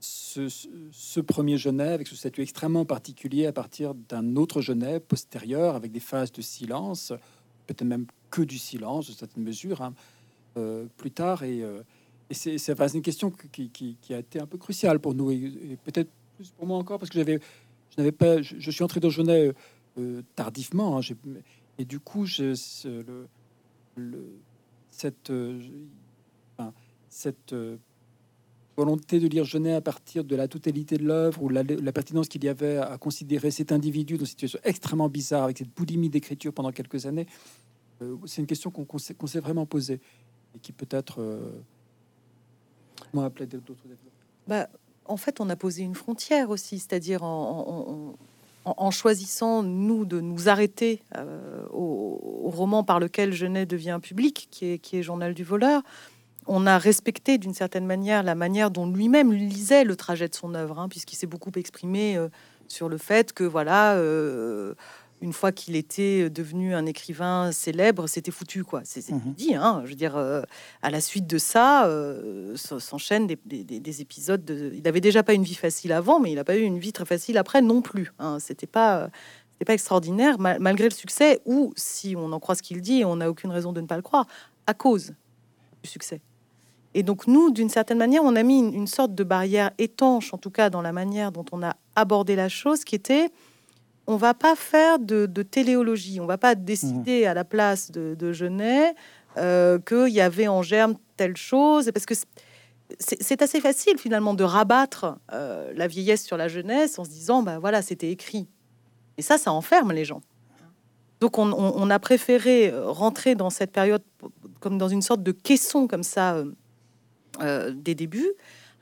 ce, 0.00 1.20
premier 1.20 1.58
Genet 1.58 1.88
avec 1.88 2.06
ce 2.06 2.16
statut 2.16 2.42
extrêmement 2.42 2.84
particulier 2.84 3.46
à 3.46 3.52
partir 3.52 3.94
d'un 3.94 4.36
autre 4.36 4.60
Genet 4.60 5.00
postérieur 5.00 5.74
avec 5.74 5.92
des 5.92 6.00
phases 6.00 6.32
de 6.32 6.42
silence, 6.42 7.12
peut-être 7.66 7.84
même 7.84 8.06
que 8.30 8.42
du 8.42 8.58
silence 8.58 9.08
de 9.08 9.12
certaines 9.12 9.44
mesures. 9.44 9.82
Hein. 9.82 9.94
Euh, 10.58 10.86
plus 10.96 11.10
tard. 11.10 11.44
Et, 11.44 11.62
euh, 11.62 11.82
et 12.30 12.34
c'est 12.34 12.94
une 12.94 13.02
question 13.02 13.32
qui, 13.52 13.70
qui, 13.70 14.14
a 14.14 14.18
été 14.18 14.40
un 14.40 14.46
peu 14.46 14.58
cruciale 14.58 14.98
pour 14.98 15.14
nous, 15.14 15.30
et, 15.30 15.78
peut-être 15.84 16.10
plus 16.36 16.50
pour 16.50 16.66
moi 16.66 16.76
encore, 16.76 16.98
parce 16.98 17.10
que 17.10 17.18
j'avais, 17.18 17.40
je 17.90 17.96
n'avais 17.96 18.12
pas, 18.12 18.42
je, 18.42 18.70
suis 18.70 18.84
entré 18.84 19.00
dans 19.00 19.08
Genève 19.08 19.54
euh, 19.98 20.22
tardivement, 20.34 20.98
hein, 20.98 21.00
et 21.78 21.84
du 21.84 22.00
coup, 22.00 22.26
je, 22.26 22.54
le, 22.88 23.28
le, 23.96 24.24
cette, 24.90 25.32
cette 27.08 27.54
volonté 28.76 29.18
de 29.18 29.26
lire 29.26 29.44
Genet 29.44 29.74
à 29.74 29.80
partir 29.80 30.22
de 30.24 30.36
la 30.36 30.46
totalité 30.46 30.98
de 30.98 31.04
l'œuvre 31.04 31.42
ou 31.42 31.48
la, 31.48 31.64
pertinence 31.92 32.28
qu'il 32.28 32.44
y 32.44 32.48
avait 32.48 32.76
à 32.76 32.96
considérer 32.96 33.50
cet 33.50 33.72
individu 33.72 34.14
dans 34.14 34.20
une 34.20 34.26
situation 34.26 34.60
extrêmement 34.62 35.08
bizarre 35.08 35.44
avec 35.44 35.58
cette 35.58 35.74
boulimie 35.74 36.08
d'écriture 36.08 36.52
pendant 36.52 36.70
quelques 36.70 37.06
années, 37.06 37.26
c'est 38.26 38.40
une 38.40 38.46
question 38.46 38.70
qu'on 38.70 38.98
s'est 38.98 39.40
vraiment 39.40 39.66
posée 39.66 40.00
et 40.54 40.58
qui 40.60 40.72
peut-être 40.72 41.20
euh, 41.20 41.50
moi 43.12 43.24
appelé 43.24 43.46
d'autres 43.46 43.74
bah, 44.46 44.68
En 45.04 45.16
fait, 45.16 45.40
on 45.40 45.50
a 45.50 45.56
posé 45.56 45.82
une 45.82 45.96
frontière 45.96 46.50
aussi, 46.50 46.78
c'est-à-dire 46.78 47.24
en, 48.76 48.90
choisissant, 48.90 49.62
nous, 49.62 50.04
de 50.04 50.20
nous 50.20 50.48
arrêter 50.48 51.02
euh, 51.16 51.62
au, 51.70 52.50
roman 52.50 52.82
par 52.82 52.98
lequel 52.98 53.32
Genet 53.32 53.66
devient 53.66 53.98
public, 54.02 54.48
qui 54.50 54.80
est, 54.96 55.02
Journal 55.02 55.34
du 55.34 55.44
voleur. 55.44 55.82
On 56.46 56.66
a 56.66 56.78
respecté 56.78 57.36
d'une 57.36 57.52
certaine 57.52 57.86
manière 57.86 58.22
la 58.22 58.34
manière 58.34 58.70
dont 58.70 58.90
lui-même 58.90 59.32
lisait 59.32 59.84
le 59.84 59.96
trajet 59.96 60.28
de 60.28 60.34
son 60.34 60.54
œuvre, 60.54 60.78
hein, 60.78 60.88
puisqu'il 60.88 61.16
s'est 61.16 61.26
beaucoup 61.26 61.52
exprimé 61.56 62.16
euh, 62.16 62.28
sur 62.68 62.88
le 62.88 62.98
fait 62.98 63.32
que, 63.32 63.44
voilà, 63.44 63.96
une 65.20 65.32
fois 65.32 65.52
qu'il 65.52 65.76
était 65.76 66.30
devenu 66.30 66.74
un 66.74 66.86
écrivain 66.86 67.52
célèbre, 67.52 68.06
c'était 68.06 68.30
foutu, 68.30 68.64
quoi. 68.64 68.82
C'est 68.84 69.08
mhm. 69.10 69.34
dit, 69.36 69.54
hein. 69.54 69.82
Je 69.84 69.90
veux 69.90 69.96
dire, 69.96 70.16
euh, 70.16 70.42
à 70.82 70.90
la 70.90 71.00
suite 71.00 71.26
de 71.26 71.38
ça, 71.38 71.86
euh, 71.86 72.56
s'enchaînent 72.56 73.26
des, 73.26 74.00
épisodes. 74.00 74.44
De... 74.44 74.72
Il 74.74 74.86
avait 74.86 75.00
déjà 75.00 75.22
pas 75.22 75.34
une 75.34 75.42
vie 75.42 75.54
facile 75.54 75.92
avant, 75.92 76.20
mais 76.20 76.30
il 76.30 76.36
n'a 76.36 76.44
pas 76.44 76.56
eu 76.56 76.62
une 76.62 76.78
vie 76.78 76.92
très 76.92 77.04
facile 77.04 77.38
après 77.38 77.62
non 77.62 77.82
plus. 77.82 78.12
Hein. 78.18 78.38
C'était 78.40 78.66
pas, 78.66 79.10
c'était 79.52 79.64
pas 79.64 79.74
extraordinaire, 79.74 80.38
malgré 80.38 80.88
le 80.88 80.94
succès. 80.94 81.40
Ou 81.46 81.72
si 81.76 82.14
on 82.16 82.32
en 82.32 82.40
croit 82.40 82.54
ce 82.54 82.62
qu'il 82.62 82.80
dit, 82.80 83.00
et 83.00 83.04
on 83.04 83.16
n'a 83.16 83.30
aucune 83.30 83.50
raison 83.50 83.72
de 83.72 83.80
ne 83.80 83.86
pas 83.86 83.96
le 83.96 84.02
croire, 84.02 84.26
à 84.66 84.74
cause 84.74 85.14
du 85.82 85.88
succès. 85.88 86.20
Et 86.94 87.02
donc 87.02 87.26
nous, 87.26 87.50
d'une 87.50 87.68
certaine 87.68 87.98
manière, 87.98 88.22
on 88.24 88.34
a 88.34 88.42
mis 88.42 88.60
une 88.60 88.86
sorte 88.86 89.14
de 89.14 89.24
barrière 89.24 89.70
étanche, 89.78 90.32
en 90.32 90.38
tout 90.38 90.50
cas 90.50 90.70
dans 90.70 90.82
la 90.82 90.92
manière 90.92 91.32
dont 91.32 91.44
on 91.52 91.62
a 91.62 91.76
abordé 91.94 92.34
la 92.34 92.48
chose, 92.48 92.84
qui 92.84 92.94
était 92.94 93.30
on 94.08 94.16
va 94.16 94.32
pas 94.32 94.56
faire 94.56 94.98
de, 94.98 95.26
téléologie, 95.42 96.18
on 96.18 96.26
va 96.26 96.38
pas 96.38 96.54
décider 96.54 97.26
à 97.26 97.34
la 97.34 97.44
place 97.44 97.90
de, 97.90 98.16
de 98.18 98.32
Genet 98.32 98.94
euh, 99.36 99.78
qu'il 99.78 100.08
y 100.08 100.22
avait 100.22 100.48
en 100.48 100.62
germe 100.62 100.94
telle 101.18 101.36
chose, 101.36 101.90
parce 101.92 102.06
que 102.06 102.14
c'est 102.98 103.42
assez 103.42 103.60
facile 103.60 103.98
finalement 103.98 104.32
de 104.32 104.44
rabattre 104.44 105.18
euh, 105.32 105.72
la 105.76 105.86
vieillesse 105.86 106.24
sur 106.24 106.38
la 106.38 106.48
jeunesse 106.48 106.98
en 106.98 107.04
se 107.04 107.10
disant, 107.10 107.42
bah 107.42 107.58
voilà, 107.58 107.82
c'était 107.82 108.10
écrit. 108.10 108.48
Et 109.18 109.22
ça, 109.22 109.36
ça 109.36 109.52
enferme 109.52 109.92
les 109.92 110.06
gens. 110.06 110.22
Donc 111.20 111.36
on, 111.36 111.90
a 111.90 111.98
préféré 111.98 112.72
rentrer 112.72 113.34
dans 113.34 113.50
cette 113.50 113.72
période 113.72 114.02
comme 114.60 114.78
dans 114.78 114.88
une 114.88 115.02
sorte 115.02 115.22
de 115.22 115.32
caisson 115.32 115.88
comme 115.88 116.04
ça 116.04 116.44
euh, 117.40 117.72
des 117.72 117.96
débuts, 117.96 118.32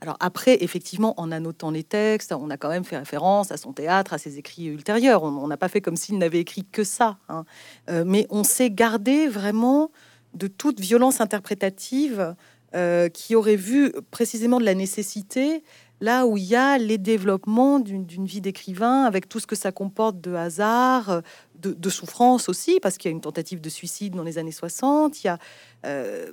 Alors 0.01 0.17
après, 0.21 0.63
effectivement, 0.63 1.19
en 1.19 1.33
annotant 1.33 1.71
les 1.71 1.83
textes, 1.83 2.33
on 2.33 2.51
a 2.51 2.57
quand 2.57 2.69
même 2.69 2.85
fait 2.85 2.99
référence 2.99 3.51
à 3.51 3.57
son 3.57 3.73
théâtre, 3.73 4.13
à 4.13 4.19
ses 4.19 4.39
écrits 4.39 4.67
ultérieurs. 4.67 5.23
On 5.23 5.47
n'a 5.47 5.57
pas 5.57 5.69
fait 5.69 5.81
comme 5.81 5.97
s'il 5.97 6.19
n'avait 6.19 6.41
écrit 6.41 6.65
que 6.65 6.85
ça. 6.85 7.19
Hein. 7.29 7.45
Euh, 7.89 8.05
mais 8.07 8.27
on 8.31 8.45
s'est 8.45 8.71
gardé 8.71 9.27
vraiment 9.27 9.91
de 10.35 10.49
toute 10.49 10.81
violence 10.81 11.21
interprétative 11.21 12.35
euh, 12.75 13.09
qui 13.09 13.35
aurait 13.35 13.57
vu 13.57 13.93
précisément 14.11 14.61
de 14.61 14.65
la 14.65 14.75
nécessité 14.75 15.63
là 16.01 16.27
où 16.27 16.37
il 16.37 16.45
y 16.45 16.55
a 16.55 16.79
les 16.79 16.99
développements 16.99 17.79
d'une 17.79 18.27
vie 18.27 18.41
d'écrivain 18.41 19.05
avec 19.05 19.29
tout 19.29 19.41
ce 19.41 19.47
que 19.47 19.57
ça 19.57 19.73
comporte 19.73 20.21
de 20.21 20.35
hasard, 20.35 21.23
de, 21.59 21.91
souffrance 21.91 22.49
aussi, 22.49 22.81
parce 22.81 22.99
qu'il 22.99 23.11
y 23.11 23.13
a 23.13 23.15
une 23.15 23.23
tentative 23.23 23.61
de 23.61 23.71
suicide 23.71 24.15
dans 24.15 24.23
les 24.23 24.37
années 24.37 24.53
60. 24.53 25.25
Il 25.25 25.27
y 25.27 25.31
a, 25.31 25.39
euh, 25.87 26.33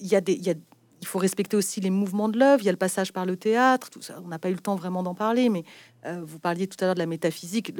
il 0.00 0.08
y 0.08 0.16
a 0.16 0.20
des, 0.20 0.56
il 1.00 1.06
faut 1.06 1.18
respecter 1.18 1.56
aussi 1.56 1.80
les 1.80 1.90
mouvements 1.90 2.28
de 2.28 2.38
l'œuvre. 2.38 2.62
Il 2.62 2.66
y 2.66 2.68
a 2.68 2.72
le 2.72 2.78
passage 2.78 3.12
par 3.12 3.26
le 3.26 3.36
théâtre, 3.36 3.90
tout 3.90 4.02
ça. 4.02 4.20
On 4.24 4.28
n'a 4.28 4.38
pas 4.38 4.48
eu 4.48 4.54
le 4.54 4.60
temps 4.60 4.76
vraiment 4.76 5.02
d'en 5.02 5.14
parler, 5.14 5.48
mais 5.48 5.64
euh, 6.06 6.20
vous 6.24 6.38
parliez 6.38 6.66
tout 6.66 6.76
à 6.80 6.86
l'heure 6.86 6.94
de 6.94 7.00
la 7.00 7.06
métaphysique. 7.06 7.72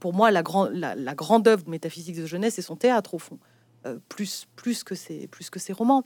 pour 0.00 0.12
moi, 0.12 0.30
la, 0.30 0.42
la, 0.72 1.14
grande 1.14 1.48
œuvre 1.48 1.64
de 1.64 1.70
métaphysique 1.70 2.16
de 2.16 2.26
jeunesse, 2.26 2.54
c'est 2.54 2.62
son 2.62 2.76
théâtre 2.76 3.14
au 3.14 3.18
fond, 3.18 3.38
euh, 3.86 3.98
plus, 4.08 4.46
que 4.84 4.94
ses, 4.94 5.72
romans. 5.72 6.04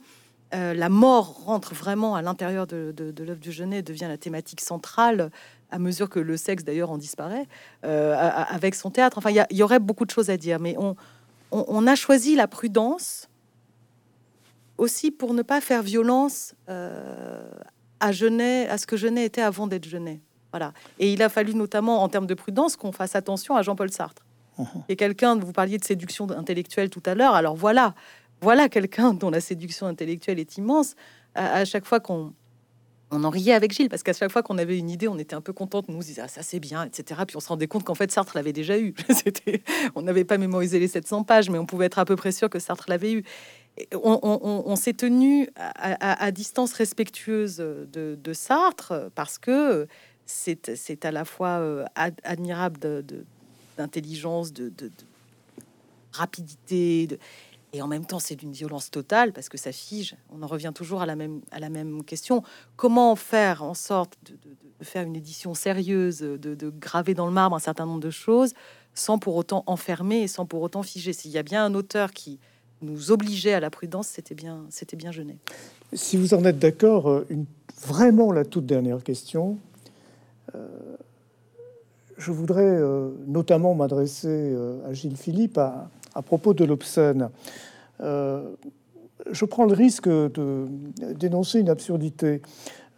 Euh, 0.53 0.75
la 0.75 0.89
mort 0.89 1.45
rentre 1.45 1.73
vraiment 1.73 2.15
à 2.15 2.21
l'intérieur 2.21 2.67
de, 2.67 2.93
l'œuvre 3.19 3.39
du 3.39 3.51
Genet, 3.51 3.81
devient 3.81 4.07
la 4.07 4.17
thématique 4.17 4.61
centrale 4.61 5.31
à 5.71 5.79
mesure 5.79 6.07
que 6.07 6.19
le 6.19 6.37
sexe 6.37 6.63
d'ailleurs 6.63 6.91
en 6.91 6.99
disparaît 6.99 7.47
avec 7.81 8.75
son 8.75 8.91
théâtre. 8.91 9.17
Enfin, 9.17 9.31
il 9.31 9.57
y, 9.57 9.63
aurait 9.63 9.79
beaucoup 9.79 10.05
de 10.05 10.11
choses 10.11 10.29
à 10.29 10.37
dire, 10.37 10.59
mais 10.59 10.75
on 11.51 11.87
a 11.87 11.95
choisi 11.95 12.35
la 12.35 12.47
prudence 12.47 13.27
aussi 14.77 15.11
pour 15.11 15.33
ne 15.33 15.41
pas 15.41 15.61
faire 15.61 15.83
violence 15.83 16.55
euh, 16.69 17.49
à 17.99 18.11
Genet, 18.11 18.67
à 18.67 18.77
ce 18.77 18.85
que 18.85 18.97
Genet 18.97 19.25
était 19.25 19.41
avant 19.41 19.67
d'être 19.67 19.87
Genet. 19.87 20.21
Voilà. 20.51 20.73
Et 20.99 21.11
il 21.11 21.21
a 21.23 21.29
fallu 21.29 21.55
notamment, 21.55 22.03
en 22.03 22.09
termes 22.09 22.27
de 22.27 22.33
prudence, 22.33 22.75
qu'on 22.75 22.91
fasse 22.91 23.15
attention 23.15 23.55
à 23.55 23.61
Jean-Paul 23.61 23.91
Sartre. 23.91 24.23
Uh-huh. 24.59 24.83
Et 24.87 24.95
quelqu'un, 24.95 25.35
vous 25.37 25.51
parliez 25.51 25.77
de 25.79 25.83
séduction 25.83 26.29
intellectuelle 26.29 26.89
tout 26.89 27.01
à 27.05 27.15
l'heure, 27.15 27.33
alors 27.33 27.55
voilà, 27.55 27.95
voilà 28.43 28.69
quelqu'un 28.69 29.13
dont 29.13 29.29
la 29.29 29.39
séduction 29.39 29.87
intellectuelle 29.87 30.37
est 30.37 30.57
immense. 30.57 30.95
À, 31.33 31.65
chaque 31.65 31.85
fois 31.85 31.99
qu'on 31.99 32.33
on 33.09 33.23
en 33.23 33.29
riait 33.29 33.53
avec 33.53 33.71
Gilles 33.71 33.89
parce 33.89 34.03
qu'à 34.03 34.13
chaque 34.13 34.31
fois 34.31 34.43
qu'on 34.43 34.57
avait 34.57 34.77
une 34.77 34.89
idée, 34.89 35.07
on 35.07 35.17
était 35.17 35.33
un 35.33 35.41
peu 35.41 35.53
contente, 35.53 35.87
nous 35.87 35.95
on 35.95 35.99
disait 35.99 36.21
ah, 36.21 36.27
ça 36.27 36.43
c'est 36.43 36.59
bien, 36.59 36.83
etc. 36.83 37.21
Puis 37.25 37.37
on 37.37 37.39
se 37.39 37.47
rendait 37.47 37.67
compte 37.67 37.83
qu'en 37.83 37.95
fait 37.95 38.11
Sartre 38.11 38.33
l'avait 38.35 38.53
déjà 38.53 38.77
eu. 38.77 38.93
On 39.95 40.01
n'avait 40.01 40.25
pas 40.25 40.37
mémorisé 40.37 40.77
les 40.77 40.87
700 40.87 41.23
pages, 41.23 41.49
mais 41.49 41.57
on 41.57 41.65
pouvait 41.65 41.85
être 41.85 41.99
à 41.99 42.05
peu 42.05 42.15
près 42.15 42.31
sûr 42.31 42.49
que 42.49 42.59
Sartre 42.59 42.85
l'avait 42.87 43.13
eu 43.13 43.23
on, 43.93 44.75
s'est 44.75 44.93
tenu 44.93 45.49
à, 45.55 46.31
distance 46.31 46.73
respectueuse 46.73 47.57
de, 47.57 48.33
Sartre 48.33 49.09
parce 49.15 49.37
que 49.37 49.87
c'est 50.25 51.05
à 51.05 51.11
la 51.11 51.25
fois 51.25 51.59
euh, 51.59 51.85
admirable 51.95 53.03
d'intelligence, 53.77 54.53
de, 54.53 54.71
rapidité, 56.11 57.07
et 57.73 57.81
en 57.81 57.87
même 57.87 58.05
temps 58.05 58.19
c'est 58.19 58.35
d'une 58.35 58.51
violence 58.51 58.91
totale 58.91 59.33
parce 59.33 59.49
que 59.49 59.57
ça 59.57 59.71
fige. 59.71 60.15
On 60.31 60.43
en 60.43 60.47
revient 60.47 60.71
toujours 60.73 61.01
à 61.01 61.07
la 61.07 61.15
même, 61.15 61.41
à 61.51 61.59
la 61.59 61.69
même 61.69 62.03
question. 62.03 62.43
Comment 62.75 63.15
faire 63.15 63.63
en 63.63 63.73
sorte 63.73 64.17
de, 64.25 64.37
faire 64.83 65.05
une 65.05 65.15
édition 65.15 65.55
sérieuse, 65.55 66.19
de, 66.19 66.69
graver 66.69 67.15
dans 67.15 67.25
le 67.25 67.31
marbre 67.31 67.55
un 67.55 67.59
certain 67.59 67.85
nombre 67.85 68.01
de 68.01 68.11
choses 68.11 68.53
sans 68.93 69.17
pour 69.17 69.35
autant 69.35 69.63
enfermer 69.65 70.21
et 70.21 70.27
sans 70.27 70.45
pour 70.45 70.61
autant 70.61 70.83
figer? 70.83 71.13
S'il 71.13 71.31
y 71.31 71.39
a 71.39 71.43
bien 71.43 71.65
un 71.65 71.73
auteur 71.73 72.11
qui 72.11 72.39
nous 72.83 73.11
obligeait 73.11 73.53
à 73.53 73.59
la 73.59 73.69
prudence, 73.69 74.07
c'était 74.07 74.35
bien, 74.35 74.65
c'était 74.69 74.95
bien 74.95 75.11
Genet. 75.11 75.37
Si 75.93 76.17
vous 76.17 76.33
en 76.33 76.43
êtes 76.45 76.59
d'accord, 76.59 77.09
euh, 77.09 77.25
vraiment 77.81 78.31
la 78.31 78.45
toute 78.45 78.65
dernière 78.65 79.03
question. 79.03 79.57
Euh, 80.55 80.67
je 82.17 82.31
voudrais 82.31 82.63
euh, 82.63 83.09
notamment 83.27 83.73
m'adresser 83.73 84.55
à 84.87 84.93
Gilles 84.93 85.17
Philippe 85.17 85.57
à, 85.57 85.89
propos 86.25 86.53
de 86.53 86.63
l'obscène. 86.63 87.29
je 87.99 89.45
prends 89.45 89.65
le 89.65 89.73
risque 89.73 90.07
de 90.07 90.67
dénoncer 91.15 91.59
une 91.59 91.69
absurdité. 91.69 92.41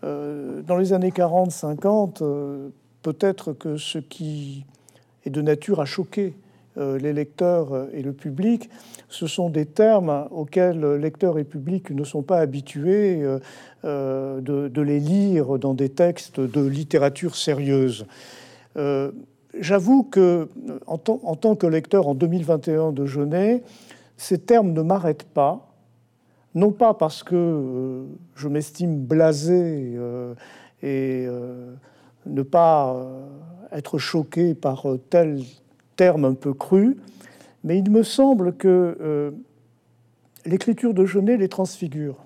dans 0.03 0.77
les 0.77 0.91
années 0.91 1.11
40-50, 1.11 2.71
peut-être 3.01 3.53
que 3.53 3.77
ce 3.77 3.99
qui 3.99 4.65
est 5.25 5.29
de 5.29 5.41
nature 5.41 5.79
à 5.79 5.85
choquer 5.85 6.33
les 6.77 7.13
lecteurs 7.13 7.87
et 7.93 8.01
le 8.01 8.13
public, 8.13 8.69
ce 9.09 9.27
sont 9.27 9.49
des 9.49 9.65
termes 9.65 10.27
auxquels 10.31 10.95
lecteurs 10.95 11.39
et 11.39 11.43
public 11.43 11.91
ne 11.91 12.03
sont 12.03 12.21
pas 12.21 12.39
habitués 12.39 13.23
euh, 13.23 13.39
euh, 13.85 14.41
de, 14.41 14.81
les 14.81 14.99
lire 14.99 15.57
dans 15.57 15.73
des 15.73 15.89
textes 15.89 16.39
de 16.39 16.65
littérature 16.65 17.35
sérieuse. 17.35 18.05
J'avoue 19.57 20.03
que, 20.03 20.49
en, 20.85 20.97
tant 20.97 21.55
que 21.55 21.65
lecteur 21.65 22.09
en 22.09 22.13
2021 22.13 22.91
de 22.91 23.05
Genet, 23.05 23.63
ces 24.17 24.37
termes 24.37 24.73
ne 24.73 24.81
m'arrêtent 24.81 25.23
pas, 25.23 25.71
non 26.55 26.71
pas 26.71 26.93
parce 26.93 27.23
que 27.23 28.03
je 28.35 28.47
m'estime 28.49 28.97
blasé 28.97 29.97
et 30.83 31.27
ne 32.25 32.41
pas 32.41 32.97
être 33.71 33.97
choqué 33.97 34.55
par 34.55 34.85
tel 35.09 35.39
terme 35.95 36.25
un 36.25 36.33
peu 36.33 36.53
cru, 36.53 36.97
mais 37.63 37.79
il 37.79 37.89
me 37.89 38.03
semble 38.03 38.55
que 38.55 38.97
euh, 39.01 39.31
l'écriture 40.45 40.93
de 40.93 41.05
Genet 41.05 41.37
les 41.37 41.49
transfigure. 41.49 42.25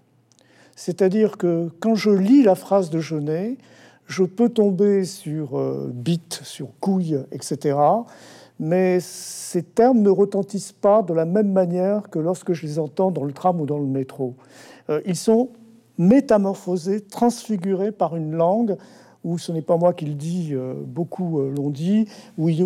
C'est-à-dire 0.76 1.38
que 1.38 1.70
quand 1.80 1.96
je 1.96 2.10
lis 2.10 2.44
la 2.44 2.56
phrase 2.56 2.90
de 2.90 3.00
Genet, 3.00 3.58
je 4.06 4.24
peux 4.24 4.50
tomber 4.50 5.06
sur 5.06 5.58
euh, 5.58 5.90
bite, 5.94 6.42
sur 6.44 6.70
couille, 6.80 7.20
etc. 7.32 7.78
Mais 8.60 9.00
ces 9.00 9.64
termes 9.64 10.02
ne 10.02 10.10
retentissent 10.10 10.74
pas 10.74 11.02
de 11.02 11.14
la 11.14 11.26
même 11.26 11.52
manière 11.52 12.10
que 12.10 12.20
lorsque 12.20 12.54
je 12.54 12.66
les 12.66 12.80
entends 12.80 13.12
dans 13.12 13.24
le 13.24 13.32
tram 13.32 13.62
ou 13.62 13.66
dans 13.66 13.78
le 13.78 13.86
métro. 13.86 14.36
Euh, 14.90 15.02
ils 15.06 15.16
sont 15.16 15.50
métamorphosés, 15.98 17.02
transfigurés 17.02 17.92
par 17.92 18.16
une 18.16 18.32
langue 18.32 18.78
où 19.24 19.38
ce 19.38 19.52
n'est 19.52 19.62
pas 19.62 19.78
moi 19.78 19.94
qui 19.94 20.06
le 20.06 20.14
dis, 20.14 20.50
euh, 20.54 20.74
beaucoup 20.76 21.40
euh, 21.40 21.54
l'ont 21.56 21.70
dit, 21.70 22.08
où 22.38 22.50
il, 22.50 22.66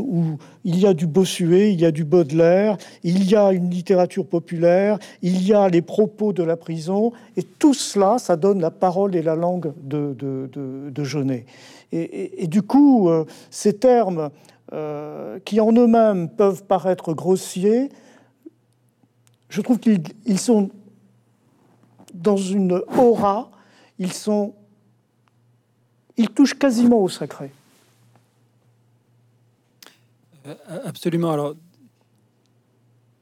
y 0.65 0.85
a 0.85 0.93
du 0.93 1.07
Bossuet, 1.07 1.73
il 1.73 1.81
y 1.81 1.85
a 1.85 1.91
du 1.91 2.03
Baudelaire, 2.03 2.77
il 3.03 3.27
y 3.27 3.35
a 3.35 3.51
une 3.51 3.69
littérature 3.69 4.25
populaire, 4.25 4.99
il 5.21 5.43
y 5.43 5.53
a 5.53 5.67
les 5.67 5.81
propos 5.81 6.31
de 6.31 6.43
la 6.43 6.55
prison, 6.55 7.11
et 7.38 7.43
tout 7.43 7.73
cela, 7.73 8.19
ça 8.19 8.35
donne 8.35 8.61
la 8.61 8.71
parole 8.71 9.15
et 9.15 9.23
la 9.23 9.35
langue 9.35 9.73
de, 9.81 10.13
de, 10.13 10.49
de, 10.91 11.03
Genet. 11.03 11.45
Et, 11.91 12.47
du 12.47 12.61
coup, 12.61 13.09
euh, 13.09 13.25
ces 13.49 13.73
termes 13.73 14.30
qui 15.45 15.59
en 15.59 15.71
eux-mêmes 15.71 16.30
peuvent 16.30 16.63
paraître 16.63 17.13
grossiers, 17.13 17.89
je 19.49 19.61
trouve 19.61 19.77
qu'ils 19.77 20.39
sont 20.39 20.71
dans 22.15 22.38
une 22.38 22.81
aura, 22.97 23.51
ils 23.99 24.13
sont 24.13 24.55
il 26.18 26.30
touche 26.30 26.53
quasiment 26.53 27.02
au 27.02 27.10
sacré. 27.10 27.52
Euh, 30.45 30.56
absolument. 30.85 31.31
Alors, 31.31 31.56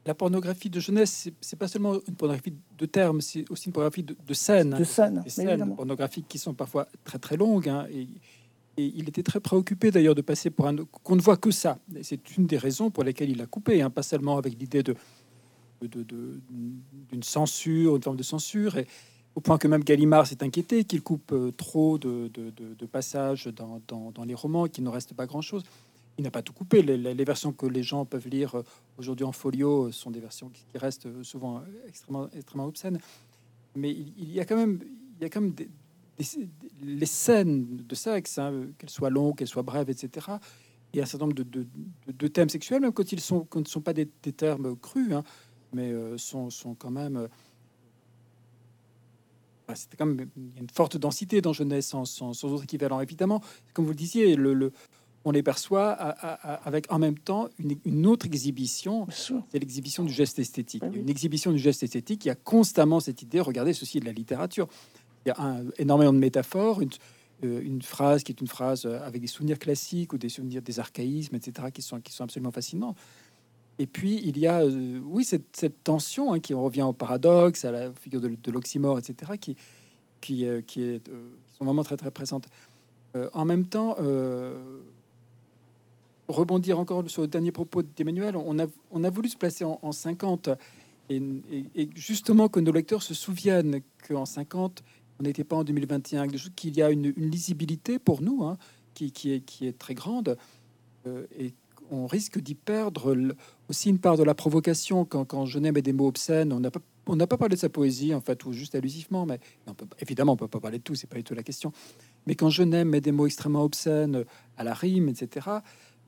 la 0.04 0.14
pornographie 0.14 0.68
de 0.68 0.80
jeunesse, 0.80 1.28
c'est 1.40 1.58
pas 1.58 1.68
seulement 1.68 1.94
une 2.08 2.14
pornographie 2.16 2.54
de 2.76 2.86
termes, 2.86 3.20
c'est 3.20 3.48
aussi 3.50 3.66
une 3.66 3.72
pornographie 3.72 4.02
de, 4.02 4.16
de 4.26 4.34
scènes. 4.34 4.76
De 4.76 4.84
scènes, 4.84 5.22
scènes 5.28 5.76
pornographiques 5.76 6.26
qui 6.28 6.38
sont 6.38 6.54
parfois 6.54 6.88
très 7.04 7.18
très 7.18 7.36
longues. 7.36 7.68
Hein, 7.68 7.86
et, 7.92 8.08
il 8.78 9.06
était 9.06 9.22
très 9.22 9.38
préoccupé 9.38 9.90
d'ailleurs 9.90 10.14
de 10.14 10.22
passer 10.22 10.48
pour 10.48 10.66
un 10.66 10.74
qu'on 10.76 11.14
ne 11.14 11.20
voit 11.20 11.36
que 11.36 11.50
ça. 11.50 11.78
C'est 12.00 12.38
une 12.38 12.46
des 12.46 12.56
raisons 12.56 12.90
pour 12.90 13.04
lesquelles 13.04 13.28
il 13.28 13.42
a 13.42 13.46
coupé, 13.46 13.82
hein, 13.82 13.90
pas 13.90 14.02
seulement 14.02 14.38
avec 14.38 14.58
l'idée 14.58 14.82
de 14.82 14.96
d'une 15.82 17.22
censure, 17.22 17.96
une 17.96 18.02
forme 18.02 18.16
de 18.16 18.22
censure. 18.22 18.78
Et, 18.78 18.86
au 19.34 19.40
point 19.40 19.58
que 19.58 19.68
même 19.68 19.82
Gallimard 19.82 20.26
s'est 20.26 20.42
inquiété 20.42 20.84
qu'il 20.84 21.02
coupe 21.02 21.32
euh, 21.32 21.52
trop 21.52 21.98
de, 21.98 22.30
passages 22.90 23.46
dans, 23.46 24.24
les 24.24 24.34
romans, 24.34 24.66
qu'il 24.66 24.84
ne 24.84 24.90
reste 24.90 25.14
pas 25.14 25.26
grand-chose. 25.26 25.62
Il 26.18 26.24
n'a 26.24 26.30
pas 26.30 26.42
tout 26.42 26.52
coupé. 26.52 26.82
Les, 26.82 27.24
versions 27.24 27.52
que 27.52 27.64
les 27.64 27.82
gens 27.82 28.04
peuvent 28.04 28.28
lire 28.28 28.56
euh, 28.56 28.64
aujourd'hui 28.98 29.24
en 29.24 29.32
folio 29.32 29.86
euh, 29.86 29.92
sont 29.92 30.10
des 30.10 30.20
versions 30.20 30.50
qui, 30.50 30.66
restent 30.76 31.22
souvent 31.22 31.62
extrêmement, 31.88 32.28
extrêmement 32.36 32.66
obscènes. 32.66 32.98
Mais 33.74 33.90
il, 33.90 34.30
y 34.30 34.40
a 34.40 34.44
quand 34.44 34.56
même, 34.56 34.80
il 35.18 35.22
y 35.22 35.24
a 35.24 35.30
quand 35.30 35.40
même 35.40 35.54
des, 35.54 35.70
les 36.82 37.06
scènes 37.06 37.78
de 37.88 37.94
sexe, 37.94 38.36
hein, 38.36 38.66
qu'elles 38.76 38.90
soient 38.90 39.08
longues, 39.08 39.36
qu'elles 39.36 39.48
soient 39.48 39.62
brèves, 39.62 39.88
etc. 39.88 40.26
Il 40.92 40.98
y 40.98 41.00
a 41.00 41.04
un 41.04 41.06
certain 41.06 41.24
nombre 41.24 41.42
de, 41.42 42.28
thèmes 42.28 42.50
sexuels, 42.50 42.82
même 42.82 42.92
quand 42.92 43.10
ils 43.12 43.20
sont, 43.20 43.46
quand 43.48 43.60
ne 43.60 43.64
sont 43.64 43.80
pas 43.80 43.94
des, 43.94 44.06
termes 44.06 44.76
crus, 44.76 45.10
hein, 45.14 45.24
mais 45.72 45.90
sont, 46.18 46.50
sont 46.50 46.74
quand 46.74 46.90
même 46.90 47.28
c'était 49.74 49.96
quand 49.96 50.06
même 50.06 50.28
une 50.36 50.68
forte 50.72 50.96
densité 50.96 51.40
dans 51.40 51.52
Jeunesse 51.52 51.88
sans, 51.88 52.04
sans, 52.04 52.44
autre 52.44 52.64
équivalent. 52.64 53.00
Évidemment, 53.00 53.40
comme 53.74 53.84
vous 53.84 53.92
le 53.92 53.96
disiez, 53.96 54.36
le, 54.36 54.72
on 55.24 55.30
les 55.30 55.42
perçoit 55.42 55.90
avec 55.90 56.90
en 56.92 56.98
même 56.98 57.18
temps 57.18 57.48
une, 57.84 58.06
autre 58.06 58.26
exhibition, 58.26 59.06
c'est 59.10 59.58
l'exhibition 59.58 60.04
du 60.04 60.12
geste 60.12 60.38
esthétique. 60.38 60.82
Une 60.94 61.08
exhibition 61.08 61.52
du 61.52 61.58
geste 61.58 61.82
esthétique, 61.82 62.24
il 62.24 62.28
y 62.28 62.30
a 62.32 62.34
constamment 62.34 63.00
cette 63.00 63.22
idée, 63.22 63.40
regardez, 63.40 63.72
ceci 63.72 63.98
est 63.98 64.00
de 64.00 64.06
la 64.06 64.12
littérature. 64.12 64.68
Il 65.24 65.28
y 65.28 65.32
a 65.32 65.40
un, 65.40 65.64
énormément 65.78 66.12
de 66.12 66.18
métaphores, 66.18 66.80
une, 66.80 66.90
une 67.42 67.82
phrase 67.82 68.24
qui 68.24 68.32
est 68.32 68.40
une 68.40 68.48
phrase 68.48 68.86
avec 68.86 69.20
des 69.20 69.28
souvenirs 69.28 69.58
classiques 69.58 70.12
ou 70.12 70.18
des 70.18 70.28
souvenirs 70.28 70.62
des 70.62 70.80
archaïsmes, 70.80 71.36
etc., 71.36 71.68
qui 71.72 71.82
sont, 71.82 72.00
qui 72.00 72.12
sont 72.12 72.24
absolument 72.24 72.52
fascinants. 72.52 72.94
Et 73.82 73.86
puis, 73.88 74.20
il 74.24 74.38
y 74.38 74.46
a, 74.46 74.64
oui, 74.64 75.24
cette, 75.24 75.82
tension 75.82 76.32
hein, 76.32 76.38
qui 76.38 76.54
revient 76.54 76.82
au 76.82 76.92
paradoxe, 76.92 77.64
à 77.64 77.72
la 77.72 77.92
figure 77.92 78.20
de, 78.20 78.50
l'oxymore, 78.52 79.00
etc., 79.00 79.32
qui, 79.40 79.56
qui, 80.20 80.46
qui, 80.68 80.84
est, 80.84 81.02
qui 81.02 81.12
sont 81.58 81.64
vraiment 81.64 81.82
très, 81.82 81.96
très 81.96 82.12
présentes. 82.12 82.46
en 83.32 83.44
même 83.44 83.66
temps, 83.66 83.96
rebondir 86.28 86.78
encore 86.78 87.10
sur 87.10 87.22
le 87.22 87.28
dernier 87.28 87.50
propos 87.50 87.82
d'Emmanuel, 87.82 88.36
on 88.36 88.56
a, 88.60 88.66
on 88.92 89.02
a 89.02 89.10
voulu 89.10 89.28
se 89.28 89.36
placer 89.36 89.64
en, 89.64 89.90
50 89.90 90.50
et, 91.10 91.88
justement 91.96 92.48
que 92.48 92.60
nos 92.60 92.70
lecteurs 92.70 93.02
se 93.02 93.14
souviennent 93.14 93.80
qu'en 94.06 94.26
50, 94.26 94.84
on 95.18 95.24
n'était 95.24 95.42
pas 95.42 95.56
en 95.56 95.64
2021, 95.64 96.28
qu'il 96.28 96.76
y 96.76 96.82
a 96.82 96.90
une, 96.90 97.10
lisibilité 97.16 97.98
pour 97.98 98.22
nous 98.22 98.44
hein, 98.44 98.58
qui, 98.94 99.10
qui, 99.10 99.32
est, 99.32 99.40
qui 99.40 99.66
est 99.66 99.76
très 99.76 99.94
grande 99.94 100.38
euh, 101.08 101.26
et 101.36 101.52
on 101.90 102.06
risque 102.06 102.40
d'y 102.40 102.54
perdre 102.54 103.16
aussi 103.68 103.90
une 103.90 103.98
part 103.98 104.16
de 104.16 104.22
la 104.22 104.34
provocation 104.34 105.04
quand, 105.04 105.46
je 105.46 105.58
n'aime 105.58 105.80
des 105.80 105.92
mots 105.92 106.08
obscènes. 106.08 106.52
On 106.52 106.60
n'a 106.60 106.70
pas, 106.70 106.80
pas 107.26 107.36
parlé 107.36 107.56
de 107.56 107.60
sa 107.60 107.68
poésie 107.68 108.14
en 108.14 108.20
fait 108.20 108.44
ou 108.44 108.52
juste 108.52 108.74
allusivement, 108.74 109.26
mais 109.26 109.40
évidemment 110.00 110.32
on 110.32 110.36
peut 110.36 110.48
pas 110.48 110.60
parler 110.60 110.78
de 110.78 110.82
tout, 110.82 110.94
c'est 110.94 111.06
pas 111.06 111.16
du 111.16 111.24
tout 111.24 111.34
la 111.34 111.42
question. 111.42 111.72
Mais 112.26 112.34
quand 112.34 112.50
je 112.50 112.62
n'aime 112.62 112.98
des 113.00 113.12
mots 113.12 113.26
extrêmement 113.26 113.64
obscènes 113.64 114.24
à 114.56 114.64
la 114.64 114.74
rime, 114.74 115.08
etc 115.08 115.60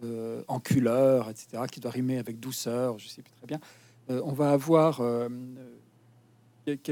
euh, 0.03 0.43
enculeur, 0.49 1.31
etc., 1.31 1.63
qui 1.71 1.81
doit 1.81 1.93
rimer 1.93 2.19
avec 2.19 2.41
douceur, 2.41 2.99
je 2.99 3.09
sais 3.09 3.23
plus 3.23 3.33
très 3.33 3.47
bien. 3.47 3.61
Euh, 4.11 4.21
on 4.25 4.33
va 4.33 4.51
avoir 4.51 5.01
euh, 5.01 5.29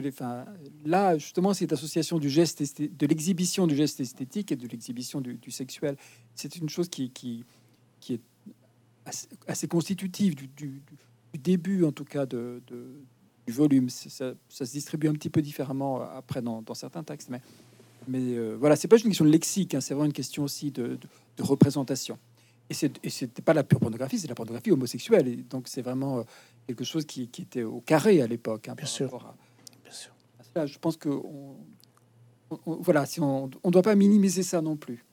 enfin, 0.08 0.44
là 0.84 1.18
justement 1.18 1.52
cette 1.52 1.72
association 1.72 2.18
du 2.18 2.30
geste, 2.30 2.62
de 2.80 3.06
l'exhibition 3.06 3.66
du 3.66 3.74
geste 3.74 4.00
esthétique 4.00 4.52
et 4.52 4.56
de 4.56 4.66
l'exhibition 4.68 5.20
du, 5.20 5.50
sexuel, 5.50 5.96
c'est 6.36 6.56
une 6.56 6.68
chose 6.68 6.88
qui, 6.88 7.44
assez, 9.46 9.68
constitutive 9.68 10.34
du, 10.34 10.48
du, 10.48 10.82
début 11.38 11.84
en 11.84 11.92
tout 11.92 12.04
cas 12.04 12.26
de, 12.26 12.62
du 13.46 13.52
volume. 13.52 13.88
Ça, 13.88 14.34
ça, 14.48 14.66
se 14.66 14.72
distribue 14.72 15.08
un 15.08 15.14
petit 15.14 15.30
peu 15.30 15.42
différemment 15.42 16.00
après 16.00 16.42
dans, 16.42 16.62
dans 16.62 16.74
certains 16.74 17.02
textes, 17.02 17.30
mais 17.30 17.40
mais 18.08 18.36
voilà, 18.56 18.74
c'est 18.74 18.88
pas 18.88 18.96
une 18.96 19.04
question 19.04 19.24
de 19.24 19.30
lexique, 19.30 19.74
hein, 19.74 19.80
c'est 19.80 19.94
vraiment 19.94 20.06
une 20.06 20.12
question 20.12 20.42
aussi 20.42 20.72
de, 20.72 20.98
de 21.36 21.42
représentation. 21.42 22.18
Et 22.70 23.10
c'était 23.10 23.42
pas 23.42 23.52
la 23.52 23.64
pure 23.64 23.80
pornographie, 23.80 24.18
c'est 24.18 24.28
la 24.28 24.34
pornographie 24.34 24.70
homosexuelle. 24.70 25.28
Et 25.28 25.36
donc 25.36 25.68
c'est 25.68 25.82
vraiment 25.82 26.18
euh, 26.18 26.22
quelque 26.66 26.84
chose 26.84 27.04
qui, 27.04 27.22
était 27.22 27.64
au 27.64 27.80
carré 27.80 28.22
à 28.22 28.26
l'époque. 28.26 28.68
Hein, 28.68 28.74
bien, 28.74 28.86
sûr. 28.86 29.10
bien 29.84 29.92
sûr. 29.92 30.12
je 30.66 30.78
pense 30.78 30.96
que 30.96 31.10
voilà, 32.64 33.04
si 33.04 33.20
on 33.20 33.50
ne 33.64 33.70
doit 33.70 33.82
pas 33.82 33.94
minimiser 33.94 34.42
ça 34.42 34.62
non 34.62 34.76
plus. 34.76 35.04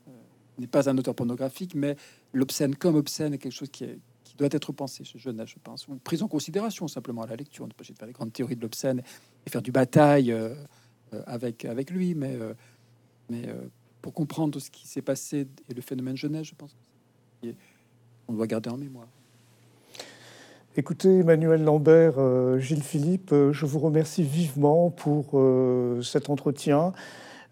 Euh, 0.59 0.61
n'est 0.61 0.67
pas 0.67 0.89
un 0.89 0.97
auteur 0.97 1.15
pornographique, 1.15 1.75
mais 1.75 1.95
l'obscène 2.33 2.75
comme 2.75 2.95
obscène 2.95 3.33
est 3.33 3.37
quelque 3.37 3.53
chose 3.53 3.69
qui, 3.69 3.85
doit 4.37 4.47
être 4.51 4.71
pensé 4.71 5.03
chez 5.03 5.19
Jeunesse, 5.19 5.49
je 5.49 5.57
pense, 5.61 5.85
ou 5.89 5.95
pris 5.95 6.21
en 6.21 6.29
considération 6.29 6.87
simplement 6.87 7.23
à 7.23 7.27
la 7.27 7.35
lecture. 7.35 7.65
On 7.65 7.67
ne 7.67 7.73
peut 7.73 7.83
pas 7.83 7.93
faire 7.93 8.07
des 8.07 8.13
grandes 8.13 8.31
théories 8.31 8.55
de 8.55 8.61
l'obscène 8.61 9.01
et 9.45 9.49
faire 9.49 9.61
du 9.61 9.73
bataille 9.73 10.31
euh, 10.31 10.55
avec, 11.25 11.65
avec 11.65 11.91
lui, 11.91 12.15
mais, 12.15 12.37
mais 13.29 13.49
pour 14.01 14.13
comprendre 14.13 14.57
ce 14.59 14.69
qui 14.69 14.87
s'est 14.87 15.01
passé 15.01 15.45
et 15.69 15.73
le 15.73 15.81
phénomène 15.81 16.15
Jeunesse, 16.15 16.47
je 16.47 16.55
pense 16.55 16.73
que 17.41 17.49
on 18.29 18.33
doit 18.33 18.47
garder 18.47 18.69
en 18.69 18.77
mémoire. 18.77 19.07
Écoutez, 20.77 21.19
Emmanuel 21.19 21.63
Lambert, 21.63 22.13
euh, 22.19 22.59
Gilles 22.59 22.83
Philippe, 22.83 23.33
euh, 23.33 23.51
je 23.51 23.65
vous 23.65 23.79
remercie 23.79 24.23
vivement 24.23 24.91
pour 24.91 25.31
euh, 25.33 26.01
cet 26.01 26.29
entretien. 26.29 26.93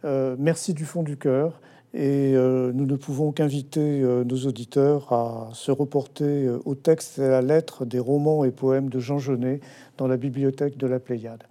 merci 0.03 0.73
du 0.73 0.85
fond 0.85 1.03
du 1.03 1.17
cœur. 1.17 1.59
Et 1.93 2.33
nous 2.33 2.85
ne 2.85 2.95
pouvons 2.95 3.31
qu'inviter 3.31 4.01
nos 4.01 4.37
auditeurs 4.45 5.11
à 5.11 5.49
se 5.53 5.71
reporter 5.71 6.47
au 6.65 6.75
texte 6.75 7.17
et 7.17 7.23
à 7.23 7.29
la 7.29 7.41
lettre 7.41 7.85
des 7.85 7.97
romans 7.97 8.43
et 8.43 8.51
poèmes 8.51 8.89
de 8.89 8.99
Jean 8.99 9.17
Genet 9.17 9.61
dans 9.97 10.07
la 10.07 10.17
bibliothèque 10.17 10.77
de 10.77 10.85
la 10.85 10.99
Pléiade. 10.99 11.43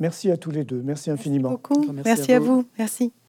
Merci 0.00 0.30
à 0.30 0.36
tous 0.36 0.50
les 0.50 0.64
deux. 0.64 0.82
Merci 0.84 1.10
infiniment. 1.10 1.50
Merci, 1.50 1.62
beaucoup. 1.62 1.92
merci, 2.04 2.32
à 2.32 2.38
vous. 2.38 2.66
Merci. 2.78 3.14